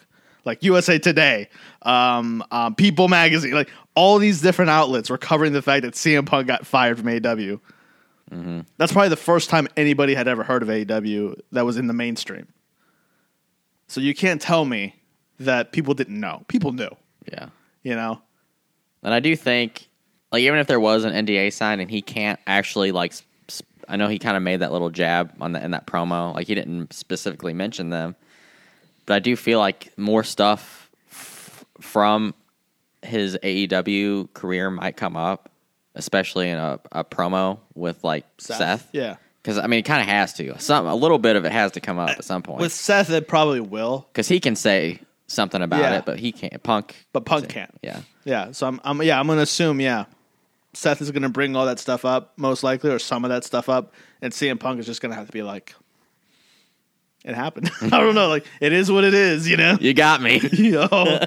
Like 0.46 0.64
USA 0.64 0.98
Today, 0.98 1.50
um, 1.82 2.44
um, 2.50 2.74
People 2.76 3.08
Magazine, 3.08 3.52
like 3.54 3.70
all 3.96 4.18
these 4.20 4.42
different 4.42 4.72
outlets 4.72 5.10
were 5.10 5.18
covering 5.18 5.54
the 5.54 5.62
fact 5.62 5.84
that 5.84 5.94
CM 5.96 6.26
Punk 6.26 6.48
got 6.48 6.66
fired 6.66 6.98
from 6.98 7.08
AEW. 7.08 7.60
That's 8.78 8.92
probably 8.94 9.10
the 9.10 9.16
first 9.18 9.50
time 9.50 9.68
anybody 9.76 10.14
had 10.14 10.28
ever 10.28 10.44
heard 10.44 10.62
of 10.64 10.70
AEW 10.70 11.36
that 11.52 11.66
was 11.66 11.78
in 11.78 11.88
the 11.88 11.94
mainstream. 11.94 12.48
So 13.88 14.02
you 14.02 14.14
can't 14.14 14.42
tell 14.42 14.66
me 14.66 14.96
that 15.40 15.72
people 15.72 15.94
didn't 15.94 16.20
know. 16.20 16.44
People 16.48 16.72
knew, 16.72 16.90
Yeah, 17.32 17.48
you 17.84 17.96
know. 17.96 18.22
and 19.04 19.14
I 19.14 19.20
do 19.20 19.36
think 19.36 19.88
like 20.32 20.42
even 20.44 20.60
if 20.60 20.68
there 20.68 20.80
was 20.80 21.04
an 21.06 21.26
NDA 21.26 21.52
signed 21.52 21.82
and 21.82 21.90
he 21.90 22.02
can't 22.02 22.40
actually 22.46 22.92
like, 22.92 23.14
I 23.90 23.96
know 23.98 24.08
he 24.08 24.20
kind 24.20 24.38
of 24.38 24.44
made 24.44 24.58
that 24.62 24.72
little 24.72 24.90
jab 24.90 25.34
on 25.42 25.52
the 25.54 25.64
in 25.64 25.72
that 25.72 25.88
promo, 25.88 26.34
like 26.36 26.48
he 26.48 26.56
didn't 26.56 26.94
specifically 26.94 27.54
mention 27.54 27.90
them, 27.90 28.16
but 29.06 29.16
I 29.16 29.20
do 29.20 29.36
feel 29.36 29.60
like 29.60 29.92
more 29.98 30.24
stuff 30.24 30.90
f- 31.12 31.66
from 31.82 32.34
his 33.02 33.38
AEW 33.44 34.34
career 34.34 34.70
might 34.70 34.96
come 34.98 35.18
up, 35.18 35.52
especially 35.96 36.50
in 36.50 36.58
a, 36.58 36.80
a 36.92 37.04
promo 37.04 37.60
with 37.74 38.04
like 38.04 38.26
Seth. 38.38 38.88
yeah. 38.94 39.16
Because 39.42 39.58
I 39.58 39.68
mean, 39.68 39.80
it 39.80 39.86
kind 39.86 40.02
of 40.02 40.08
has 40.08 40.34
to. 40.34 40.60
Some 40.60 40.86
a 40.86 40.94
little 40.94 41.18
bit 41.18 41.36
of 41.38 41.46
it 41.46 41.52
has 41.54 41.72
to 41.72 41.80
come 41.80 41.98
up 41.98 42.10
uh, 42.10 42.14
at 42.18 42.24
some 42.26 42.42
point. 42.44 42.60
With 42.60 42.74
Seth, 42.74 43.10
it 43.10 43.28
probably 43.30 43.62
will, 43.62 44.06
because 44.12 44.28
he 44.28 44.40
can 44.42 44.56
say 44.58 45.00
something 45.28 45.62
about 45.62 45.80
Yeah. 45.80 45.98
it, 46.00 46.06
but 46.06 46.20
he 46.20 46.34
can't. 46.34 46.62
Punk, 46.62 47.08
but 47.14 47.24
Punk 47.26 47.48
can't. 47.48 47.72
yeah, 47.82 48.02
Yeah, 48.26 48.52
so 48.52 48.68
I'm, 48.68 48.82
I'm 48.84 49.02
yeah, 49.02 49.18
I'm 49.20 49.28
gonna 49.28 49.42
assume 49.42 49.80
yeah, 49.80 50.06
Seth 50.74 51.02
is 51.02 51.12
gonna 51.12 51.30
bring 51.30 51.56
all 51.56 51.66
that 51.66 51.80
stuff 51.80 52.06
up 52.06 52.34
most 52.38 52.64
likely, 52.64 52.92
or 52.92 53.00
some 53.00 53.26
of 53.26 53.30
that 53.30 53.44
stuff 53.44 53.70
up, 53.70 53.94
and 54.22 54.32
CM 54.34 54.60
Punk 54.60 54.80
is 54.80 54.86
just 54.86 55.02
gonna 55.02 55.16
have 55.16 55.26
to 55.26 55.32
be 55.32 55.42
like, 55.42 55.76
it 57.26 57.36
happened. 57.36 57.72
I 57.82 57.90
don't 57.90 58.16
know, 58.16 58.28
like 58.28 58.46
it 58.62 58.74
is 58.74 58.92
what 58.92 59.04
it 59.04 59.14
is, 59.14 59.48
you 59.48 59.58
know. 59.58 59.78
you 59.80 59.94
got 59.94 60.22
me. 60.22 60.40
Yo, 60.54 61.20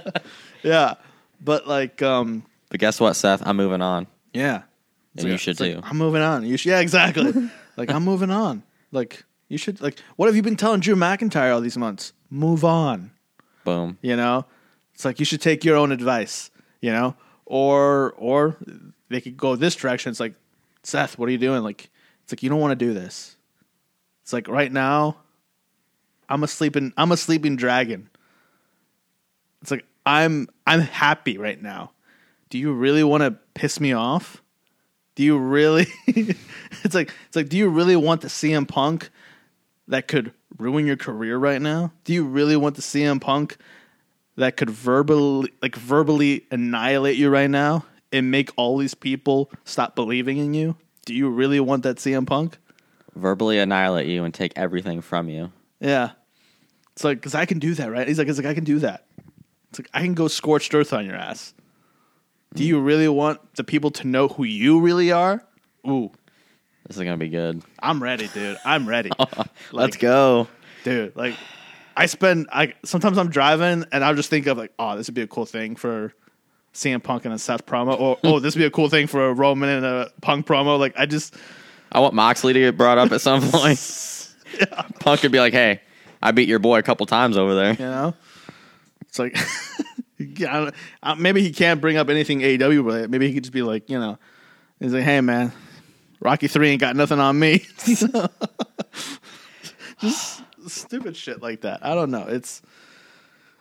yeah, 0.62 0.94
but 1.40 1.66
like, 1.66 2.02
um, 2.02 2.44
but 2.70 2.81
guess 2.81 3.01
what, 3.01 3.14
Seth? 3.14 3.47
I'm 3.47 3.56
moving 3.56 3.82
on, 3.82 4.06
yeah, 4.32 4.62
and 5.16 5.28
you 5.28 5.36
should 5.36 5.52
it's 5.52 5.60
like, 5.60 5.74
too. 5.74 5.81
I'm 5.82 5.98
moving 5.98 6.23
on. 6.23 6.44
You 6.44 6.56
should, 6.56 6.70
yeah, 6.70 6.81
exactly. 6.81 7.32
like 7.77 7.90
I'm 7.90 8.05
moving 8.05 8.31
on. 8.31 8.62
Like 8.93 9.24
you 9.48 9.59
should 9.59 9.81
like. 9.81 9.98
What 10.16 10.27
have 10.27 10.36
you 10.36 10.43
been 10.43 10.56
telling 10.56 10.81
Drew 10.81 10.94
McIntyre 10.94 11.52
all 11.52 11.60
these 11.60 11.78
months? 11.78 12.12
Move 12.31 12.64
on. 12.64 13.10
Boom. 13.64 13.97
you 14.02 14.16
know 14.16 14.44
it's 14.93 15.05
like 15.05 15.20
you 15.20 15.24
should 15.24 15.40
take 15.40 15.64
your 15.64 15.77
own 15.77 15.93
advice 15.93 16.51
you 16.81 16.90
know 16.90 17.14
or 17.47 18.12
or 18.16 18.56
they 19.12 19.20
could 19.20 19.36
go 19.36 19.56
this 19.56 19.74
direction. 19.76 20.10
It's 20.10 20.20
like 20.20 20.34
seth 20.82 21.18
what 21.18 21.28
are 21.28 21.32
you 21.32 21.39
doing? 21.39 21.62
Like 21.62 21.90
it's 22.24 22.32
like 22.32 22.43
you 22.43 22.51
don't 22.51 22.60
want 22.60 22.78
to 22.78 22.84
do 22.84 22.94
this. 22.94 23.36
It's 24.22 24.32
like 24.32 24.48
right 24.48 24.72
now 24.72 25.16
i'm 26.28 26.44
a 26.44 26.48
sleeping 26.48 26.93
i'm 26.97 27.12
a 27.12 27.16
sleeping 27.16 27.56
dragon. 27.56 28.09
It's 29.60 29.70
like 29.70 29.84
i'm 30.06 30.48
i'm 30.66 30.80
happy 30.80 31.39
right 31.39 31.60
now. 31.60 31.93
Do 32.51 32.59
you 32.59 32.72
really 32.72 33.05
want 33.05 33.22
to 33.22 33.36
piss 33.55 33.80
me 33.80 33.93
off? 33.93 34.43
Do 35.14 35.22
you 35.22 35.39
really 35.39 35.86
it's 36.06 36.94
like 36.94 37.12
it's 37.26 37.36
like 37.36 37.48
do 37.48 37.56
you 37.56 37.68
really 37.68 37.97
want 37.97 38.20
the 38.20 38.28
cm 38.28 38.66
punk 38.68 39.10
that 39.89 40.09
could 40.09 40.32
ruin 40.59 40.86
your 40.86 40.97
career 40.97 41.36
right 41.36 41.60
now? 41.60 41.93
Do 42.05 42.12
you 42.12 42.24
really 42.24 42.56
want 42.56 42.76
the 42.76 42.82
CM 42.82 43.20
Punk 43.20 43.56
that 44.36 44.56
could 44.56 44.70
verbally 44.70 45.52
like 45.60 45.76
verbally 45.76 46.47
annihilate 46.51 47.16
you 47.16 47.28
right 47.28 47.51
now 47.51 47.84
and 48.12 48.30
make 48.30 48.51
all 48.56 48.78
these 48.78 48.94
people 48.94 49.51
stop 49.64 49.94
believing 49.94 50.39
in 50.39 50.55
you? 50.55 50.76
Do 51.06 51.14
you 51.14 51.28
really 51.28 51.60
want 51.60 51.82
that 51.84 51.97
CM 51.97 52.26
Punk? 52.26 52.59
Verbally 53.14 53.59
annihilate 53.59 54.06
you 54.06 54.24
and 54.24 54.32
take 54.32 54.52
everything 54.56 55.01
from 55.01 55.28
you. 55.28 55.52
Yeah. 55.80 56.10
It's 56.93 57.05
like 57.05 57.20
cuz 57.22 57.34
I 57.34 57.47
can 57.47 57.59
do 57.59 57.74
that, 57.74 57.90
right? 57.90 58.06
He's 58.06 58.18
like 58.18 58.28
it's 58.28 58.39
like 58.39 58.47
I 58.47 58.55
can 58.55 58.64
do 58.64 58.78
that. 58.80 59.06
It's 59.70 59.78
like 59.78 59.89
I 59.94 60.02
can 60.02 60.14
go 60.14 60.28
scorched 60.28 60.74
earth 60.74 60.93
on 60.93 61.06
your 61.06 61.16
ass. 61.16 61.55
Do 62.55 62.64
you 62.64 62.78
really 62.80 63.09
want 63.09 63.40
the 63.56 63.64
people 63.64 63.90
to 63.93 64.06
know 64.06 64.28
who 64.28 64.44
you 64.44 64.80
really 64.80 65.10
are? 65.10 65.43
Ooh, 65.89 66.10
This 66.86 66.97
is 66.98 67.02
gonna 67.02 67.16
be 67.16 67.30
good. 67.30 67.62
I'm 67.82 68.02
ready, 68.02 68.28
dude. 68.28 68.59
I'm 68.64 68.86
ready. 68.86 69.10
Let's 69.72 69.97
go. 69.97 70.48
dude. 70.84 71.16
Like, 71.16 71.34
I 71.97 72.06
spend. 72.06 72.48
I 72.52 72.74
sometimes 72.84 73.16
I'm 73.18 73.30
driving 73.30 73.84
and 73.90 74.05
I'll 74.05 74.14
just 74.14 74.28
think 74.30 74.47
of 74.47 74.59
like, 74.59 74.72
oh, 74.78 74.97
this 74.97 75.09
would 75.09 75.14
be 75.14 75.22
a 75.22 75.26
cool 75.26 75.47
thing 75.47 75.76
for 75.76 76.12
CM 76.74 77.03
Punk 77.03 77.24
and 77.24 77.35
a 77.35 77.39
Seth 77.39 77.66
promo, 77.66 77.99
or 77.99 78.19
oh, 78.24 78.39
this 78.39 78.55
would 78.55 78.61
be 78.61 78.66
a 78.66 78.70
cool 78.70 78.89
thing 78.89 79.07
for 79.07 79.28
a 79.28 79.32
Roman 79.32 79.69
and 79.69 79.85
a 79.85 80.11
Punk 80.20 80.47
promo. 80.47 80.78
Like, 80.78 80.94
I 80.97 81.07
just 81.07 81.35
I 81.90 82.01
want 82.01 82.15
Moxley 82.15 82.53
to 82.55 82.59
get 82.59 82.77
brought 82.77 82.99
up 82.99 83.12
at 83.12 83.20
some 83.20 83.43
point. 83.51 84.28
Punk 85.01 85.20
could 85.20 85.32
be 85.32 85.40
like, 85.40 85.53
"Hey, 85.53 85.81
I 86.23 86.32
beat 86.32 86.49
your 86.49 86.59
boy 86.59 86.78
a 86.78 86.82
couple 86.82 87.07
times 87.07 87.36
over 87.36 87.55
there." 87.55 87.73
you 87.73 87.78
know, 87.78 88.15
it's 89.03 89.19
like, 89.19 89.36
yeah, 90.19 90.70
maybe 91.19 91.43
he 91.43 91.53
can't 91.53 91.81
bring 91.81 91.97
up 91.97 92.09
anything 92.09 92.40
AEW 92.40 92.85
related. 92.85 93.11
Maybe 93.11 93.28
he 93.28 93.35
could 93.35 93.44
just 93.44 93.53
be 93.53 93.62
like, 93.62 93.90
you 93.90 93.99
know, 93.99 94.19
he's 94.81 94.94
like, 94.94 95.05
hey 95.05 95.20
man, 95.20 95.53
Rocky 96.20 96.49
Three 96.49 96.70
ain't 96.70 96.81
got 96.81 96.97
nothing 96.97 97.20
on 97.20 97.39
me. 97.39 97.66
Just 100.01 100.43
stupid 100.66 101.16
shit 101.16 101.43
like 101.43 101.61
that. 101.61 101.85
I 101.85 101.94
don't 101.94 102.11
know. 102.11 102.27
It's 102.27 102.62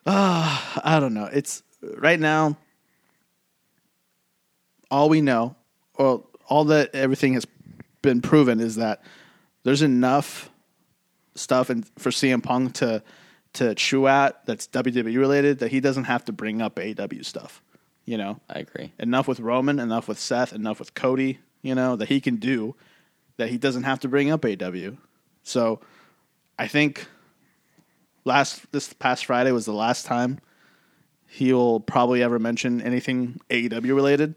uh, 0.05 0.59
I 0.83 0.99
don't 0.99 1.13
know. 1.13 1.29
It's 1.31 1.61
right 1.81 2.19
now 2.19 2.57
all 4.91 5.09
we 5.09 5.22
know 5.22 5.55
or 5.95 6.23
all 6.47 6.65
that 6.65 6.93
everything 6.93 7.34
has 7.34 7.47
been 8.01 8.22
proven 8.22 8.59
is 8.59 8.76
that 8.76 9.01
there's 9.63 9.81
enough 9.81 10.49
stuff 11.35 11.69
in, 11.69 11.84
for 11.97 12.09
CM 12.09 12.43
Punk 12.43 12.73
to 12.76 13.01
to 13.53 13.76
chew 13.76 14.07
at 14.07 14.45
that's 14.45 14.68
WWE 14.68 15.18
related 15.18 15.59
that 15.59 15.72
he 15.72 15.81
doesn't 15.81 16.05
have 16.05 16.23
to 16.26 16.31
bring 16.31 16.61
up 16.61 16.80
AW 16.80 17.22
stuff. 17.22 17.61
You 18.05 18.18
know, 18.18 18.39
I 18.49 18.59
agree. 18.59 18.93
enough 18.97 19.27
with 19.27 19.39
Roman, 19.39 19.80
enough 19.80 20.07
with 20.07 20.19
Seth, 20.19 20.53
enough 20.53 20.80
with 20.80 20.93
Cody, 20.93 21.39
you 21.61 21.76
know, 21.76 21.95
that 21.95 22.07
he 22.07 22.22
can 22.22 22.38
do 22.38 22.76
that 23.38 23.49
he 23.49 23.57
doesn't 23.57 23.84
have 23.84 23.99
to 24.01 24.07
bring 24.07 24.31
up 24.31 24.45
AW. 24.45 24.91
So 25.43 25.81
I 26.57 26.68
think 26.68 27.07
last 28.23 28.72
this 28.72 28.93
past 28.93 29.26
Friday 29.26 29.51
was 29.51 29.65
the 29.65 29.73
last 29.73 30.05
time 30.05 30.39
he'll 31.27 31.80
probably 31.80 32.22
ever 32.23 32.39
mention 32.39 32.81
anything 32.81 33.39
AEW 33.49 33.95
related. 33.95 34.35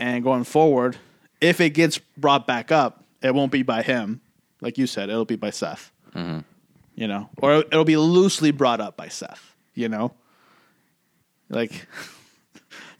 And 0.00 0.24
going 0.24 0.44
forward, 0.44 0.96
if 1.40 1.60
it 1.60 1.70
gets 1.70 1.98
brought 2.16 2.46
back 2.46 2.72
up, 2.72 3.04
it 3.22 3.34
won't 3.34 3.52
be 3.52 3.62
by 3.62 3.82
him. 3.82 4.20
Like 4.60 4.78
you 4.78 4.86
said, 4.88 5.10
it'll 5.10 5.24
be 5.24 5.36
by 5.36 5.50
Seth. 5.50 5.92
You 6.14 7.06
know, 7.06 7.30
or 7.38 7.58
it'll 7.58 7.84
be 7.84 7.96
loosely 7.96 8.50
brought 8.50 8.80
up 8.80 8.96
by 8.96 9.06
Seth, 9.08 9.54
you 9.74 9.88
know? 9.88 10.12
Like 11.48 11.86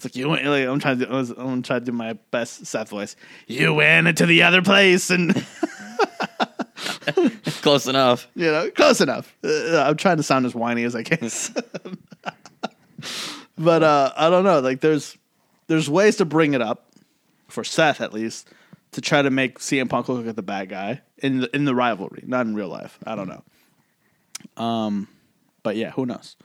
It's 0.00 0.06
like 0.06 0.16
you 0.16 0.30
went. 0.30 0.46
Like, 0.46 0.66
I'm 0.66 0.80
trying 0.80 0.98
to. 1.00 1.04
Do, 1.04 1.12
I'm 1.12 1.26
gonna 1.26 1.60
try 1.60 1.78
to 1.78 1.84
do 1.84 1.92
my 1.92 2.14
best 2.30 2.64
Seth 2.64 2.88
voice. 2.88 3.16
You 3.46 3.74
went 3.74 4.08
into 4.08 4.24
the 4.24 4.44
other 4.44 4.62
place, 4.62 5.10
and 5.10 5.34
Close 7.60 7.86
enough. 7.86 8.26
you 8.34 8.50
know, 8.50 8.70
close 8.70 9.02
enough. 9.02 9.36
Uh, 9.44 9.82
I'm 9.82 9.98
trying 9.98 10.16
to 10.16 10.22
sound 10.22 10.46
as 10.46 10.54
whiny 10.54 10.84
as 10.84 10.96
I 10.96 11.02
can. 11.02 11.28
but 13.58 13.82
uh, 13.82 14.12
I 14.16 14.30
don't 14.30 14.44
know. 14.44 14.60
Like, 14.60 14.80
there's 14.80 15.18
there's 15.66 15.90
ways 15.90 16.16
to 16.16 16.24
bring 16.24 16.54
it 16.54 16.62
up 16.62 16.89
for 17.50 17.64
Seth 17.64 18.00
at 18.00 18.12
least 18.12 18.48
to 18.92 19.00
try 19.00 19.22
to 19.22 19.30
make 19.30 19.58
CM 19.58 19.88
Punk 19.88 20.08
look 20.08 20.24
like 20.24 20.34
the 20.34 20.42
bad 20.42 20.68
guy 20.68 21.02
in 21.18 21.40
the 21.40 21.54
in 21.54 21.64
the 21.64 21.74
rivalry, 21.74 22.22
not 22.26 22.46
in 22.46 22.54
real 22.54 22.68
life. 22.68 22.98
I 23.06 23.14
don't 23.14 23.28
know. 23.28 24.62
Um, 24.62 25.08
but 25.62 25.76
yeah, 25.76 25.90
who 25.90 26.06
knows? 26.06 26.36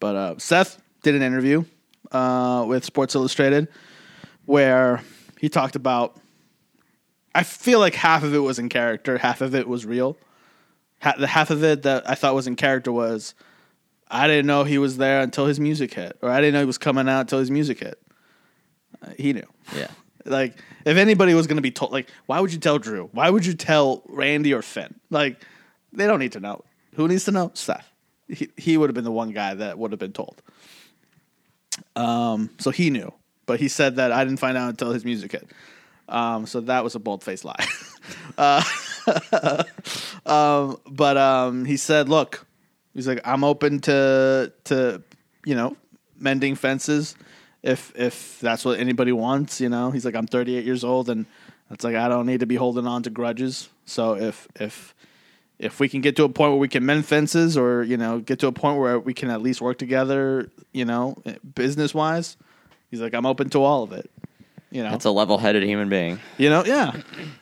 But 0.00 0.16
uh, 0.16 0.34
Seth 0.38 0.80
did 1.02 1.14
an 1.14 1.22
interview 1.22 1.64
uh, 2.10 2.64
with 2.66 2.84
Sports 2.84 3.14
Illustrated 3.14 3.68
where 4.46 5.02
he 5.38 5.48
talked 5.48 5.76
about. 5.76 6.16
I 7.34 7.44
feel 7.44 7.78
like 7.78 7.94
half 7.94 8.24
of 8.24 8.34
it 8.34 8.40
was 8.40 8.58
in 8.58 8.68
character, 8.68 9.16
half 9.16 9.40
of 9.40 9.54
it 9.54 9.66
was 9.66 9.86
real. 9.86 10.18
Ha- 11.00 11.14
the 11.18 11.26
half 11.26 11.50
of 11.50 11.64
it 11.64 11.82
that 11.84 12.08
I 12.08 12.14
thought 12.14 12.34
was 12.34 12.46
in 12.46 12.56
character 12.56 12.92
was 12.92 13.34
I 14.10 14.26
didn't 14.26 14.46
know 14.46 14.64
he 14.64 14.76
was 14.76 14.98
there 14.98 15.22
until 15.22 15.46
his 15.46 15.58
music 15.58 15.94
hit, 15.94 16.18
or 16.20 16.28
I 16.28 16.40
didn't 16.40 16.52
know 16.52 16.60
he 16.60 16.66
was 16.66 16.78
coming 16.78 17.08
out 17.08 17.20
until 17.22 17.38
his 17.38 17.50
music 17.50 17.80
hit. 17.80 17.98
Uh, 19.02 19.12
he 19.18 19.32
knew. 19.32 19.46
Yeah. 19.74 19.88
Like, 20.24 20.54
if 20.84 20.96
anybody 20.96 21.34
was 21.34 21.46
going 21.46 21.56
to 21.56 21.62
be 21.62 21.70
told, 21.70 21.92
like, 21.92 22.08
why 22.26 22.40
would 22.40 22.52
you 22.52 22.58
tell 22.58 22.78
Drew? 22.78 23.08
Why 23.12 23.30
would 23.30 23.44
you 23.44 23.54
tell 23.54 24.02
Randy 24.08 24.52
or 24.54 24.62
Finn? 24.62 24.94
Like, 25.10 25.42
they 25.92 26.06
don't 26.06 26.18
need 26.18 26.32
to 26.32 26.40
know. 26.40 26.64
Who 26.94 27.08
needs 27.08 27.24
to 27.24 27.30
know? 27.30 27.50
Seth. 27.54 27.88
He, 28.28 28.48
he 28.56 28.76
would 28.76 28.88
have 28.88 28.94
been 28.94 29.04
the 29.04 29.12
one 29.12 29.32
guy 29.32 29.54
that 29.54 29.78
would 29.78 29.92
have 29.92 29.98
been 29.98 30.12
told. 30.12 30.40
Um, 31.96 32.50
so 32.58 32.70
he 32.70 32.90
knew, 32.90 33.12
but 33.46 33.60
he 33.60 33.68
said 33.68 33.96
that 33.96 34.12
I 34.12 34.24
didn't 34.24 34.40
find 34.40 34.56
out 34.56 34.70
until 34.70 34.92
his 34.92 35.04
music 35.04 35.32
hit. 35.32 35.48
Um, 36.08 36.46
so 36.46 36.60
that 36.60 36.84
was 36.84 36.94
a 36.94 36.98
bold 36.98 37.22
faced 37.22 37.44
lie. 37.44 37.66
uh, 38.38 38.62
um, 40.26 40.78
but 40.88 41.16
um, 41.16 41.64
he 41.64 41.76
said, 41.76 42.08
"Look, 42.08 42.46
he's 42.94 43.08
like, 43.08 43.20
I'm 43.24 43.44
open 43.44 43.80
to 43.80 44.52
to 44.64 45.02
you 45.44 45.54
know 45.54 45.76
mending 46.18 46.54
fences 46.54 47.14
if 47.62 47.92
if 47.96 48.40
that's 48.40 48.64
what 48.64 48.78
anybody 48.78 49.12
wants. 49.12 49.60
You 49.60 49.68
know, 49.68 49.90
he's 49.90 50.04
like, 50.04 50.14
I'm 50.14 50.26
38 50.26 50.64
years 50.64 50.84
old, 50.84 51.08
and 51.08 51.26
it's 51.70 51.84
like 51.84 51.96
I 51.96 52.08
don't 52.08 52.26
need 52.26 52.40
to 52.40 52.46
be 52.46 52.56
holding 52.56 52.86
on 52.86 53.02
to 53.04 53.10
grudges. 53.10 53.68
So 53.84 54.16
if 54.16 54.48
if 54.56 54.94
if 55.58 55.78
we 55.78 55.88
can 55.88 56.00
get 56.00 56.16
to 56.16 56.24
a 56.24 56.28
point 56.28 56.52
where 56.52 56.58
we 56.60 56.68
can 56.68 56.84
mend 56.84 57.06
fences, 57.06 57.56
or 57.56 57.82
you 57.82 57.96
know, 57.96 58.18
get 58.18 58.40
to 58.40 58.46
a 58.48 58.52
point 58.52 58.78
where 58.78 58.98
we 58.98 59.14
can 59.14 59.30
at 59.30 59.42
least 59.42 59.60
work 59.60 59.78
together, 59.78 60.50
you 60.72 60.84
know, 60.84 61.16
business 61.54 61.94
wise, 61.94 62.36
he's 62.90 63.00
like, 63.00 63.14
I'm 63.14 63.26
open 63.26 63.48
to 63.50 63.62
all 63.62 63.82
of 63.82 63.92
it. 63.92 64.10
You 64.70 64.82
know, 64.82 64.90
That's 64.90 65.04
a 65.04 65.10
level 65.10 65.36
headed 65.36 65.62
human 65.64 65.90
being. 65.90 66.18
you 66.38 66.48
know, 66.48 66.64
yeah. 66.64 66.92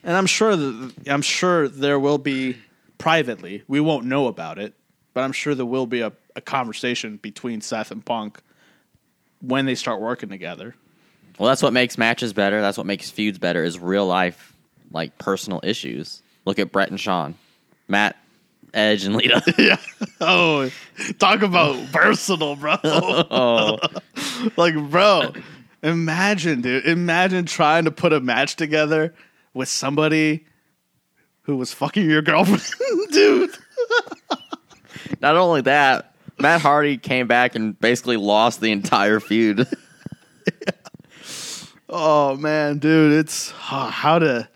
And 0.02 0.16
I'm 0.16 0.26
sure 0.26 0.56
that 0.56 0.92
I'm 1.06 1.22
sure 1.22 1.68
there 1.68 1.98
will 1.98 2.18
be 2.18 2.56
privately. 2.98 3.62
We 3.68 3.80
won't 3.80 4.04
know 4.04 4.26
about 4.26 4.58
it, 4.58 4.74
but 5.14 5.22
I'm 5.22 5.32
sure 5.32 5.54
there 5.54 5.64
will 5.64 5.86
be 5.86 6.00
a, 6.00 6.12
a 6.34 6.40
conversation 6.40 7.18
between 7.18 7.60
Seth 7.60 7.92
and 7.92 8.04
Punk 8.04 8.40
when 9.40 9.66
they 9.66 9.74
start 9.74 10.00
working 10.00 10.28
together. 10.28 10.74
Well, 11.38 11.48
that's 11.48 11.62
what 11.62 11.72
makes 11.72 11.96
matches 11.96 12.32
better. 12.32 12.60
That's 12.60 12.76
what 12.76 12.86
makes 12.86 13.10
feuds 13.10 13.38
better 13.38 13.64
is 13.64 13.78
real 13.78 14.06
life, 14.06 14.54
like 14.90 15.16
personal 15.18 15.60
issues. 15.62 16.22
Look 16.44 16.58
at 16.58 16.70
Bret 16.72 16.90
and 16.90 17.00
Shawn, 17.00 17.34
Matt, 17.88 18.16
Edge, 18.74 19.04
and 19.04 19.16
Lita. 19.16 19.42
yeah. 19.58 19.78
Oh, 20.20 20.70
talk 21.18 21.42
about 21.42 21.92
personal, 21.92 22.56
bro. 22.56 22.76
oh, 22.84 23.78
like, 24.56 24.74
bro, 24.90 25.32
imagine, 25.82 26.60
dude. 26.60 26.84
Imagine 26.84 27.46
trying 27.46 27.84
to 27.84 27.90
put 27.90 28.12
a 28.12 28.20
match 28.20 28.56
together 28.56 29.14
with 29.54 29.68
somebody 29.68 30.44
who 31.42 31.56
was 31.56 31.72
fucking 31.72 32.08
your 32.08 32.22
girlfriend, 32.22 32.62
dude. 33.12 33.50
not 35.20 35.36
only 35.36 35.62
that, 35.62 36.14
Matt 36.40 36.60
Hardy 36.62 36.96
came 36.96 37.26
back 37.26 37.54
and 37.54 37.78
basically 37.78 38.16
lost 38.16 38.60
the 38.60 38.72
entire 38.72 39.20
feud. 39.20 39.66
Oh 41.92 42.36
man, 42.36 42.78
dude, 42.78 43.12
it's 43.12 43.52
uh, 43.70 43.90
how 43.90 44.20
to. 44.20 44.48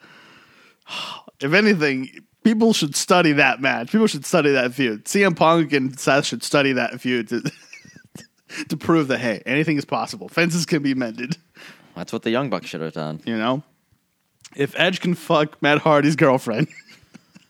If 1.41 1.53
anything, 1.53 2.09
people 2.45 2.73
should 2.73 2.95
study 2.95 3.33
that 3.33 3.61
match. 3.61 3.91
People 3.91 4.07
should 4.07 4.25
study 4.25 4.53
that 4.53 4.73
feud. 4.73 5.05
CM 5.05 5.37
Punk 5.37 5.73
and 5.73 5.99
Seth 5.99 6.27
should 6.27 6.45
study 6.45 6.73
that 6.75 7.01
feud 7.01 7.29
to 7.29 7.43
to 8.69 8.77
prove 8.77 9.09
that 9.09 9.19
hey, 9.19 9.43
anything 9.47 9.77
is 9.77 9.85
possible. 9.85 10.29
Fences 10.29 10.65
can 10.65 10.81
be 10.83 10.95
mended. 10.95 11.37
That's 11.97 12.13
what 12.13 12.23
the 12.23 12.31
Young 12.31 12.51
Bucks 12.51 12.67
should 12.67 12.81
have 12.81 12.93
done. 12.93 13.21
You 13.27 13.37
know, 13.37 13.65
if 14.55 14.79
Edge 14.79 15.01
can 15.01 15.15
fuck 15.15 15.61
Matt 15.61 15.79
Hardy's 15.79 16.17
girlfriend 16.17 16.69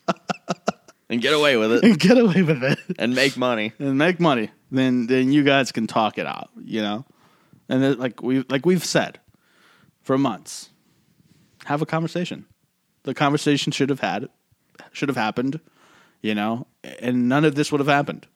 And 1.11 1.21
get 1.21 1.35
away 1.35 1.57
with 1.57 1.73
it 1.73 1.85
and 1.85 1.99
get 1.99 2.17
away 2.17 2.43
with 2.43 2.63
it 2.63 2.79
and 2.99 3.15
make 3.15 3.37
money. 3.37 3.73
and 3.79 3.99
make 3.99 4.21
money, 4.21 4.51
then 4.71 5.07
then 5.07 5.33
you 5.33 5.43
guys 5.43 5.71
can 5.71 5.87
talk 5.87 6.19
it 6.19 6.27
out. 6.27 6.51
You 6.63 6.81
know, 6.83 7.05
and 7.69 7.83
then, 7.83 7.99
like 7.99 8.23
we 8.23 8.45
like 8.49 8.65
we've 8.65 8.85
said 8.85 9.21
for 10.03 10.17
months, 10.17 10.71
have 11.67 11.83
a 11.83 11.87
conversation. 11.87 12.47
The 13.03 13.13
conversation 13.15 13.71
should 13.71 13.91
have 13.91 14.01
had, 14.01 14.29
should 14.93 15.11
have 15.11 15.17
happened. 15.17 15.61
You 16.23 16.35
know, 16.35 16.67
and 17.01 17.29
none 17.29 17.45
of 17.45 17.55
this 17.55 17.71
would 17.71 17.81
have 17.81 17.89
happened. 17.89 18.27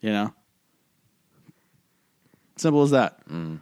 You 0.00 0.10
know, 0.12 0.34
simple 2.56 2.82
as 2.82 2.90
that. 2.90 3.26
Mm. 3.28 3.60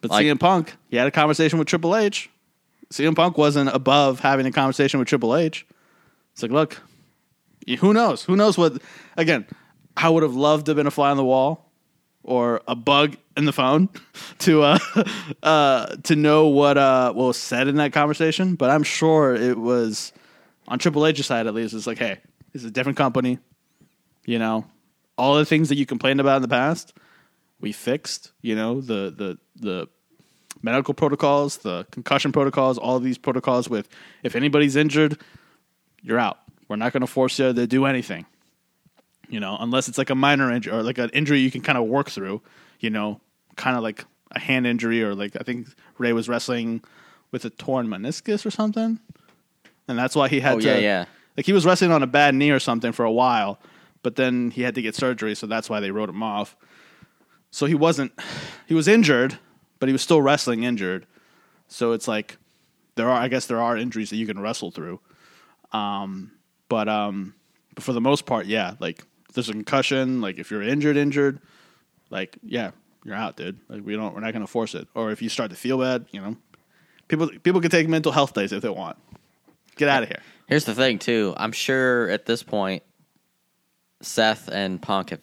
But 0.00 0.10
Like- 0.10 0.26
CM 0.26 0.38
Punk, 0.38 0.76
he 0.90 0.96
had 0.96 1.06
a 1.06 1.10
conversation 1.10 1.58
with 1.58 1.66
Triple 1.66 1.96
H. 1.96 2.30
CM 2.90 3.16
Punk 3.16 3.36
wasn't 3.38 3.70
above 3.74 4.20
having 4.20 4.46
a 4.46 4.52
conversation 4.52 5.00
with 5.00 5.08
Triple 5.08 5.34
H. 5.34 5.66
It's 6.34 6.42
like, 6.42 6.50
look, 6.50 6.80
who 7.78 7.92
knows? 7.94 8.24
Who 8.24 8.34
knows 8.34 8.58
what? 8.58 8.82
Again, 9.16 9.46
I 9.96 10.08
would 10.08 10.24
have 10.24 10.34
loved 10.34 10.66
to 10.66 10.70
have 10.70 10.76
been 10.76 10.88
a 10.88 10.90
fly 10.90 11.10
on 11.10 11.16
the 11.16 11.24
wall 11.24 11.70
or 12.24 12.60
a 12.66 12.74
bug 12.74 13.16
in 13.36 13.44
the 13.44 13.52
phone 13.52 13.88
to 14.40 14.62
uh, 14.62 14.78
uh, 15.44 15.86
to 16.02 16.16
know 16.16 16.48
what 16.48 16.76
uh, 16.76 17.12
what 17.12 17.26
was 17.26 17.36
said 17.36 17.68
in 17.68 17.76
that 17.76 17.92
conversation. 17.92 18.56
But 18.56 18.70
I'm 18.70 18.82
sure 18.82 19.34
it 19.34 19.56
was 19.56 20.12
on 20.66 20.80
Triple 20.80 21.06
H's 21.06 21.24
side 21.24 21.46
at 21.46 21.54
least. 21.54 21.72
It's 21.72 21.86
like, 21.86 21.98
hey, 21.98 22.18
this 22.52 22.62
is 22.62 22.68
a 22.68 22.72
different 22.72 22.98
company. 22.98 23.38
You 24.26 24.40
know, 24.40 24.66
all 25.16 25.36
the 25.36 25.44
things 25.44 25.68
that 25.68 25.76
you 25.76 25.86
complained 25.86 26.18
about 26.18 26.36
in 26.36 26.42
the 26.42 26.48
past, 26.48 26.94
we 27.60 27.70
fixed. 27.70 28.32
You 28.42 28.56
know, 28.56 28.80
the 28.80 29.14
the 29.16 29.38
the 29.54 29.88
medical 30.62 30.94
protocols, 30.94 31.58
the 31.58 31.86
concussion 31.92 32.32
protocols, 32.32 32.76
all 32.76 32.98
these 32.98 33.18
protocols 33.18 33.68
with 33.68 33.88
if 34.24 34.34
anybody's 34.34 34.74
injured, 34.74 35.20
you're 36.04 36.18
out. 36.18 36.38
We're 36.68 36.76
not 36.76 36.92
going 36.92 37.00
to 37.00 37.06
force 37.06 37.38
you 37.38 37.52
to 37.52 37.66
do 37.66 37.86
anything. 37.86 38.26
You 39.28 39.40
know, 39.40 39.56
unless 39.58 39.88
it's 39.88 39.98
like 39.98 40.10
a 40.10 40.14
minor 40.14 40.52
injury 40.52 40.72
or 40.72 40.82
like 40.82 40.98
an 40.98 41.10
injury 41.10 41.40
you 41.40 41.50
can 41.50 41.62
kind 41.62 41.78
of 41.78 41.84
work 41.86 42.10
through, 42.10 42.42
you 42.78 42.90
know, 42.90 43.20
kind 43.56 43.76
of 43.76 43.82
like 43.82 44.04
a 44.32 44.38
hand 44.38 44.66
injury 44.66 45.02
or 45.02 45.14
like 45.14 45.34
I 45.40 45.42
think 45.42 45.68
Rey 45.98 46.12
was 46.12 46.28
wrestling 46.28 46.82
with 47.32 47.44
a 47.44 47.50
torn 47.50 47.88
meniscus 47.88 48.44
or 48.44 48.50
something. 48.50 49.00
And 49.88 49.98
that's 49.98 50.14
why 50.14 50.28
he 50.28 50.40
had 50.40 50.54
Oh, 50.56 50.60
to 50.60 50.66
yeah, 50.66 50.78
yeah. 50.78 51.04
Like 51.36 51.46
he 51.46 51.52
was 51.52 51.64
wrestling 51.66 51.90
on 51.90 52.02
a 52.02 52.06
bad 52.06 52.34
knee 52.34 52.50
or 52.50 52.60
something 52.60 52.92
for 52.92 53.04
a 53.04 53.10
while, 53.10 53.58
but 54.02 54.16
then 54.16 54.50
he 54.50 54.62
had 54.62 54.74
to 54.76 54.82
get 54.82 54.94
surgery, 54.94 55.34
so 55.34 55.46
that's 55.46 55.68
why 55.68 55.80
they 55.80 55.90
wrote 55.90 56.08
him 56.08 56.22
off. 56.22 56.56
So 57.50 57.66
he 57.66 57.74
wasn't 57.74 58.12
he 58.66 58.74
was 58.74 58.86
injured, 58.88 59.38
but 59.78 59.88
he 59.88 59.92
was 59.92 60.02
still 60.02 60.20
wrestling 60.20 60.64
injured. 60.64 61.06
So 61.66 61.92
it's 61.92 62.06
like 62.06 62.36
there 62.94 63.08
are 63.08 63.20
I 63.20 63.28
guess 63.28 63.46
there 63.46 63.60
are 63.60 63.76
injuries 63.76 64.10
that 64.10 64.16
you 64.16 64.26
can 64.26 64.38
wrestle 64.38 64.70
through. 64.70 65.00
Um, 65.74 66.32
but 66.68 66.88
um, 66.88 67.34
but 67.74 67.84
for 67.84 67.92
the 67.92 68.00
most 68.00 68.24
part, 68.24 68.46
yeah, 68.46 68.74
like 68.80 69.04
there's 69.34 69.50
a 69.50 69.52
concussion, 69.52 70.20
like 70.20 70.38
if 70.38 70.50
you're 70.50 70.62
injured, 70.62 70.96
injured, 70.96 71.40
like 72.10 72.38
yeah, 72.42 72.70
you're 73.04 73.16
out, 73.16 73.36
dude. 73.36 73.58
Like 73.68 73.84
we 73.84 73.96
don't, 73.96 74.14
we're 74.14 74.20
not 74.20 74.32
gonna 74.32 74.46
force 74.46 74.74
it. 74.74 74.88
Or 74.94 75.10
if 75.10 75.20
you 75.20 75.28
start 75.28 75.50
to 75.50 75.56
feel 75.56 75.78
bad, 75.78 76.06
you 76.12 76.20
know, 76.20 76.36
people 77.08 77.28
people 77.42 77.60
can 77.60 77.70
take 77.70 77.88
mental 77.88 78.12
health 78.12 78.32
days 78.32 78.52
if 78.52 78.62
they 78.62 78.70
want. 78.70 78.96
Get 79.76 79.88
out 79.88 80.04
of 80.04 80.08
here. 80.08 80.22
Here's 80.46 80.64
the 80.64 80.74
thing, 80.74 80.98
too. 80.98 81.34
I'm 81.36 81.52
sure 81.52 82.08
at 82.10 82.26
this 82.26 82.42
point, 82.42 82.82
Seth 84.02 84.48
and 84.48 84.80
Punk 84.80 85.10
have 85.10 85.20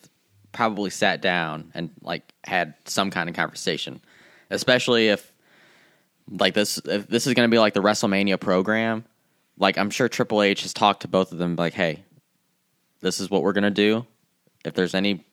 probably 0.52 0.90
sat 0.90 1.22
down 1.22 1.72
and 1.74 1.92
like 2.02 2.34
had 2.44 2.74
some 2.86 3.12
kind 3.12 3.30
of 3.30 3.36
conversation, 3.36 4.02
especially 4.50 5.08
if 5.08 5.32
like 6.30 6.54
this 6.54 6.82
if 6.86 7.08
this 7.08 7.28
is 7.28 7.34
going 7.34 7.50
to 7.50 7.54
be 7.54 7.60
like 7.60 7.74
the 7.74 7.82
WrestleMania 7.82 8.40
program. 8.40 9.06
Like 9.62 9.78
I'm 9.78 9.92
sure 9.92 10.10
Triple 10.10 10.42
H 10.42 10.64
has 10.64 10.74
talked 10.74 11.04
to 11.04 11.08
both 11.08 11.32
of 11.32 11.38
them, 11.38 11.56
like, 11.56 11.74
hey, 11.74 12.04
this 13.00 13.20
is 13.20 13.30
what 13.30 13.44
we're 13.44 13.54
going 13.54 13.64
to 13.64 13.70
do. 13.70 14.08
If 14.66 14.74
there's 14.74 14.96
any 14.96 15.24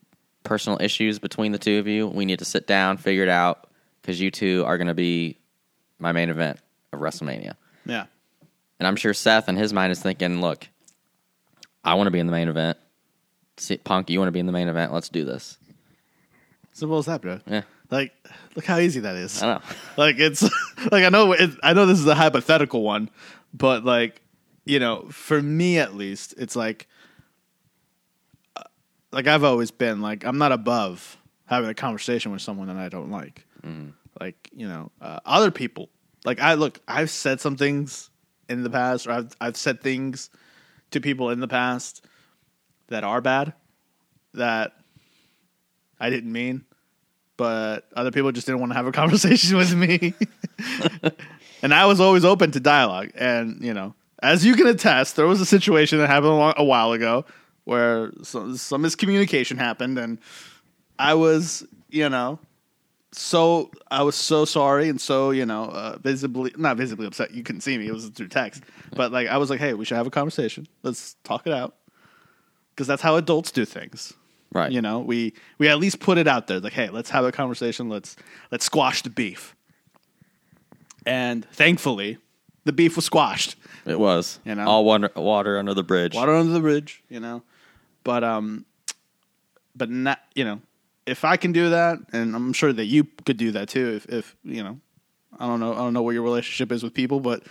personal 0.45 0.79
issues 0.81 1.19
between 1.19 1.53
the 1.53 1.59
two 1.59 1.79
of 1.79 1.87
you, 1.87 2.07
we 2.07 2.27
need 2.27 2.39
to 2.41 2.45
sit 2.45 2.67
down, 2.67 2.99
figure 2.99 3.23
it 3.23 3.31
out, 3.31 3.71
because 4.03 4.21
you 4.21 4.31
two 4.31 4.65
are 4.67 4.77
going 4.77 4.89
to 4.89 4.95
be 4.95 5.39
my 5.99 6.13
main 6.13 6.29
event 6.29 6.59
of 6.93 7.01
WrestleMania. 7.01 7.55
Yeah. 7.87 8.05
And 8.79 8.87
I'm 8.87 8.97
sure 8.97 9.15
Seth 9.15 9.49
in 9.49 9.57
his 9.57 9.73
mind 9.73 9.93
is 9.93 10.01
thinking, 10.01 10.43
look, 10.43 10.69
I 11.83 11.95
want 11.95 12.07
to 12.07 12.11
be 12.13 12.19
in 12.19 12.27
the 12.27 12.33
main 12.33 12.49
event. 12.49 12.77
See, 13.57 13.79
Punk, 13.79 14.11
you 14.11 14.19
want 14.19 14.29
to 14.29 14.33
be 14.33 14.41
in 14.41 14.47
the 14.47 14.53
main 14.53 14.69
event? 14.69 14.93
Let's 14.93 15.09
do 15.09 15.25
this. 15.25 15.57
Simple 16.73 16.99
as 16.99 17.07
that, 17.07 17.23
bro. 17.23 17.41
Yeah. 17.47 17.63
Like, 17.91 18.13
look 18.55 18.67
how 18.67 18.79
easy 18.79 19.01
that 19.01 19.17
is. 19.17 19.43
I 19.43 19.55
know. 19.55 19.63
Like 19.97 20.19
it's 20.19 20.43
like 20.93 21.05
I 21.05 21.09
know 21.09 21.33
it, 21.33 21.51
I 21.63 21.73
know 21.73 21.87
this 21.87 21.99
is 21.99 22.07
a 22.07 22.15
hypothetical 22.15 22.83
one, 22.83 23.11
but 23.55 23.85
like 23.85 24.21
you 24.65 24.79
know, 24.79 25.07
for 25.11 25.41
me 25.41 25.79
at 25.79 25.95
least, 25.95 26.35
it's 26.37 26.55
like 26.55 26.87
uh, 28.57 28.63
like 29.11 29.27
I've 29.27 29.45
always 29.45 29.71
been 29.71 30.03
like 30.03 30.25
I'm 30.25 30.39
not 30.39 30.53
above 30.53 31.17
having 31.47 31.71
a 31.71 31.75
conversation 31.75 32.33
with 32.33 32.43
someone 32.43 32.69
that 32.69 32.77
I 32.77 32.89
don't 32.89 33.11
like. 33.11 33.47
Like 34.21 34.51
you 34.55 34.69
know, 34.69 34.91
uh, 35.01 35.21
other 35.25 35.51
people. 35.51 35.89
Like 36.25 36.41
I 36.41 36.55
look, 36.55 36.81
I've 36.87 37.11
said 37.11 37.41
some 37.41 37.57
things 37.57 38.11
in 38.49 38.63
the 38.63 38.71
past, 38.71 39.07
or 39.07 39.13
I've 39.13 39.37
I've 39.41 39.57
said 39.57 39.81
things 39.81 40.29
to 40.91 41.01
people 41.01 41.31
in 41.31 41.41
the 41.41 41.49
past 41.49 42.05
that 42.89 43.05
are 43.05 43.21
bad 43.21 43.55
that 44.35 44.73
I 46.01 46.11
didn't 46.11 46.33
mean 46.33 46.65
but 47.39 47.89
other 47.95 48.11
people 48.11 48.31
just 48.33 48.47
didn't 48.47 48.61
want 48.61 48.73
to 48.73 48.77
have 48.77 48.87
a 48.87 48.93
conversation 49.03 49.57
with 49.57 49.75
me. 49.75 50.13
and 51.63 51.73
I 51.73 51.87
was 51.87 52.01
always 52.01 52.27
open 52.27 52.51
to 52.51 52.61
dialogue. 52.61 53.13
And, 53.15 53.63
you 53.63 53.73
know, 53.73 53.95
as 54.23 54.45
you 54.45 54.55
can 54.55 54.67
attest, 54.67 55.17
there 55.17 55.27
was 55.27 55.41
a 55.41 55.47
situation 55.47 55.99
that 55.99 56.09
happened 56.09 56.55
a, 56.59 56.65
while, 56.65 56.93
ago 56.93 57.25
where 57.65 58.13
some, 58.23 58.57
some 58.59 58.83
miscommunication 58.83 59.57
happened. 59.57 59.99
And 59.99 60.19
I 60.99 61.15
was, 61.15 61.65
you 61.89 62.09
know, 62.09 62.41
so 63.13 63.71
I 63.91 64.03
was 64.03 64.17
so 64.17 64.45
sorry 64.45 64.89
and 64.89 65.01
so, 65.01 65.31
you 65.31 65.47
know, 65.47 65.67
uh, 65.67 65.97
visibly, 65.99 66.53
not 66.59 66.77
visibly 66.77 67.07
upset. 67.07 67.31
You 67.31 67.45
couldn't 67.45 67.63
see 67.63 67.79
me. 67.79 67.87
It 67.87 67.93
was 67.93 68.09
through 68.09 68.29
text. 68.29 68.65
But, 68.97 69.13
like, 69.13 69.29
I 69.29 69.39
was 69.39 69.49
like, 69.49 69.61
hey, 69.61 69.75
we 69.75 69.85
should 69.85 69.97
have 69.97 70.09
a 70.09 70.11
conversation. 70.11 70.67
Let's 70.83 71.15
talk 71.23 71.47
it 71.47 71.53
out. 71.53 71.77
Because 72.71 72.89
that's 72.89 73.03
how 73.03 73.17
adults 73.17 73.53
do 73.53 73.65
things. 73.65 74.13
Right. 74.53 74.73
You 74.73 74.81
know, 74.81 75.01
we 75.01 75.35
we 75.59 75.69
at 75.69 75.79
least 75.79 76.01
put 76.01 76.17
it 76.19 76.27
out 76.27 76.47
there, 76.47 76.61
like, 76.61 76.73
hey, 76.73 76.89
let's 76.89 77.11
have 77.11 77.25
a 77.25 77.33
conversation. 77.33 77.89
Let's 77.89 78.17
let's 78.51 78.65
squash 78.65 79.03
the 79.03 79.11
beef. 79.11 79.55
And 81.05 81.45
thankfully, 81.51 82.19
the 82.65 82.73
beef 82.73 82.97
was 82.97 83.05
squashed. 83.05 83.57
It 83.87 83.99
was. 83.99 84.41
You 84.45 84.55
know? 84.55 84.67
All 84.67 84.85
water, 84.85 85.11
water 85.17 85.59
under 85.59 85.75
the 85.75 85.83
bridge. 85.83 86.15
Water 86.15 86.35
under 86.35 86.53
the 86.53 86.61
bridge, 86.61 87.03
you 87.09 87.21
know. 87.21 87.43
But 88.05 88.25
um, 88.25 88.65
but 89.75 89.91
not 89.91 90.21
you 90.35 90.45
know, 90.45 90.61
if 91.07 91.25
I 91.25 91.37
can 91.37 91.53
do 91.53 91.71
that, 91.71 91.99
and 92.13 92.35
I'm 92.35 92.53
sure 92.53 92.73
that 92.73 92.87
you 92.87 93.05
could 93.25 93.37
do 93.37 93.53
that 93.53 93.69
too. 93.69 93.97
If 93.97 94.07
if 94.07 94.37
you 94.45 94.63
know, 94.63 94.81
I 95.39 95.47
don't 95.47 95.61
know, 95.61 95.73
I 95.73 95.77
don't 95.77 95.93
know 95.93 96.03
what 96.03 96.15
your 96.15 96.23
relationship 96.23 96.73
is 96.73 96.83
with 96.83 96.95
people, 96.95 97.21
but 97.21 97.43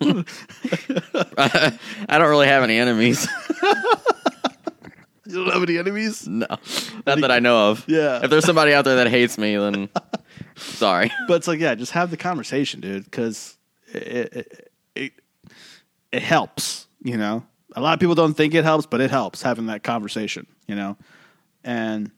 I 0.00 1.78
don't 2.08 2.28
really 2.28 2.48
have 2.48 2.62
any 2.62 2.78
enemies. 2.78 3.26
you 5.32 5.44
don't 5.44 5.52
have 5.52 5.62
any 5.62 5.78
enemies. 5.78 6.26
no. 6.28 6.46
Not 7.06 7.20
that 7.20 7.30
I 7.30 7.38
know 7.38 7.70
of. 7.70 7.84
Yeah. 7.88 8.20
If 8.22 8.30
there's 8.30 8.44
somebody 8.44 8.72
out 8.72 8.84
there 8.84 8.96
that 8.96 9.08
hates 9.08 9.38
me, 9.38 9.56
then 9.56 9.88
sorry. 10.56 11.10
But 11.28 11.34
it's 11.34 11.48
like, 11.48 11.60
yeah, 11.60 11.74
just 11.74 11.92
have 11.92 12.10
the 12.10 12.16
conversation, 12.16 12.80
dude, 12.80 13.04
because 13.04 13.56
it, 13.92 14.34
it 14.34 14.70
it 14.94 15.12
it 16.10 16.22
helps. 16.22 16.86
You 17.04 17.16
know, 17.16 17.44
a 17.74 17.80
lot 17.80 17.94
of 17.94 18.00
people 18.00 18.14
don't 18.14 18.34
think 18.34 18.54
it 18.54 18.64
helps, 18.64 18.86
but 18.86 19.00
it 19.00 19.10
helps 19.10 19.42
having 19.42 19.66
that 19.66 19.82
conversation. 19.82 20.46
You 20.68 20.76
know, 20.76 20.96
and 21.64 22.10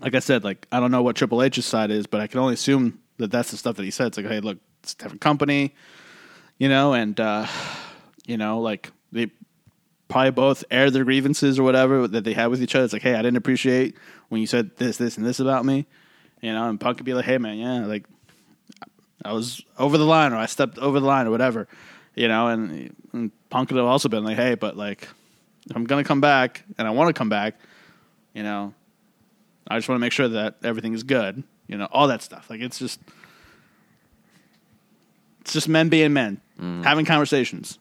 like 0.00 0.14
I 0.14 0.20
said, 0.20 0.44
like 0.44 0.66
I 0.72 0.80
don't 0.80 0.90
know 0.90 1.02
what 1.02 1.16
Triple 1.16 1.42
H's 1.42 1.66
side 1.66 1.90
is, 1.90 2.06
but 2.06 2.20
I 2.20 2.26
can 2.26 2.40
only 2.40 2.54
assume 2.54 3.00
that 3.18 3.30
that's 3.30 3.50
the 3.50 3.56
stuff 3.56 3.76
that 3.76 3.84
he 3.84 3.90
said. 3.90 4.08
It's 4.08 4.16
like, 4.16 4.26
hey, 4.26 4.40
look, 4.40 4.58
it's 4.82 4.94
a 4.94 4.96
different 4.96 5.20
company, 5.20 5.74
you 6.58 6.68
know, 6.68 6.94
and 6.94 7.18
uh, 7.20 7.46
you 8.26 8.36
know, 8.36 8.60
like 8.60 8.90
they 9.12 9.30
probably 10.14 10.30
both 10.30 10.62
aired 10.70 10.92
their 10.92 11.02
grievances 11.02 11.58
or 11.58 11.64
whatever 11.64 12.06
that 12.06 12.22
they 12.22 12.34
had 12.34 12.46
with 12.46 12.62
each 12.62 12.76
other. 12.76 12.84
It's 12.84 12.92
like, 12.92 13.02
hey, 13.02 13.14
I 13.14 13.22
didn't 13.22 13.36
appreciate 13.36 13.96
when 14.28 14.40
you 14.40 14.46
said 14.46 14.76
this, 14.76 14.96
this, 14.96 15.16
and 15.16 15.26
this 15.26 15.40
about 15.40 15.64
me, 15.64 15.86
you 16.40 16.52
know. 16.52 16.68
And 16.68 16.78
Punk 16.78 16.98
could 16.98 17.04
be 17.04 17.14
like, 17.14 17.24
hey, 17.24 17.36
man, 17.36 17.58
yeah, 17.58 17.84
like 17.84 18.04
I 19.24 19.32
was 19.32 19.60
over 19.76 19.98
the 19.98 20.04
line 20.04 20.32
or 20.32 20.36
I 20.36 20.46
stepped 20.46 20.78
over 20.78 21.00
the 21.00 21.06
line 21.06 21.26
or 21.26 21.32
whatever, 21.32 21.66
you 22.14 22.28
know. 22.28 22.46
And, 22.46 22.94
and 23.12 23.32
Punk 23.50 23.70
could 23.70 23.76
have 23.76 23.86
also 23.86 24.08
been 24.08 24.22
like, 24.22 24.36
hey, 24.36 24.54
but 24.54 24.76
like 24.76 25.08
if 25.68 25.74
I'm 25.74 25.82
gonna 25.82 26.04
come 26.04 26.20
back 26.20 26.62
and 26.78 26.86
I 26.86 26.92
want 26.92 27.08
to 27.08 27.18
come 27.18 27.28
back, 27.28 27.58
you 28.34 28.44
know, 28.44 28.72
I 29.66 29.76
just 29.78 29.88
want 29.88 29.96
to 29.96 30.00
make 30.00 30.12
sure 30.12 30.28
that 30.28 30.58
everything 30.62 30.94
is 30.94 31.02
good, 31.02 31.42
you 31.66 31.76
know, 31.76 31.88
all 31.90 32.06
that 32.06 32.22
stuff. 32.22 32.48
Like 32.48 32.60
it's 32.60 32.78
just 32.78 33.00
it's 35.40 35.54
just 35.54 35.68
men 35.68 35.88
being 35.88 36.12
men, 36.12 36.40
mm. 36.60 36.84
having 36.84 37.04
conversations, 37.04 37.80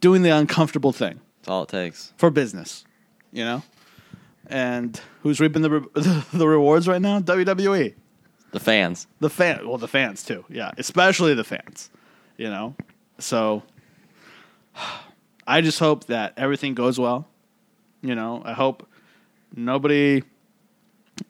doing 0.00 0.22
the 0.22 0.30
uncomfortable 0.30 0.94
thing 0.94 1.20
That's 1.46 1.52
all 1.52 1.62
it 1.62 1.68
takes. 1.68 2.12
for 2.16 2.28
business, 2.30 2.84
you 3.32 3.44
know. 3.44 3.62
And 4.48 5.00
who's 5.22 5.38
reaping 5.38 5.62
the 5.62 5.70
re- 5.70 5.88
the 6.32 6.46
rewards 6.48 6.88
right 6.88 7.00
now? 7.00 7.20
WWE, 7.20 7.94
The 8.50 8.58
fans. 8.60 9.06
the 9.20 9.30
fan, 9.30 9.68
well, 9.68 9.78
the 9.78 9.86
fans 9.86 10.24
too, 10.24 10.44
yeah, 10.48 10.72
especially 10.76 11.34
the 11.34 11.44
fans, 11.44 11.88
you 12.36 12.48
know. 12.50 12.74
So 13.18 13.62
I 15.46 15.60
just 15.60 15.78
hope 15.78 16.06
that 16.06 16.34
everything 16.36 16.74
goes 16.74 16.98
well. 16.98 17.28
You 18.02 18.16
know, 18.16 18.42
I 18.44 18.52
hope 18.52 18.88
nobody 19.54 20.24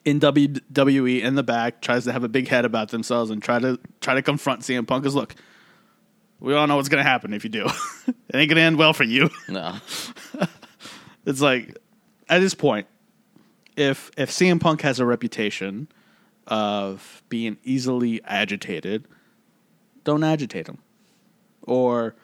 in 0.07 0.19
WWE 0.21 1.21
in 1.23 1.35
the 1.35 1.43
back 1.43 1.81
tries 1.83 2.05
to 2.05 2.13
have 2.13 2.25
a 2.25 2.29
big 2.29 2.49
head 2.49 2.65
about 2.65 2.89
themselves 2.89 3.31
and 3.31 3.43
try 3.43 3.59
to 3.59 3.79
try 4.01 4.15
to 4.15 4.23
confront 4.23 4.63
CM 4.63 4.87
Punk. 4.87 5.03
Because 5.03 5.15
look, 5.15 5.35
we 6.41 6.55
all 6.55 6.67
know 6.67 6.77
what's 6.77 6.89
going 6.89 7.03
to 7.03 7.09
happen 7.09 7.33
if 7.33 7.45
you 7.45 7.51
do. 7.51 7.65
it 8.07 8.35
ain't 8.35 8.49
going 8.49 8.57
to 8.57 8.61
end 8.61 8.79
well 8.79 8.93
for 8.93 9.05
you. 9.05 9.31
No. 9.49 9.77
It's 11.27 11.41
like 11.41 11.77
at 12.29 12.39
this 12.39 12.55
point, 12.55 12.87
if 13.77 14.11
if 14.17 14.31
CM 14.31 14.61
Punk 14.61 14.81
has 14.83 15.01
a 15.01 15.05
reputation 15.05 15.89
of 16.47 17.23
being 17.29 17.59
easily 17.65 18.23
agitated, 18.25 19.05
don't 20.05 20.23
agitate 20.23 20.69
him. 20.69 20.79
Or, 21.63 22.15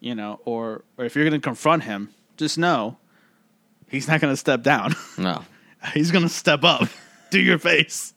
you 0.00 0.14
know, 0.14 0.40
or 0.44 0.84
or 0.98 1.06
if 1.06 1.16
you're 1.16 1.24
going 1.24 1.40
to 1.40 1.44
confront 1.44 1.84
him, 1.84 2.10
just 2.36 2.58
know 2.58 2.98
he's 3.88 4.06
not 4.06 4.20
going 4.20 4.32
to 4.32 4.36
step 4.36 4.62
down. 4.62 4.94
No. 5.16 5.42
he's 5.94 6.10
going 6.10 6.24
to 6.24 6.28
step 6.28 6.64
up 6.64 6.88
to 7.30 7.40
your 7.40 7.58
face. 7.58 8.13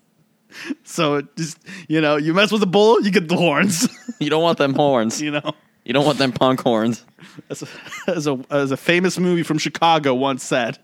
So 0.84 1.22
just 1.36 1.58
you 1.88 2.02
know, 2.02 2.16
you 2.18 2.34
mess 2.34 2.52
with 2.52 2.62
the 2.62 2.68
bull, 2.68 3.02
you 3.02 3.12
get 3.12 3.28
the 3.30 3.38
horns. 3.38 3.88
You 4.20 4.30
don't 4.32 4.42
want 4.42 4.58
them 4.58 4.74
horns. 4.74 5.22
you 5.22 5.30
know, 5.32 5.54
You 5.86 5.94
don't 5.94 6.06
want 6.06 6.18
them 6.18 6.32
punk 6.32 6.62
horns. 6.62 7.06
as 7.50 7.62
a, 7.64 7.68
as 8.12 8.26
a 8.28 8.40
as 8.50 8.72
a 8.72 8.78
famous 8.78 9.20
movie 9.20 9.44
from 9.44 9.58
Chicago 9.60 10.16
once 10.16 10.44
said, 10.44 10.80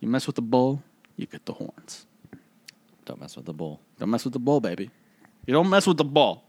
"You 0.00 0.08
mess 0.08 0.26
with 0.26 0.36
the 0.36 0.42
bull, 0.42 0.82
you 1.16 1.26
get 1.26 1.46
the 1.46 1.52
horns." 1.54 2.06
Don't 3.06 3.20
mess 3.20 3.36
with 3.36 3.46
the 3.46 3.52
bull. 3.54 3.80
Don't 3.98 4.10
mess 4.10 4.24
with 4.24 4.32
the 4.34 4.38
bull, 4.38 4.60
baby. 4.60 4.90
You 5.46 5.54
don't 5.54 5.68
mess 5.70 5.86
with 5.86 5.96
the 5.98 6.04
bull. 6.04 6.42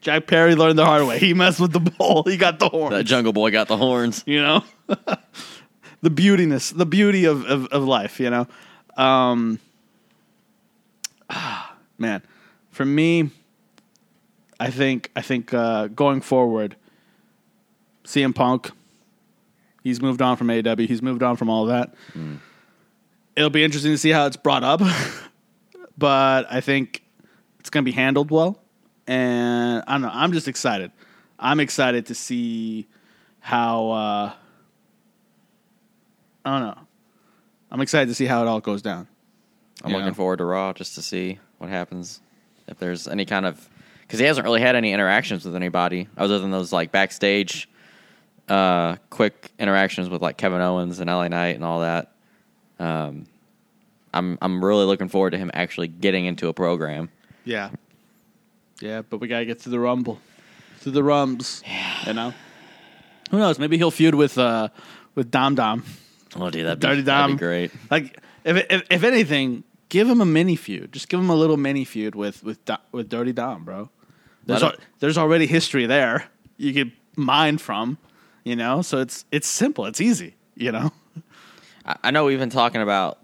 Jack 0.00 0.26
Perry 0.26 0.54
learned 0.54 0.78
the 0.78 0.84
hard 0.84 1.04
way. 1.06 1.18
He 1.18 1.34
messed 1.34 1.58
with 1.60 1.72
the 1.72 1.80
bull. 1.80 2.22
He 2.24 2.36
got 2.36 2.58
the 2.58 2.68
horns. 2.68 2.92
That 2.94 3.04
jungle 3.04 3.32
boy 3.32 3.50
got 3.50 3.66
the 3.68 3.76
horns. 3.76 4.22
you 4.26 4.40
know, 4.42 4.62
the 4.88 6.10
beautiness, 6.10 6.76
the 6.76 6.86
beauty 6.86 7.24
of, 7.24 7.44
of, 7.46 7.66
of 7.68 7.84
life. 7.84 8.20
You 8.20 8.30
know, 8.30 8.46
um, 8.96 9.58
man, 11.98 12.22
for 12.70 12.84
me, 12.84 13.30
I 14.60 14.70
think 14.70 15.10
I 15.16 15.22
think 15.22 15.52
uh, 15.54 15.88
going 15.88 16.20
forward, 16.20 16.76
CM 18.04 18.34
Punk, 18.34 18.70
he's 19.82 20.00
moved 20.00 20.22
on 20.22 20.36
from 20.36 20.48
AEW. 20.48 20.86
He's 20.86 21.02
moved 21.02 21.22
on 21.22 21.36
from 21.36 21.48
all 21.50 21.62
of 21.62 21.68
that. 21.68 21.94
It'll 23.36 23.50
be 23.50 23.64
interesting 23.64 23.92
to 23.92 23.98
see 23.98 24.10
how 24.10 24.26
it's 24.26 24.36
brought 24.36 24.64
up, 24.64 24.80
but 25.98 26.46
I 26.50 26.60
think 26.60 27.02
it's 27.60 27.68
going 27.70 27.84
to 27.84 27.90
be 27.90 27.94
handled 27.94 28.30
well. 28.30 28.58
and 29.06 29.82
I 29.86 29.92
don't 29.92 30.02
know. 30.02 30.10
I'm 30.12 30.32
just 30.32 30.48
excited. 30.48 30.90
I'm 31.38 31.60
excited 31.60 32.06
to 32.06 32.14
see 32.14 32.86
how. 33.40 33.90
Uh, 33.90 34.32
I 36.44 36.58
don't 36.58 36.68
know. 36.68 36.78
I'm 37.70 37.80
excited 37.80 38.08
to 38.08 38.14
see 38.14 38.24
how 38.26 38.40
it 38.42 38.48
all 38.48 38.60
goes 38.60 38.80
down. 38.80 39.08
I'm 39.82 39.90
You 39.90 39.96
looking 39.96 40.08
know? 40.10 40.14
forward 40.14 40.36
to 40.38 40.44
Raw 40.44 40.72
just 40.72 40.94
to 40.94 41.02
see 41.02 41.40
what 41.58 41.70
happens. 41.70 42.20
If 42.68 42.78
there's 42.78 43.06
any 43.08 43.24
kind 43.24 43.46
of 43.46 43.68
because 44.02 44.18
he 44.18 44.26
hasn't 44.26 44.44
really 44.44 44.60
had 44.60 44.76
any 44.76 44.92
interactions 44.92 45.44
with 45.44 45.56
anybody 45.56 46.08
other 46.16 46.38
than 46.38 46.50
those 46.50 46.72
like 46.72 46.92
backstage, 46.92 47.68
uh, 48.48 48.96
quick 49.10 49.50
interactions 49.58 50.08
with 50.08 50.22
like 50.22 50.36
Kevin 50.36 50.60
Owens 50.60 51.00
and 51.00 51.08
LA 51.08 51.28
Knight 51.28 51.56
and 51.56 51.64
all 51.64 51.80
that. 51.80 52.12
Um, 52.78 53.26
I'm 54.12 54.38
I'm 54.42 54.64
really 54.64 54.84
looking 54.84 55.08
forward 55.08 55.30
to 55.30 55.38
him 55.38 55.50
actually 55.54 55.88
getting 55.88 56.24
into 56.24 56.48
a 56.48 56.52
program. 56.52 57.08
Yeah. 57.44 57.70
Yeah, 58.80 59.02
but 59.08 59.20
we 59.20 59.28
gotta 59.28 59.46
get 59.46 59.60
to 59.60 59.70
the 59.70 59.80
rumble, 59.80 60.20
to 60.82 60.90
the 60.90 61.02
rums. 61.02 61.62
You 62.06 62.12
know. 62.12 62.34
Who 63.30 63.38
knows? 63.38 63.58
Maybe 63.58 63.78
he'll 63.78 63.90
feud 63.90 64.14
with 64.14 64.36
uh 64.38 64.68
with 65.14 65.30
Dom 65.30 65.54
Dom. 65.54 65.84
Oh, 66.36 66.50
dude, 66.50 66.66
that'd 66.66 66.80
Dirty 66.80 66.96
be, 66.96 67.02
that'd 67.02 67.28
Dom. 67.28 67.32
be 67.32 67.38
great. 67.38 67.70
Like 67.90 68.18
if, 68.44 68.66
if 68.70 68.82
if 68.90 69.02
anything, 69.02 69.64
give 69.88 70.08
him 70.08 70.20
a 70.20 70.24
mini 70.24 70.56
feud. 70.56 70.92
Just 70.92 71.08
give 71.08 71.20
him 71.20 71.30
a 71.30 71.34
little 71.36 71.56
mini 71.56 71.84
feud 71.84 72.14
with 72.14 72.42
with 72.42 72.58
with 72.92 73.08
Dirty 73.08 73.32
Dom, 73.32 73.64
bro. 73.64 73.90
There's 74.46 74.62
al- 74.62 74.74
there's 75.00 75.18
already 75.18 75.46
history 75.46 75.86
there. 75.86 76.24
You 76.56 76.72
could 76.72 76.92
mine 77.16 77.58
from, 77.58 77.98
you 78.44 78.56
know. 78.56 78.82
So 78.82 78.98
it's 78.98 79.24
it's 79.32 79.48
simple. 79.48 79.86
It's 79.86 80.00
easy, 80.00 80.34
you 80.54 80.72
know. 80.72 80.92
I, 81.84 81.96
I 82.04 82.10
know 82.10 82.24
we've 82.24 82.38
been 82.38 82.50
talking 82.50 82.80
about 82.82 83.18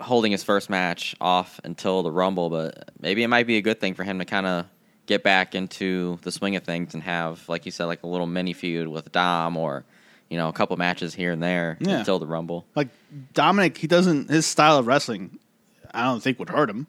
holding 0.00 0.32
his 0.32 0.44
first 0.44 0.70
match 0.70 1.14
off 1.20 1.60
until 1.64 2.02
the 2.02 2.12
Rumble, 2.12 2.50
but 2.50 2.90
maybe 3.00 3.22
it 3.22 3.28
might 3.28 3.46
be 3.46 3.56
a 3.56 3.60
good 3.62 3.80
thing 3.80 3.94
for 3.94 4.04
him 4.04 4.18
to 4.20 4.24
kind 4.24 4.46
of 4.46 4.66
get 5.06 5.22
back 5.22 5.54
into 5.54 6.18
the 6.22 6.30
swing 6.30 6.54
of 6.56 6.62
things 6.64 6.94
and 6.94 7.02
have, 7.02 7.48
like 7.48 7.64
you 7.66 7.72
said, 7.72 7.86
like 7.86 8.02
a 8.02 8.06
little 8.06 8.26
mini 8.26 8.52
feud 8.52 8.86
with 8.88 9.10
Dom 9.12 9.56
or 9.56 9.84
you 10.30 10.36
know 10.36 10.48
a 10.48 10.52
couple 10.52 10.76
matches 10.76 11.14
here 11.14 11.32
and 11.32 11.42
there 11.42 11.76
Yeah. 11.80 11.98
until 11.98 12.18
the 12.18 12.26
Rumble. 12.26 12.66
Like 12.74 12.88
Dominic, 13.34 13.76
he 13.78 13.86
doesn't. 13.86 14.30
His 14.30 14.46
style 14.46 14.76
of 14.78 14.86
wrestling, 14.86 15.38
I 15.94 16.04
don't 16.04 16.22
think 16.22 16.38
would 16.38 16.50
hurt 16.50 16.70
him. 16.70 16.86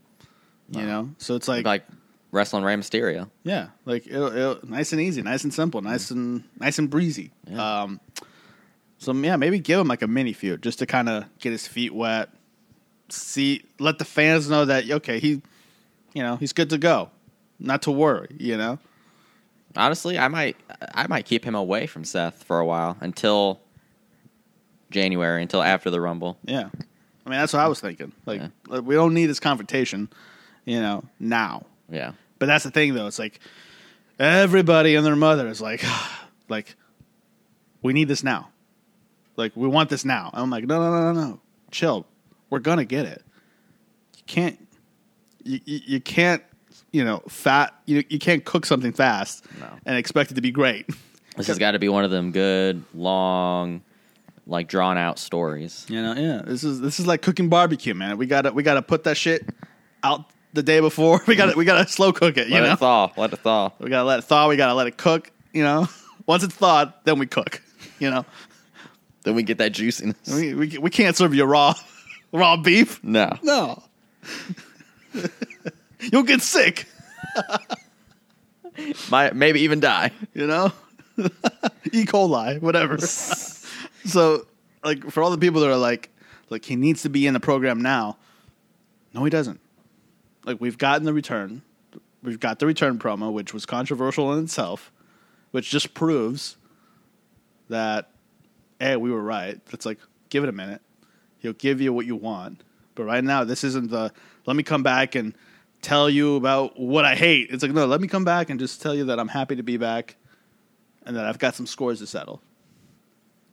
You 0.71 0.85
know. 0.85 1.09
So 1.17 1.35
it's 1.35 1.47
like, 1.47 1.65
Like 1.65 1.83
wrestling 2.31 2.63
Rey 2.63 2.75
Mysterio. 2.75 3.29
yeah, 3.43 3.69
like 3.85 4.05
it'll, 4.05 4.35
it'll, 4.35 4.59
nice 4.63 4.91
and 4.93 5.01
easy, 5.01 5.21
nice 5.23 5.43
and 5.43 5.51
simple, 5.53 5.81
nice 5.81 6.11
and 6.11 6.43
nice 6.59 6.77
and 6.77 6.89
breezy. 6.89 7.31
Yeah. 7.47 7.81
Um, 7.83 7.99
so 8.99 9.11
yeah, 9.13 9.35
maybe 9.35 9.59
give 9.59 9.79
him 9.79 9.87
like 9.87 10.01
a 10.03 10.07
mini 10.07 10.33
feud 10.33 10.61
just 10.61 10.77
to 10.79 10.85
kind 10.85 11.09
of 11.09 11.25
get 11.39 11.51
his 11.51 11.67
feet 11.67 11.93
wet. 11.93 12.29
See, 13.09 13.63
let 13.79 13.97
the 13.97 14.05
fans 14.05 14.47
know 14.49 14.65
that 14.65 14.89
okay, 14.91 15.19
he, 15.19 15.41
you 16.13 16.21
know, 16.21 16.35
he's 16.35 16.53
good 16.53 16.69
to 16.69 16.77
go, 16.77 17.09
not 17.59 17.81
to 17.83 17.91
worry. 17.91 18.27
You 18.37 18.57
know, 18.57 18.77
Honestly, 19.75 20.19
I 20.19 20.27
might 20.27 20.55
I 20.93 21.07
might 21.07 21.25
keep 21.25 21.43
him 21.43 21.55
away 21.55 21.87
from 21.87 22.03
Seth 22.03 22.43
for 22.43 22.59
a 22.59 22.65
while 22.65 22.95
until 23.01 23.59
January, 24.91 25.41
until 25.41 25.63
after 25.63 25.89
the 25.89 25.99
Rumble. 26.01 26.37
yeah. 26.43 26.69
I 27.29 27.31
mean, 27.31 27.39
that's 27.41 27.53
what 27.53 27.59
I 27.61 27.67
was 27.67 27.79
thinking. 27.79 28.11
Like, 28.25 28.41
like, 28.67 28.81
we 28.81 28.95
don't 28.95 29.13
need 29.13 29.27
this 29.27 29.39
confrontation, 29.39 30.09
you 30.65 30.81
know, 30.81 31.03
now. 31.19 31.63
Yeah. 31.87 32.13
But 32.39 32.47
that's 32.47 32.63
the 32.63 32.71
thing, 32.71 32.95
though. 32.95 33.05
It's 33.05 33.19
like 33.19 33.39
everybody 34.17 34.95
and 34.95 35.05
their 35.05 35.15
mother 35.15 35.47
is 35.47 35.61
like, 35.61 35.83
like, 36.49 36.75
we 37.83 37.93
need 37.93 38.07
this 38.07 38.23
now. 38.23 38.49
Like, 39.35 39.51
we 39.55 39.67
want 39.67 39.91
this 39.91 40.03
now. 40.03 40.31
And 40.33 40.41
I'm 40.41 40.49
like, 40.49 40.65
no, 40.65 40.79
no, 40.79 40.89
no, 40.91 41.13
no, 41.13 41.27
no. 41.27 41.39
Chill. 41.69 42.07
We're 42.49 42.57
gonna 42.57 42.83
get 42.83 43.05
it. 43.05 43.21
You 44.17 44.23
can't. 44.25 44.67
You, 45.43 45.59
you, 45.65 45.79
you 45.85 46.01
can't. 46.01 46.41
You 46.91 47.05
know, 47.05 47.19
fat. 47.29 47.75
You 47.85 48.03
you 48.09 48.17
can't 48.17 48.43
cook 48.43 48.65
something 48.65 48.91
fast 48.91 49.45
No. 49.59 49.67
and 49.85 49.95
expect 49.97 50.31
it 50.31 50.33
to 50.33 50.41
be 50.41 50.49
great. 50.49 50.87
This 51.37 51.45
has 51.45 51.59
got 51.59 51.71
to 51.71 51.79
be 51.79 51.89
one 51.89 52.03
of 52.03 52.09
them 52.09 52.31
good, 52.31 52.83
long, 52.95 53.81
like 54.49 54.67
drawn 54.67 54.97
out 54.97 55.19
stories. 55.19 55.85
You 55.89 56.01
know, 56.01 56.13
yeah. 56.15 56.41
This 56.43 56.63
is 56.63 56.81
this 56.81 56.99
is 56.99 57.07
like 57.07 57.21
cooking 57.21 57.49
barbecue, 57.49 57.93
man. 57.93 58.17
We 58.17 58.25
gotta 58.25 58.51
we 58.51 58.63
gotta 58.63 58.81
put 58.81 59.03
that 59.05 59.15
shit 59.15 59.47
out 60.03 60.25
the 60.53 60.63
day 60.63 60.79
before. 60.79 61.21
We 61.27 61.35
gotta 61.35 61.55
we 61.57 61.63
gotta 61.65 61.87
slow 61.87 62.11
cook 62.11 62.37
it. 62.37 62.47
You 62.47 62.55
Let 62.55 62.63
know, 62.63 62.73
it 62.73 62.79
thaw. 62.79 63.11
Let 63.15 63.31
it 63.33 63.39
thaw. 63.39 63.71
We 63.79 63.89
gotta 63.89 64.05
let 64.07 64.19
it 64.19 64.23
thaw. 64.23 64.49
We 64.49 64.57
gotta 64.57 64.73
let 64.73 64.87
it 64.87 64.97
cook. 64.97 65.31
You 65.53 65.63
know, 65.63 65.87
once 66.25 66.43
it's 66.43 66.55
thawed, 66.55 66.93
then 67.05 67.19
we 67.19 67.27
cook. 67.27 67.61
You 67.99 68.09
know, 68.11 68.25
Then 69.23 69.35
we 69.35 69.43
get 69.43 69.57
that 69.59 69.73
juiciness. 69.73 70.15
we 70.27 70.53
we, 70.53 70.77
we 70.77 70.89
can't 70.89 71.15
serve 71.15 71.33
you 71.35 71.43
raw 71.45 71.73
raw 72.31 72.57
beef. 72.57 73.03
no. 73.03 73.37
No, 73.43 73.83
you'll 76.11 76.23
get 76.23 76.41
sick. 76.41 76.87
Might 79.11 79.35
maybe 79.35 79.61
even 79.61 79.79
die. 79.79 80.11
You 80.33 80.47
know, 80.47 80.71
E. 81.91 82.05
coli, 82.05 82.61
whatever. 82.61 82.97
So, 84.09 84.47
like 84.83 85.09
for 85.11 85.23
all 85.23 85.31
the 85.31 85.37
people 85.37 85.61
that 85.61 85.69
are 85.69 85.77
like, 85.77 86.09
like 86.49 86.65
he 86.65 86.75
needs 86.75 87.03
to 87.03 87.09
be 87.09 87.27
in 87.27 87.33
the 87.33 87.39
program 87.39 87.81
now. 87.81 88.17
No, 89.13 89.23
he 89.23 89.29
doesn't. 89.29 89.59
Like 90.45 90.59
we've 90.61 90.77
gotten 90.77 91.05
the 91.05 91.13
return. 91.13 91.61
We've 92.21 92.39
got 92.39 92.59
the 92.59 92.65
return 92.65 92.99
promo, 92.99 93.31
which 93.31 93.53
was 93.53 93.65
controversial 93.65 94.33
in 94.33 94.43
itself, 94.43 94.91
which 95.51 95.69
just 95.69 95.93
proves 95.93 96.57
that, 97.69 98.09
hey, 98.79 98.97
we 98.97 99.11
were 99.11 99.21
right. 99.21 99.59
It's 99.71 99.85
like, 99.85 99.99
give 100.29 100.43
it 100.43 100.49
a 100.49 100.53
minute. 100.53 100.81
He'll 101.39 101.53
give 101.53 101.79
you 101.79 101.93
what 101.93 102.05
you 102.05 102.15
want. 102.15 102.61
But 102.95 103.05
right 103.05 103.23
now, 103.23 103.45
this 103.45 103.63
isn't 103.63 103.89
the 103.89 104.11
let 104.45 104.55
me 104.55 104.63
come 104.63 104.83
back 104.83 105.15
and 105.15 105.33
tell 105.81 106.09
you 106.09 106.35
about 106.35 106.79
what 106.79 107.05
I 107.05 107.15
hate. 107.15 107.49
It's 107.51 107.63
like, 107.63 107.71
no, 107.71 107.85
let 107.85 108.01
me 108.01 108.07
come 108.07 108.25
back 108.25 108.49
and 108.49 108.59
just 108.59 108.81
tell 108.81 108.93
you 108.93 109.05
that 109.05 109.19
I'm 109.19 109.27
happy 109.27 109.55
to 109.55 109.63
be 109.63 109.77
back 109.77 110.15
and 111.05 111.15
that 111.15 111.25
I've 111.25 111.39
got 111.39 111.55
some 111.55 111.67
scores 111.67 111.99
to 111.99 112.07
settle. 112.07 112.41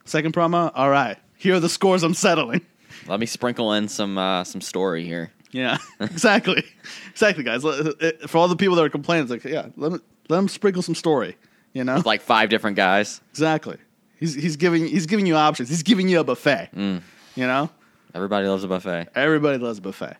Second 0.07 0.33
promo, 0.35 0.73
all 0.74 0.89
right. 0.91 1.19
Here 1.37 1.55
are 1.55 1.61
the 1.61 1.69
scores 1.69 2.03
I'm 2.03 2.15
settling. 2.15 2.62
Let 3.07 3.20
me 3.20 3.27
sprinkle 3.27 3.73
in 3.74 3.89
some 3.89 4.16
uh, 4.19 4.43
some 4.45 4.61
story 4.61 5.05
here. 5.05 5.31
Yeah, 5.53 5.78
exactly, 6.01 6.65
exactly, 7.11 7.45
guys. 7.45 7.62
For 7.62 8.39
all 8.39 8.49
the 8.49 8.57
people 8.57 8.74
that 8.77 8.85
are 8.85 8.89
complaining, 8.91 9.24
it's 9.24 9.31
like, 9.31 9.45
yeah, 9.45 9.66
let 9.77 9.93
me, 9.93 9.99
let 10.28 10.39
him 10.39 10.49
sprinkle 10.49 10.83
some 10.83 10.95
story. 10.95 11.37
You 11.73 11.85
know, 11.85 12.03
Like 12.05 12.23
five 12.23 12.49
different 12.49 12.77
guys. 12.77 13.20
exactly. 13.31 13.77
He's 14.19 14.35
he's 14.35 14.57
giving 14.57 14.87
he's 14.87 15.07
giving 15.07 15.27
you 15.27 15.37
options. 15.37 15.69
He's 15.69 15.83
giving 15.83 16.09
you 16.09 16.20
a 16.20 16.24
buffet. 16.24 16.70
Mm. 16.74 17.03
You 17.35 17.47
know, 17.47 17.69
Everybody 18.15 18.49
loves 18.49 18.65
a 18.65 18.69
buffet. 18.69 19.09
everybody 19.15 19.59
loves 19.59 19.78
a 19.78 19.83
buffet. 19.83 20.16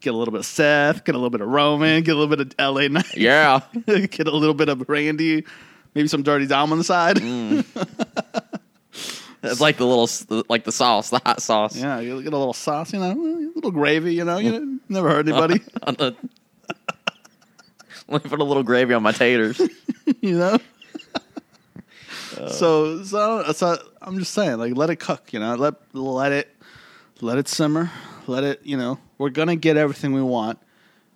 Get 0.00 0.12
a 0.12 0.16
little 0.16 0.32
bit 0.32 0.40
of 0.40 0.46
Seth, 0.46 1.04
get 1.04 1.14
a 1.14 1.18
little 1.18 1.30
bit 1.30 1.40
of 1.40 1.48
Roman, 1.48 2.02
get 2.02 2.12
a 2.16 2.18
little 2.18 2.36
bit 2.36 2.54
of 2.58 2.74
LA 2.74 2.88
Knight, 2.88 3.16
Yeah. 3.16 3.60
get 3.86 4.26
a 4.26 4.30
little 4.36 4.54
bit 4.54 4.68
of 4.68 4.86
Randy, 4.88 5.44
maybe 5.94 6.06
some 6.08 6.22
Dirty 6.22 6.46
Dom 6.46 6.70
on 6.72 6.78
the 6.78 6.84
side. 6.84 7.16
Mm. 7.16 7.64
It's 9.42 9.60
like 9.60 9.76
the 9.76 9.86
little 9.86 10.08
like 10.48 10.64
the 10.64 10.72
sauce, 10.72 11.10
the 11.10 11.20
hot 11.24 11.42
sauce. 11.42 11.76
Yeah, 11.76 11.98
you 11.98 12.22
get 12.22 12.32
a 12.32 12.38
little 12.38 12.52
sauce, 12.52 12.92
you 12.92 13.00
know, 13.00 13.10
a 13.10 13.52
little 13.54 13.72
gravy, 13.72 14.14
you 14.14 14.24
know. 14.24 14.38
You 14.38 14.80
never 14.88 15.08
hurt 15.08 15.28
anybody, 15.28 15.60
Let 18.08 18.24
me 18.24 18.30
put 18.30 18.40
a 18.40 18.44
little 18.44 18.62
gravy 18.62 18.94
on 18.94 19.02
my 19.02 19.12
taters. 19.12 19.60
you 20.20 20.38
know. 20.38 20.58
so, 22.48 23.02
so, 23.02 23.52
so 23.52 23.78
I'm 24.00 24.18
just 24.18 24.32
saying, 24.32 24.58
like, 24.58 24.76
let 24.76 24.90
it 24.90 24.96
cook, 24.96 25.32
you 25.32 25.40
know. 25.40 25.54
Let 25.56 25.74
let 25.92 26.30
it 26.32 26.54
let 27.20 27.38
it 27.38 27.48
simmer. 27.48 27.90
Let 28.28 28.44
it, 28.44 28.60
you 28.64 28.76
know. 28.76 28.98
We're 29.18 29.30
gonna 29.30 29.56
get 29.56 29.76
everything 29.76 30.12
we 30.12 30.22
want, 30.22 30.58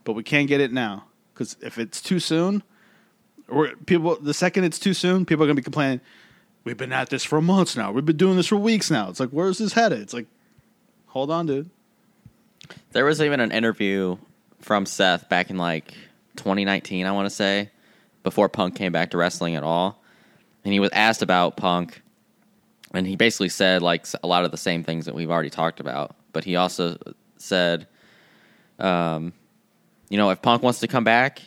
but 0.05 0.15
we 0.15 0.25
can't 0.25 0.49
get 0.49 0.61
it 0.61 0.73
now 0.73 1.05
because 1.33 1.57
if 1.61 1.79
it's 1.79 2.01
too 2.01 2.19
soon, 2.19 2.63
or 3.49 3.77
people, 3.87 4.17
the 4.21 4.35
second 4.35 4.65
it's 4.65 4.79
too 4.81 4.95
soon, 4.95 5.25
people 5.25 5.45
are 5.45 5.47
gonna 5.47 5.55
be 5.55 5.63
complaining. 5.63 6.01
We've 6.67 6.77
been 6.77 6.93
at 6.93 7.11
this 7.11 7.23
for 7.23 7.41
months 7.41 7.77
now. 7.77 7.93
We've 7.93 8.05
been 8.05 8.17
doing 8.17 8.37
this 8.37 8.49
for 8.49 8.57
weeks 8.57 8.91
now. 8.91 9.09
It's 9.09 9.21
like, 9.21 9.29
where's 9.31 9.59
this 9.59 9.73
headed? 9.73 10.01
It's 10.01 10.13
like, 10.13 10.27
hold 11.07 11.31
on, 11.31 11.47
dude. 11.47 11.71
There 12.91 13.05
was 13.05 13.23
even 13.23 13.39
an 13.39 13.53
interview 13.53 14.17
from 14.63 14.85
Seth 14.85 15.29
back 15.29 15.49
in 15.49 15.59
like 15.59 15.95
2019, 16.35 17.07
I 17.07 17.13
want 17.13 17.27
to 17.27 17.31
say, 17.31 17.71
before 18.25 18.49
Punk 18.49 18.75
came 18.75 18.91
back 18.91 19.13
to 19.13 19.17
wrestling 19.17 19.55
at 19.55 19.63
all. 19.63 20.03
And 20.65 20.73
he 20.73 20.81
was 20.81 20.91
asked 20.93 21.23
about 21.23 21.57
Punk, 21.57 22.03
and 22.93 23.07
he 23.07 23.15
basically 23.15 23.49
said 23.49 23.81
like 23.81 24.05
a 24.21 24.27
lot 24.27 24.45
of 24.45 24.51
the 24.51 24.57
same 24.57 24.83
things 24.83 25.05
that 25.05 25.15
we've 25.15 25.31
already 25.31 25.51
talked 25.51 25.79
about. 25.79 26.17
But 26.33 26.43
he 26.43 26.57
also 26.57 26.99
said, 27.37 27.87
um, 28.81 29.33
you 30.09 30.19
know, 30.19 30.31
if 30.31 30.43
Punk 30.43 30.65
wants 30.65 30.81
to 30.81 30.89
come 30.89 31.05
back 31.05 31.43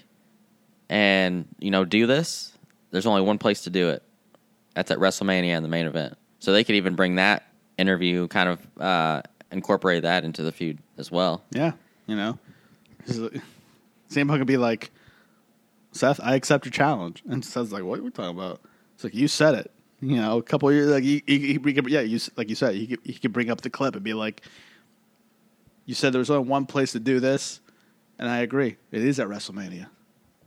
and 0.87 1.45
you 1.59 1.71
know 1.71 1.83
do 1.83 2.07
this, 2.07 2.53
there's 2.91 3.05
only 3.05 3.21
one 3.21 3.37
place 3.37 3.63
to 3.63 3.69
do 3.69 3.89
it. 3.89 4.01
That's 4.79 4.91
at 4.91 4.97
WrestleMania 4.99 5.57
in 5.57 5.61
the 5.61 5.67
main 5.67 5.87
event. 5.87 6.17
So 6.39 6.53
they 6.53 6.63
could 6.63 6.75
even 6.75 6.95
bring 6.95 7.15
that 7.15 7.43
interview, 7.77 8.29
kind 8.29 8.47
of 8.47 8.81
uh, 8.81 9.21
incorporate 9.51 10.03
that 10.03 10.23
into 10.23 10.41
the 10.41 10.53
feud 10.53 10.77
as 10.97 11.11
well. 11.11 11.43
Yeah, 11.51 11.73
you 12.07 12.15
know, 12.15 12.39
CM 13.05 13.41
Punk 14.29 14.39
could 14.39 14.47
be 14.47 14.55
like, 14.55 14.91
Seth, 15.91 16.21
I 16.23 16.35
accept 16.35 16.63
your 16.65 16.71
challenge, 16.71 17.23
and 17.27 17.43
Seth's 17.43 17.73
like, 17.73 17.83
what 17.83 17.99
are 17.99 18.03
we 18.03 18.09
talking 18.09 18.37
about? 18.37 18.61
It's 18.95 19.03
like 19.03 19.13
you 19.13 19.27
said 19.27 19.53
it. 19.55 19.69
You 19.99 20.15
know, 20.15 20.37
a 20.37 20.43
couple 20.43 20.69
of 20.69 20.75
years, 20.75 20.87
like 20.87 21.03
he, 21.03 21.23
he, 21.27 21.39
he 21.61 21.73
could- 21.73 21.89
yeah, 21.89 21.99
you 21.99 22.17
like 22.37 22.47
you 22.47 22.55
said, 22.55 22.75
he 22.75 22.87
could, 22.87 22.99
he 23.03 23.15
could 23.15 23.33
bring 23.33 23.49
up 23.51 23.59
the 23.59 23.69
clip 23.69 23.95
and 23.95 24.03
be 24.03 24.13
like, 24.13 24.43
you 25.85 25.93
said 25.93 26.13
there 26.13 26.19
was 26.19 26.29
only 26.29 26.47
one 26.47 26.65
place 26.65 26.93
to 26.93 27.01
do 27.01 27.19
this, 27.19 27.59
and 28.17 28.29
I 28.29 28.37
agree, 28.39 28.77
it 28.93 29.03
is 29.03 29.19
at 29.19 29.27
WrestleMania. 29.27 29.87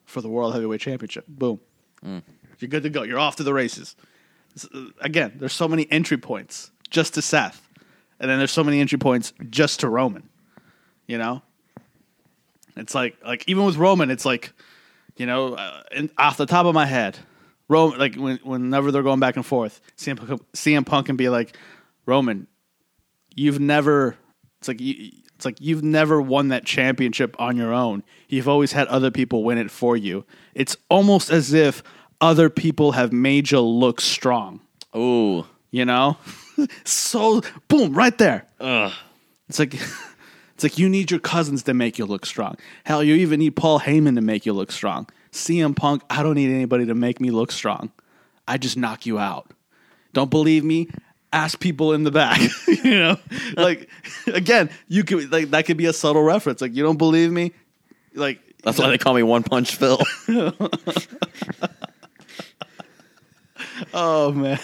for 0.06 0.22
the 0.22 0.30
World 0.30 0.54
Heavyweight 0.54 0.80
Championship. 0.80 1.26
Boom. 1.28 1.60
You're 2.02 2.68
good 2.70 2.84
to 2.84 2.88
go. 2.88 3.02
You're 3.02 3.18
off 3.18 3.36
to 3.36 3.42
the 3.42 3.52
races. 3.52 3.94
Uh, 4.74 4.86
Again, 5.00 5.32
there's 5.36 5.52
so 5.52 5.68
many 5.68 5.90
entry 5.90 6.18
points 6.18 6.70
just 6.90 7.14
to 7.14 7.22
Seth, 7.22 7.68
and 8.20 8.30
then 8.30 8.38
there's 8.38 8.52
so 8.52 8.64
many 8.64 8.80
entry 8.80 8.98
points 8.98 9.32
just 9.50 9.80
to 9.80 9.88
Roman. 9.88 10.28
You 11.06 11.18
know, 11.18 11.42
it's 12.76 12.94
like 12.94 13.16
like 13.24 13.44
even 13.48 13.64
with 13.64 13.76
Roman, 13.76 14.10
it's 14.10 14.24
like 14.24 14.52
you 15.16 15.26
know, 15.26 15.54
uh, 15.54 15.82
off 16.18 16.36
the 16.36 16.46
top 16.46 16.66
of 16.66 16.74
my 16.74 16.86
head, 16.86 17.18
Roman 17.68 17.98
like 17.98 18.14
when, 18.14 18.38
whenever 18.38 18.90
they're 18.90 19.02
going 19.02 19.20
back 19.20 19.36
and 19.36 19.44
forth, 19.44 19.80
CM 19.96 20.16
Punk, 20.16 20.42
CM 20.52 20.86
Punk 20.86 21.06
can 21.06 21.16
be 21.16 21.28
like, 21.28 21.56
Roman, 22.06 22.46
you've 23.34 23.60
never. 23.60 24.16
It's 24.60 24.68
like 24.68 24.80
you. 24.80 25.10
It's 25.34 25.44
like 25.44 25.60
you've 25.60 25.82
never 25.82 26.22
won 26.22 26.48
that 26.48 26.64
championship 26.64 27.34
on 27.40 27.56
your 27.56 27.72
own. 27.72 28.04
You've 28.28 28.48
always 28.48 28.70
had 28.70 28.86
other 28.86 29.10
people 29.10 29.42
win 29.42 29.58
it 29.58 29.72
for 29.72 29.96
you. 29.96 30.24
It's 30.54 30.76
almost 30.88 31.30
as 31.30 31.52
if 31.52 31.82
other 32.22 32.48
people 32.48 32.92
have 32.92 33.12
made 33.12 33.50
you 33.50 33.60
look 33.60 34.00
strong. 34.00 34.60
Ooh. 34.96 35.44
You 35.70 35.84
know, 35.84 36.18
so 36.84 37.42
boom, 37.68 37.94
right 37.94 38.16
there. 38.16 38.46
Ugh. 38.60 38.92
It's 39.48 39.58
like 39.58 39.74
it's 40.54 40.62
like 40.62 40.78
you 40.78 40.88
need 40.88 41.10
your 41.10 41.20
cousins 41.20 41.62
to 41.64 41.74
make 41.74 41.98
you 41.98 42.06
look 42.06 42.24
strong. 42.24 42.56
Hell, 42.84 43.02
you 43.02 43.14
even 43.16 43.40
need 43.40 43.56
Paul 43.56 43.80
Heyman 43.80 44.14
to 44.14 44.20
make 44.20 44.46
you 44.46 44.52
look 44.52 44.70
strong. 44.70 45.08
CM 45.32 45.74
Punk, 45.74 46.02
I 46.10 46.22
don't 46.22 46.34
need 46.34 46.52
anybody 46.52 46.86
to 46.86 46.94
make 46.94 47.20
me 47.20 47.30
look 47.30 47.50
strong. 47.52 47.90
I 48.46 48.58
just 48.58 48.76
knock 48.76 49.06
you 49.06 49.18
out. 49.18 49.50
Don't 50.12 50.30
believe 50.30 50.62
me? 50.62 50.88
Ask 51.32 51.58
people 51.58 51.94
in 51.94 52.04
the 52.04 52.10
back. 52.10 52.38
you 52.68 52.98
know, 52.98 53.16
like 53.56 53.88
again, 54.26 54.68
you 54.88 55.04
could 55.04 55.32
like 55.32 55.50
that 55.50 55.64
could 55.64 55.78
be 55.78 55.86
a 55.86 55.94
subtle 55.94 56.22
reference. 56.22 56.60
Like 56.60 56.74
you 56.74 56.82
don't 56.82 56.98
believe 56.98 57.32
me? 57.32 57.52
Like 58.14 58.40
That's 58.62 58.78
why 58.78 58.90
they 58.90 58.98
call 58.98 59.14
me 59.14 59.22
One 59.22 59.42
Punch 59.42 59.74
Phil. 59.74 59.98
Oh 63.94 64.32
man. 64.32 64.58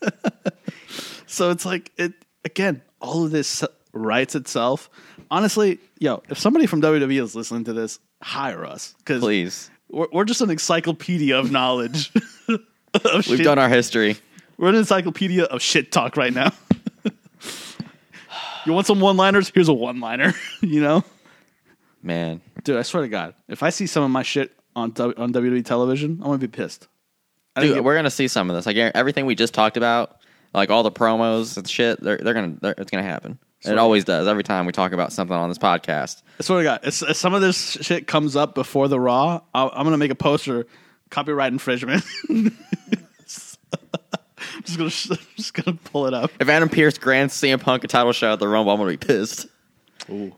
so 1.26 1.50
it's 1.50 1.64
like 1.64 1.92
it 1.96 2.12
again, 2.44 2.82
all 3.00 3.24
of 3.24 3.30
this 3.30 3.64
writes 3.92 4.34
itself. 4.34 4.88
Honestly, 5.30 5.78
yo, 5.98 6.22
if 6.30 6.38
somebody 6.38 6.66
from 6.66 6.80
WWE 6.80 7.22
is 7.22 7.34
listening 7.34 7.64
to 7.64 7.72
this, 7.72 7.98
hire 8.22 8.64
us 8.64 8.94
because 8.98 9.20
Please. 9.20 9.70
we're, 9.90 10.06
we're 10.12 10.24
just 10.24 10.40
an 10.40 10.50
encyclopedia 10.50 11.38
of 11.38 11.50
knowledge. 11.50 12.12
of 12.48 12.58
We've 13.14 13.24
shit. 13.24 13.44
done 13.44 13.58
our 13.58 13.68
history. 13.68 14.16
We're 14.56 14.70
an 14.70 14.76
encyclopedia 14.76 15.44
of 15.44 15.60
shit 15.62 15.92
talk 15.92 16.16
right 16.16 16.32
now. 16.32 16.52
you 18.64 18.72
want 18.72 18.86
some 18.86 19.00
one-liners? 19.00 19.50
Here's 19.54 19.68
a 19.68 19.74
one-liner. 19.74 20.34
you 20.62 20.80
know, 20.80 21.04
Man. 22.02 22.40
dude. 22.64 22.76
I 22.76 22.82
swear 22.82 23.02
to 23.02 23.08
God, 23.08 23.34
if 23.48 23.62
I 23.62 23.70
see 23.70 23.86
some 23.86 24.02
of 24.02 24.10
my 24.10 24.22
shit 24.22 24.52
on 24.74 24.90
W- 24.92 25.14
on 25.18 25.32
WWE 25.32 25.64
television, 25.64 26.12
I'm 26.20 26.26
gonna 26.26 26.38
be 26.38 26.48
pissed. 26.48 26.88
I 27.58 27.62
Dude, 27.62 27.84
we're 27.84 27.96
gonna 27.96 28.10
see 28.10 28.28
some 28.28 28.50
of 28.50 28.56
this. 28.56 28.66
Like 28.66 28.76
everything 28.76 29.26
we 29.26 29.34
just 29.34 29.54
talked 29.54 29.76
about, 29.76 30.18
like 30.54 30.70
all 30.70 30.82
the 30.82 30.92
promos 30.92 31.56
and 31.56 31.68
shit. 31.68 32.00
They're 32.00 32.18
they're 32.18 32.34
gonna 32.34 32.56
they're, 32.60 32.74
it's 32.78 32.90
gonna 32.90 33.02
happen. 33.02 33.38
It 33.64 33.76
always 33.76 34.04
does. 34.04 34.28
Every 34.28 34.44
time 34.44 34.66
we 34.66 34.72
talk 34.72 34.92
about 34.92 35.12
something 35.12 35.36
on 35.36 35.48
this 35.48 35.58
podcast. 35.58 36.22
I 36.38 36.52
what 36.52 36.58
to 36.60 36.62
got. 36.62 36.86
if, 36.86 37.02
if 37.02 37.16
some 37.16 37.34
of 37.34 37.40
this 37.40 37.72
shit 37.80 38.06
comes 38.06 38.36
up 38.36 38.54
before 38.54 38.86
the 38.86 39.00
Raw, 39.00 39.40
I'll, 39.52 39.70
I'm 39.74 39.84
gonna 39.84 39.98
make 39.98 40.12
a 40.12 40.16
poster, 40.16 40.66
copyright 41.10 41.52
infringement. 41.52 42.04
just 44.64 44.78
gonna 44.78 44.90
just 45.36 45.54
gonna 45.54 45.76
pull 45.84 46.06
it 46.06 46.14
up. 46.14 46.30
If 46.40 46.48
Adam 46.48 46.68
Pearce 46.68 46.98
grants 46.98 47.40
CM 47.40 47.60
Punk 47.60 47.84
a 47.84 47.88
title 47.88 48.12
shot 48.12 48.32
at 48.34 48.38
the 48.38 48.48
Rumble, 48.48 48.72
I'm 48.72 48.78
gonna 48.78 48.90
be 48.90 48.96
pissed. 48.96 49.46
Ooh, 50.10 50.34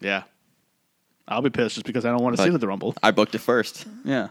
yeah, 0.00 0.24
I'll 1.28 1.42
be 1.42 1.50
pissed 1.50 1.76
just 1.76 1.86
because 1.86 2.04
I 2.04 2.10
don't 2.10 2.22
want 2.22 2.36
to 2.36 2.42
see 2.42 2.48
it 2.48 2.54
at 2.54 2.60
the 2.60 2.68
Rumble. 2.68 2.94
I 3.02 3.10
booked 3.12 3.34
it 3.34 3.38
first, 3.38 3.86
Yeah, 4.04 4.28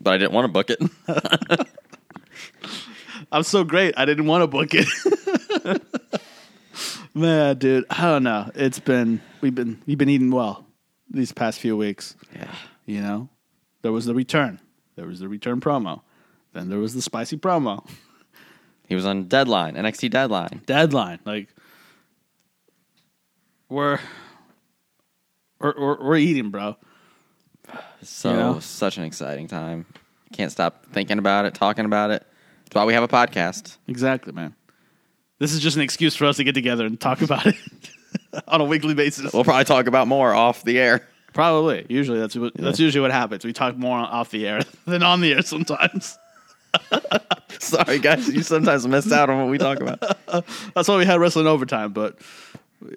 but 0.00 0.14
I 0.14 0.18
didn't 0.18 0.32
want 0.32 0.44
to 0.44 0.52
book 0.52 0.70
it. 0.70 0.80
I'm 3.32 3.42
so 3.42 3.64
great. 3.64 3.94
I 3.96 4.04
didn't 4.04 4.26
want 4.26 4.42
to 4.42 4.46
book 4.46 4.70
it. 4.72 5.82
Man, 7.14 7.58
dude, 7.58 7.84
I 7.90 8.02
don't 8.02 8.22
know. 8.22 8.50
It's 8.54 8.78
been 8.78 9.20
we've 9.40 9.54
been 9.54 9.82
we've 9.86 9.98
been 9.98 10.08
eating 10.08 10.30
well 10.30 10.66
these 11.10 11.32
past 11.32 11.58
few 11.58 11.76
weeks. 11.76 12.16
yeah. 12.34 12.52
You 12.86 13.00
know, 13.02 13.28
there 13.82 13.92
was 13.92 14.06
the 14.06 14.14
return. 14.14 14.60
There 14.96 15.06
was 15.06 15.20
the 15.20 15.28
return 15.28 15.60
promo. 15.60 16.02
Then 16.52 16.68
there 16.68 16.78
was 16.78 16.94
the 16.94 17.02
spicy 17.02 17.36
promo. 17.36 17.88
He 18.88 18.94
was 18.96 19.06
on 19.06 19.24
Deadline, 19.28 19.74
NXT 19.76 20.10
Deadline. 20.10 20.62
deadline. 20.66 21.20
Like 21.24 21.48
we're 23.68 24.00
we're 25.60 25.74
we're, 25.78 26.04
we're 26.04 26.16
eating, 26.16 26.50
bro. 26.50 26.76
So 28.02 28.30
You 28.30 28.36
know? 28.36 28.58
such 28.60 28.98
an 28.98 29.04
exciting 29.04 29.48
time. 29.48 29.86
Can't 30.32 30.50
stop 30.52 30.86
thinking 30.86 31.18
about 31.18 31.44
it, 31.44 31.54
talking 31.54 31.84
about 31.84 32.10
it. 32.10 32.24
That's 32.64 32.74
why 32.74 32.84
we 32.84 32.94
have 32.94 33.02
a 33.02 33.08
podcast. 33.08 33.78
Exactly, 33.88 34.32
man. 34.32 34.54
This 35.38 35.52
is 35.52 35.60
just 35.60 35.76
an 35.76 35.82
excuse 35.82 36.14
for 36.14 36.26
us 36.26 36.36
to 36.36 36.44
get 36.44 36.54
together 36.54 36.84
and 36.86 37.00
talk 37.00 37.22
about 37.22 37.46
it 37.46 37.56
on 38.48 38.60
a 38.60 38.64
weekly 38.64 38.94
basis. 38.94 39.32
We'll 39.32 39.44
probably 39.44 39.64
talk 39.64 39.86
about 39.86 40.06
more 40.06 40.32
off 40.34 40.62
the 40.62 40.78
air. 40.78 41.06
Probably. 41.32 41.86
Usually 41.88 42.18
that's 42.18 42.36
what, 42.36 42.54
that's 42.54 42.78
usually 42.78 43.00
what 43.02 43.10
happens. 43.12 43.44
We 43.44 43.52
talk 43.52 43.76
more 43.76 43.98
off 43.98 44.30
the 44.30 44.46
air 44.46 44.60
than 44.86 45.02
on 45.02 45.20
the 45.20 45.32
air 45.32 45.42
sometimes. 45.42 46.18
Sorry, 47.58 47.98
guys. 47.98 48.28
You 48.28 48.42
sometimes 48.42 48.86
miss 48.86 49.10
out 49.12 49.30
on 49.30 49.38
what 49.38 49.48
we 49.50 49.58
talk 49.58 49.80
about. 49.80 50.00
That's 50.74 50.88
why 50.88 50.96
we 50.96 51.04
had 51.04 51.20
wrestling 51.20 51.46
overtime, 51.46 51.92
but 51.92 52.18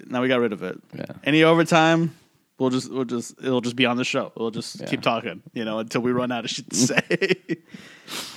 now 0.07 0.21
we 0.21 0.27
got 0.27 0.39
rid 0.39 0.53
of 0.53 0.61
it. 0.63 0.79
Yeah. 0.95 1.05
Any 1.23 1.43
overtime, 1.43 2.15
we'll 2.63 2.71
just 2.71 2.91
we'll 2.91 3.05
just 3.05 3.35
it'll 3.43 3.61
just 3.61 3.75
be 3.75 3.85
on 3.85 3.97
the 3.97 4.03
show. 4.05 4.31
We'll 4.35 4.51
just 4.51 4.79
Yeah. 4.79 4.87
keep 4.87 5.01
talking, 5.01 5.43
you 5.53 5.65
know, 5.65 5.79
until 5.79 6.01
we 6.01 6.11
run 6.11 6.31
out 6.31 6.45
of 6.45 6.49
shit 6.49 6.69
to 6.69 6.75
say. 6.75 7.35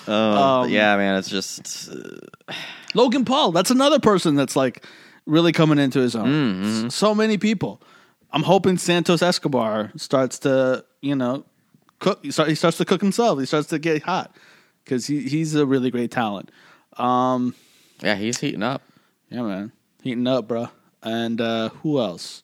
Oh, 0.09 0.63
Um, 0.63 0.71
yeah, 0.71 0.97
man. 0.97 1.17
It's 1.17 1.29
just 1.29 1.91
uh, 1.91 2.53
Logan 2.95 3.25
Paul, 3.25 3.51
that's 3.53 3.71
another 3.71 3.99
person 3.99 4.37
that's 4.37 4.55
like 4.55 4.85
really 5.27 5.53
coming 5.53 5.79
into 5.79 5.99
his 6.01 6.15
own. 6.15 6.87
S- 6.87 6.95
So 6.95 7.15
many 7.15 7.37
people. 7.39 7.83
I'm 8.33 8.43
hoping 8.45 8.79
Santos 8.79 9.23
Escobar 9.23 9.91
starts 9.97 10.39
to, 10.41 10.85
you 11.01 11.17
know, 11.17 11.45
cook. 11.99 12.21
He, 12.23 12.31
start, 12.31 12.49
he 12.49 12.55
starts 12.55 12.77
to 12.79 12.85
cook 12.85 13.01
himself. 13.01 13.39
He 13.41 13.47
starts 13.47 13.69
to 13.69 13.79
get 13.81 14.03
hot 14.03 14.37
because 14.85 15.07
he, 15.07 15.23
he's 15.29 15.55
a 15.57 15.67
really 15.67 15.91
great 15.91 16.11
talent. 16.13 16.51
Um, 16.99 17.55
yeah. 18.03 18.15
He's 18.15 18.39
heating 18.39 18.63
up. 18.63 18.83
yeah, 19.31 19.43
man, 19.43 19.73
heating 20.03 20.27
up, 20.29 20.47
bro. 20.47 20.69
And 21.03 21.41
uh, 21.41 21.71
who 21.83 21.99
else? 22.01 22.43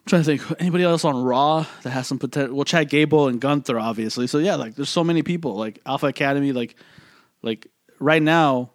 I'm 0.00 0.06
trying 0.06 0.22
to 0.22 0.36
think. 0.36 0.60
Anybody 0.60 0.84
else 0.84 1.04
on 1.04 1.22
Raw 1.22 1.66
that 1.82 1.90
has 1.90 2.06
some 2.06 2.18
potential? 2.18 2.56
Well, 2.56 2.64
Chad 2.64 2.88
Gable 2.88 3.28
and 3.28 3.40
Gunther, 3.40 3.78
obviously. 3.78 4.26
So 4.26 4.38
yeah, 4.38 4.54
like 4.54 4.74
there's 4.74 4.88
so 4.88 5.04
many 5.04 5.22
people. 5.22 5.56
Like 5.56 5.80
Alpha 5.84 6.06
Academy, 6.06 6.52
like 6.52 6.74
like 7.42 7.66
right 7.98 8.22
now, 8.22 8.70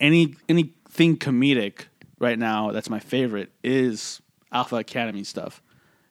any 0.00 0.34
anything 0.48 1.16
comedic 1.16 1.84
right 2.18 2.38
now 2.38 2.72
that's 2.72 2.90
my 2.90 2.98
favorite 2.98 3.50
is 3.62 4.20
Alpha 4.52 4.76
Academy 4.76 5.24
stuff. 5.24 5.62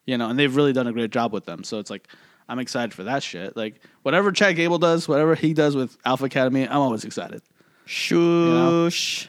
You 0.06 0.16
know, 0.16 0.28
and 0.28 0.38
they've 0.38 0.54
really 0.54 0.72
done 0.72 0.86
a 0.86 0.92
great 0.92 1.10
job 1.10 1.32
with 1.32 1.44
them. 1.44 1.62
So 1.62 1.78
it's 1.78 1.90
like 1.90 2.08
I'm 2.48 2.58
excited 2.58 2.94
for 2.94 3.04
that 3.04 3.22
shit. 3.22 3.56
Like 3.56 3.82
whatever 4.02 4.32
Chad 4.32 4.56
Gable 4.56 4.78
does, 4.78 5.06
whatever 5.06 5.34
he 5.34 5.52
does 5.52 5.76
with 5.76 5.98
Alpha 6.06 6.24
Academy, 6.24 6.66
I'm 6.66 6.78
always 6.78 7.04
excited. 7.04 7.42
Shush. 7.84 9.28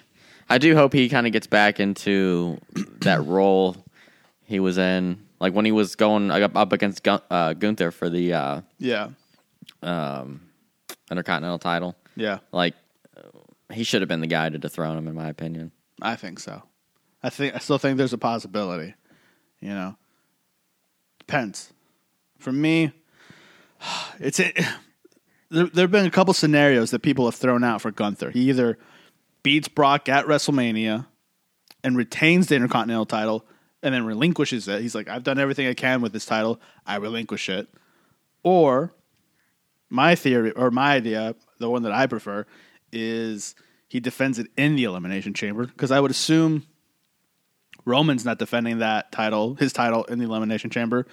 I 0.50 0.58
do 0.58 0.74
hope 0.76 0.94
he 0.94 1.10
kind 1.10 1.28
of 1.28 1.34
gets 1.34 1.48
back 1.48 1.80
into 1.80 2.60
that 3.02 3.26
role 3.26 3.76
he 4.52 4.60
was 4.60 4.78
in, 4.78 5.26
like 5.40 5.54
when 5.54 5.66
he 5.66 5.72
was 5.72 5.96
going 5.96 6.30
up, 6.30 6.72
against 6.74 7.02
Gun- 7.04 7.22
uh, 7.32 7.54
Gunther 7.54 7.90
for 7.92 8.10
the 8.10 8.34
uh, 8.34 8.62
Yeah, 8.78 9.10
um, 9.82 10.42
Intercontinental 11.10 11.58
title. 11.60 11.96
yeah, 12.16 12.40
Like 12.52 12.76
he 13.74 13.84
should 13.84 14.02
have 14.02 14.10
been 14.10 14.22
the 14.22 14.28
guy 14.28 14.50
to 14.50 14.58
dethrone 14.58 14.98
him, 14.98 15.08
in 15.08 15.16
my 15.16 15.30
opinion. 15.30 15.72
I 16.02 16.16
think 16.16 16.40
so. 16.40 16.62
I 17.24 17.30
think 17.30 17.56
I 17.56 17.60
still 17.60 17.78
think 17.78 17.98
there's 17.98 18.14
a 18.14 18.18
possibility. 18.18 18.94
You 19.60 19.70
know, 19.70 19.96
depends. 21.20 21.72
For 22.40 22.52
me, 22.52 22.92
it's 24.20 24.40
it. 24.40 24.60
There, 25.54 25.66
there 25.68 25.84
have 25.84 25.92
been 25.92 26.06
a 26.06 26.10
couple 26.12 26.34
scenarios 26.34 26.92
that 26.92 27.02
people 27.02 27.26
have 27.26 27.36
thrown 27.36 27.62
out 27.62 27.82
for 27.82 27.92
Gunther. 27.92 28.30
He 28.32 28.48
either 28.48 28.78
beats 29.44 29.68
Brock 29.68 30.08
at 30.08 30.26
WrestleMania 30.26 31.08
and 31.84 31.98
retains 31.98 32.48
the 32.48 32.56
Intercontinental 32.56 33.06
title, 33.06 33.46
and 33.84 33.94
then 33.94 34.06
relinquishes 34.06 34.68
it. 34.68 34.82
He's 34.82 34.96
like, 34.96 35.10
I've 35.10 35.24
done 35.24 35.40
everything 35.40 35.68
I 35.68 35.74
can 35.74 36.02
with 36.02 36.14
this 36.14 36.26
title. 36.26 36.60
I 36.86 36.98
relinquish 36.98 37.50
it. 37.50 37.68
Or 38.44 38.94
my 39.90 40.16
theory 40.16 40.52
or 40.52 40.72
my 40.72 40.94
idea, 40.94 41.36
the 41.60 41.70
one 41.70 41.84
that 41.84 41.92
I 41.92 42.08
prefer, 42.08 42.46
is 42.92 43.56
he 43.88 44.00
defends 44.00 44.40
it 44.40 44.48
in 44.58 44.76
the 44.76 44.86
Elimination 44.86 45.34
Chamber 45.34 45.66
because 45.66 45.92
I 45.92 46.00
would 46.00 46.12
assume 46.12 46.66
Roman's 47.86 48.26
not 48.26 48.40
defending 48.40 48.80
that 48.80 49.12
title, 49.12 49.56
his 49.56 49.74
title 49.74 50.04
in 50.06 50.20
the 50.20 50.26
Elimination 50.26 50.70
Chamber. 50.70 51.06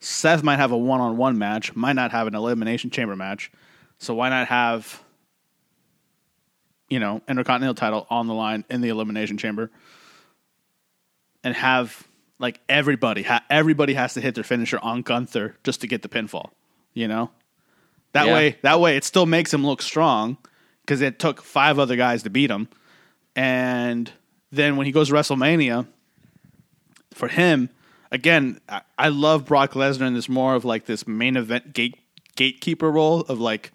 Seth 0.00 0.42
might 0.42 0.56
have 0.56 0.72
a 0.72 0.76
one-on-one 0.76 1.38
match, 1.38 1.74
might 1.74 1.94
not 1.94 2.10
have 2.10 2.26
an 2.26 2.34
Elimination 2.34 2.90
Chamber 2.90 3.16
match. 3.16 3.50
So 3.98 4.14
why 4.14 4.28
not 4.28 4.48
have 4.48 5.02
you 6.88 7.00
know 7.00 7.22
Intercontinental 7.28 7.74
title 7.74 8.06
on 8.10 8.26
the 8.26 8.34
line 8.34 8.64
in 8.68 8.80
the 8.80 8.88
Elimination 8.88 9.38
Chamber 9.38 9.70
and 11.42 11.54
have 11.54 12.06
like 12.38 12.60
everybody 12.68 13.22
ha- 13.22 13.44
everybody 13.50 13.94
has 13.94 14.14
to 14.14 14.20
hit 14.20 14.34
their 14.34 14.44
finisher 14.44 14.78
on 14.80 15.02
Gunther 15.02 15.56
just 15.64 15.80
to 15.80 15.86
get 15.86 16.02
the 16.02 16.08
pinfall, 16.08 16.50
you 16.94 17.08
know? 17.08 17.30
That 18.12 18.26
Yeah. 18.26 18.34
way, 18.34 18.56
that 18.62 18.80
way, 18.80 18.96
it 18.96 19.04
still 19.04 19.26
makes 19.26 19.52
him 19.52 19.64
look 19.66 19.82
strong 19.82 20.36
because 20.82 21.00
it 21.00 21.18
took 21.18 21.42
five 21.42 21.78
other 21.78 21.96
guys 21.96 22.22
to 22.22 22.30
beat 22.30 22.50
him. 22.50 22.68
And 23.34 24.10
then 24.50 24.76
when 24.76 24.86
he 24.86 24.92
goes 24.92 25.08
to 25.08 25.14
WrestleMania, 25.14 25.86
for 27.12 27.28
him, 27.28 27.70
again, 28.10 28.60
I, 28.68 28.82
I 28.98 29.08
love 29.08 29.44
Brock 29.44 29.72
Lesnar 29.72 30.06
in 30.06 30.14
this 30.14 30.28
more 30.28 30.54
of 30.54 30.64
like 30.64 30.86
this 30.86 31.06
main 31.06 31.36
event 31.36 31.72
gate 31.72 31.96
gatekeeper 32.36 32.90
role 32.90 33.20
of 33.22 33.40
like 33.40 33.72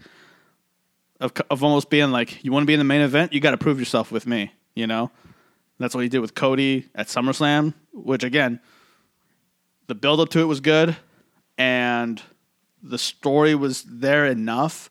of 1.19 1.33
of 1.49 1.63
almost 1.63 1.89
being 1.89 2.11
like 2.11 2.43
you 2.43 2.51
want 2.51 2.63
to 2.63 2.67
be 2.67 2.73
in 2.73 2.79
the 2.79 2.83
main 2.85 3.01
event, 3.01 3.33
you 3.33 3.39
got 3.39 3.51
to 3.51 3.57
prove 3.57 3.79
yourself 3.79 4.11
with 4.11 4.25
me. 4.27 4.51
You 4.75 4.87
know, 4.87 5.11
that's 5.81 5.95
what 5.95 6.01
he 6.01 6.09
did 6.09 6.19
with 6.19 6.35
Cody 6.35 6.89
at 6.95 7.07
SummerSlam, 7.07 7.73
which 7.93 8.23
again, 8.23 8.59
the 9.87 9.95
build 9.95 10.19
up 10.19 10.29
to 10.29 10.39
it 10.39 10.45
was 10.45 10.59
good, 10.59 10.95
and 11.57 12.21
the 12.81 12.97
story 12.97 13.55
was 13.55 13.83
there 13.83 14.25
enough 14.25 14.89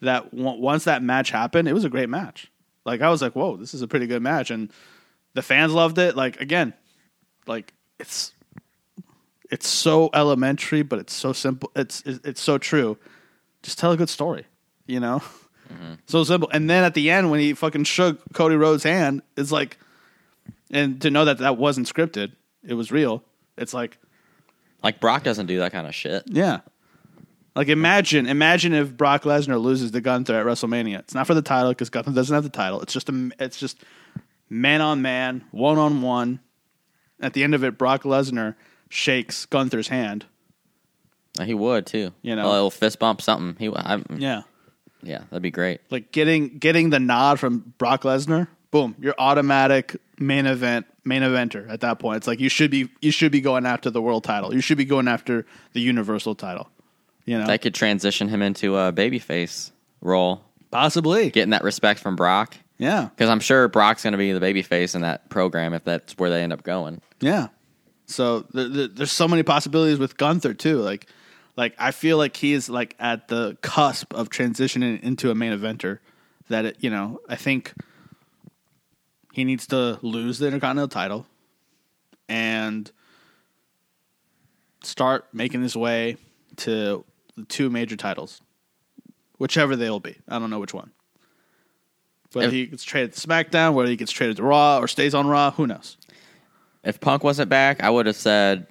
that 0.00 0.24
on- 0.34 0.60
once 0.60 0.84
that 0.84 1.02
match 1.02 1.30
happened, 1.30 1.68
it 1.68 1.72
was 1.72 1.84
a 1.84 1.88
great 1.90 2.08
match. 2.08 2.50
Like 2.84 3.00
I 3.00 3.10
was 3.10 3.22
like, 3.22 3.34
whoa, 3.34 3.56
this 3.56 3.74
is 3.74 3.82
a 3.82 3.88
pretty 3.88 4.06
good 4.06 4.22
match, 4.22 4.50
and 4.50 4.70
the 5.34 5.42
fans 5.42 5.72
loved 5.72 5.98
it. 5.98 6.16
Like 6.16 6.40
again, 6.40 6.74
like 7.46 7.72
it's 7.98 8.32
it's 9.50 9.68
so 9.68 10.10
elementary, 10.12 10.82
but 10.82 10.98
it's 10.98 11.14
so 11.14 11.32
simple. 11.32 11.70
It's 11.76 12.02
it's, 12.04 12.26
it's 12.26 12.40
so 12.40 12.58
true. 12.58 12.98
Just 13.62 13.78
tell 13.78 13.92
a 13.92 13.96
good 13.96 14.10
story, 14.10 14.46
you 14.86 15.00
know. 15.00 15.22
Mm-hmm. 15.72 15.94
So 16.06 16.24
simple. 16.24 16.50
And 16.52 16.68
then 16.68 16.84
at 16.84 16.94
the 16.94 17.10
end, 17.10 17.30
when 17.30 17.40
he 17.40 17.54
fucking 17.54 17.84
shook 17.84 18.20
Cody 18.34 18.56
Rhodes' 18.56 18.82
hand, 18.82 19.22
it's 19.36 19.50
like, 19.50 19.78
and 20.70 21.00
to 21.02 21.10
know 21.10 21.24
that 21.24 21.38
that 21.38 21.56
wasn't 21.56 21.86
scripted, 21.92 22.32
it 22.66 22.74
was 22.74 22.90
real. 22.90 23.22
It's 23.56 23.74
like, 23.74 23.98
Like 24.82 25.00
Brock 25.00 25.22
doesn't 25.22 25.46
do 25.46 25.58
that 25.58 25.72
kind 25.72 25.86
of 25.86 25.94
shit. 25.94 26.24
yeah. 26.26 26.60
Like 27.56 27.68
imagine, 27.68 28.26
imagine 28.26 28.72
if 28.74 28.96
Brock 28.96 29.22
Lesnar 29.22 29.62
loses 29.62 29.92
to 29.92 30.00
Gunther 30.00 30.34
at 30.34 30.44
WrestleMania. 30.44 30.98
It's 30.98 31.14
not 31.14 31.26
for 31.28 31.34
the 31.34 31.42
title 31.42 31.70
because 31.70 31.88
Gunther 31.88 32.10
doesn't 32.10 32.34
have 32.34 32.42
the 32.42 32.48
title. 32.50 32.80
It's 32.80 32.92
just 32.92 33.08
a, 33.08 33.30
it's 33.38 33.60
just 33.60 33.78
man 34.50 34.80
on 34.80 35.02
man, 35.02 35.44
one 35.52 35.78
on 35.78 36.02
one. 36.02 36.40
At 37.20 37.32
the 37.32 37.44
end 37.44 37.54
of 37.54 37.62
it, 37.62 37.78
Brock 37.78 38.02
Lesnar 38.02 38.56
shakes 38.88 39.46
Gunther's 39.46 39.86
hand. 39.86 40.26
He 41.40 41.54
would 41.54 41.86
too. 41.86 42.12
You 42.22 42.34
know. 42.34 42.48
a 42.48 42.50
little 42.50 42.70
fist 42.72 42.98
bump, 42.98 43.22
something. 43.22 43.54
He, 43.58 43.72
I, 43.72 44.02
Yeah, 44.16 44.42
yeah, 45.02 45.18
that'd 45.30 45.40
be 45.42 45.52
great. 45.52 45.80
like 45.90 46.10
getting 46.10 46.58
getting 46.58 46.90
the 46.90 46.98
nod 46.98 47.38
from 47.38 47.72
Brock 47.78 48.02
Lesnar. 48.02 48.48
Boom, 48.72 48.96
you're 49.00 49.14
automatic 49.16 49.96
main 50.18 50.46
event 50.46 50.86
main 51.04 51.22
eventer 51.22 51.68
at 51.70 51.80
that 51.80 51.98
point. 51.98 52.18
It's 52.18 52.26
like 52.26 52.40
you 52.40 52.48
should 52.48 52.70
be 52.70 52.88
you 53.00 53.10
should 53.10 53.32
be 53.32 53.40
going 53.40 53.66
after 53.66 53.90
the 53.90 54.00
world 54.02 54.24
title. 54.24 54.54
You 54.54 54.60
should 54.60 54.78
be 54.78 54.84
going 54.84 55.08
after 55.08 55.44
the 55.72 55.80
universal 55.80 56.34
title. 56.34 56.68
You 57.26 57.38
know, 57.38 57.46
That 57.46 57.62
could 57.62 57.74
transition 57.74 58.28
him 58.28 58.42
into 58.42 58.76
a 58.76 58.92
babyface 58.92 59.70
role, 60.02 60.42
possibly. 60.70 61.30
getting 61.30 61.50
that 61.50 61.64
respect 61.64 62.00
from 62.00 62.16
Brock. 62.16 62.54
Yeah, 62.76 63.08
Because 63.14 63.30
I'm 63.30 63.40
sure 63.40 63.68
Brock's 63.68 64.02
going 64.02 64.12
to 64.12 64.18
be 64.18 64.32
the 64.32 64.40
babyface 64.40 64.94
in 64.96 65.02
that 65.02 65.30
program 65.30 65.72
if 65.74 65.84
that's 65.84 66.18
where 66.18 66.28
they 66.28 66.42
end 66.42 66.52
up 66.52 66.64
going. 66.64 67.00
Yeah. 67.20 67.46
So 68.06 68.42
th- 68.52 68.72
th- 68.72 68.90
there's 68.94 69.12
so 69.12 69.28
many 69.28 69.42
possibilities 69.44 69.98
with 69.98 70.16
Gunther 70.18 70.54
too. 70.54 70.78
Like, 70.80 71.06
like 71.56 71.74
I 71.78 71.92
feel 71.92 72.18
like 72.18 72.36
he 72.36 72.52
is 72.52 72.68
like 72.68 72.96
at 72.98 73.28
the 73.28 73.56
cusp 73.62 74.12
of 74.12 74.28
transitioning 74.28 75.00
into 75.02 75.30
a 75.30 75.34
main 75.34 75.56
eventer. 75.58 76.00
That 76.48 76.64
it, 76.66 76.76
you 76.80 76.90
know, 76.90 77.20
I 77.28 77.36
think 77.36 77.72
he 79.34 79.42
needs 79.42 79.66
to 79.66 79.98
lose 80.00 80.38
the 80.38 80.46
Intercontinental 80.46 80.86
title 80.86 81.26
and 82.28 82.88
start 84.84 85.26
making 85.32 85.60
his 85.60 85.76
way 85.76 86.16
to 86.58 87.04
the 87.36 87.44
two 87.46 87.68
major 87.68 87.96
titles, 87.96 88.40
whichever 89.38 89.74
they 89.74 89.90
will 89.90 89.98
be. 89.98 90.16
I 90.28 90.38
don't 90.38 90.50
know 90.50 90.60
which 90.60 90.72
one. 90.72 90.92
Whether 92.32 92.46
If- 92.46 92.52
he 92.52 92.66
gets 92.66 92.84
traded 92.84 93.14
to 93.14 93.26
SmackDown, 93.26 93.74
whether 93.74 93.88
he 93.88 93.96
gets 93.96 94.12
traded 94.12 94.36
to 94.36 94.44
Raw 94.44 94.78
or 94.78 94.86
stays 94.86 95.14
on 95.16 95.26
Raw, 95.26 95.50
who 95.50 95.66
knows? 95.66 95.96
If 96.84 97.00
Punk 97.00 97.24
wasn't 97.24 97.48
back, 97.48 97.82
I 97.82 97.90
would 97.90 98.06
have 98.06 98.14
said 98.16 98.68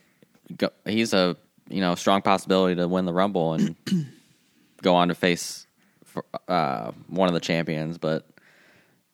go, 0.56 0.69
he's 0.85 1.14
a 1.14 1.35
you 1.69 1.81
know 1.81 1.95
strong 1.95 2.22
possibility 2.22 2.76
to 2.76 2.88
win 2.88 3.03
the 3.03 3.14
Rumble 3.14 3.53
and 3.53 3.76
go 4.81 4.95
on 4.95 5.10
to 5.10 5.15
face 5.15 5.68
for, 6.06 6.23
uh, 6.48 6.91
one 7.07 7.27
of 7.27 7.34
the 7.34 7.40
champions, 7.41 7.98
but 7.98 8.26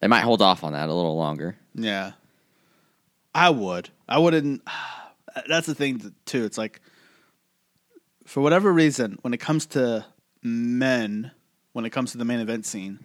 they 0.00 0.08
might 0.08 0.22
hold 0.22 0.42
off 0.42 0.64
on 0.64 0.72
that 0.72 0.88
a 0.88 0.94
little 0.94 1.16
longer. 1.16 1.56
Yeah. 1.74 2.12
I 3.34 3.50
would. 3.50 3.90
I 4.08 4.18
wouldn't. 4.18 4.62
That's 5.48 5.66
the 5.66 5.74
thing, 5.74 6.14
too. 6.24 6.44
It's 6.44 6.58
like, 6.58 6.80
for 8.26 8.40
whatever 8.40 8.72
reason, 8.72 9.18
when 9.22 9.34
it 9.34 9.40
comes 9.40 9.66
to 9.66 10.04
men, 10.42 11.30
when 11.72 11.84
it 11.84 11.90
comes 11.90 12.12
to 12.12 12.18
the 12.18 12.24
main 12.24 12.40
event 12.40 12.66
scene, 12.66 13.00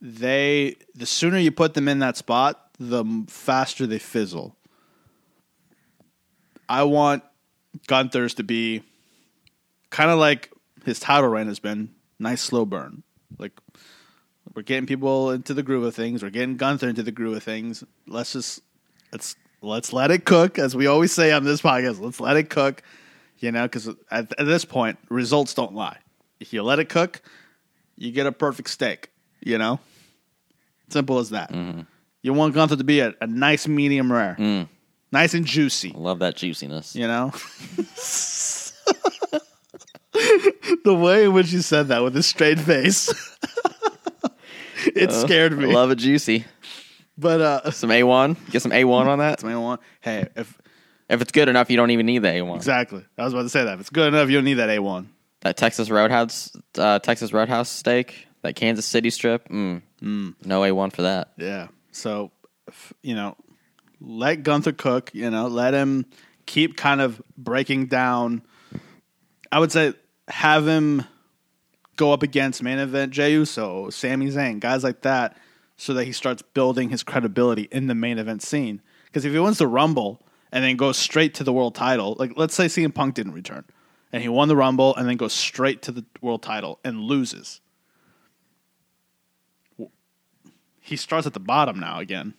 they, 0.00 0.76
the 0.94 1.06
sooner 1.06 1.38
you 1.38 1.50
put 1.50 1.74
them 1.74 1.88
in 1.88 1.98
that 1.98 2.16
spot, 2.16 2.70
the 2.78 3.04
faster 3.28 3.86
they 3.86 3.98
fizzle. 3.98 4.56
I 6.68 6.84
want 6.84 7.22
Gunther's 7.86 8.34
to 8.34 8.42
be 8.42 8.82
kind 9.90 10.10
of 10.10 10.18
like 10.18 10.50
his 10.84 10.98
title 11.00 11.28
reign 11.28 11.46
has 11.46 11.58
been 11.58 11.94
nice, 12.18 12.40
slow 12.40 12.64
burn. 12.64 13.02
Like, 13.38 13.52
we're 14.54 14.62
getting 14.62 14.86
people 14.86 15.30
into 15.30 15.54
the 15.54 15.62
groove 15.62 15.84
of 15.84 15.94
things. 15.94 16.22
We're 16.22 16.30
getting 16.30 16.56
Gunther 16.56 16.88
into 16.88 17.02
the 17.02 17.12
groove 17.12 17.36
of 17.36 17.42
things. 17.42 17.84
Let's 18.06 18.32
just 18.32 18.60
let's 19.12 19.36
let's 19.62 19.92
let 19.92 20.10
it 20.10 20.24
cook, 20.24 20.58
as 20.58 20.76
we 20.76 20.86
always 20.86 21.12
say 21.12 21.32
on 21.32 21.44
this 21.44 21.62
podcast. 21.62 22.00
Let's 22.00 22.20
let 22.20 22.36
it 22.36 22.50
cook, 22.50 22.82
you 23.38 23.50
know, 23.50 23.64
because 23.64 23.88
at, 24.10 24.32
at 24.38 24.46
this 24.46 24.64
point, 24.64 24.98
results 25.08 25.54
don't 25.54 25.74
lie. 25.74 25.98
If 26.40 26.52
you 26.52 26.62
let 26.62 26.78
it 26.78 26.88
cook, 26.88 27.20
you 27.96 28.12
get 28.12 28.26
a 28.26 28.32
perfect 28.32 28.70
steak. 28.70 29.10
You 29.40 29.58
know, 29.58 29.80
simple 30.88 31.18
as 31.18 31.30
that. 31.30 31.52
Mm-hmm. 31.52 31.80
You 32.22 32.32
want 32.32 32.54
Gunther 32.54 32.76
to 32.76 32.84
be 32.84 33.00
a, 33.00 33.14
a 33.20 33.26
nice 33.26 33.68
medium 33.68 34.10
rare, 34.10 34.36
mm. 34.38 34.68
nice 35.12 35.34
and 35.34 35.44
juicy. 35.44 35.92
I 35.94 35.98
love 35.98 36.20
that 36.20 36.36
juiciness. 36.36 36.94
You 36.94 37.08
know. 37.08 37.32
the 40.84 40.94
way 40.94 41.24
in 41.24 41.32
which 41.32 41.52
you 41.52 41.60
said 41.60 41.88
that 41.88 42.02
with 42.02 42.16
a 42.16 42.22
straight 42.22 42.60
face, 42.60 43.12
it 45.02 45.12
scared 45.12 45.56
me. 45.56 45.70
I 45.70 45.72
love 45.72 45.90
it 45.90 45.96
juicy. 45.96 46.44
But 47.16 47.40
uh, 47.40 47.70
Some 47.70 47.90
A1. 47.90 48.50
Get 48.50 48.62
some 48.62 48.72
A1 48.72 49.06
on 49.06 49.18
that. 49.18 49.42
Mean, 49.42 49.60
want 49.60 49.80
hey, 50.00 50.28
if 50.36 50.58
If 51.08 51.20
it's 51.20 51.32
good 51.32 51.48
enough, 51.48 51.70
you 51.70 51.76
don't 51.76 51.90
even 51.90 52.06
need 52.06 52.18
the 52.18 52.28
A1. 52.28 52.56
exactly, 52.56 53.04
I 53.18 53.24
was 53.24 53.32
about 53.32 53.42
to 53.42 53.48
say 53.48 53.64
that. 53.64 53.74
If 53.74 53.80
it's 53.80 53.90
good 53.90 54.08
enough, 54.08 54.28
you 54.28 54.36
don't 54.36 54.44
need 54.44 54.54
that 54.54 54.70
A 54.70 54.78
one. 54.78 55.10
That 55.40 55.56
Texas 55.56 55.90
Roadhouse, 55.90 56.56
uh, 56.78 56.98
Texas 57.00 57.32
Roadhouse 57.32 57.68
steak, 57.68 58.26
that 58.42 58.56
Kansas 58.56 58.86
City 58.86 59.10
strip. 59.10 59.48
Mm. 59.48 59.82
mm. 60.02 60.34
No 60.44 60.62
A1 60.62 60.92
for 60.92 61.02
that. 61.02 61.32
Yeah. 61.36 61.68
So, 61.92 62.30
you 63.02 63.14
know, 63.14 63.36
let 64.00 64.42
Gunther 64.42 64.72
cook. 64.72 65.10
You 65.12 65.30
know, 65.30 65.48
let 65.48 65.74
him 65.74 66.06
keep 66.46 66.76
kind 66.76 67.00
of 67.00 67.20
breaking 67.36 67.86
down. 67.86 68.42
I 69.52 69.58
would 69.58 69.70
say 69.70 69.92
have 70.28 70.66
him 70.66 71.04
go 71.96 72.12
up 72.12 72.22
against 72.22 72.62
main 72.62 72.78
event 72.78 73.12
Jey 73.12 73.32
Uso, 73.32 73.90
Sami 73.90 74.28
Zayn, 74.28 74.60
guys 74.60 74.84
like 74.84 75.02
that, 75.02 75.36
so 75.76 75.94
that 75.94 76.04
he 76.04 76.12
starts 76.12 76.42
building 76.42 76.90
his 76.90 77.02
credibility 77.02 77.68
in 77.70 77.86
the 77.86 77.94
main 77.94 78.18
event 78.18 78.42
scene. 78.42 78.80
Because 79.06 79.24
if 79.24 79.32
he 79.32 79.38
wins 79.38 79.58
the 79.58 79.66
Rumble 79.66 80.20
and 80.52 80.64
then 80.64 80.76
goes 80.76 80.96
straight 80.96 81.34
to 81.34 81.44
the 81.44 81.52
world 81.52 81.74
title, 81.74 82.16
like 82.18 82.32
let's 82.36 82.54
say 82.54 82.66
CM 82.66 82.94
Punk 82.94 83.14
didn't 83.14 83.32
return 83.32 83.64
and 84.12 84.22
he 84.22 84.28
won 84.28 84.46
the 84.46 84.56
Rumble 84.56 84.94
and 84.94 85.08
then 85.08 85.16
goes 85.16 85.32
straight 85.32 85.82
to 85.82 85.92
the 85.92 86.04
world 86.20 86.42
title 86.42 86.78
and 86.84 87.00
loses. 87.00 87.60
He 90.80 90.96
starts 90.96 91.26
at 91.26 91.32
the 91.32 91.40
bottom 91.40 91.80
now 91.80 91.98
again. 91.98 92.34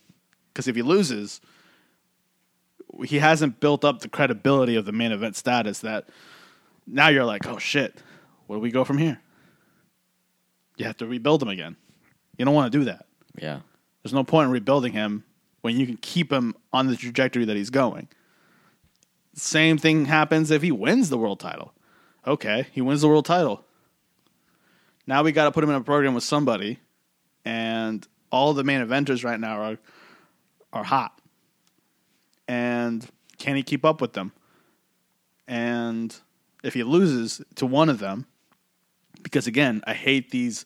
Because 0.54 0.70
if 0.70 0.76
he 0.78 0.82
loses, 0.82 1.42
he 3.04 3.20
hasn't 3.20 3.60
built 3.60 3.84
up 3.84 4.00
the 4.00 4.08
credibility 4.08 4.78
of 4.78 4.86
the 4.86 4.94
main 4.94 5.12
event 5.12 5.36
status 5.36 5.80
that 5.80 6.08
now 6.88 7.10
you're 7.10 7.26
like, 7.26 7.46
oh 7.46 7.58
shit, 7.58 8.02
where 8.48 8.58
do 8.58 8.62
we 8.62 8.72
go 8.72 8.86
from 8.86 8.98
here? 8.98 9.20
You 10.78 10.86
have 10.86 10.98
to 10.98 11.08
rebuild 11.08 11.42
him 11.42 11.50
again. 11.50 11.76
You 12.38 12.46
don't 12.46 12.54
want 12.54 12.72
to 12.72 12.78
do 12.78 12.86
that. 12.86 13.06
Yeah. 13.38 13.60
There's 14.04 14.14
no 14.14 14.24
point 14.24 14.48
in 14.48 14.52
rebuilding 14.52 14.94
him 14.94 15.24
when 15.62 15.78
you 15.78 15.86
can 15.86 15.98
keep 15.98 16.32
him 16.32 16.56
on 16.72 16.88
the 16.88 16.96
trajectory 16.96 17.46
that 17.46 17.56
he's 17.56 17.70
going. 17.70 18.08
Same 19.34 19.78
thing 19.78 20.06
happens 20.06 20.52
if 20.52 20.62
he 20.62 20.72
wins 20.72 21.10
the 21.10 21.18
world 21.18 21.40
title. 21.40 21.74
Okay, 22.28 22.68
he 22.72 22.82
wins 22.82 23.02
the 23.02 23.08
world 23.08 23.26
title. 23.26 23.64
Now 25.08 25.24
we 25.24 25.32
got 25.32 25.46
to 25.46 25.52
put 25.52 25.64
him 25.64 25.70
in 25.70 25.76
a 25.76 25.82
program 25.82 26.14
with 26.14 26.24
somebody, 26.24 26.80
and 27.44 28.08
all 28.32 28.54
the 28.54 28.64
main 28.64 28.82
eventers 28.82 29.24
right 29.24 29.40
now 29.40 29.62
are 29.62 29.78
are 30.74 30.84
hot. 30.84 31.20
And 32.48 33.08
can 33.38 33.56
he 33.56 33.64
keep 33.64 33.86
up 33.86 34.02
with 34.02 34.14
them? 34.14 34.32
And 35.48 36.16
if 36.64 36.74
he 36.74 36.84
loses 36.84 37.42
to 37.56 37.66
one 37.66 37.90
of 37.90 38.00
them, 38.00 38.28
because 39.26 39.48
again, 39.48 39.82
I 39.88 39.94
hate 39.96 40.30
these. 40.30 40.66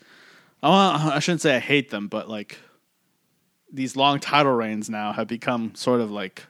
I 0.62 1.14
I 1.16 1.20
shouldn't 1.20 1.42
say 1.42 1.56
I 1.56 1.60
hate 1.60 1.90
them, 1.90 2.10
but 2.10 2.30
like 2.30 2.58
these 3.72 3.96
long 3.96 4.20
title 4.20 4.52
reigns 4.52 4.90
now 4.90 5.14
have 5.14 5.28
become 5.28 5.74
sort 5.76 6.02
of 6.02 6.12
like 6.12 6.44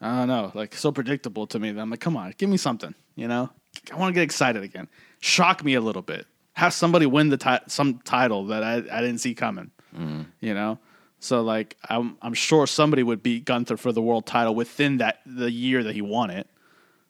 I 0.00 0.18
don't 0.20 0.28
know, 0.28 0.50
like 0.54 0.74
so 0.74 0.90
predictable 0.90 1.46
to 1.48 1.58
me 1.58 1.70
that 1.70 1.80
I'm 1.80 1.90
like, 1.90 2.00
come 2.00 2.16
on, 2.16 2.32
give 2.38 2.48
me 2.48 2.56
something, 2.56 2.94
you 3.14 3.28
know? 3.28 3.50
I 3.92 3.96
want 3.96 4.12
to 4.12 4.14
get 4.14 4.24
excited 4.24 4.62
again. 4.62 4.88
Shock 5.20 5.62
me 5.62 5.74
a 5.74 5.80
little 5.80 6.02
bit. 6.02 6.26
have 6.54 6.72
somebody 6.72 7.06
win 7.06 7.28
the 7.28 7.36
ti- 7.36 7.64
some 7.68 8.00
title 8.00 8.46
that 8.46 8.64
I, 8.64 8.76
I 8.76 9.00
didn't 9.00 9.18
see 9.18 9.34
coming. 9.34 9.70
Mm. 9.96 10.26
You 10.40 10.54
know, 10.54 10.78
so 11.20 11.42
like 11.42 11.76
I'm 11.90 12.16
I'm 12.22 12.34
sure 12.34 12.66
somebody 12.66 13.02
would 13.02 13.22
beat 13.22 13.44
Gunther 13.44 13.76
for 13.76 13.92
the 13.92 14.00
world 14.00 14.24
title 14.24 14.54
within 14.54 14.96
that 14.98 15.20
the 15.26 15.50
year 15.50 15.82
that 15.84 15.94
he 15.94 16.00
won 16.00 16.30
it. 16.30 16.48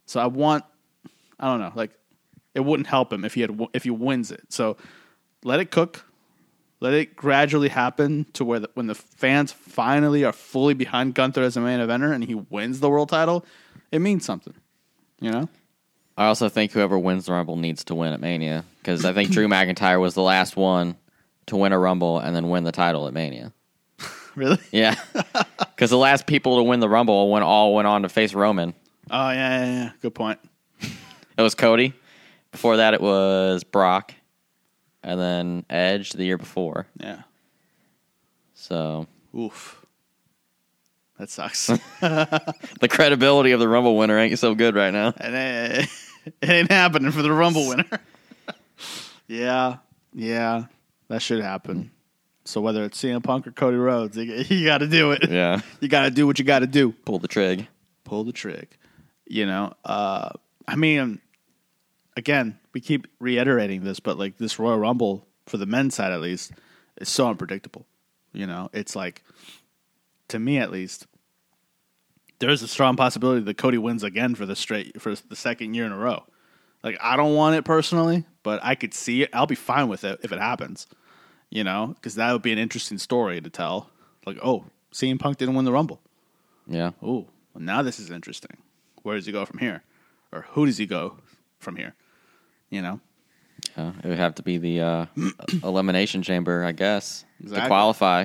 So 0.07 0.21
I 0.21 0.27
want 0.27 0.65
I 1.39 1.47
don't 1.47 1.61
know 1.61 1.73
like 1.77 1.93
it 2.55 2.61
wouldn't 2.61 2.87
help 2.87 3.13
him 3.13 3.25
if 3.25 3.35
he 3.35 3.41
had 3.41 3.59
if 3.73 3.85
he 3.85 3.91
wins 3.91 4.31
it. 4.31 4.45
So 4.49 4.77
let 5.45 5.61
it 5.61 5.71
cook. 5.71 6.05
Let 6.81 6.95
it 6.95 7.15
gradually 7.15 7.69
happen 7.69 8.27
to 8.33 8.45
where 8.45 8.59
the, 8.59 8.71
when 8.75 8.89
the 8.89 8.97
fans 8.97 9.53
finally 9.53 10.25
are 10.25 10.33
fully 10.33 10.75
behind 10.75 11.15
Gunther 11.15 11.43
as 11.43 11.57
a 11.57 11.61
main 11.61 11.79
eventer 11.79 12.13
and 12.13 12.25
he 12.25 12.35
wins 12.35 12.81
the 12.81 12.91
world 12.91 13.09
title, 13.09 13.47
it 13.93 14.01
means 14.01 14.25
something. 14.25 14.55
You 15.21 15.31
know? 15.31 15.49
I 16.17 16.27
also 16.27 16.49
think 16.49 16.73
whoever 16.73 16.99
wins 16.99 17.27
the 17.27 17.33
Rumble 17.33 17.57
needs 17.57 17.85
to 17.85 17.95
win 17.95 18.13
at 18.13 18.21
Mania 18.21 18.65
because 18.79 19.05
I 19.05 19.13
think 19.13 19.31
Drew 19.31 19.47
McIntyre 19.49 20.01
was 20.01 20.15
the 20.15 20.23
last 20.23 20.57
one 20.57 20.97
to 21.47 21.57
win 21.57 21.73
a 21.73 21.79
Rumble 21.79 22.19
and 22.19 22.35
then 22.35 22.51
win 22.51 22.65
the 22.65 22.73
title 22.73 23.07
at 23.07 23.15
Mania. 23.15 23.53
Really? 24.35 24.57
Yeah, 24.71 24.95
because 25.59 25.91
the 25.91 25.99
last 25.99 26.27
people 26.27 26.57
to 26.57 26.63
win 26.63 26.81
the 26.81 26.89
Rumble 26.89 27.31
went 27.31 27.45
all 27.45 27.75
went 27.75 27.87
on 27.87 28.01
to 28.01 28.09
face 28.09 28.33
Roman. 28.33 28.73
Oh 29.11 29.31
yeah, 29.31 29.35
yeah, 29.35 29.65
yeah. 29.67 29.91
Good 30.01 30.15
point. 30.15 30.39
It 30.81 31.43
was 31.43 31.55
Cody. 31.55 31.93
Before 32.53 32.77
that, 32.77 32.95
it 32.95 33.01
was 33.01 33.65
Brock, 33.65 34.15
and 35.03 35.19
then 35.19 35.65
Edge 35.69 36.11
the 36.13 36.25
year 36.25 36.39
before. 36.39 36.87
Yeah. 37.01 37.23
So 38.55 39.07
Oof. 39.37 39.85
That 41.19 41.31
sucks. 41.31 41.67
the 42.01 42.89
credibility 42.91 43.53
of 43.53 43.61
the 43.61 43.69
Rumble 43.69 43.97
winner 43.97 44.19
ain't 44.19 44.39
so 44.39 44.55
good 44.55 44.75
right 44.75 44.93
now. 44.93 45.13
and 45.19 45.35
it, 45.35 45.89
it 46.43 46.51
ain't 46.51 46.71
happening 46.71 47.11
for 47.13 47.23
the 47.23 47.33
Rumble 47.33 47.69
winner. 47.69 47.85
yeah, 49.29 49.77
yeah, 50.15 50.65
that 51.09 51.23
should 51.23 51.41
happen. 51.43 51.91
So 52.45 52.61
whether 52.61 52.83
it's 52.85 53.01
CM 53.01 53.23
Punk 53.23 53.47
or 53.47 53.53
Cody 53.53 53.77
Rhodes, 53.77 54.17
you, 54.17 54.25
you 54.25 54.65
got 54.67 54.79
to 54.79 54.89
do 54.89 55.13
it. 55.13 55.31
Yeah, 55.31 55.61
You 55.81 55.89
got 55.89 56.03
to 56.05 56.11
do 56.11 56.27
what 56.27 56.39
you 56.41 56.45
got 56.45 56.59
to 56.61 56.67
do. 56.67 56.93
pull 57.05 57.19
the 57.21 57.29
trig. 57.29 57.69
Pull 58.05 58.25
the 58.25 58.33
trig. 58.33 58.69
You 59.27 59.47
know, 59.47 59.75
uh, 59.85 60.31
I 60.67 60.75
mean, 60.77 61.21
again, 62.17 62.59
we 62.73 62.81
keep 62.81 63.07
reiterating 63.19 63.85
this, 63.85 64.01
but 64.01 64.19
like 64.19 64.39
this 64.39 64.59
Royal 64.59 64.79
Rumble 64.79 65.27
for 65.47 65.57
the 65.57 65.67
men's 65.67 65.95
side 65.95 66.13
at 66.13 66.21
least 66.21 66.53
is 66.99 67.09
so 67.09 67.29
unpredictable. 67.29 67.87
You 68.33 68.47
know, 68.47 68.71
it's 68.73 68.97
like 68.97 69.23
to 70.29 70.39
me 70.39 70.59
at 70.59 70.71
least, 70.71 71.07
there's 72.39 72.63
a 72.63 72.69
strong 72.69 72.97
possibility 72.97 73.43
that 73.43 73.59
Cody 73.59 73.79
wins 73.79 74.03
again 74.03 74.35
for 74.35 74.47
the 74.47 74.57
straight 74.57 75.01
for 75.01 75.15
the 75.15 75.37
second 75.37 75.75
year 75.75 75.87
in 75.87 75.93
a 75.93 75.99
row. 75.99 76.25
Like 76.83 76.97
I 77.01 77.17
don't 77.17 77.35
want 77.35 77.57
it 77.57 77.65
personally, 77.65 78.25
but 78.43 78.61
I 78.63 78.75
could 78.75 78.95
see 78.95 79.23
it. 79.23 79.31
I'll 79.33 79.47
be 79.47 79.55
fine 79.55 79.89
with 79.89 80.05
it 80.05 80.21
if 80.23 80.33
it 80.33 80.39
happens. 80.39 80.87
You 81.51 81.65
know, 81.65 81.89
because 81.95 82.15
that 82.15 82.33
would 82.33 82.41
be 82.43 82.53
an 82.53 82.59
interesting 82.59 82.97
story 82.97 83.41
to 83.41 83.51
tell. 83.51 83.91
Like, 84.25 84.39
oh, 84.43 84.65
CM 84.93 85.19
Punk 85.19 85.37
didn't 85.37 85.55
win 85.55 85.67
the 85.67 85.73
Rumble. 85.73 86.01
Yeah, 86.67 86.93
Oh, 87.03 87.27
well, 87.53 87.63
now 87.63 87.83
this 87.83 87.99
is 87.99 88.11
interesting. 88.11 88.57
Where 89.03 89.17
does 89.17 89.27
he 89.27 89.33
go 89.33 89.45
from 89.45 89.59
here? 89.59 89.83
Or 90.33 90.47
who 90.53 90.65
does 90.65 90.79
he 90.79 90.87
go 90.87 91.19
from 91.59 91.77
here? 91.77 91.95
You 92.73 92.83
know? 92.83 93.01
Uh, 93.77 93.93
it 94.03 94.09
would 94.09 94.19
have 94.19 94.35
to 94.37 94.43
be 94.43 94.59
the 94.59 94.81
uh, 94.81 95.07
elimination 95.63 96.23
chamber, 96.23 96.65
I 96.65 96.73
guess, 96.73 97.25
Exactly. 97.41 97.61
to 97.63 97.67
qualify 97.69 98.25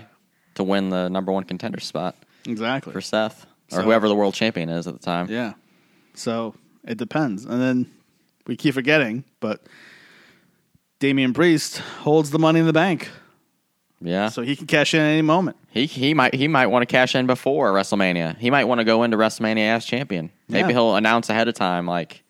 to 0.56 0.64
win 0.64 0.90
the 0.90 1.10
number 1.10 1.32
one 1.32 1.44
contender 1.44 1.80
spot 1.80 2.15
Exactly. 2.48 2.91
for 2.94 3.02
Seth 3.02 3.45
or 3.72 3.78
So- 3.78 3.82
whoever 3.84 4.07
the 4.07 4.15
world 4.15 4.34
champion 4.34 4.69
is 4.69 4.88
at 4.88 4.94
the 4.94 4.99
time. 4.99 5.28
Yeah. 5.30 5.53
So 6.15 6.56
it 6.88 6.98
depends. 6.98 7.45
And 7.45 7.61
then 7.61 7.91
we 8.48 8.56
keep 8.56 8.74
forgetting, 8.74 9.26
but 9.40 9.61
Damian 10.99 11.34
Priest 11.34 11.78
holds 11.78 12.32
the 12.32 12.40
money 12.40 12.60
in 12.60 12.65
the 12.65 12.74
bank. 12.74 13.10
Yeah. 14.02 14.30
So 14.30 14.41
he 14.44 14.56
can 14.56 14.68
cash 14.68 14.94
in 14.94 15.02
at 15.02 15.07
any 15.11 15.22
moment. 15.22 15.57
He 15.69 15.86
he 15.88 16.14
might 16.14 16.34
he 16.36 16.48
might 16.48 16.68
want 16.68 16.84
to 16.84 16.86
cash 16.88 17.15
in 17.15 17.28
before 17.28 17.72
WrestleMania. 17.74 18.38
He 18.38 18.49
might 18.49 18.65
want 18.65 18.80
to 18.80 18.86
go 18.86 19.03
into 19.03 19.18
WrestleMania 19.18 19.76
as 19.76 19.86
champion. 19.86 20.32
Maybe 20.48 20.69
Yeah. 20.69 20.74
he'll 20.74 20.95
announce 20.95 21.30
ahead 21.30 21.48
of 21.48 21.56
time 21.56 21.86
like 21.88 22.24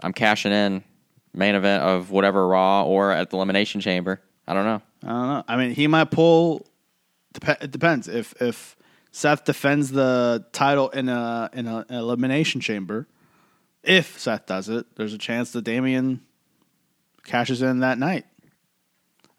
I'm 0.00 0.12
cashing 0.12 0.52
in 0.52 0.84
main 1.34 1.54
event 1.54 1.82
of 1.82 2.10
whatever 2.10 2.46
Raw 2.46 2.84
or 2.84 3.10
at 3.10 3.30
the 3.30 3.36
Elimination 3.36 3.80
Chamber. 3.80 4.20
I 4.46 4.54
don't 4.54 4.64
know. 4.64 4.82
I 5.04 5.08
don't 5.08 5.28
know. 5.28 5.44
I 5.48 5.56
mean, 5.56 5.70
he 5.70 5.86
might 5.86 6.10
pull. 6.10 6.66
Dep- 7.32 7.62
it 7.62 7.70
depends 7.70 8.08
if 8.08 8.34
if 8.40 8.76
Seth 9.10 9.44
defends 9.44 9.90
the 9.90 10.44
title 10.52 10.88
in 10.90 11.08
a 11.08 11.50
in 11.52 11.66
a, 11.66 11.86
an 11.88 11.94
elimination 11.96 12.60
chamber. 12.60 13.06
If 13.82 14.18
Seth 14.18 14.46
does 14.46 14.68
it, 14.68 14.86
there's 14.96 15.12
a 15.12 15.18
chance 15.18 15.52
that 15.52 15.62
Damian 15.62 16.20
cashes 17.24 17.62
in 17.62 17.80
that 17.80 17.98
night. 17.98 18.26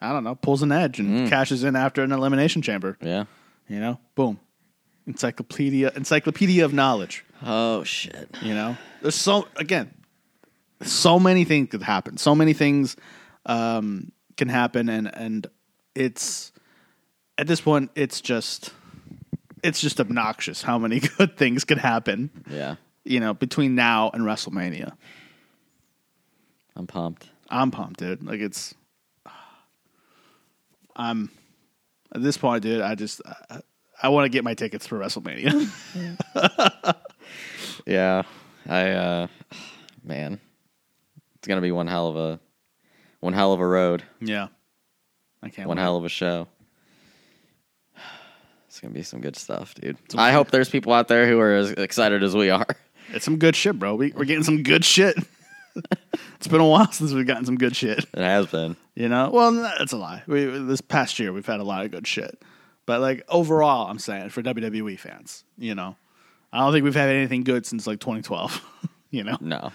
I 0.02 0.12
don't 0.12 0.26
know, 0.26 0.36
pulls 0.36 0.62
an 0.62 0.72
edge 0.72 1.00
and 1.00 1.28
mm. 1.28 1.30
cashes 1.30 1.64
in 1.64 1.78
after 1.78 2.04
an 2.04 2.12
elimination 2.12 2.62
chamber. 2.62 2.98
Yeah. 3.02 3.24
You 3.70 3.80
know, 3.80 4.00
boom, 4.16 4.40
encyclopedia 5.08 5.92
encyclopedia 5.96 6.66
of 6.66 6.74
knowledge. 6.74 7.24
Oh 7.42 7.84
shit. 7.84 8.30
You 8.42 8.54
know, 8.54 8.78
there's 9.02 9.16
so 9.16 9.48
again, 9.56 9.94
so 10.84 11.20
many 11.20 11.44
things 11.44 11.70
could 11.70 11.84
happen. 11.84 12.18
So 12.18 12.36
many 12.36 12.54
things 12.54 12.96
um, 13.46 14.12
can 14.38 14.50
happen, 14.50 14.90
and 14.90 15.14
and 15.16 15.48
it's 15.96 16.52
at 17.38 17.48
this 17.48 17.62
point, 17.62 17.92
it's 17.96 18.22
just 18.22 18.72
it's 19.64 19.82
just 19.82 20.00
obnoxious 20.00 20.62
how 20.62 20.78
many 20.78 21.00
good 21.18 21.38
things 21.38 21.64
could 21.64 21.78
happen. 21.78 22.30
Yeah. 22.50 22.76
You 23.06 23.20
know, 23.20 23.34
between 23.34 23.76
now 23.76 24.12
and 24.14 24.24
WrestleMania, 24.24 24.94
I'm 26.76 26.88
pumped. 26.88 27.30
I'm 27.50 27.72
pumped, 27.72 28.00
dude. 28.00 28.24
Like 28.24 28.40
it's, 28.40 28.74
I'm 30.96 31.30
at 32.16 32.24
this 32.24 32.38
point, 32.38 32.64
dude. 32.64 32.82
I 32.82 32.96
just 32.96 33.22
I, 33.26 33.60
I 34.02 34.10
want 34.10 34.26
to 34.26 34.30
get 34.30 34.44
my 34.44 34.54
tickets 34.54 34.88
for 34.88 35.00
WrestleMania. 35.00 35.70
Yeah. 37.86 38.24
I 38.68 38.92
uh 38.92 39.28
man. 40.04 40.40
It's 41.44 41.48
gonna 41.50 41.60
be 41.60 41.74
one 41.74 41.88
hell 41.88 42.08
of 42.08 42.16
a 42.16 42.40
one 43.20 43.34
hell 43.34 43.52
of 43.52 43.60
a 43.60 43.68
road. 43.68 44.02
yeah, 44.22 44.48
I 45.42 45.50
can't. 45.50 45.68
One 45.68 45.76
wait. 45.76 45.84
hell 45.84 45.98
of 45.98 46.06
a 46.06 46.10
show. 46.10 46.48
It's 48.70 48.80
gonna 48.80 48.94
be 48.94 49.04
some 49.04 49.20
good 49.20 49.36
stuff, 49.36 49.76
dude. 49.76 49.98
I 50.18 50.32
hope 50.32 50.52
there's 50.52 50.70
people 50.70 50.94
out 50.94 51.10
there 51.10 51.28
who 51.28 51.42
are 51.42 51.54
as 51.54 51.72
excited 51.72 52.24
as 52.24 52.34
we 52.34 52.50
are. 52.50 52.66
It's 53.10 53.26
some 53.26 53.38
good 53.40 53.58
shit, 53.58 53.78
bro. 53.78 53.94
We, 53.96 54.14
we're 54.14 54.24
getting 54.24 54.46
some 54.46 54.64
good 54.64 54.86
shit. 54.86 55.18
it's 56.38 56.48
been 56.48 56.62
a 56.62 56.66
while 56.66 56.90
since 56.94 57.12
we've 57.12 57.28
gotten 57.28 57.44
some 57.44 57.58
good 57.58 57.76
shit. 57.76 58.00
It 58.00 58.08
has 58.16 58.48
been. 58.48 58.78
You 58.96 59.10
know, 59.10 59.30
well, 59.32 59.52
that's 59.52 59.92
a 59.92 59.98
lie. 59.98 60.24
We, 60.28 60.46
this 60.46 60.80
past 60.80 61.20
year, 61.20 61.34
we've 61.34 61.46
had 61.46 61.60
a 61.60 61.64
lot 61.66 61.84
of 61.84 61.92
good 61.92 62.08
shit, 62.08 62.42
but 62.86 63.02
like 63.02 63.22
overall, 63.28 63.90
I'm 63.92 64.00
saying 64.00 64.30
for 64.30 64.42
WWE 64.42 64.98
fans, 64.98 65.44
you 65.58 65.76
know, 65.76 65.98
I 66.54 66.60
don't 66.60 66.72
think 66.72 66.86
we've 66.86 66.96
had 66.96 67.10
anything 67.10 67.44
good 67.44 67.66
since 67.66 67.86
like 67.86 68.00
2012. 68.00 68.62
you 69.12 69.26
know, 69.26 69.38
No. 69.42 69.74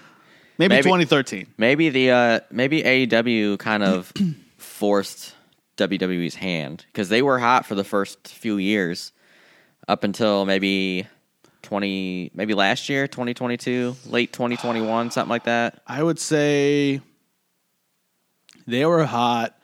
Maybe, 0.59 0.74
Maybe- 0.74 0.82
2013. 0.82 1.47
Maybe 1.56 1.89
the 1.89 2.10
uh 2.10 2.40
maybe 2.51 2.82
AEW 2.82 3.59
kind 3.59 3.82
of 3.82 4.12
forced 4.56 5.35
WWE's 5.76 6.35
hand 6.35 6.85
because 6.93 7.09
they 7.09 7.22
were 7.22 7.39
hot 7.39 7.66
for 7.66 7.74
the 7.74 7.85
first 7.85 8.28
few 8.28 8.56
years 8.56 9.12
up 9.86 10.05
until 10.05 10.44
maybe 10.44 11.06
20 11.62 12.32
maybe 12.35 12.55
last 12.55 12.89
year 12.89 13.06
2022 13.06 13.97
late 14.06 14.32
2021 14.32 15.10
something 15.12 15.28
like 15.30 15.44
that 15.44 15.80
I 15.86 16.02
would 16.02 16.18
say 16.18 17.01
they 18.66 18.85
were 18.85 19.05
hot 19.05 19.59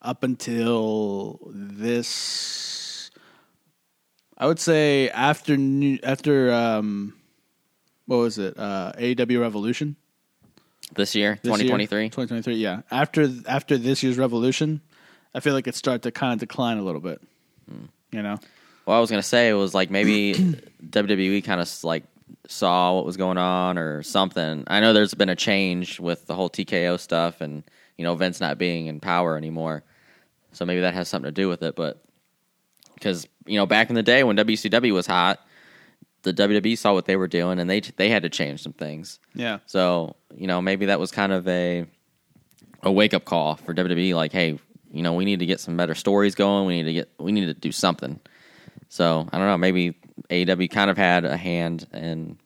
up 0.00 0.22
until 0.22 1.40
this. 1.52 3.10
I 4.36 4.46
would 4.46 4.60
say 4.60 5.08
after 5.10 5.56
new, 5.56 5.98
after 6.02 6.52
um, 6.52 7.14
what 8.06 8.18
was 8.18 8.38
it? 8.38 8.56
Uh, 8.56 8.92
AEW 8.96 9.40
Revolution. 9.40 9.96
This 10.94 11.14
year 11.14 11.38
this 11.42 11.48
year? 11.60 11.68
2023 11.76 12.08
2023 12.10 12.54
yeah 12.56 12.82
after 12.90 13.28
after 13.48 13.78
this 13.78 14.02
year's 14.02 14.18
revolution 14.18 14.80
i 15.34 15.40
feel 15.40 15.54
like 15.54 15.66
it 15.66 15.74
started 15.74 16.02
to 16.02 16.10
kind 16.10 16.32
of 16.32 16.38
decline 16.38 16.78
a 16.78 16.82
little 16.82 17.00
bit 17.00 17.20
you 18.12 18.22
know 18.22 18.38
Well, 18.86 18.96
I 18.96 19.00
was 19.00 19.10
gonna 19.10 19.22
say 19.22 19.48
it 19.48 19.54
was 19.54 19.74
like 19.74 19.90
maybe 19.90 20.34
WWE 20.84 21.42
kind 21.44 21.60
of 21.60 21.84
like 21.84 22.04
saw 22.46 22.94
what 22.96 23.06
was 23.06 23.16
going 23.16 23.38
on 23.38 23.78
or 23.78 24.02
something. 24.02 24.64
I 24.66 24.80
know 24.80 24.92
there's 24.92 25.14
been 25.14 25.30
a 25.30 25.36
change 25.36 25.98
with 25.98 26.26
the 26.26 26.34
whole 26.34 26.50
TKO 26.50 27.00
stuff, 27.00 27.40
and 27.40 27.62
you 27.96 28.04
know 28.04 28.14
Vince 28.14 28.40
not 28.40 28.58
being 28.58 28.86
in 28.86 29.00
power 29.00 29.38
anymore, 29.38 29.82
so 30.52 30.66
maybe 30.66 30.82
that 30.82 30.92
has 30.92 31.08
something 31.08 31.28
to 31.28 31.32
do 31.32 31.48
with 31.48 31.62
it. 31.62 31.74
But 31.74 32.04
because 32.94 33.26
you 33.46 33.56
know 33.56 33.64
back 33.66 33.88
in 33.88 33.94
the 33.94 34.02
day 34.02 34.22
when 34.22 34.36
WCW 34.36 34.92
was 34.92 35.06
hot, 35.06 35.40
the 36.24 36.34
WWE 36.34 36.76
saw 36.76 36.92
what 36.92 37.04
they 37.06 37.16
were 37.16 37.28
doing, 37.28 37.58
and 37.60 37.70
they 37.70 37.80
they 37.80 38.08
had 38.08 38.24
to 38.24 38.28
change 38.28 38.62
some 38.62 38.72
things. 38.72 39.20
yeah 39.34 39.58
So 39.66 40.16
you 40.34 40.46
know 40.46 40.60
maybe 40.60 40.86
that 40.86 40.98
was 40.98 41.12
kind 41.12 41.32
of 41.32 41.46
a 41.46 41.86
a 42.82 42.90
wake 42.92 43.14
up 43.14 43.24
call 43.24 43.56
for 43.56 43.72
WWE. 43.72 44.14
Like, 44.14 44.32
hey, 44.32 44.58
you 44.90 45.02
know 45.02 45.12
we 45.14 45.24
need 45.24 45.38
to 45.38 45.46
get 45.46 45.60
some 45.60 45.76
better 45.76 45.94
stories 45.94 46.34
going. 46.34 46.66
We 46.66 46.76
need 46.82 46.88
to 46.88 46.92
get 46.92 47.10
we 47.18 47.30
need 47.32 47.46
to 47.46 47.54
do 47.54 47.70
something. 47.72 48.18
So 48.88 49.28
I 49.32 49.38
don't 49.38 49.46
know. 49.46 49.58
Maybe 49.58 49.94
AEW 50.30 50.70
kind 50.70 50.90
of 50.90 50.96
had 50.96 51.24
a 51.24 51.36
hand 51.36 51.86
in 51.92 52.38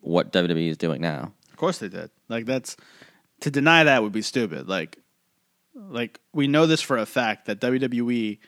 what 0.00 0.32
WWE 0.32 0.68
is 0.68 0.76
doing 0.76 1.00
now. 1.00 1.32
of 1.50 1.56
course 1.56 1.78
they 1.78 1.88
did 1.88 2.10
like 2.28 2.46
that's 2.46 2.76
to 3.40 3.50
deny 3.50 3.84
that 3.84 4.02
would 4.02 4.12
be 4.12 4.22
stupid 4.22 4.68
like 4.68 4.98
like 5.74 6.20
we 6.32 6.46
know 6.46 6.66
this 6.66 6.80
for 6.80 6.96
a 6.96 7.04
fact 7.04 7.46
that 7.46 7.60
WWE 7.60 8.38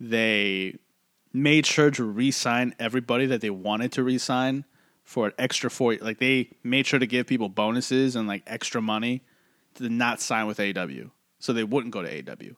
they 0.00 0.74
made 1.36 1.66
sure 1.66 1.90
to 1.90 2.02
re-sign 2.04 2.74
everybody 2.78 3.26
that 3.26 3.40
they 3.42 3.50
wanted 3.50 3.92
to 3.92 4.02
re-sign 4.02 4.64
for 5.04 5.26
an 5.26 5.32
extra 5.38 5.70
four. 5.70 5.96
Like 6.00 6.18
they 6.18 6.50
made 6.64 6.86
sure 6.86 6.98
to 6.98 7.06
give 7.06 7.26
people 7.26 7.48
bonuses 7.48 8.16
and 8.16 8.26
like 8.26 8.42
extra 8.46 8.80
money 8.80 9.22
to 9.74 9.88
not 9.88 10.20
sign 10.20 10.46
with 10.46 10.58
AEW, 10.58 11.10
so 11.38 11.52
they 11.52 11.62
wouldn't 11.64 11.92
go 11.92 12.02
to 12.02 12.08
AEW. 12.22 12.56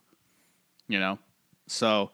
You 0.87 0.99
know, 0.99 1.19
so 1.67 2.11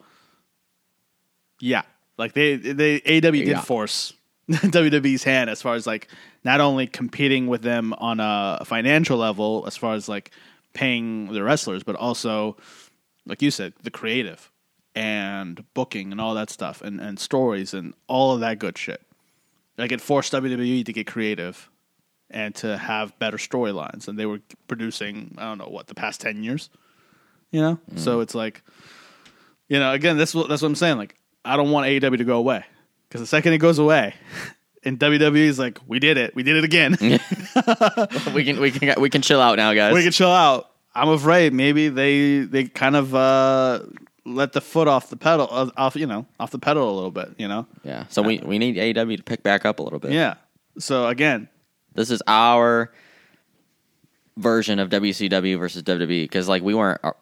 yeah, 1.60 1.82
like 2.18 2.32
they 2.34 2.56
they 2.56 3.00
AEW 3.00 3.22
did 3.44 3.48
Yeah. 3.48 3.60
force 3.60 4.12
WWE's 4.50 5.24
hand 5.24 5.48
as 5.50 5.62
far 5.62 5.74
as 5.74 5.86
like 5.86 6.08
not 6.44 6.60
only 6.60 6.86
competing 6.86 7.46
with 7.46 7.62
them 7.62 7.92
on 7.94 8.20
a 8.20 8.62
financial 8.64 9.16
level 9.18 9.64
as 9.66 9.76
far 9.76 9.94
as 9.94 10.08
like 10.08 10.30
paying 10.74 11.32
the 11.32 11.42
wrestlers, 11.42 11.82
but 11.82 11.96
also 11.96 12.56
like 13.24 13.40
you 13.40 13.50
said, 13.50 13.72
the 13.82 13.90
creative 13.90 14.50
and 14.96 15.62
booking 15.74 16.10
and 16.10 16.20
all 16.20 16.34
that 16.34 16.48
stuff 16.48 16.80
and, 16.80 17.00
and 17.00 17.20
stories 17.20 17.74
and 17.74 17.92
all 18.08 18.32
of 18.32 18.40
that 18.40 18.58
good 18.58 18.76
shit. 18.78 19.02
Like 19.76 19.92
it 19.92 20.00
forced 20.00 20.32
WWE 20.32 20.84
to 20.86 20.92
get 20.92 21.06
creative 21.06 21.68
and 22.30 22.54
to 22.56 22.78
have 22.78 23.16
better 23.18 23.36
storylines 23.36 24.08
and 24.08 24.18
they 24.18 24.26
were 24.26 24.40
producing 24.66 25.36
I 25.38 25.44
don't 25.44 25.58
know 25.58 25.68
what 25.68 25.86
the 25.86 25.94
past 25.94 26.22
10 26.22 26.42
years. 26.42 26.70
You 27.52 27.60
know? 27.60 27.78
So 27.96 28.20
it's 28.20 28.34
like 28.34 28.62
you 29.68 29.78
know, 29.78 29.92
again, 29.92 30.16
that's 30.16 30.34
what 30.34 30.48
that's 30.48 30.62
what 30.62 30.68
I'm 30.68 30.74
saying 30.74 30.96
like 30.96 31.14
I 31.44 31.56
don't 31.56 31.70
want 31.70 31.86
AEW 31.86 32.16
to 32.16 32.24
go 32.24 32.38
away 32.38 32.64
cuz 33.10 33.20
the 33.20 33.26
second 33.26 33.52
it 33.52 33.58
goes 33.58 33.78
away 33.78 34.14
and 34.82 34.98
WWE 34.98 35.36
is 35.36 35.58
like 35.58 35.78
we 35.86 35.98
did 35.98 36.16
it. 36.16 36.34
We 36.34 36.42
did 36.42 36.56
it 36.56 36.64
again. 36.64 36.92
we 38.34 38.44
can 38.44 38.60
we 38.60 38.70
can 38.70 38.98
we 38.98 39.10
can 39.10 39.20
chill 39.20 39.42
out 39.42 39.58
now, 39.58 39.74
guys. 39.74 39.92
we 39.92 40.02
can 40.02 40.12
chill 40.12 40.32
out. 40.32 40.70
I'm 40.94 41.10
afraid 41.10 41.52
maybe 41.52 41.90
they 41.90 42.40
they 42.40 42.64
kind 42.64 42.96
of 42.96 43.14
uh, 43.14 43.80
let 44.26 44.52
the 44.52 44.60
foot 44.60 44.88
off 44.88 45.08
the 45.08 45.16
pedal 45.16 45.48
uh, 45.50 45.70
off 45.76 45.94
you 45.96 46.06
know 46.06 46.26
off 46.40 46.50
the 46.50 46.58
pedal 46.58 46.90
a 46.90 46.94
little 46.94 47.10
bit 47.12 47.34
you 47.38 47.46
know 47.48 47.66
yeah. 47.84 48.04
So 48.08 48.20
we 48.22 48.38
we 48.38 48.58
need 48.58 48.76
AEW 48.76 49.16
to 49.16 49.22
pick 49.22 49.42
back 49.42 49.64
up 49.64 49.78
a 49.78 49.82
little 49.82 49.98
bit. 50.00 50.10
yeah. 50.12 50.34
So 50.78 51.06
again, 51.06 51.48
This 51.94 52.10
is 52.10 52.22
our 52.26 52.92
version 54.36 54.78
of 54.78 54.90
WCW 54.90 55.58
versus 55.58 55.82
WWE 55.84 56.24
because 56.24 56.46
like 56.48 56.62
we 56.62 56.74
weren't 56.74 57.00
uh, 57.02 57.12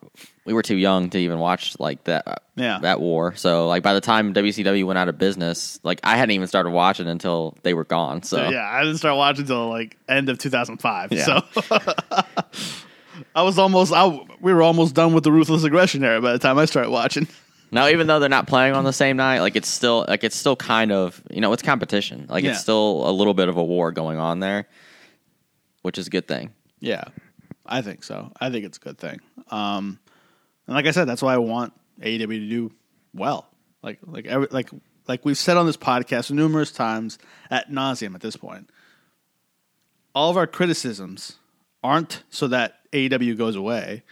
we 0.45 0.53
were 0.53 0.63
too 0.63 0.75
young 0.77 1.11
to 1.11 1.19
even 1.19 1.39
watch 1.39 1.79
like 1.79 2.03
that 2.05 2.27
uh, 2.27 2.35
Yeah. 2.57 2.81
that 2.83 3.01
war. 3.01 3.35
So 3.37 3.69
like 3.69 3.83
by 3.85 3.95
the 3.95 4.01
time 4.01 4.35
WCW 4.35 4.85
went 4.85 4.99
out 4.99 5.09
of 5.09 5.17
business, 5.17 5.79
like 5.85 6.01
I 6.03 6.17
hadn't 6.17 6.33
even 6.33 6.49
started 6.49 6.71
watching 6.71 7.07
until 7.07 7.57
they 7.63 7.73
were 7.75 7.85
gone. 7.85 8.23
So 8.25 8.49
yeah, 8.49 8.69
I 8.69 8.83
didn't 8.83 8.99
start 8.99 9.17
watching 9.17 9.43
until 9.43 9.69
like 9.69 9.97
end 10.09 10.29
of 10.29 10.39
2005. 10.39 11.13
Yeah. 11.13 11.25
So 11.25 11.41
I 13.35 13.43
was 13.43 13.59
almost 13.59 13.93
I, 13.93 14.07
we 14.41 14.53
were 14.53 14.63
almost 14.63 14.95
done 14.95 15.13
with 15.15 15.25
the 15.25 15.33
ruthless 15.33 15.65
aggression 15.65 16.03
era 16.05 16.21
by 16.21 16.33
the 16.33 16.39
time 16.39 16.59
I 16.59 16.65
started 16.65 16.91
watching. 16.91 17.29
Now, 17.71 17.89
even 17.89 18.07
though 18.07 18.21
they're 18.21 18.29
not 18.29 18.47
playing 18.47 18.75
on 18.75 18.85
the 18.85 18.93
same 18.93 19.17
night, 19.17 19.41
like 19.41 19.57
it's 19.57 19.69
still 19.69 20.05
like 20.07 20.23
it's 20.23 20.37
still 20.37 20.55
kind 20.57 20.93
of 20.93 21.21
you 21.31 21.41
know 21.41 21.53
it's 21.53 21.63
competition. 21.63 22.27
Like 22.29 22.45
Yeah. 22.45 22.51
it's 22.53 22.61
still 22.61 23.09
a 23.09 23.11
little 23.13 23.35
bit 23.35 23.49
of 23.49 23.57
a 23.57 23.65
war 23.65 23.91
going 23.93 24.19
on 24.19 24.39
there, 24.41 24.69
which 25.83 25.99
is 25.99 26.07
a 26.07 26.11
good 26.11 26.29
thing. 26.29 26.53
Yeah, 26.81 27.05
I 27.67 27.83
think 27.83 28.05
so. 28.05 28.31
I 28.41 28.51
think 28.51 28.65
it's 28.65 28.79
a 28.79 28.81
good 28.81 28.99
thing. 28.99 29.21
Um, 29.51 29.99
and 30.67 30.77
like 30.77 30.87
I 30.87 30.93
said, 30.93 31.07
that's 31.07 31.23
why 31.23 31.35
I 31.35 31.39
want 31.39 31.73
AEW 32.01 32.27
to 32.29 32.49
do 32.49 32.73
well. 33.13 33.49
Like 33.83 33.99
like 34.07 34.27
every, 34.27 34.47
like 34.51 34.71
like 35.09 35.25
we've 35.25 35.37
said 35.39 35.57
on 35.57 35.67
this 35.67 35.77
podcast 35.77 36.31
numerous 36.31 36.71
times 36.71 37.19
at 37.51 37.71
nauseum 37.71 38.15
at 38.15 38.21
this 38.21 38.37
point. 38.37 38.71
All 40.15 40.31
of 40.31 40.37
our 40.37 40.47
criticisms 40.47 41.39
aren't 41.85 42.25
so 42.31 42.49
that 42.49 42.91
AEW 42.93 43.37
goes 43.39 43.55
away. 43.55 44.03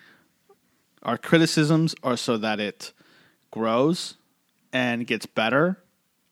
Our 1.02 1.18
criticisms 1.18 1.96
are 2.04 2.16
so 2.16 2.36
that 2.36 2.60
it 2.60 2.92
grows 3.50 4.16
and 4.72 5.06
gets 5.06 5.26
better 5.26 5.82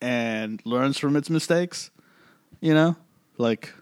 and 0.01 0.61
learns 0.65 0.99
from 0.99 1.17
its 1.17 1.29
mistakes. 1.29 1.91
You 2.61 2.75
know, 2.75 2.97
like 3.39 3.73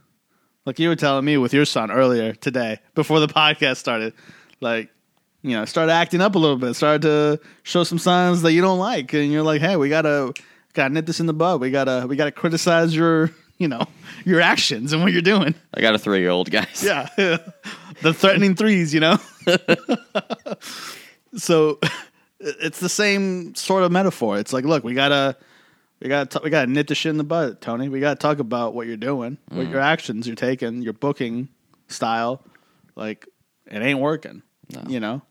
like 0.65 0.79
you 0.79 0.89
were 0.89 0.97
telling 0.97 1.25
me 1.25 1.37
with 1.37 1.53
your 1.53 1.65
son 1.65 1.91
earlier 1.91 2.33
today 2.35 2.79
before 2.95 3.21
the 3.21 3.27
podcast 3.27 3.79
started 3.79 4.13
like 4.61 4.91
you 5.43 5.57
know 5.57 5.65
started 5.65 5.93
acting 5.93 6.21
up 6.21 6.35
a 6.35 6.39
little 6.39 6.59
bit 6.59 6.75
started 6.75 7.03
to 7.03 7.41
show 7.63 7.85
some 7.85 7.99
signs 7.99 8.43
that 8.43 8.53
you 8.53 8.61
don't 8.61 8.79
like 8.79 9.13
and 9.15 9.33
you're 9.33 9.43
like 9.43 9.61
hey 9.63 9.77
we 9.77 9.89
gotta 9.89 10.33
gotta 10.75 10.93
nip 10.93 11.07
this 11.07 11.21
in 11.21 11.27
the 11.27 11.33
bud 11.33 11.61
we 11.61 11.71
gotta 11.71 12.07
we 12.07 12.17
gotta 12.17 12.31
criticize 12.31 12.95
your 12.95 13.31
you 13.59 13.69
know 13.69 13.83
your 14.25 14.41
actions 14.41 14.93
and 14.93 15.03
what 15.03 15.13
you're 15.13 15.23
doing. 15.23 15.55
I 15.75 15.81
got 15.81 15.95
a 15.95 15.99
three 15.99 16.21
year 16.21 16.31
old 16.31 16.51
guys. 16.51 16.83
yeah. 16.83 17.09
The 18.01 18.15
threatening 18.15 18.55
threes 18.55 18.95
you 18.95 19.01
know? 19.01 19.19
So 21.37 21.79
it's 22.41 22.81
the 22.81 22.89
same 22.89 23.55
sort 23.55 23.83
of 23.83 23.93
metaphor. 23.93 24.39
It's 24.39 24.53
like 24.53 24.65
look 24.65 24.85
we 24.85 24.95
gotta 24.95 25.37
we 26.01 26.09
gotta 26.09 26.39
t- 26.39 26.45
we 26.45 26.51
gotta 26.51 26.71
nip 26.71 26.87
the 26.87 26.95
shit 26.95 27.11
in 27.11 27.19
the 27.19 27.25
butt, 27.25 27.61
tony. 27.61 27.89
We 27.89 28.01
gotta 28.01 28.17
talk 28.17 28.39
about 28.39 28.75
what 28.75 28.87
you're 28.87 28.97
doing 28.97 29.37
what 29.49 29.67
mm. 29.67 29.71
your 29.71 29.81
actions 29.81 30.27
you're 30.27 30.37
taking 30.37 30.83
your 30.83 30.95
booking 30.95 31.49
style. 31.89 32.43
Like 32.97 33.27
it 33.67 33.83
ain't 33.83 34.01
working 34.01 34.43
you 34.87 35.01
know? 35.01 35.23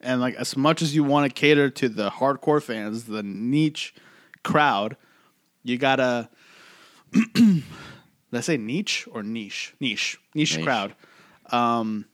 And 0.00 0.20
like 0.20 0.34
as 0.34 0.56
much 0.56 0.82
as 0.82 0.94
you 0.94 1.04
want 1.04 1.28
to 1.28 1.40
cater 1.40 1.70
to 1.70 1.88
the 1.88 2.10
hardcore 2.10 2.62
fans 2.62 3.04
the 3.04 3.22
niche 3.22 3.94
crowd 4.42 4.96
you 5.64 5.78
gotta 5.78 6.28
did 7.34 7.62
i 8.32 8.40
say 8.40 8.56
niche 8.56 9.06
or 9.10 9.22
niche 9.22 9.74
niche 9.80 10.18
niche, 10.34 10.56
Niche. 10.56 10.64
crowd 10.64 10.94
um, 11.50 12.06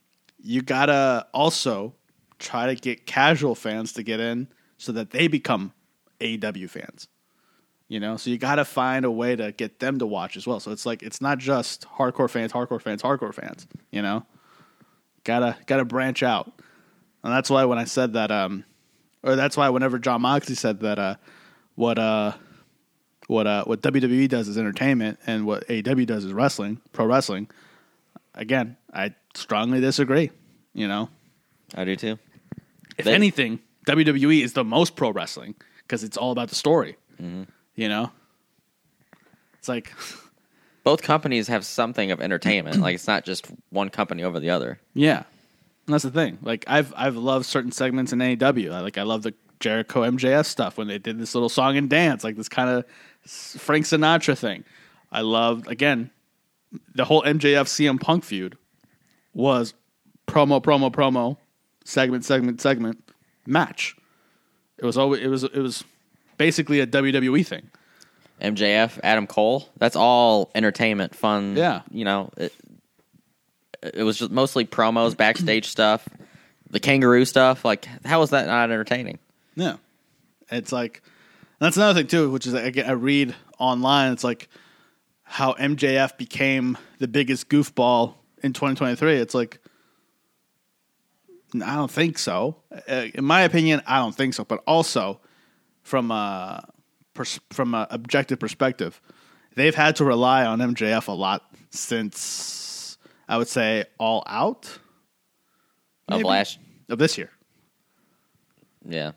you 0.43 0.62
gotta 0.62 1.27
also 1.32 1.94
try 2.39 2.66
to 2.66 2.74
get 2.74 3.06
casual 3.06 3.55
fans 3.55 3.93
to 3.94 4.02
get 4.02 4.20
in 4.20 4.48
so 4.77 4.93
that 4.93 5.10
they 5.10 5.28
become 5.28 5.73
AEW 6.20 6.69
fans. 6.69 7.09
You 7.89 8.01
know, 8.01 8.16
so 8.16 8.31
you 8.31 8.39
gotta 8.39 8.64
find 8.64 9.05
a 9.05 9.10
way 9.10 9.36
to 9.36 9.52
get 9.52 9.78
them 9.78 9.98
to 9.98 10.06
watch 10.06 10.36
as 10.36 10.47
well. 10.47 10.60
So 10.60 10.70
it's 10.70 10.86
like 10.86 11.02
it's 11.02 11.20
not 11.20 11.39
just 11.39 11.86
hardcore 11.86 12.31
fans, 12.31 12.51
hardcore 12.52 12.81
fans, 12.81 13.02
hardcore 13.02 13.35
fans. 13.35 13.66
You 13.90 14.01
know, 14.01 14.24
gotta 15.24 15.56
gotta 15.66 15.85
branch 15.85 16.23
out, 16.23 16.51
and 17.23 17.32
that's 17.32 17.51
why 17.51 17.66
when 17.66 17.78
I 17.78 17.85
said 17.85 18.14
that, 18.14 18.31
um, 18.31 18.64
or 19.23 19.36
that's 19.36 19.59
why 19.59 19.69
whenever 19.69 19.98
John 19.98 20.23
Moxley 20.23 20.55
said 20.55 20.81
that, 20.81 20.98
uh, 20.98 21.16
what 21.74 21.98
uh, 21.98 22.32
what 23.32 23.46
uh, 23.46 23.64
what 23.64 23.80
WWE 23.82 24.28
does 24.28 24.48
is 24.48 24.56
entertainment, 24.59 25.18
and 25.26 25.46
what 25.46 25.66
AEW 25.68 26.06
does 26.06 26.24
is 26.24 26.32
wrestling, 26.32 26.80
pro 26.92 27.06
wrestling. 27.06 27.48
Again, 28.34 28.76
I 28.92 29.14
strongly 29.34 29.80
disagree. 29.80 30.30
You 30.74 30.88
know, 30.88 31.09
I 31.74 31.84
do 31.84 31.96
too. 31.96 32.18
if 32.98 33.04
They- 33.04 33.14
anything, 33.14 33.59
WWE 33.86 34.42
is 34.42 34.52
the 34.54 34.64
most 34.64 34.96
pro 34.96 35.10
wrestling 35.10 35.54
because 35.78 36.04
it's 36.04 36.16
all 36.16 36.32
about 36.32 36.48
the 36.48 36.54
story. 36.54 36.96
You 37.18 37.88
know, 37.88 38.10
it's 39.59 39.68
like, 39.68 39.92
Both 40.84 41.02
companies 41.02 41.46
have 41.46 41.64
something 41.64 42.10
of 42.10 42.20
entertainment. 42.20 42.80
like 42.80 42.96
it's 42.96 43.06
not 43.06 43.24
just 43.24 43.46
one 43.70 43.88
company 43.90 44.24
over 44.24 44.40
the 44.40 44.50
other. 44.50 44.80
yeah, 44.94 45.22
And 45.86 45.94
that's 45.94 46.02
the 46.04 46.10
thing. 46.10 46.38
Like 46.42 46.64
I've 46.66 46.92
I've 46.96 47.16
loved 47.16 47.46
certain 47.46 47.70
segments 47.70 48.12
in 48.12 48.18
AEW. 48.18 48.72
I, 48.72 48.80
like 48.80 48.98
I 48.98 49.02
love 49.04 49.22
the 49.22 49.34
Jericho 49.60 50.02
MJF 50.02 50.44
stuff 50.46 50.76
when 50.76 50.88
they 50.88 50.98
did 50.98 51.20
this 51.20 51.34
little 51.36 51.48
song 51.48 51.76
and 51.76 51.88
dance, 51.88 52.24
like 52.24 52.34
this 52.36 52.48
kind 52.48 52.68
of 52.68 52.84
Frank 53.27 53.86
Sinatra 53.86 54.36
thing. 54.36 54.65
I 55.11 55.20
loved 55.20 55.70
again 55.70 56.11
the 56.94 57.05
whole 57.05 57.23
MJF 57.23 57.66
CM 57.66 58.01
Punk 58.01 58.24
feud 58.24 58.57
was 59.35 59.74
promo, 60.27 60.62
promo, 60.62 60.90
promo, 60.93 61.36
segment, 61.85 62.24
segment, 62.24 62.61
segment, 62.61 63.03
match. 63.47 63.97
It 64.78 64.85
was 64.85 64.97
always 64.97 65.20
it 65.20 65.28
was 65.28 65.44
it 65.44 65.59
was 65.59 65.85
basically 66.39 66.81
a 66.81 66.86
WWE 66.86 67.47
thing. 67.47 67.70
MJF, 68.40 68.99
Adam 69.05 69.27
Cole, 69.28 69.69
that's 69.77 69.94
all 69.94 70.51
entertainment, 70.55 71.15
fun. 71.15 71.55
Yeah. 71.57 71.82
You 71.90 72.05
know, 72.05 72.31
it, 72.36 72.53
it 73.82 74.03
was 74.03 74.19
just 74.19 74.32
mostly 74.32 74.65
promos, 74.65 75.16
backstage 75.16 75.66
stuff, 75.69 76.09
the 76.69 76.81
kangaroo 76.81 77.24
stuff. 77.24 77.65
Like, 77.65 77.86
how 78.05 78.19
was 78.19 78.31
that 78.31 78.47
not 78.47 78.70
entertaining? 78.70 79.19
Yeah, 79.55 79.77
it's 80.51 80.73
like 80.73 81.03
that's 81.62 81.76
another 81.76 82.01
thing 82.01 82.09
too, 82.09 82.30
which 82.30 82.47
is 82.47 82.55
again 82.55 82.86
I 82.89 82.93
read 82.93 83.34
online. 83.59 84.12
It's 84.12 84.24
like 84.24 84.48
how 85.22 85.55
MJF 85.55 86.16
became 86.18 86.76
the 86.98 87.09
biggest 87.09 87.48
goofball 87.48 88.14
in 88.43 88.52
2023. 88.52 89.16
It's 89.16 89.34
like 89.34 89.59
I 91.55 91.74
don't 91.74 91.90
think 91.90 92.18
so. 92.18 92.56
Uh, 92.89 93.06
In 93.14 93.24
my 93.24 93.43
opinion, 93.43 93.82
I 93.86 93.98
don't 93.98 94.14
think 94.14 94.34
so. 94.34 94.44
But 94.44 94.62
also 94.66 95.20
from 95.82 96.10
a 96.10 96.66
pers- 97.14 97.40
from 97.51 97.74
a 97.74 97.86
objective 97.90 98.39
perspective, 98.39 99.01
they've 99.55 99.74
had 99.74 99.97
to 99.97 100.05
rely 100.05 100.44
on 100.47 100.60
MJF 100.60 101.09
a 101.09 101.12
lot 101.12 101.43
since 101.70 102.97
I 103.28 103.36
would 103.36 103.48
say 103.48 103.84
All 103.98 104.22
Out 104.26 104.78
Of 106.09 106.22
last, 106.22 106.59
of 106.89 106.98
this 106.98 107.16
year. 107.18 107.30
yeah. 108.86 109.12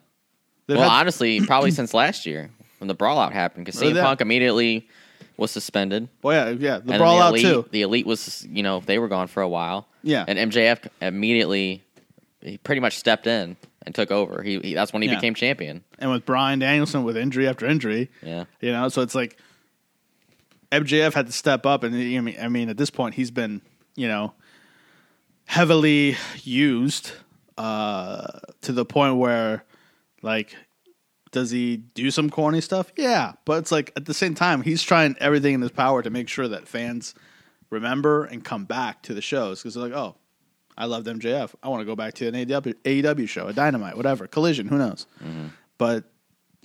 They've 0.68 0.78
well, 0.78 0.90
had- 0.90 1.00
honestly, 1.02 1.42
probably 1.46 1.72
since 1.72 1.94
last 1.94 2.26
year 2.26 2.50
when 2.80 2.88
the 2.88 2.94
brawl 2.94 3.20
out 3.20 3.34
happened, 3.34 3.66
because 3.66 3.80
CM 3.82 3.96
yeah. 3.96 4.04
Punk 4.04 4.22
immediately 4.22 4.88
was 5.38 5.52
suspended. 5.52 6.08
well, 6.24 6.54
yeah, 6.54 6.58
yeah, 6.58 6.78
the 6.80 6.94
and 6.94 7.00
brawl 7.00 7.18
the 7.18 7.24
out 7.24 7.30
elite, 7.30 7.44
too. 7.44 7.66
The 7.72 7.82
elite 7.82 8.06
was, 8.06 8.46
you 8.50 8.64
know, 8.64 8.80
they 8.80 9.00
were 9.00 9.08
gone 9.10 9.28
for 9.28 9.42
a 9.42 9.50
while. 9.50 9.88
Yeah. 10.02 10.24
and 10.28 10.52
MJF 10.52 10.88
immediately 11.02 11.84
he 12.42 12.58
pretty 12.60 12.80
much 12.80 12.96
stepped 12.98 13.26
in 13.28 13.58
and 13.86 13.94
took 13.96 14.12
over. 14.12 14.44
He, 14.44 14.60
he 14.60 14.74
that's 14.76 14.94
when 14.94 15.02
he 15.02 15.10
Yeah. 15.10 15.16
became 15.16 15.34
champion. 15.34 15.84
and 16.00 16.12
with 16.12 16.26
Bryan 16.26 16.60
Danielson 16.60 17.04
with 17.04 17.18
injury 17.18 17.48
after 17.48 17.66
injury, 17.66 18.10
Yeah. 18.24 18.46
you 18.62 18.72
know, 18.72 18.88
so 18.90 19.02
it's 19.02 19.16
like 19.16 19.38
MJF 20.72 21.14
had 21.14 21.28
to 21.28 21.32
step 21.34 21.66
up, 21.66 21.84
and 21.84 21.96
I 21.96 22.20
mean, 22.22 22.36
I 22.42 22.48
mean, 22.50 22.70
at 22.70 22.78
this 22.78 22.90
point, 22.90 23.16
he's 23.16 23.32
been, 23.32 23.62
you 23.96 24.08
know, 24.08 24.34
heavily 25.46 26.18
used 26.44 27.12
uh, 27.58 28.40
to 28.62 28.72
the 28.72 28.86
point 28.86 29.16
where, 29.18 29.64
like, 30.26 30.56
does 31.32 31.52
he 31.52 31.78
do 31.78 32.12
some 32.12 32.30
corny 32.30 32.60
stuff? 32.60 32.92
Yeah, 32.98 33.34
but 33.46 33.60
it's 33.60 33.72
like 33.72 33.94
at 33.96 34.06
the 34.06 34.14
same 34.14 34.36
time, 34.36 34.64
he's 34.64 34.84
trying 34.84 35.16
everything 35.20 35.54
in 35.54 35.62
his 35.62 35.72
power 35.72 36.02
to 36.02 36.10
make 36.10 36.28
sure 36.28 36.48
that 36.48 36.68
fans 36.68 37.14
remember 37.70 38.26
and 38.26 38.44
come 38.44 38.66
back 38.66 39.04
to 39.04 39.14
the 39.14 39.22
shows 39.22 39.62
because 39.62 39.76
they're 39.76 39.84
like, 39.84 39.94
oh, 39.94 40.16
I 40.78 40.86
loved 40.86 41.08
MJF. 41.08 41.54
I 41.64 41.70
want 41.70 41.82
to 41.82 41.86
go 41.86 41.96
back 41.96 42.16
to 42.16 42.28
an 42.28 42.34
AEW, 42.34 42.74
AEW 42.84 43.30
show, 43.30 43.48
a 43.48 43.54
Dynamite, 43.54 43.96
whatever, 43.96 44.28
Collision, 44.28 44.68
who 44.68 44.78
knows? 44.78 45.06
Mm-hmm. 45.24 45.48
But 45.78 46.06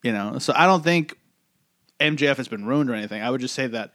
you 0.03 0.13
know, 0.13 0.39
so 0.39 0.53
I 0.57 0.67
don't 0.67 0.83
think 0.83 1.19
MJF 2.01 2.37
has 2.37 2.49
been 2.49 2.65
ruined 2.65 2.91
or 2.91 2.95
anything. 2.95 3.23
I 3.23 3.31
would 3.31 3.43
just 3.43 3.55
say 3.55 3.67
that 3.67 3.93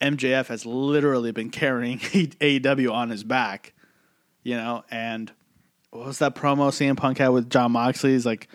MJF 0.00 0.46
has 0.46 0.64
literally 0.64 1.32
been 1.32 1.50
carrying 1.50 1.98
AEW 1.98 2.92
on 2.92 3.10
his 3.10 3.24
back, 3.24 3.74
you 4.44 4.56
know. 4.56 4.84
And 4.90 5.32
what 5.90 6.06
was 6.06 6.18
that 6.20 6.36
promo 6.36 6.68
CM 6.68 6.96
Punk 6.96 7.18
had 7.18 7.28
with 7.28 7.50
John 7.50 7.72
Moxley? 7.72 8.12
He's 8.12 8.26
like, 8.26 8.48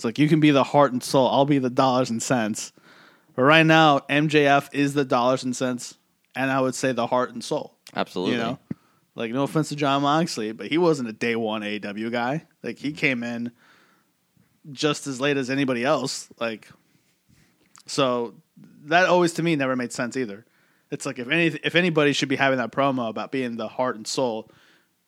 it's 0.00 0.04
like 0.06 0.18
you 0.18 0.30
can 0.30 0.40
be 0.40 0.50
the 0.50 0.64
heart 0.64 0.94
and 0.94 1.04
soul. 1.04 1.28
I'll 1.28 1.44
be 1.44 1.58
the 1.58 1.68
dollars 1.68 2.08
and 2.08 2.22
cents. 2.22 2.72
But 3.36 3.42
right 3.42 3.66
now, 3.66 3.98
MJF 3.98 4.70
is 4.72 4.94
the 4.94 5.04
dollars 5.04 5.44
and 5.44 5.54
cents, 5.54 5.98
and 6.34 6.50
I 6.50 6.58
would 6.58 6.74
say 6.74 6.92
the 6.92 7.06
heart 7.06 7.34
and 7.34 7.44
soul. 7.44 7.76
Absolutely. 7.94 8.36
You 8.36 8.38
know, 8.38 8.58
like 9.14 9.30
no 9.30 9.42
offense 9.42 9.68
to 9.68 9.76
John 9.76 10.00
Moxley, 10.00 10.52
but 10.52 10.68
he 10.68 10.78
wasn't 10.78 11.10
a 11.10 11.12
day 11.12 11.36
one 11.36 11.60
AEW 11.60 12.10
guy. 12.10 12.46
Like 12.62 12.78
he 12.78 12.88
mm-hmm. 12.88 12.96
came 12.96 13.22
in 13.22 13.52
just 14.72 15.06
as 15.06 15.20
late 15.20 15.36
as 15.36 15.50
anybody 15.50 15.84
else. 15.84 16.28
Like, 16.40 16.70
so 17.84 18.32
that 18.84 19.04
always 19.04 19.34
to 19.34 19.42
me 19.42 19.54
never 19.54 19.76
made 19.76 19.92
sense 19.92 20.16
either. 20.16 20.46
It's 20.90 21.04
like 21.04 21.18
if 21.18 21.28
any 21.28 21.48
if 21.62 21.74
anybody 21.74 22.14
should 22.14 22.30
be 22.30 22.36
having 22.36 22.56
that 22.56 22.72
promo 22.72 23.10
about 23.10 23.32
being 23.32 23.58
the 23.58 23.68
heart 23.68 23.96
and 23.96 24.06
soul, 24.06 24.50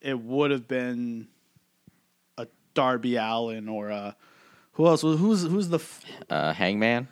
it 0.02 0.19
would 0.19 0.51
have 0.51 0.69
been 0.69 1.28
a 2.36 2.47
Darby 2.74 3.16
Allin 3.16 3.70
or 3.70 3.89
a 3.89 4.16
who 4.72 4.86
else? 4.86 5.02
Who's 5.02 5.42
who's 5.42 5.68
the 5.68 5.78
f- 5.78 6.04
Uh, 6.30 6.52
Hangman. 6.52 7.08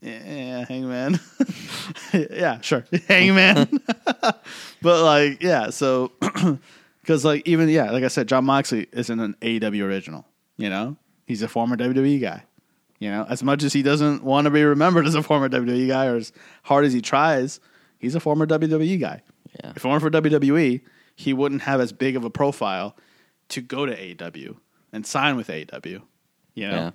yeah, 0.00 0.64
Hangman. 0.66 1.18
yeah, 2.12 2.60
sure, 2.60 2.84
Hangman. 3.08 3.68
but 4.82 5.04
like, 5.04 5.42
yeah, 5.42 5.70
so 5.70 6.12
because 7.00 7.24
like 7.24 7.46
even 7.46 7.68
yeah, 7.68 7.90
like 7.90 8.04
I 8.04 8.08
said, 8.08 8.28
John 8.28 8.44
Moxley 8.44 8.86
isn't 8.92 9.18
an 9.20 9.36
AEW 9.40 9.82
original. 9.82 10.26
You 10.56 10.70
know, 10.70 10.96
he's 11.26 11.42
a 11.42 11.48
former 11.48 11.76
WWE 11.76 12.20
guy. 12.20 12.44
You 13.00 13.10
know, 13.10 13.26
as 13.28 13.42
much 13.42 13.62
as 13.64 13.72
he 13.72 13.82
doesn't 13.82 14.22
want 14.22 14.44
to 14.46 14.50
be 14.50 14.62
remembered 14.62 15.06
as 15.06 15.14
a 15.14 15.22
former 15.22 15.48
WWE 15.48 15.88
guy, 15.88 16.06
or 16.06 16.16
as 16.16 16.32
hard 16.62 16.84
as 16.84 16.92
he 16.92 17.00
tries, 17.02 17.60
he's 17.98 18.14
a 18.14 18.20
former 18.20 18.46
WWE 18.46 19.00
guy. 19.00 19.20
Yeah. 19.62 19.70
If 19.74 19.84
it 19.84 19.88
weren't 19.88 20.00
for 20.00 20.10
WWE, 20.10 20.80
he 21.16 21.32
wouldn't 21.32 21.62
have 21.62 21.80
as 21.80 21.92
big 21.92 22.16
of 22.16 22.24
a 22.24 22.30
profile 22.30 22.96
to 23.50 23.60
go 23.60 23.84
to 23.84 23.94
AEW 23.94 24.56
and 24.92 25.04
sign 25.06 25.36
with 25.36 25.48
AEW. 25.48 26.02
You 26.54 26.68
know. 26.68 26.74
Yeah. 26.74 26.90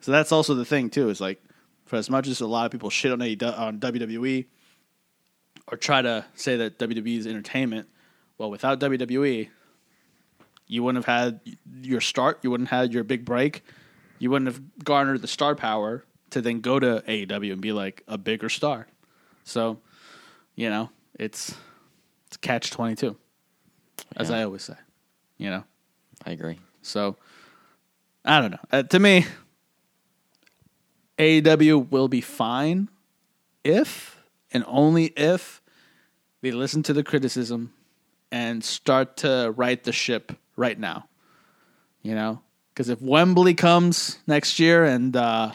So 0.00 0.12
that's 0.12 0.32
also 0.32 0.54
the 0.54 0.64
thing 0.64 0.90
too. 0.90 1.08
Is 1.08 1.20
like, 1.20 1.42
for 1.84 1.96
as 1.96 2.10
much 2.10 2.28
as 2.28 2.40
a 2.40 2.46
lot 2.46 2.66
of 2.66 2.72
people 2.72 2.90
shit 2.90 3.12
on 3.12 3.18
AEW, 3.18 3.58
on 3.58 3.80
WWE, 3.80 4.46
or 5.70 5.76
try 5.76 6.02
to 6.02 6.24
say 6.34 6.56
that 6.56 6.78
WWE 6.78 7.18
is 7.18 7.26
entertainment, 7.26 7.88
well, 8.38 8.50
without 8.50 8.80
WWE, 8.80 9.48
you 10.66 10.82
wouldn't 10.82 11.04
have 11.04 11.14
had 11.22 11.40
your 11.82 12.00
start. 12.00 12.40
You 12.42 12.50
wouldn't 12.50 12.68
have 12.70 12.80
had 12.82 12.92
your 12.92 13.04
big 13.04 13.24
break. 13.24 13.62
You 14.18 14.30
wouldn't 14.30 14.50
have 14.50 14.62
garnered 14.84 15.22
the 15.22 15.28
star 15.28 15.54
power 15.54 16.04
to 16.30 16.40
then 16.40 16.60
go 16.60 16.78
to 16.78 17.02
AEW 17.06 17.52
and 17.52 17.60
be 17.60 17.72
like 17.72 18.02
a 18.08 18.18
bigger 18.18 18.48
star. 18.48 18.86
So, 19.44 19.78
you 20.54 20.70
know, 20.70 20.90
it's 21.18 21.54
it's 22.26 22.36
catch 22.38 22.70
twenty 22.70 22.96
two, 22.96 23.16
as 24.16 24.30
Yeah. 24.30 24.38
I 24.38 24.42
always 24.44 24.62
say. 24.62 24.74
You 25.36 25.50
know. 25.50 25.64
I 26.24 26.30
agree. 26.30 26.58
So 26.82 27.16
I 28.24 28.40
don't 28.40 28.52
know. 28.52 28.58
Uh, 28.72 28.82
to 28.84 28.98
me, 28.98 29.26
AEW 31.18 31.90
will 31.90 32.08
be 32.08 32.20
fine 32.20 32.88
if 33.62 34.22
and 34.52 34.64
only 34.66 35.06
if 35.16 35.62
they 36.40 36.50
listen 36.50 36.82
to 36.84 36.92
the 36.92 37.02
criticism 37.02 37.72
and 38.30 38.64
start 38.64 39.18
to 39.18 39.52
right 39.56 39.82
the 39.82 39.92
ship 39.92 40.32
right 40.56 40.78
now. 40.78 41.08
You 42.02 42.14
know, 42.14 42.42
because 42.72 42.88
if 42.88 43.00
Wembley 43.00 43.54
comes 43.54 44.18
next 44.26 44.58
year 44.58 44.84
and 44.84 45.16
uh, 45.16 45.52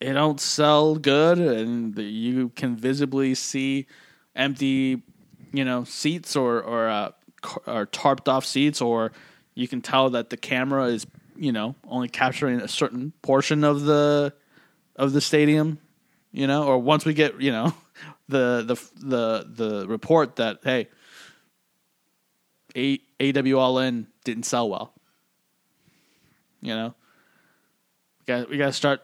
it 0.00 0.12
don't 0.12 0.40
sell 0.40 0.96
good, 0.96 1.38
and 1.38 1.96
you 1.98 2.50
can 2.50 2.76
visibly 2.76 3.34
see 3.34 3.86
empty, 4.36 5.02
you 5.52 5.64
know, 5.64 5.84
seats 5.84 6.36
or 6.36 6.62
or 6.62 6.88
uh, 6.88 7.10
or 7.66 7.86
tarped 7.86 8.28
off 8.28 8.44
seats, 8.44 8.80
or 8.80 9.12
you 9.54 9.66
can 9.66 9.80
tell 9.80 10.10
that 10.10 10.30
the 10.30 10.36
camera 10.36 10.84
is 10.84 11.04
you 11.36 11.52
know 11.52 11.74
only 11.86 12.08
capturing 12.08 12.60
a 12.60 12.68
certain 12.68 13.12
portion 13.22 13.64
of 13.64 13.82
the 13.82 14.34
of 14.96 15.12
the 15.12 15.20
stadium, 15.20 15.78
you 16.32 16.46
know, 16.46 16.64
or 16.64 16.78
once 16.78 17.04
we 17.04 17.14
get 17.14 17.40
you 17.40 17.52
know 17.52 17.74
the 18.28 18.62
the 18.66 19.06
the 19.06 19.46
the 19.48 19.88
report 19.88 20.36
that 20.36 20.60
hey, 20.64 20.88
A 22.76 23.00
AW 23.20 23.58
All 23.58 23.78
In 23.78 24.06
didn't 24.24 24.44
sell 24.44 24.68
well. 24.68 24.92
You 26.60 26.74
know, 26.74 26.94
we 28.20 28.24
got 28.26 28.48
we 28.50 28.56
got 28.56 28.66
to 28.66 28.72
start 28.72 29.02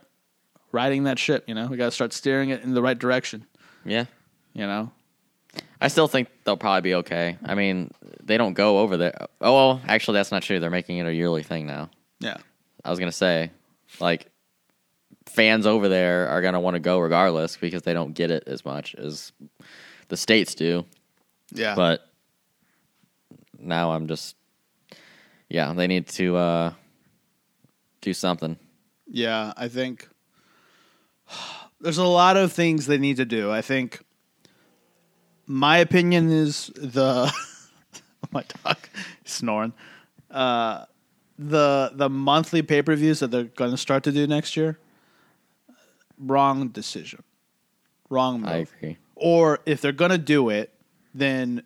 riding 0.72 1.04
that 1.04 1.18
ship. 1.18 1.44
You 1.46 1.54
know, 1.54 1.66
we 1.66 1.76
got 1.76 1.86
to 1.86 1.90
start 1.90 2.12
steering 2.12 2.50
it 2.50 2.62
in 2.62 2.74
the 2.74 2.82
right 2.82 2.98
direction. 2.98 3.46
Yeah. 3.84 4.04
You 4.52 4.66
know, 4.66 4.90
I 5.80 5.88
still 5.88 6.08
think 6.08 6.28
they'll 6.44 6.56
probably 6.56 6.82
be 6.82 6.94
okay. 6.96 7.38
I 7.44 7.54
mean, 7.54 7.90
they 8.22 8.36
don't 8.36 8.54
go 8.54 8.80
over 8.80 8.96
there. 8.96 9.26
Oh, 9.40 9.54
well, 9.54 9.80
actually, 9.86 10.14
that's 10.16 10.32
not 10.32 10.42
true. 10.42 10.58
They're 10.60 10.70
making 10.70 10.98
it 10.98 11.06
a 11.06 11.14
yearly 11.14 11.42
thing 11.42 11.66
now. 11.66 11.90
Yeah, 12.20 12.36
I 12.84 12.90
was 12.90 12.98
gonna 12.98 13.12
say, 13.12 13.50
like, 14.00 14.30
fans 15.26 15.66
over 15.66 15.88
there 15.88 16.28
are 16.28 16.42
gonna 16.42 16.60
want 16.60 16.74
to 16.74 16.80
go 16.80 16.98
regardless 16.98 17.56
because 17.56 17.82
they 17.82 17.92
don't 17.94 18.14
get 18.14 18.30
it 18.30 18.44
as 18.46 18.64
much 18.64 18.94
as 18.94 19.32
the 20.08 20.16
states 20.16 20.54
do. 20.54 20.84
yeah, 21.52 21.74
But 21.74 22.06
now 23.58 23.92
I'm 23.92 24.06
just, 24.08 24.36
yeah, 25.48 25.72
they 25.74 25.86
need 25.86 26.06
to 26.08 26.36
uh, 26.36 26.72
do 28.00 28.14
something. 28.14 28.56
Yeah, 29.06 29.52
I 29.56 29.68
think 29.68 30.08
there's 31.80 31.98
a 31.98 32.04
lot 32.04 32.36
of 32.36 32.52
things 32.52 32.86
they 32.86 32.98
need 32.98 33.16
to 33.16 33.24
do. 33.24 33.50
I 33.50 33.62
think 33.62 34.00
my 35.46 35.78
opinion 35.78 36.30
is 36.30 36.70
the 36.76 37.32
my 38.30 38.44
dog 38.64 38.76
snoring. 39.24 39.72
Uh, 40.30 40.84
the 41.38 41.92
the 41.94 42.10
monthly 42.10 42.62
pay 42.62 42.82
per 42.82 42.96
views 42.96 43.20
that 43.20 43.30
they're 43.30 43.44
going 43.44 43.70
to 43.70 43.76
start 43.76 44.02
to 44.04 44.12
do 44.12 44.26
next 44.26 44.56
year. 44.56 44.78
Wrong 46.18 46.68
decision. 46.68 47.22
Wrong 48.10 48.40
move. 48.40 48.50
I 48.50 48.56
agree. 48.56 48.98
Or 49.14 49.60
if 49.66 49.80
they're 49.80 49.92
going 49.92 50.10
to 50.10 50.18
do 50.18 50.48
it, 50.48 50.72
then 51.14 51.62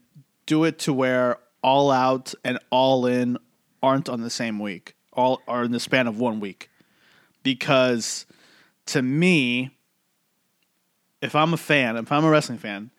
do 0.46 0.64
it 0.64 0.78
to 0.80 0.92
where 0.92 1.38
all 1.62 1.90
out 1.90 2.34
and 2.44 2.58
all 2.70 3.06
in 3.06 3.38
aren't 3.82 4.08
on 4.08 4.20
the 4.20 4.30
same 4.30 4.58
week, 4.58 4.94
all 5.12 5.40
are 5.48 5.64
in 5.64 5.72
the 5.72 5.80
span 5.80 6.06
of 6.06 6.18
one 6.18 6.40
week. 6.40 6.68
Because 7.42 8.26
to 8.86 9.02
me, 9.02 9.70
if 11.20 11.34
I'm 11.34 11.54
a 11.54 11.56
fan, 11.56 11.96
if 11.96 12.12
I'm 12.12 12.24
a 12.24 12.30
wrestling 12.30 12.58
fan, 12.58 12.90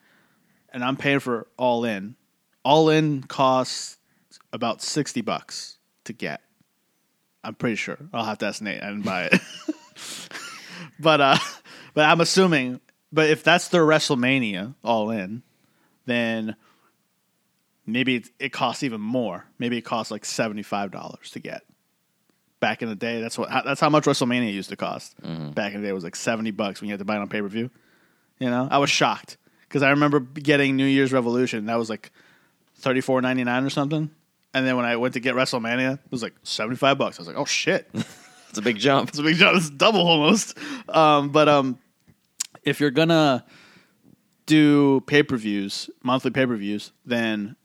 and 0.72 0.82
I'm 0.82 0.96
paying 0.96 1.20
for 1.20 1.46
all 1.56 1.84
in, 1.84 2.16
all 2.64 2.88
in 2.88 3.22
costs 3.22 3.98
about 4.52 4.82
sixty 4.82 5.20
bucks 5.20 5.78
to 6.04 6.12
get. 6.12 6.40
I'm 7.44 7.54
pretty 7.54 7.76
sure. 7.76 7.98
I'll 8.12 8.24
have 8.24 8.38
to 8.38 8.46
ask 8.46 8.62
Nate. 8.62 8.82
I 8.82 8.86
didn't 8.86 9.04
buy 9.04 9.24
it. 9.32 9.40
but 10.98 11.20
uh 11.20 11.38
but 11.94 12.04
I'm 12.04 12.20
assuming 12.20 12.80
but 13.12 13.30
if 13.30 13.44
that's 13.44 13.68
their 13.68 13.82
WrestleMania 13.84 14.74
all 14.82 15.10
in, 15.10 15.42
then 16.06 16.56
maybe 17.86 18.16
it, 18.16 18.28
it 18.40 18.52
costs 18.52 18.82
even 18.82 19.00
more. 19.00 19.44
Maybe 19.58 19.78
it 19.78 19.82
costs 19.82 20.10
like 20.10 20.24
seventy 20.24 20.62
five 20.62 20.90
dollars 20.90 21.30
to 21.32 21.38
get. 21.38 21.62
Back 22.60 22.82
in 22.82 22.88
the 22.88 22.96
day, 22.96 23.20
that's 23.20 23.36
what 23.36 23.50
that's 23.64 23.80
how 23.80 23.90
much 23.90 24.04
WrestleMania 24.04 24.52
used 24.52 24.70
to 24.70 24.76
cost. 24.76 25.14
Back 25.54 25.74
in 25.74 25.80
the 25.80 25.86
day, 25.86 25.90
it 25.90 25.94
was 25.94 26.04
like 26.04 26.16
seventy 26.16 26.50
bucks 26.50 26.80
when 26.80 26.88
you 26.88 26.92
had 26.92 26.98
to 26.98 27.04
buy 27.04 27.16
it 27.16 27.20
on 27.20 27.28
pay 27.28 27.42
per 27.42 27.48
view. 27.48 27.70
You 28.40 28.50
know, 28.50 28.66
I 28.70 28.78
was 28.78 28.90
shocked 28.90 29.36
because 29.68 29.82
I 29.82 29.90
remember 29.90 30.18
getting 30.20 30.74
New 30.76 30.86
Year's 30.86 31.12
Revolution. 31.12 31.66
That 31.66 31.78
was 31.78 31.90
like 31.90 32.10
thirty 32.76 33.00
four 33.00 33.20
ninety 33.20 33.44
nine 33.44 33.64
or 33.64 33.70
something. 33.70 34.10
And 34.54 34.64
then 34.66 34.76
when 34.76 34.84
I 34.86 34.96
went 34.96 35.14
to 35.14 35.20
get 35.20 35.34
WrestleMania, 35.34 35.94
it 35.94 36.00
was 36.10 36.22
like 36.22 36.34
seventy 36.44 36.76
five 36.76 36.96
bucks. 36.96 37.18
I 37.18 37.22
was 37.22 37.28
like, 37.28 37.36
oh 37.36 37.44
shit. 37.44 37.88
It's 38.50 38.58
a 38.60 38.62
big 38.62 38.76
jump. 38.78 39.08
It's 39.08 39.18
a 39.18 39.22
big 39.24 39.34
jump. 39.34 39.56
It's 39.56 39.68
double 39.68 40.06
almost. 40.06 40.56
Um, 40.88 41.30
but 41.30 41.48
um, 41.48 41.76
if 42.62 42.78
you're 42.78 42.92
gonna 42.92 43.44
do 44.46 45.00
pay 45.08 45.24
per 45.24 45.36
views, 45.36 45.90
monthly 46.04 46.30
pay 46.30 46.46
per 46.46 46.54
views, 46.54 46.92
then 47.04 47.56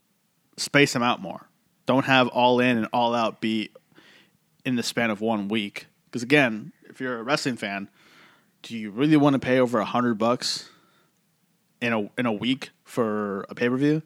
space 0.56 0.92
them 0.92 1.04
out 1.04 1.22
more. 1.22 1.46
Don't 1.86 2.06
have 2.06 2.26
all 2.26 2.58
in 2.58 2.76
and 2.76 2.88
all 2.92 3.14
out 3.14 3.40
be 3.40 3.70
in 4.64 4.74
the 4.74 4.82
span 4.82 5.10
of 5.10 5.20
one 5.20 5.46
week. 5.46 5.86
Because 6.06 6.24
again, 6.24 6.72
if 6.88 7.00
you're 7.00 7.20
a 7.20 7.22
wrestling 7.22 7.56
fan, 7.56 7.88
do 8.62 8.76
you 8.76 8.90
really 8.90 9.16
want 9.16 9.34
to 9.34 9.38
pay 9.38 9.60
over 9.60 9.78
a 9.78 9.84
hundred 9.84 10.14
bucks 10.18 10.68
in 11.80 11.92
a 11.92 12.10
in 12.18 12.26
a 12.26 12.32
week 12.32 12.70
for 12.82 13.46
a 13.48 13.54
pay 13.54 13.68
per 13.68 13.76
view? 13.76 14.02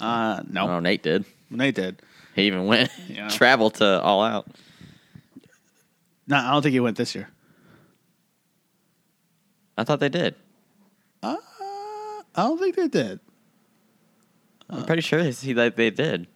Uh, 0.00 0.42
no, 0.50 0.68
Oh, 0.68 0.80
Nate 0.80 1.04
did. 1.04 1.24
Nate 1.48 1.76
did. 1.76 2.02
He 2.38 2.46
even 2.46 2.66
went 2.66 2.90
Yeah. 3.08 3.28
traveled 3.30 3.74
to 3.74 4.00
All 4.00 4.22
Out. 4.22 4.46
No, 6.26 6.36
I 6.36 6.52
don't 6.52 6.62
think 6.62 6.72
he 6.72 6.80
went 6.80 6.96
this 6.96 7.14
year. 7.14 7.28
I 9.76 9.84
thought 9.84 9.98
they 10.00 10.08
did. 10.08 10.34
Uh, 11.22 11.36
I 12.34 12.42
don't 12.42 12.58
think 12.58 12.76
they 12.76 12.88
did. 12.88 13.20
I'm 14.70 14.84
pretty 14.84 15.02
sure 15.02 15.22
they, 15.22 15.30
he, 15.30 15.52
they, 15.52 15.70
they 15.70 15.90
did. 15.90 16.26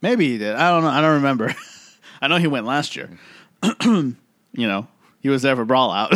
Maybe 0.00 0.28
he 0.28 0.38
did. 0.38 0.54
I 0.54 0.70
don't 0.70 0.82
know. 0.84 0.90
I 0.90 1.00
don't 1.00 1.14
remember. 1.14 1.54
I 2.22 2.28
know 2.28 2.36
he 2.36 2.46
went 2.46 2.64
last 2.66 2.96
year. 2.96 3.10
you 3.82 4.14
know, 4.54 4.86
he 5.20 5.28
was 5.28 5.42
there 5.42 5.56
for 5.56 5.64
Brawl 5.64 5.90
Out. 5.90 6.12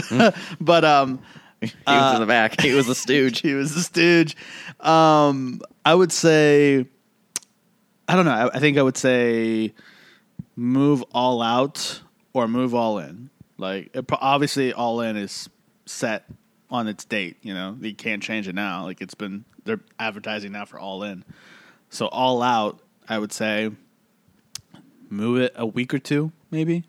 but 0.61 0.85
um, 0.85 1.21
He 1.61 1.73
was 1.87 2.15
in 2.15 2.21
the 2.21 2.27
back. 2.27 2.61
He 2.61 2.73
was 2.73 2.89
a 2.89 2.95
stooge. 2.95 3.41
he 3.41 3.55
was 3.55 3.75
a 3.77 3.83
stooge. 3.83 4.37
Um, 4.79 5.61
I 5.85 5.95
would 5.95 6.13
say, 6.13 6.87
I 8.11 8.17
don't 8.17 8.25
know. 8.25 8.33
I, 8.33 8.57
I 8.57 8.59
think 8.59 8.77
I 8.77 8.83
would 8.83 8.97
say 8.97 9.73
move 10.57 11.05
all 11.13 11.41
out 11.43 12.01
or 12.33 12.49
move 12.49 12.75
all 12.75 12.99
in. 12.99 13.31
Like, 13.57 13.95
it, 13.95 14.05
obviously, 14.11 14.73
all 14.73 15.01
in 15.01 15.17
is 15.17 15.49
set 15.87 16.25
on 16.71 16.89
its 16.89 17.05
date. 17.05 17.37
You 17.43 17.55
know, 17.55 17.77
you 17.81 17.95
can't 17.95 18.21
change 18.23 18.49
it 18.49 18.55
now. 18.55 18.83
Like, 18.85 19.01
it's 19.01 19.15
been, 19.15 19.45
they're 19.65 19.81
advertising 20.01 20.51
now 20.51 20.65
for 20.65 20.79
all 20.79 21.05
in. 21.05 21.25
So, 21.89 22.09
all 22.09 22.43
out, 22.43 22.81
I 23.09 23.19
would 23.19 23.33
say 23.33 23.71
move 25.09 25.41
it 25.41 25.53
a 25.55 25.67
week 25.67 25.95
or 25.95 25.99
two, 26.01 26.33
maybe. 26.51 26.83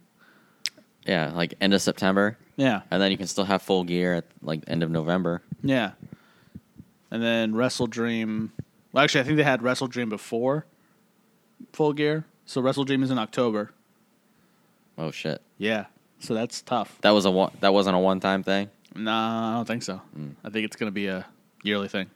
Yeah, 1.05 1.31
like 1.33 1.53
end 1.61 1.73
of 1.75 1.81
September, 1.83 2.37
Yeah. 2.57 2.81
and 2.89 3.01
then 3.01 3.11
you 3.11 3.17
can 3.17 3.27
still 3.27 3.45
have 3.45 3.61
full 3.61 3.83
gear 3.83 4.13
at 4.15 4.25
like 4.41 4.63
end 4.67 4.81
of 4.83 4.89
November. 4.91 5.41
Yeah. 5.63 5.91
And 7.11 7.21
then 7.21 7.53
Wrestle 7.55 7.87
Dream. 7.87 8.51
Well, 8.91 9.03
actually, 9.03 9.21
I 9.21 9.23
think 9.25 9.37
they 9.37 9.43
had 9.43 9.61
Wrestle 9.63 9.87
Dream 9.87 10.09
before 10.09 10.65
Full 11.73 11.93
Gear. 11.93 12.25
So 12.45 12.61
Wrestle 12.61 12.83
Dream 12.83 13.03
is 13.03 13.11
in 13.11 13.17
October. 13.19 13.71
Oh 14.97 15.11
shit, 15.11 15.41
Yeah. 15.57 15.85
So 16.19 16.35
that's 16.35 16.61
tough. 16.61 16.97
that 17.01 17.11
was 17.11 17.25
a 17.25 17.31
one, 17.31 17.51
that 17.61 17.73
wasn't 17.73 17.95
a 17.95 17.99
one 17.99 18.19
time 18.19 18.43
thing. 18.43 18.69
No, 18.95 19.11
I 19.11 19.53
don't 19.55 19.65
think 19.65 19.81
so. 19.81 20.01
I 20.43 20.49
think 20.49 20.65
it's 20.65 20.75
going 20.75 20.87
to 20.87 20.93
be 20.93 21.07
a 21.07 21.25
yearly 21.63 21.87
thing. 21.87 22.11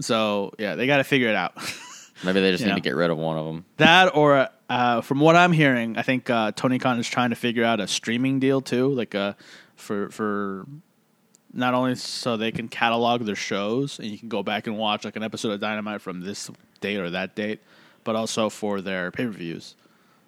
So, 0.00 0.52
yeah, 0.58 0.74
they 0.74 0.86
got 0.86 0.96
to 0.96 1.04
figure 1.04 1.28
it 1.28 1.36
out. 1.36 1.54
Maybe 2.24 2.40
they 2.40 2.50
just 2.50 2.64
need 2.64 2.74
to 2.74 2.80
get 2.80 2.96
rid 2.96 3.10
of 3.10 3.18
one 3.18 3.36
of 3.36 3.46
them. 3.46 3.64
that 3.76 4.16
or 4.16 4.48
uh, 4.68 5.00
from 5.02 5.20
what 5.20 5.36
I'm 5.36 5.52
hearing, 5.52 5.96
I 5.98 6.02
think 6.02 6.30
uh, 6.30 6.52
Tony 6.52 6.78
Khan 6.78 6.98
is 6.98 7.08
trying 7.08 7.30
to 7.30 7.36
figure 7.36 7.64
out 7.64 7.78
a 7.80 7.86
streaming 7.86 8.40
deal 8.40 8.60
too, 8.60 8.88
like 8.88 9.14
uh, 9.14 9.34
for 9.76 10.08
for 10.10 10.66
not 11.52 11.74
only 11.74 11.94
so 11.96 12.36
they 12.36 12.50
can 12.50 12.66
catalog 12.68 13.22
their 13.22 13.36
shows 13.36 13.98
and 14.00 14.08
you 14.08 14.18
can 14.18 14.28
go 14.28 14.42
back 14.42 14.66
and 14.66 14.76
watch 14.78 15.04
like 15.04 15.14
an 15.16 15.22
episode 15.22 15.52
of 15.52 15.60
Dynamite 15.60 16.00
from 16.00 16.20
this 16.22 16.50
date 16.80 16.98
or 16.98 17.10
that 17.10 17.36
date, 17.36 17.60
but 18.04 18.14
also 18.16 18.48
for 18.48 18.80
their 18.80 19.10
pay 19.10 19.24
per 19.24 19.30
views, 19.32 19.74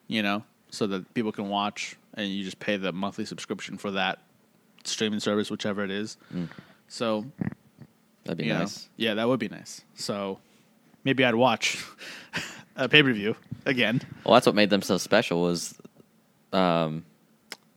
you 0.08 0.22
know, 0.22 0.42
so 0.70 0.86
that 0.86 1.12
people 1.14 1.32
can 1.32 1.48
watch 1.48 1.96
and 2.14 2.28
you 2.28 2.44
just 2.44 2.58
pay 2.58 2.76
the 2.76 2.92
monthly 2.92 3.24
subscription 3.24 3.76
for 3.78 3.90
that 3.92 4.18
streaming 4.84 5.20
service, 5.20 5.50
whichever 5.50 5.84
it 5.84 5.90
is. 5.90 6.16
So 6.88 7.26
That'd 8.24 8.38
be 8.38 8.44
you 8.46 8.52
know, 8.52 8.60
nice. 8.60 8.88
yeah, 8.96 9.14
that 9.14 9.28
would 9.28 9.38
be 9.40 9.48
nice. 9.48 9.82
So 9.94 10.38
maybe 11.04 11.24
I'd 11.24 11.34
watch 11.34 11.84
a 12.76 12.88
pay 12.88 13.02
per 13.02 13.12
view 13.12 13.36
again. 13.66 14.00
Well, 14.24 14.34
that's 14.34 14.46
what 14.46 14.54
made 14.54 14.70
them 14.70 14.82
so 14.82 14.96
special 14.98 15.42
was, 15.42 15.74
um, 16.52 17.04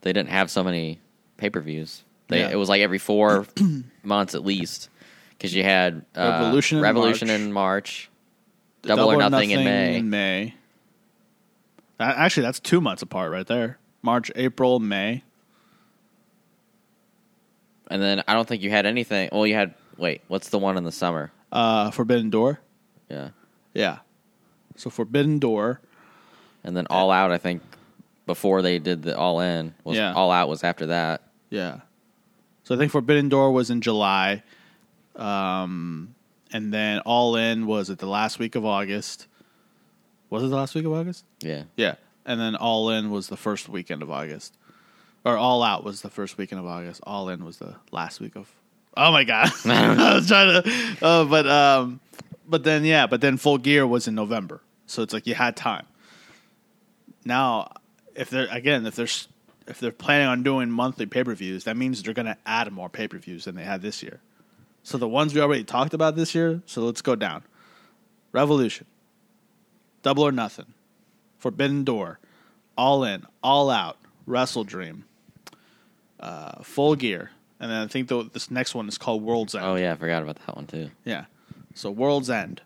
they 0.02 0.12
didn't 0.12 0.30
have 0.30 0.50
so 0.50 0.64
many 0.64 0.98
pay 1.36 1.50
per 1.50 1.60
views. 1.60 2.02
They 2.28 2.40
Yeah. 2.40 2.50
it 2.50 2.56
was 2.56 2.68
like 2.68 2.80
every 2.80 2.98
four 2.98 3.46
months 4.02 4.34
at 4.34 4.44
least 4.44 4.88
because 5.30 5.54
you 5.54 5.62
had 5.64 6.04
uh, 6.16 6.38
Revolution 6.40 6.78
in 6.78 6.82
Revolution 6.84 7.28
March. 7.28 7.40
in 7.40 7.52
March, 7.52 8.10
Double, 8.82 9.12
or 9.12 9.16
Nothing, 9.18 9.50
in 9.50 9.64
May. 9.64 9.96
In 9.96 10.10
May. 10.10 10.54
Actually, 11.98 12.44
that's 12.44 12.60
two 12.60 12.80
months 12.80 13.02
apart 13.02 13.30
right 13.30 13.46
there. 13.46 13.78
March, 14.02 14.30
April, 14.34 14.78
May. 14.80 15.22
And 17.90 18.00
then 18.00 18.22
I 18.26 18.34
don't 18.34 18.48
think 18.48 18.62
you 18.62 18.70
had 18.70 18.86
anything. 18.86 19.28
Well, 19.32 19.46
you 19.46 19.54
had 19.54 19.74
wait. 19.98 20.22
What's 20.28 20.48
the 20.48 20.58
one 20.58 20.76
in 20.78 20.84
the 20.84 20.92
summer? 20.92 21.32
Uh, 21.52 21.90
Forbidden 21.90 22.30
Door. 22.30 22.60
Yeah, 23.10 23.30
Yeah. 23.74 23.98
So 24.76 24.88
Forbidden 24.88 25.38
Door. 25.40 25.80
and 26.64 26.76
then 26.76 26.86
All 26.88 27.10
Out. 27.10 27.32
I 27.32 27.38
think 27.38 27.62
before 28.26 28.62
they 28.62 28.78
did 28.78 29.02
the 29.02 29.16
All 29.18 29.40
In 29.40 29.74
was 29.84 29.96
Yeah. 29.96 30.14
All 30.14 30.30
Out 30.30 30.48
was 30.48 30.62
after 30.64 30.86
that. 30.86 31.22
Yeah. 31.50 31.80
So 32.64 32.74
I 32.74 32.78
think 32.78 32.92
Forbidden 32.92 33.28
Door 33.28 33.52
was 33.52 33.68
in 33.70 33.80
July. 33.80 34.42
Um, 35.16 36.14
and 36.52 36.72
then 36.72 37.00
All 37.00 37.36
In 37.36 37.66
was 37.66 37.90
at 37.90 37.98
the 37.98 38.06
last 38.06 38.38
week 38.38 38.54
of 38.54 38.64
August. 38.64 39.26
Was 40.28 40.42
it 40.42 40.48
the 40.48 40.56
last 40.56 40.74
week 40.74 40.84
of 40.84 40.92
August? 40.92 41.24
Yeah, 41.40 41.64
Yeah. 41.76 41.94
And 42.24 42.40
then 42.40 42.54
All 42.54 42.90
In 42.90 43.10
was 43.10 43.28
the 43.28 43.36
first 43.36 43.68
weekend 43.68 44.02
of 44.02 44.10
August. 44.10 44.56
Or 45.24 45.36
All 45.36 45.62
Out 45.62 45.84
was 45.84 46.02
the 46.02 46.10
first 46.10 46.38
weekend 46.38 46.60
of 46.60 46.66
August. 46.66 47.00
All 47.04 47.28
In 47.28 47.44
was 47.44 47.58
the 47.58 47.74
last 47.90 48.20
week 48.20 48.36
of. 48.36 48.50
Oh 48.96 49.10
my 49.12 49.24
god. 49.24 49.50
I 49.64 50.14
was 50.14 50.28
trying 50.28 50.62
to 50.62 50.96
uh, 51.02 51.24
but 51.24 51.46
um 51.46 52.00
but 52.46 52.64
then 52.64 52.84
yeah, 52.84 53.06
but 53.06 53.20
then 53.20 53.36
Full 53.36 53.58
Gear 53.58 53.86
was 53.86 54.08
in 54.08 54.14
November. 54.14 54.60
So 54.86 55.02
it's 55.02 55.12
like 55.12 55.26
you 55.26 55.34
had 55.34 55.56
time. 55.56 55.86
Now, 57.24 57.72
if 58.14 58.30
they're 58.30 58.48
again, 58.50 58.84
if 58.86 58.96
they're 58.96 59.06
if 59.66 59.78
they're 59.78 59.92
planning 59.92 60.26
on 60.26 60.42
doing 60.42 60.70
monthly 60.70 61.06
pay-per-views, 61.06 61.64
that 61.64 61.76
means 61.76 62.02
they're 62.02 62.14
going 62.14 62.26
to 62.26 62.36
add 62.44 62.72
more 62.72 62.88
pay-per-views 62.88 63.44
than 63.44 63.54
they 63.54 63.62
had 63.62 63.82
this 63.82 64.02
year. 64.02 64.20
So 64.82 64.98
the 64.98 65.08
ones 65.08 65.34
we 65.34 65.40
already 65.40 65.64
talked 65.64 65.94
about 65.94 66.16
this 66.16 66.34
year, 66.34 66.62
so 66.66 66.82
let's 66.82 67.02
go 67.02 67.14
down. 67.14 67.42
Revolution. 68.32 68.86
Double 70.02 70.22
or 70.22 70.32
Nothing. 70.32 70.72
Forbidden 71.38 71.84
Door, 71.84 72.18
All 72.76 73.02
In, 73.04 73.24
All 73.42 73.70
Out, 73.70 73.96
Wrestle 74.26 74.64
Dream, 74.64 75.04
uh, 76.20 76.62
Full 76.62 76.94
Gear, 76.96 77.30
and 77.58 77.70
then 77.70 77.80
I 77.82 77.86
think 77.86 78.08
the, 78.08 78.28
this 78.30 78.50
next 78.50 78.74
one 78.74 78.88
is 78.88 78.98
called 78.98 79.22
World's 79.22 79.54
End. 79.54 79.64
Oh 79.64 79.74
yeah, 79.74 79.92
I 79.92 79.94
forgot 79.96 80.22
about 80.22 80.36
that 80.46 80.56
one 80.56 80.66
too. 80.66 80.90
Yeah. 81.04 81.24
So 81.74 81.90
World's 81.90 82.28
End. 82.30 82.60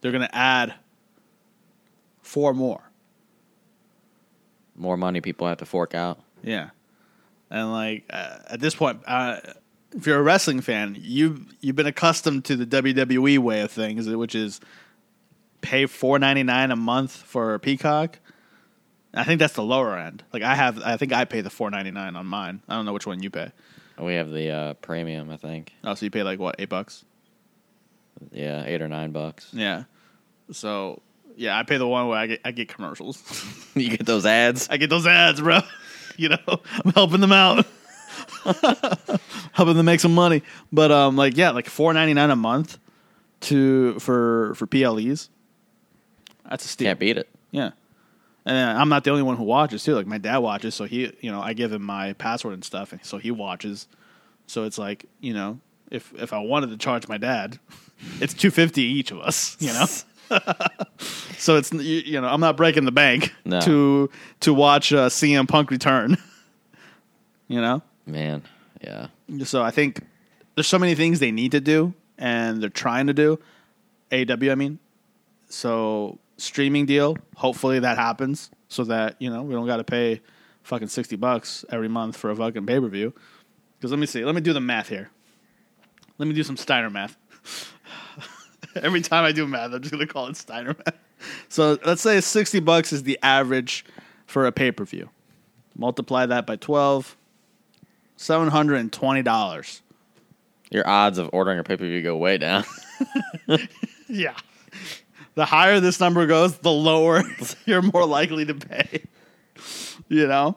They're 0.00 0.12
going 0.12 0.26
to 0.26 0.34
add 0.34 0.74
four 2.22 2.54
more. 2.54 2.82
More 4.76 4.96
money 4.96 5.20
people 5.20 5.46
have 5.48 5.58
to 5.58 5.66
fork 5.66 5.94
out. 5.94 6.20
Yeah. 6.42 6.70
And 7.50 7.72
like 7.72 8.04
uh, 8.10 8.38
at 8.50 8.60
this 8.60 8.74
point, 8.74 9.00
uh, 9.06 9.38
if 9.94 10.06
you're 10.06 10.18
a 10.18 10.22
wrestling 10.22 10.60
fan, 10.60 10.96
you 11.00 11.46
you've 11.60 11.76
been 11.76 11.86
accustomed 11.86 12.44
to 12.46 12.56
the 12.56 12.66
WWE 12.66 13.38
way 13.38 13.60
of 13.62 13.70
things, 13.70 14.08
which 14.08 14.34
is 14.34 14.60
pay 15.60 15.86
four 15.86 16.18
ninety 16.18 16.42
nine 16.42 16.70
a 16.70 16.76
month 16.76 17.12
for 17.12 17.58
Peacock. 17.58 18.18
I 19.14 19.24
think 19.24 19.38
that's 19.38 19.54
the 19.54 19.62
lower 19.62 19.96
end. 19.96 20.22
Like 20.32 20.42
I 20.42 20.54
have, 20.54 20.80
I 20.82 20.96
think 20.98 21.12
I 21.12 21.24
pay 21.24 21.40
the 21.40 21.50
four 21.50 21.70
ninety 21.70 21.90
nine 21.90 22.16
on 22.16 22.26
mine. 22.26 22.60
I 22.68 22.74
don't 22.76 22.84
know 22.84 22.92
which 22.92 23.06
one 23.06 23.22
you 23.22 23.30
pay. 23.30 23.50
We 23.98 24.14
have 24.14 24.30
the 24.30 24.50
uh, 24.50 24.74
premium, 24.74 25.30
I 25.30 25.36
think. 25.36 25.72
Oh, 25.82 25.94
so 25.94 26.04
you 26.06 26.10
pay 26.10 26.22
like 26.22 26.38
what 26.38 26.56
eight 26.58 26.68
bucks? 26.68 27.04
Yeah, 28.30 28.64
eight 28.64 28.82
or 28.82 28.88
nine 28.88 29.12
bucks. 29.12 29.48
Yeah. 29.52 29.84
So 30.52 31.02
yeah, 31.36 31.58
I 31.58 31.62
pay 31.62 31.78
the 31.78 31.86
one 31.86 32.08
where 32.08 32.18
I 32.18 32.26
get 32.26 32.40
I 32.44 32.50
get 32.52 32.68
commercials. 32.68 33.22
you 33.74 33.96
get 33.96 34.06
those 34.06 34.26
ads. 34.26 34.68
I 34.68 34.76
get 34.76 34.90
those 34.90 35.06
ads, 35.06 35.40
bro. 35.40 35.60
You 36.22 36.30
know, 36.30 36.60
I'm 36.84 36.92
helping 36.94 37.20
them 37.20 37.30
out, 37.30 37.64
helping 39.52 39.76
them 39.76 39.86
make 39.86 40.00
some 40.00 40.14
money. 40.16 40.42
But 40.72 40.90
um, 40.90 41.16
like 41.16 41.36
yeah, 41.36 41.50
like 41.50 41.66
four 41.66 41.94
ninety 41.94 42.12
nine 42.12 42.30
a 42.30 42.36
month 42.36 42.76
to 43.42 44.00
for 44.00 44.54
for 44.56 44.66
PLEs. 44.66 45.30
That's 46.50 46.64
a 46.64 46.68
steal. 46.68 46.86
Can't 46.86 46.98
beat 46.98 47.18
it. 47.18 47.28
Yeah, 47.52 47.70
and 48.44 48.78
I'm 48.78 48.88
not 48.88 49.04
the 49.04 49.10
only 49.10 49.22
one 49.22 49.36
who 49.36 49.44
watches 49.44 49.84
too. 49.84 49.94
Like 49.94 50.08
my 50.08 50.18
dad 50.18 50.38
watches, 50.38 50.74
so 50.74 50.86
he, 50.86 51.12
you 51.20 51.30
know, 51.30 51.40
I 51.40 51.52
give 51.52 51.72
him 51.72 51.82
my 51.82 52.14
password 52.14 52.54
and 52.54 52.64
stuff, 52.64 52.90
and 52.92 53.04
so 53.04 53.18
he 53.18 53.30
watches. 53.30 53.86
So 54.48 54.64
it's 54.64 54.76
like 54.76 55.04
you 55.20 55.34
know, 55.34 55.60
if 55.90 56.12
if 56.14 56.32
I 56.32 56.40
wanted 56.40 56.70
to 56.70 56.78
charge 56.78 57.06
my 57.06 57.18
dad, 57.18 57.60
it's 58.20 58.34
two 58.34 58.50
fifty 58.50 58.82
each 58.82 59.12
of 59.12 59.20
us. 59.20 59.56
You 59.60 59.72
know. 59.72 59.86
so 61.38 61.56
it's 61.56 61.72
you, 61.72 61.80
you 61.80 62.20
know 62.20 62.28
I'm 62.28 62.40
not 62.40 62.56
breaking 62.56 62.84
the 62.84 62.92
bank 62.92 63.34
No. 63.44 63.60
to 63.62 64.10
to 64.40 64.54
watch 64.54 64.92
uh, 64.92 65.08
CM 65.08 65.48
Punk 65.48 65.70
return. 65.70 66.16
you 67.48 67.60
know, 67.60 67.82
Man, 68.06 68.42
yeah. 68.80 69.08
so 69.44 69.62
I 69.62 69.70
think 69.70 70.00
there's 70.54 70.66
so 70.66 70.78
many 70.78 70.94
things 70.94 71.20
they 71.20 71.30
need 71.32 71.52
to 71.52 71.60
do 71.60 71.94
and 72.18 72.62
they're 72.62 72.68
trying 72.70 73.06
to 73.06 73.14
do. 73.14 73.38
AW, 74.12 74.50
I 74.50 74.54
mean. 74.54 74.78
So 75.48 76.18
streaming 76.36 76.86
deal, 76.86 77.16
hopefully 77.36 77.78
that 77.80 77.96
happens 77.98 78.50
so 78.68 78.84
that 78.84 79.16
you 79.18 79.30
know 79.30 79.42
we 79.42 79.54
don't 79.54 79.66
got 79.66 79.76
to 79.78 79.84
pay 79.84 80.20
fucking 80.62 80.88
sixty 80.88 81.16
bucks 81.16 81.64
every 81.70 81.88
month 81.88 82.16
for 82.16 82.30
a 82.30 82.36
fucking 82.36 82.66
pay 82.66 82.78
per 82.80 82.88
view. 82.88 83.14
Because 83.78 83.90
let 83.90 84.00
me 84.00 84.06
see, 84.06 84.24
let 84.24 84.34
me 84.34 84.40
do 84.40 84.52
the 84.52 84.60
math 84.60 84.88
here. 84.88 85.10
Let 86.18 86.26
me 86.26 86.34
do 86.34 86.42
some 86.42 86.56
Steiner 86.56 86.90
math. 86.90 87.16
every 88.82 89.00
time 89.00 89.24
I 89.24 89.32
do 89.32 89.46
math, 89.46 89.72
I'm 89.72 89.82
just 89.82 89.92
gonna 89.92 90.06
call 90.06 90.26
it 90.26 90.36
Steiner 90.36 90.74
math. 90.86 90.94
So 91.48 91.76
let's 91.84 92.00
say 92.00 92.20
sixty 92.20 92.60
bucks 92.60 92.92
is 92.92 93.02
the 93.02 93.18
average 93.24 93.84
for 94.26 94.46
a 94.46 94.52
pay 94.52 94.70
per 94.70 94.84
view. 94.84 95.10
Multiply 95.76 96.26
that 96.26 96.46
by 96.46 96.54
twelve. 96.54 97.16
Seven 98.16 98.46
hundred 98.46 98.76
and 98.76 98.92
twenty 98.92 99.22
dollars. 99.22 99.82
Your 100.70 100.86
odds 100.86 101.18
of 101.18 101.28
ordering 101.32 101.58
a 101.58 101.64
pay 101.64 101.76
per 101.76 101.84
view 101.86 102.02
go 102.02 102.16
way 102.16 102.38
down. 102.38 102.64
Yeah. 104.08 104.34
The 105.34 105.44
higher 105.44 105.78
this 105.80 106.00
number 106.00 106.26
goes, 106.26 106.58
the 106.58 106.72
lower 106.72 107.22
you're 107.66 107.82
more 107.82 108.06
likely 108.06 108.44
to 108.46 108.54
pay. 108.54 109.04
You 110.08 110.26
know? 110.26 110.56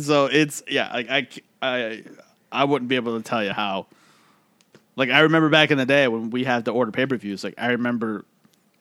So 0.00 0.26
it's 0.26 0.62
yeah, 0.68 0.92
like 0.92 1.08
I 1.10 1.28
I 1.62 2.02
I 2.50 2.64
wouldn't 2.64 2.88
be 2.88 2.96
able 2.96 3.16
to 3.16 3.22
tell 3.22 3.42
you 3.42 3.52
how 3.52 3.86
like 5.02 5.10
I 5.10 5.20
remember 5.20 5.48
back 5.48 5.70
in 5.72 5.78
the 5.78 5.86
day 5.86 6.06
when 6.06 6.30
we 6.30 6.44
had 6.44 6.66
to 6.66 6.70
order 6.70 6.92
pay-per-views, 6.92 7.42
like 7.42 7.54
I 7.58 7.72
remember 7.72 8.24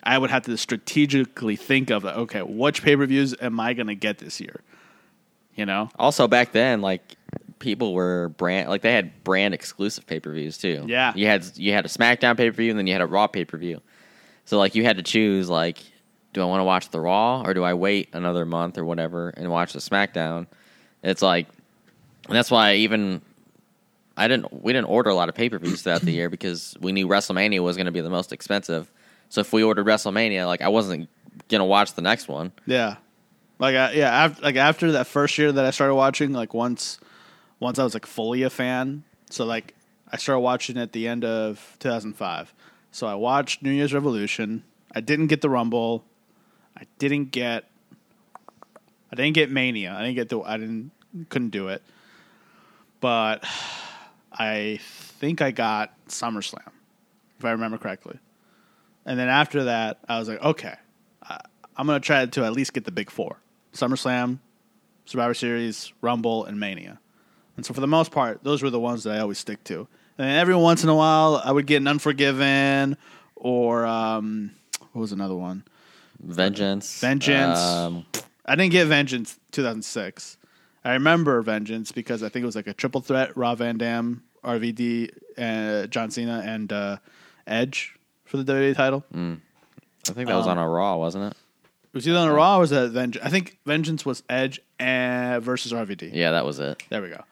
I 0.04 0.18
would 0.18 0.30
have 0.30 0.44
to 0.44 0.56
strategically 0.56 1.56
think 1.56 1.90
of 1.90 2.06
okay, 2.06 2.44
which 2.44 2.84
pay-per-views 2.84 3.36
am 3.42 3.60
I 3.60 3.74
going 3.74 3.88
to 3.88 3.96
get 3.96 4.20
this 4.20 4.40
year? 4.40 4.62
You 5.56 5.66
know? 5.66 5.90
also, 6.00 6.28
back 6.28 6.52
then, 6.54 6.82
like 6.82 7.18
people 7.60 7.94
were 7.94 8.30
brand 8.30 8.70
like 8.70 8.82
they 8.82 8.94
had 8.94 9.24
brand 9.24 9.54
exclusive 9.54 10.06
pay 10.06 10.20
per 10.20 10.32
views 10.32 10.58
too. 10.58 10.86
Yeah. 10.88 11.14
you 11.16 11.26
had 11.26 11.46
you 11.56 11.74
had 11.74 11.86
a 11.86 11.90
SmackDown 11.90 12.38
pay 12.38 12.50
per 12.50 12.56
view 12.56 12.70
and 12.70 12.80
then 12.80 12.88
you 12.88 12.94
had 12.94 13.02
a 13.02 13.08
Raw 13.08 13.28
pay 13.28 13.46
per 13.46 13.58
view. 13.58 13.82
So 14.46 14.60
like 14.60 14.76
you 14.76 14.84
had 14.84 14.98
to 14.98 15.04
choose 15.04 15.50
like, 15.50 15.80
do 16.34 16.42
I 16.42 16.46
want 16.46 16.60
to 16.60 16.66
watch 16.66 16.90
the 16.90 17.00
Raw 17.00 17.42
or 17.42 17.54
do 17.54 17.64
I 17.64 17.74
wait 17.74 18.10
another 18.14 18.46
month 18.46 18.78
or 18.78 18.86
whatever 18.86 19.30
and 19.30 19.50
watch 19.50 19.74
the 19.74 19.80
SmackDown? 19.80 20.48
It's 21.04 21.22
like, 21.22 21.48
and 22.28 22.36
that's 22.36 22.52
why 22.52 22.76
even 22.76 23.22
I 24.22 24.28
didn't 24.28 24.62
we 24.62 24.72
didn't 24.72 24.88
order 24.88 25.10
a 25.10 25.16
lot 25.16 25.30
of 25.30 25.36
pay 25.36 25.50
per 25.50 25.58
views 25.58 25.82
throughout 25.82 26.02
the 26.02 26.12
year 26.12 26.30
because 26.30 26.78
we 26.80 26.92
knew 26.92 27.08
WrestleMania 27.08 27.60
was 27.62 27.76
going 27.76 27.88
to 27.88 27.92
be 27.92 28.02
the 28.02 28.10
most 28.10 28.32
expensive. 28.32 28.92
So 29.30 29.42
if 29.42 29.52
we 29.52 29.64
ordered 29.64 29.88
WrestleMania, 29.88 30.46
like 30.46 30.62
I 30.62 30.68
wasn't 30.68 31.10
gonna 31.50 31.66
watch 31.66 31.94
the 31.94 32.04
next 32.04 32.28
one. 32.28 32.52
Yeah, 32.68 32.98
like 33.58 33.76
I, 33.76 33.94
yeah, 33.94 34.12
after, 34.12 34.42
like 34.44 34.56
after 34.58 34.92
that 34.92 35.08
first 35.08 35.38
year 35.40 35.52
that 35.52 35.66
I 35.66 35.72
started 35.72 35.96
watching, 35.96 36.34
like 36.34 36.54
once, 36.54 37.00
once 37.60 37.80
I 37.80 37.84
was 37.84 37.96
like 37.96 38.06
fully 38.06 38.44
a 38.44 38.50
fan. 38.52 39.04
So 39.32 39.46
like 39.46 39.74
I 40.12 40.18
started 40.18 40.42
watching 40.42 40.78
at 40.78 40.92
the 40.92 41.08
end 41.08 41.26
of 41.26 41.78
2005. 41.80 42.54
So 42.92 43.08
I 43.08 43.16
watched 43.16 43.64
New 43.64 43.72
Year's 43.72 43.94
Revolution. 43.94 44.64
I 44.94 45.00
didn't 45.00 45.28
get 45.28 45.42
the 45.42 45.50
Rumble. 45.50 46.04
I 46.78 46.84
didn't 47.00 47.32
get. 47.32 47.66
I 49.12 49.16
didn't 49.16 49.34
get 49.34 49.50
Mania. 49.50 49.94
I 49.94 50.02
didn't 50.02 50.16
get 50.16 50.30
the. 50.30 50.42
I 50.42 50.58
didn't 50.58 50.92
couldn't 51.30 51.50
do 51.50 51.70
it. 51.70 51.82
But 53.00 53.44
I 54.42 54.80
think 54.82 55.42
I 55.42 55.52
got 55.52 55.94
SummerSlam, 56.08 56.72
if 57.38 57.46
I 57.46 57.52
remember 57.52 57.78
correctly. 57.78 58.18
And 59.06 59.20
then 59.20 59.30
after 59.30 59.66
that, 59.66 60.00
I 60.10 60.18
was 60.18 60.28
like, 60.28 60.42
okay, 60.42 60.76
I, 61.22 61.40
I'm 61.78 61.86
going 61.86 62.02
to 62.02 62.06
try 62.06 62.26
to 62.26 62.44
at 62.44 62.54
least 62.54 62.74
get 62.74 62.86
the 62.86 62.92
big 62.92 63.12
four 63.12 63.38
SummerSlam, 63.74 64.40
Survivor 65.06 65.36
Series, 65.36 65.94
Rumble, 66.02 66.46
and 66.46 66.60
Mania. 66.60 67.00
And 67.56 67.66
so 67.66 67.74
for 67.74 67.82
the 67.82 67.88
most 67.88 68.12
part, 68.12 68.44
those 68.44 68.64
were 68.64 68.72
the 68.72 68.80
ones 68.80 69.04
that 69.04 69.16
I 69.16 69.20
always 69.20 69.38
stick 69.38 69.64
to. 69.66 69.88
And 70.18 70.28
then 70.28 70.40
every 70.40 70.56
once 70.56 70.84
in 70.84 70.90
a 70.90 70.96
while, 70.96 71.40
I 71.44 71.52
would 71.52 71.68
get 71.68 71.78
an 71.78 71.88
Unforgiven 71.88 72.98
or 73.36 73.86
um, 73.86 74.52
what 74.92 75.02
was 75.02 75.12
another 75.12 75.36
one? 75.36 75.64
Vengeance, 76.20 77.00
Vengeance. 77.00 77.60
Um, 77.60 78.06
I 78.46 78.56
didn't 78.56 78.72
get 78.72 78.88
Vengeance 78.88 79.40
2006. 79.52 80.38
I 80.84 80.94
remember 80.94 81.42
Vengeance 81.42 81.92
because 81.92 82.24
I 82.24 82.30
think 82.30 82.44
it 82.44 82.46
was 82.46 82.56
like 82.56 82.68
a 82.68 82.74
triple 82.74 83.02
threat: 83.02 83.36
Rob 83.38 83.60
Van 83.60 83.78
Dam, 83.78 84.24
RVD, 84.44 85.10
uh, 85.38 85.88
John 85.88 86.10
Cena, 86.12 86.44
and 86.46 86.72
uh, 86.72 86.98
Edge 87.48 87.96
for 88.26 88.38
the 88.38 88.44
WWE 88.54 88.76
title. 88.76 89.04
I 89.14 90.14
think 90.14 90.28
that 90.28 90.36
was 90.36 90.46
Um, 90.48 90.58
on 90.58 90.58
a 90.58 90.68
Raw, 90.70 90.98
wasn't 90.98 91.32
it? 91.32 91.38
Was 91.94 92.06
he 92.06 92.16
on 92.16 92.28
a 92.28 92.34
Raw? 92.34 92.56
Or 92.58 92.60
was 92.62 92.70
that 92.72 92.92
Vengeance? 92.92 93.24
I 93.26 93.30
think 93.30 93.58
Vengeance 93.66 94.06
was 94.06 94.24
Edge 94.30 94.62
and 94.80 95.44
versus 95.44 95.74
RVD. 95.74 96.12
Yeah, 96.14 96.32
that 96.32 96.46
was 96.46 96.60
it. 96.60 96.82
There 96.90 97.02
we 97.02 97.10
go. 97.10 97.24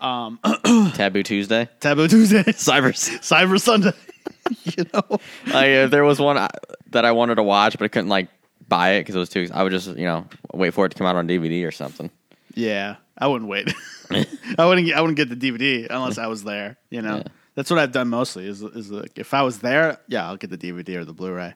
Taboo 0.94 1.22
Tuesday, 1.22 1.68
Taboo 1.80 2.08
Tuesday, 2.08 2.42
Cyber. 2.52 2.90
Cyber 3.20 3.60
Sunday. 3.60 3.92
you 4.64 4.84
know, 4.92 5.18
I, 5.54 5.74
uh, 5.74 5.86
there 5.88 6.04
was 6.04 6.18
one 6.20 6.36
I- 6.38 6.50
that 6.90 7.04
I 7.04 7.12
wanted 7.12 7.36
to 7.36 7.42
watch, 7.42 7.78
but 7.78 7.84
I 7.84 7.88
couldn't 7.88 8.08
like 8.08 8.28
buy 8.68 8.92
it 8.92 9.00
because 9.00 9.14
it 9.14 9.18
was 9.18 9.28
too. 9.28 9.48
I 9.54 9.62
would 9.62 9.72
just 9.72 9.88
you 9.88 10.04
know 10.04 10.26
wait 10.52 10.74
for 10.74 10.84
it 10.86 10.90
to 10.90 10.98
come 10.98 11.06
out 11.06 11.16
on 11.16 11.26
DVD 11.28 11.66
or 11.66 11.70
something. 11.70 12.10
yeah, 12.54 12.96
I 13.18 13.26
wouldn't 13.28 13.48
wait. 13.50 13.72
I 14.10 14.64
wouldn't. 14.66 14.92
I 14.92 15.00
wouldn't 15.00 15.16
get 15.16 15.28
the 15.28 15.36
DVD 15.36 15.86
unless 15.90 16.18
I 16.18 16.26
was 16.28 16.44
there. 16.44 16.76
You 16.90 17.02
know, 17.02 17.16
Yeah. 17.18 17.22
that's 17.54 17.70
what 17.70 17.78
I've 17.78 17.92
done 17.92 18.08
mostly. 18.08 18.46
Is 18.46 18.62
is 18.62 18.90
like 18.90 19.18
if 19.18 19.34
I 19.34 19.42
was 19.42 19.58
there, 19.58 19.98
yeah, 20.08 20.26
I'll 20.26 20.36
get 20.36 20.50
the 20.50 20.58
DVD 20.58 20.96
or 20.96 21.04
the 21.04 21.12
Blu-ray. 21.12 21.54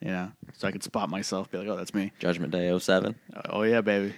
You 0.00 0.08
know, 0.08 0.32
so 0.56 0.66
I 0.66 0.72
could 0.72 0.82
spot 0.82 1.10
myself, 1.10 1.50
be 1.50 1.58
like, 1.58 1.68
oh, 1.68 1.76
that's 1.76 1.92
me. 1.92 2.10
Judgment 2.20 2.52
Day 2.52 2.76
07. 2.78 3.14
Oh 3.50 3.62
yeah, 3.62 3.82
baby. 3.82 4.14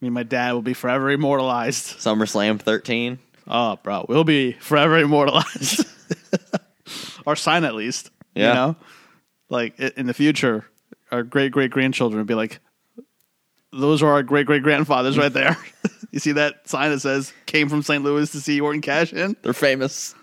Me 0.00 0.08
and 0.08 0.14
my 0.14 0.22
dad 0.22 0.52
will 0.52 0.62
be 0.62 0.74
forever 0.74 1.10
immortalized. 1.10 1.84
SummerSlam 1.98 2.60
13. 2.60 3.18
Oh, 3.48 3.76
bro, 3.82 4.04
we'll 4.08 4.22
be 4.24 4.52
forever 4.52 4.98
immortalized. 4.98 5.84
our 7.26 7.34
sign 7.34 7.64
at 7.64 7.74
least. 7.74 8.10
Yeah. 8.34 8.48
You 8.48 8.54
know? 8.54 8.76
Like 9.48 9.78
in 9.80 10.06
the 10.06 10.14
future, 10.14 10.64
our 11.10 11.22
great 11.22 11.50
great 11.52 11.70
grandchildren 11.70 12.18
would 12.18 12.26
be 12.26 12.34
like, 12.34 12.60
those 13.76 14.02
are 14.02 14.12
our 14.12 14.22
great 14.22 14.46
great 14.46 14.62
grandfathers 14.62 15.18
right 15.18 15.32
there. 15.32 15.56
you 16.10 16.18
see 16.18 16.32
that 16.32 16.68
sign 16.68 16.90
that 16.90 17.00
says 17.00 17.32
came 17.46 17.68
from 17.68 17.82
St. 17.82 18.02
Louis 18.02 18.30
to 18.32 18.40
see 18.40 18.60
Orton 18.60 18.80
cash 18.80 19.12
in? 19.12 19.36
They're 19.42 19.52
famous. 19.52 20.14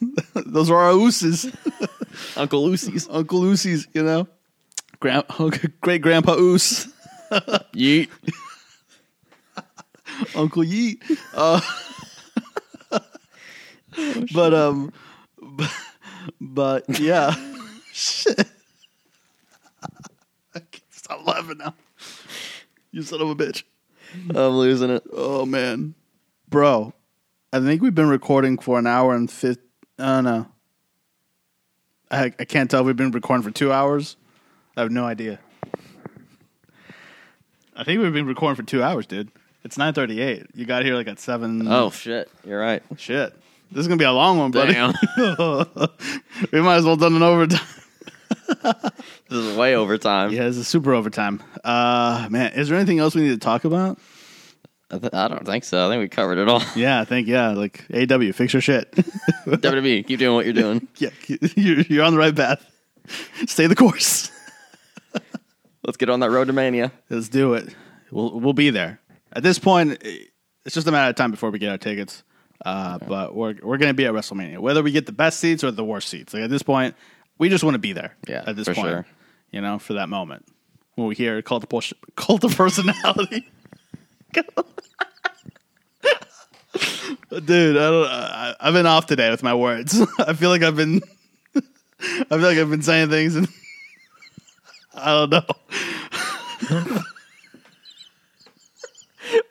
Those 0.34 0.70
are 0.70 0.76
our 0.76 0.90
ooses, 0.90 1.46
Uncle 2.36 2.64
Lucy's. 2.64 3.08
Uncle 3.10 3.42
Oosies, 3.42 3.86
you 3.92 4.02
know? 4.02 4.26
Grand, 4.98 5.24
great 5.80 6.02
grandpa 6.02 6.36
Oos, 6.38 6.88
Yeet. 7.74 8.08
Uncle 10.34 10.62
Yeet. 10.62 10.98
Uh, 11.34 11.60
but 14.34 14.54
um, 14.54 14.92
but, 15.40 15.70
but 16.40 17.00
yeah, 17.00 17.34
shit. 17.92 18.46
I 20.54 20.58
can't 20.58 20.82
stop 20.90 21.26
laughing 21.26 21.58
now. 21.58 21.74
You 22.92 23.02
son 23.02 23.20
of 23.20 23.30
a 23.30 23.36
bitch. 23.36 23.62
I'm 24.30 24.56
losing 24.56 24.90
it. 24.90 25.04
Oh 25.12 25.46
man, 25.46 25.94
bro. 26.48 26.92
I 27.52 27.60
think 27.60 27.82
we've 27.82 27.94
been 27.94 28.08
recording 28.08 28.58
for 28.58 28.78
an 28.78 28.86
hour 28.86 29.14
and 29.14 29.30
fifty. 29.30 29.62
Oh 29.98 30.20
no. 30.20 30.46
I 32.10 32.32
I 32.38 32.44
can't 32.44 32.70
tell 32.70 32.80
if 32.80 32.86
we've 32.86 32.96
been 32.96 33.12
recording 33.12 33.44
for 33.44 33.50
two 33.50 33.72
hours. 33.72 34.16
I 34.76 34.80
have 34.80 34.90
no 34.90 35.04
idea. 35.04 35.38
I 37.76 37.84
think 37.84 38.02
we've 38.02 38.12
been 38.12 38.26
recording 38.26 38.56
for 38.56 38.68
two 38.68 38.82
hours, 38.82 39.06
dude. 39.06 39.30
It's 39.64 39.78
nine 39.78 39.94
thirty 39.94 40.20
eight. 40.20 40.46
You 40.54 40.66
got 40.66 40.84
here 40.84 40.94
like 40.94 41.06
at 41.06 41.20
seven. 41.20 41.68
Oh, 41.68 41.90
shit. 41.90 42.28
You're 42.44 42.60
right. 42.60 42.82
shit! 42.96 43.32
This 43.70 43.82
is 43.82 43.88
gonna 43.88 43.98
be 43.98 44.04
a 44.04 44.12
long 44.12 44.38
one, 44.38 44.50
buddy. 44.50 44.72
Damn. 44.72 44.94
we 46.52 46.60
might 46.60 46.76
as 46.76 46.84
well 46.84 46.96
done 46.96 47.14
an 47.14 47.22
overtime. 47.22 47.60
this 49.28 49.38
is 49.38 49.56
way 49.56 49.74
over 49.74 49.98
time. 49.98 50.32
Yeah, 50.32 50.44
this 50.44 50.56
is 50.56 50.68
super 50.68 50.92
overtime. 50.92 51.42
Uh, 51.62 52.28
man, 52.30 52.52
is 52.52 52.68
there 52.68 52.76
anything 52.76 52.98
else 52.98 53.14
we 53.14 53.22
need 53.22 53.30
to 53.30 53.38
talk 53.38 53.64
about? 53.64 53.98
I, 54.90 54.98
th- 54.98 55.14
I 55.14 55.28
don't 55.28 55.46
think 55.46 55.64
so. 55.64 55.86
I 55.86 55.90
think 55.90 56.00
we 56.00 56.08
covered 56.08 56.38
it 56.38 56.48
all. 56.48 56.62
Yeah, 56.74 57.00
I 57.00 57.04
think 57.04 57.28
yeah, 57.28 57.50
like 57.50 57.86
AEW, 57.88 58.34
fix 58.34 58.52
your 58.52 58.60
shit. 58.62 58.90
WWE, 59.46 60.06
keep 60.06 60.18
doing 60.18 60.34
what 60.34 60.44
you're 60.44 60.54
doing. 60.54 60.88
yeah, 60.96 61.10
you're, 61.28 61.80
you're 61.82 62.04
on 62.04 62.12
the 62.12 62.18
right 62.18 62.34
path. 62.34 62.64
Stay 63.46 63.66
the 63.66 63.76
course. 63.76 64.30
Let's 65.84 65.96
get 65.96 66.10
on 66.10 66.20
that 66.20 66.30
road 66.30 66.46
to 66.46 66.52
Mania. 66.52 66.92
Let's 67.08 67.28
do 67.28 67.54
it. 67.54 67.74
We'll 68.10 68.38
we'll 68.40 68.52
be 68.52 68.70
there. 68.70 69.00
At 69.32 69.42
this 69.42 69.58
point, 69.58 70.02
it's 70.02 70.74
just 70.74 70.86
a 70.86 70.92
matter 70.92 71.10
of 71.10 71.16
time 71.16 71.30
before 71.30 71.50
we 71.50 71.58
get 71.58 71.70
our 71.70 71.78
tickets. 71.78 72.22
Uh, 72.64 72.98
but 72.98 73.34
we're 73.34 73.54
we're 73.62 73.78
gonna 73.78 73.94
be 73.94 74.04
at 74.04 74.12
WrestleMania, 74.12 74.58
whether 74.58 74.82
we 74.82 74.92
get 74.92 75.06
the 75.06 75.12
best 75.12 75.40
seats 75.40 75.64
or 75.64 75.70
the 75.70 75.84
worst 75.84 76.08
seats. 76.08 76.34
Like 76.34 76.42
at 76.42 76.50
this 76.50 76.62
point, 76.62 76.94
we 77.40 77.48
just 77.48 77.64
want 77.64 77.74
to 77.74 77.78
be 77.80 77.92
there. 77.92 78.14
Yeah, 78.28 78.44
at 78.46 78.54
this 78.54 78.68
for 78.68 78.74
point, 78.74 78.88
sure. 78.88 79.06
you 79.50 79.60
know, 79.60 79.80
for 79.80 79.94
that 79.94 80.08
moment 80.08 80.46
when 80.94 81.08
we 81.08 81.16
hear 81.16 81.42
cult 81.42 81.64
of 81.64 81.68
Bullshit- 81.68 81.98
cult 82.14 82.44
of 82.44 82.56
personality. 82.56 83.50
Dude, 87.30 87.76
I 87.76 87.90
don't. 87.90 88.06
I, 88.06 88.54
I've 88.60 88.74
been 88.74 88.86
off 88.86 89.06
today 89.06 89.30
with 89.30 89.42
my 89.42 89.54
words. 89.54 90.00
I 90.18 90.34
feel 90.34 90.50
like 90.50 90.62
I've 90.62 90.76
been. 90.76 91.00
I 91.56 91.60
feel 92.28 92.40
like 92.40 92.58
I've 92.58 92.70
been 92.70 92.82
saying 92.82 93.10
things 93.10 93.34
and 93.36 93.48
I 94.94 95.26
don't 95.26 95.30
know. 95.30 97.02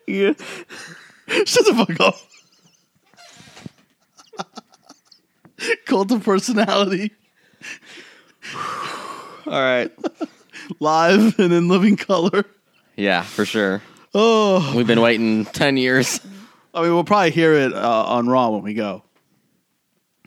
Yeah. 0.07 0.34
Shut 1.45 1.66
the 1.66 1.86
fuck 1.86 1.99
up. 1.99 2.16
Cult 5.86 6.11
of 6.11 6.24
personality, 6.24 7.11
All 9.49 9.59
right. 9.59 9.91
live 10.80 11.39
and 11.39 11.51
in 11.51 11.67
living 11.67 11.95
color. 11.97 12.45
Yeah, 12.95 13.23
for 13.23 13.45
sure. 13.45 13.81
Oh, 14.13 14.73
We've 14.76 14.85
been 14.88 15.01
waiting 15.01 15.45
10 15.45 15.77
years. 15.77 16.19
I 16.73 16.84
mean, 16.84 16.93
we'll 16.93 17.03
probably 17.03 17.31
hear 17.31 17.53
it 17.53 17.73
uh, 17.73 18.03
on 18.05 18.27
Raw 18.27 18.49
when 18.49 18.61
we 18.61 18.73
go. 18.76 19.03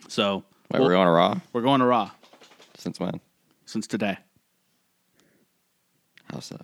So 0.09 0.43
Wait, 0.71 0.79
we'll- 0.79 0.83
we're 0.89 0.93
going 0.93 1.05
to 1.07 1.11
Raw? 1.11 1.39
we're 1.53 1.61
going 1.61 1.79
to 1.79 1.85
Raw 1.85 2.11
Since 2.77 2.99
when? 2.99 3.19
since 3.65 3.87
today. 3.87 4.17
How 6.31 6.39
so? 6.39 6.57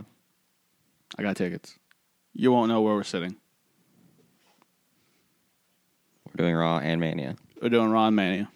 I 1.18 1.24
got 1.24 1.36
tickets. 1.38 1.78
You 2.34 2.52
won't 2.52 2.70
know 2.70 2.82
where 2.82 2.94
we're 2.94 3.04
sitting. 3.04 3.36
We're 6.28 6.44
doing 6.44 6.56
Raw 6.56 6.80
and 6.80 7.00
Mania. 7.02 7.36
We're 7.62 7.70
doing 7.70 7.90
Raw 7.90 8.08
and 8.08 8.16
Mania. 8.16 8.50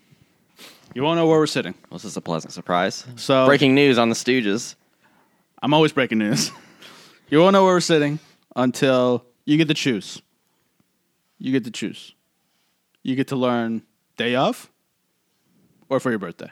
You 0.94 1.04
won't 1.04 1.18
know 1.18 1.28
where 1.28 1.40
we're 1.40 1.48
sitting. 1.48 1.74
Well, 1.90 1.98
this 1.98 2.06
is 2.06 2.18
a 2.18 2.22
pleasant 2.22 2.54
surprise. 2.54 3.06
So 3.16 3.46
Breaking 3.46 3.74
news 3.74 3.98
on 3.98 4.10
the 4.10 4.16
Stooges. 4.16 4.76
I'm 5.62 5.74
always 5.74 5.92
breaking 5.92 6.20
news. 6.20 6.52
you 7.30 7.40
won't 7.40 7.54
know 7.54 7.64
where 7.66 7.74
we're 7.74 7.80
sitting 7.80 8.20
until 8.56 9.26
you 9.46 9.58
get 9.58 9.68
to 9.70 9.74
choose. 9.74 10.22
You 11.40 11.52
get 11.52 11.64
to 11.66 11.72
choose. 11.72 12.14
You 13.02 13.16
get 13.16 13.30
to 13.30 13.36
learn 13.36 13.82
day 14.18 14.36
of 14.36 14.70
or 15.90 16.00
for 16.00 16.10
your 16.10 16.20
birthday. 16.20 16.52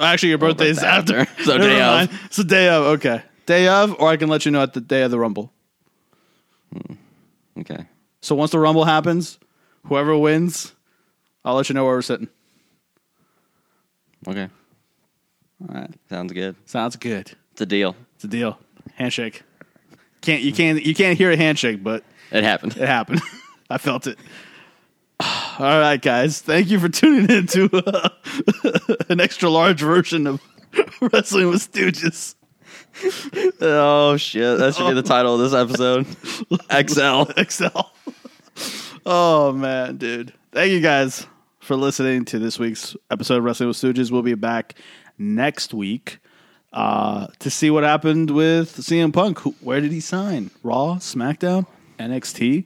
Actually, 0.00 0.30
your 0.30 0.38
birthday 0.38 0.68
is 0.68 0.78
birthday 0.78 0.88
after. 0.88 1.18
after. 1.20 1.42
So 1.44 1.58
day 1.58 1.74
of. 1.80 2.10
mind. 2.10 2.20
So 2.30 2.42
day 2.42 2.68
of. 2.68 2.84
Okay, 2.84 3.22
day 3.44 3.68
of, 3.68 3.94
or 4.00 4.08
I 4.08 4.16
can 4.16 4.28
let 4.28 4.46
you 4.46 4.50
know 4.50 4.62
at 4.62 4.72
the 4.72 4.80
day 4.80 5.02
of 5.02 5.10
the 5.10 5.18
Rumble. 5.18 5.52
Hmm. 6.72 6.94
Okay. 7.60 7.86
So 8.22 8.34
once 8.34 8.52
the 8.52 8.58
Rumble 8.58 8.84
happens, 8.84 9.38
whoever 9.86 10.16
wins, 10.16 10.72
I'll 11.44 11.56
let 11.56 11.68
you 11.68 11.74
know 11.74 11.84
where 11.84 11.94
we're 11.94 12.02
sitting. 12.02 12.28
Okay. 14.28 14.48
All 15.68 15.74
right, 15.74 15.90
Sounds 16.08 16.32
good. 16.32 16.56
sounds 16.64 16.96
good. 16.96 17.32
It's 17.52 17.60
a 17.60 17.66
deal. 17.66 17.94
It's 18.16 18.24
a 18.24 18.28
deal. 18.28 18.58
Handshake. 18.94 19.42
Can't 20.20 20.42
you 20.42 20.52
can't 20.52 20.82
you 20.84 20.94
can't 20.94 21.16
hear 21.18 21.30
a 21.30 21.36
handshake, 21.36 21.82
but 21.82 22.04
It 22.30 22.44
happened. 22.44 22.76
it 22.76 22.86
happened. 22.86 23.20
I 23.70 23.78
felt 23.78 24.06
it. 24.06 24.18
All 25.20 25.78
right, 25.80 26.00
guys. 26.00 26.40
Thank 26.40 26.68
you 26.70 26.78
for 26.80 26.88
tuning 26.88 27.30
in 27.30 27.46
to 27.48 27.68
uh, 27.72 28.08
an 29.08 29.20
extra 29.20 29.48
large 29.50 29.80
version 29.80 30.26
of 30.26 30.40
Wrestling 31.00 31.48
with 31.48 31.70
Stooges. 31.72 32.34
oh 33.60 34.16
shit! 34.16 34.58
That 34.58 34.74
should 34.74 34.88
be 34.88 34.94
the 34.94 35.02
title 35.02 35.34
of 35.34 35.40
this 35.40 35.54
episode. 35.54 36.06
XL. 36.70 37.40
XL. 37.40 37.80
Oh 39.06 39.52
man, 39.52 39.96
dude. 39.96 40.32
Thank 40.52 40.72
you 40.72 40.80
guys 40.80 41.26
for 41.62 41.76
listening 41.76 42.24
to 42.24 42.40
this 42.40 42.58
week's 42.58 42.96
episode 43.08 43.38
of 43.38 43.44
Wrestling 43.44 43.68
with 43.68 43.76
Stooges. 43.76 44.10
We'll 44.10 44.22
be 44.22 44.34
back 44.34 44.74
next 45.16 45.72
week 45.72 46.18
uh, 46.72 47.28
to 47.38 47.50
see 47.50 47.70
what 47.70 47.84
happened 47.84 48.32
with 48.32 48.76
CM 48.78 49.12
Punk. 49.12 49.38
Who, 49.38 49.54
where 49.60 49.80
did 49.80 49.92
he 49.92 50.00
sign? 50.00 50.50
Raw, 50.64 50.96
SmackDown, 50.96 51.66
NXT. 52.00 52.64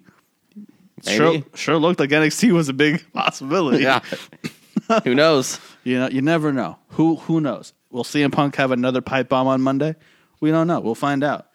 Sure, 1.06 1.43
sure 1.55 1.77
looked 1.77 2.01
like 2.01 2.09
NXT 2.09 2.52
was 2.52 2.70
a 2.70 2.73
big 2.73 3.05
possibility. 3.12 3.82
Yeah. 3.82 4.01
Who 5.05 5.14
knows? 5.14 5.60
You 5.85 5.98
know, 5.98 6.09
you 6.09 6.23
never 6.23 6.51
know. 6.51 6.78
Who 6.90 7.16
who 7.16 7.43
knows? 7.43 7.74
Will 7.90 8.02
CM 8.02 8.32
Punk 8.32 8.56
have 8.56 8.70
another 8.70 9.02
pipe 9.02 9.28
bomb 9.28 9.47
on 9.47 9.60
Monday? 9.60 9.94
We 10.40 10.51
don't 10.51 10.66
know. 10.66 10.81
We'll 10.81 10.94
find 10.94 11.23
out. 11.23 11.48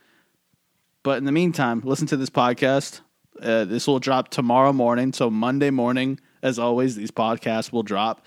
But 1.01 1.17
in 1.17 1.25
the 1.25 1.31
meantime, 1.31 1.81
listen 1.83 2.05
to 2.07 2.17
this 2.17 2.29
podcast. 2.29 3.01
Uh, 3.41 3.65
this 3.65 3.87
will 3.87 3.99
drop 3.99 4.29
tomorrow 4.29 4.71
morning. 4.73 5.11
So 5.11 5.31
Monday 5.31 5.71
morning, 5.71 6.19
as 6.41 6.59
always, 6.59 6.95
these 6.95 7.11
podcasts 7.11 7.71
will 7.71 7.83
drop. 7.83 8.25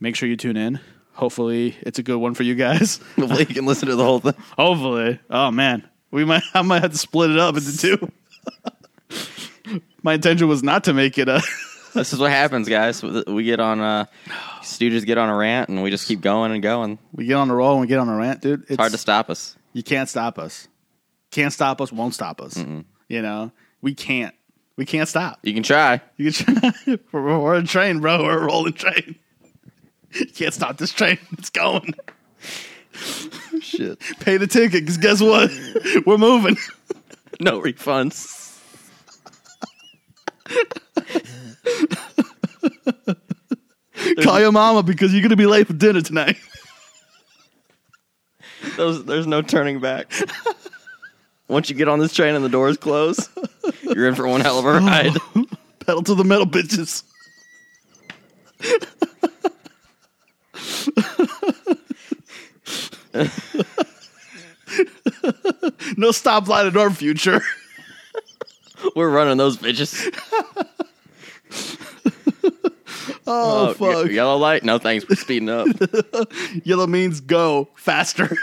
Make 0.00 0.16
sure 0.16 0.28
you 0.28 0.36
tune 0.36 0.56
in. 0.56 0.80
Hopefully, 1.12 1.76
it's 1.80 1.98
a 1.98 2.02
good 2.02 2.18
one 2.18 2.34
for 2.34 2.44
you 2.44 2.54
guys. 2.54 2.98
Hopefully 3.16 3.46
you 3.48 3.54
can 3.54 3.66
listen 3.66 3.88
to 3.88 3.96
the 3.96 4.04
whole 4.04 4.20
thing. 4.20 4.34
Hopefully. 4.56 5.18
Oh 5.28 5.50
man, 5.50 5.88
we 6.10 6.24
might. 6.24 6.42
I 6.54 6.62
might 6.62 6.82
have 6.82 6.92
to 6.92 6.98
split 6.98 7.30
it 7.30 7.38
up 7.38 7.56
into 7.56 7.76
two. 7.76 8.12
My 10.02 10.14
intention 10.14 10.48
was 10.48 10.62
not 10.62 10.84
to 10.84 10.94
make 10.94 11.18
it 11.18 11.28
a. 11.28 11.42
This 11.94 12.12
is 12.12 12.20
what 12.20 12.30
happens, 12.30 12.68
guys. 12.68 13.02
We 13.02 13.44
get 13.44 13.58
on. 13.60 13.80
Uh, 13.80 14.04
Stooges 14.60 15.04
get 15.04 15.18
on 15.18 15.28
a 15.28 15.34
rant, 15.36 15.68
and 15.70 15.82
we 15.82 15.90
just 15.90 16.06
keep 16.06 16.20
going 16.20 16.52
and 16.52 16.62
going. 16.62 16.98
we 17.12 17.24
get 17.26 17.34
on 17.34 17.48
the 17.48 17.54
roll 17.54 17.72
and 17.72 17.80
we 17.80 17.86
get 17.86 17.98
on 17.98 18.08
a 18.08 18.16
rant, 18.16 18.40
dude. 18.42 18.60
It's, 18.62 18.72
It's 18.72 18.78
hard 18.78 18.92
to 18.92 18.98
stop 18.98 19.30
us. 19.30 19.56
You 19.72 19.82
can't 19.82 20.08
stop 20.08 20.38
us. 20.38 20.68
Can't 21.30 21.52
stop 21.52 21.80
us. 21.80 21.90
Won't 21.92 22.14
stop 22.14 22.40
us. 22.40 22.56
You 23.08 23.22
know, 23.22 23.50
we 23.80 23.94
can't. 23.94 24.34
We 24.78 24.86
can't 24.86 25.08
stop. 25.08 25.40
You 25.42 25.52
can 25.52 25.64
try. 25.64 26.00
You 26.16 26.30
can 26.30 26.54
try. 26.54 26.72
we're, 27.12 27.38
we're 27.40 27.54
a 27.56 27.64
train, 27.64 27.98
bro. 27.98 28.22
We're 28.22 28.38
a 28.38 28.46
rolling 28.46 28.74
train. 28.74 29.16
You 30.12 30.26
can't 30.34 30.54
stop 30.54 30.78
this 30.78 30.92
train. 30.92 31.18
It's 31.32 31.50
going. 31.50 31.94
Shit. 33.60 34.00
Pay 34.20 34.36
the 34.36 34.46
ticket, 34.46 34.82
because 34.82 34.96
guess 34.96 35.20
what? 35.20 35.50
We're 36.06 36.16
moving. 36.16 36.56
No 37.40 37.60
refunds. 37.60 38.56
Call 44.22 44.40
your 44.40 44.52
mama 44.52 44.84
because 44.84 45.12
you're 45.12 45.22
gonna 45.22 45.36
be 45.36 45.46
late 45.46 45.66
for 45.66 45.72
dinner 45.72 46.00
tonight. 46.00 46.36
There's, 48.76 49.02
there's 49.04 49.26
no 49.26 49.42
turning 49.42 49.80
back. 49.80 50.12
Once 51.48 51.68
you 51.68 51.74
get 51.74 51.88
on 51.88 51.98
this 51.98 52.14
train 52.14 52.36
and 52.36 52.44
the 52.44 52.48
doors 52.48 52.76
close, 52.76 53.28
you're 53.94 54.08
in 54.08 54.14
for 54.14 54.26
one 54.28 54.40
hell 54.40 54.58
of 54.58 54.64
a 54.64 54.72
ride. 54.72 55.12
Pedal 55.80 56.02
to 56.02 56.14
the 56.14 56.24
metal, 56.24 56.46
bitches. 56.46 57.02
no 65.96 66.10
stoplight 66.10 66.68
in 66.68 66.76
our 66.76 66.90
future. 66.90 67.40
We're 68.94 69.10
running 69.10 69.38
those 69.38 69.56
bitches. 69.56 70.14
Oh, 73.30 73.66
oh 73.66 73.68
ye- 73.68 73.74
fuck. 74.04 74.10
Yellow 74.10 74.38
light? 74.38 74.64
No 74.64 74.78
thanks. 74.78 75.06
We're 75.06 75.16
speeding 75.16 75.50
up. 75.50 75.68
Yellow 76.64 76.86
means 76.86 77.20
go 77.20 77.68
faster. 77.74 78.34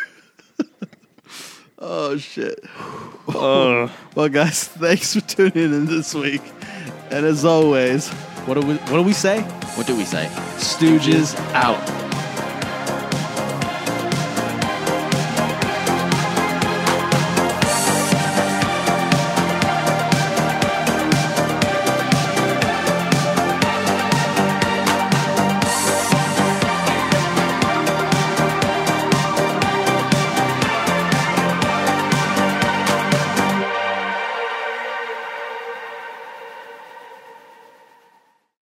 Oh 1.79 2.17
shit. 2.17 2.63
Uh, 3.27 3.89
Well, 4.15 4.29
guys, 4.29 4.63
thanks 4.63 5.13
for 5.13 5.21
tuning 5.21 5.73
in 5.73 5.85
this 5.87 6.13
week. 6.13 6.41
And 7.11 7.25
as 7.25 7.43
always, 7.43 8.07
what 8.47 8.53
do 8.53 8.65
we 8.65 8.75
what 8.75 8.91
do 8.97 9.03
we 9.03 9.13
say? 9.13 9.41
what 9.75 9.85
do 9.87 9.95
we 9.95 10.05
say? 10.05 10.27
Stooges 10.57 11.35
out. 11.53 12.14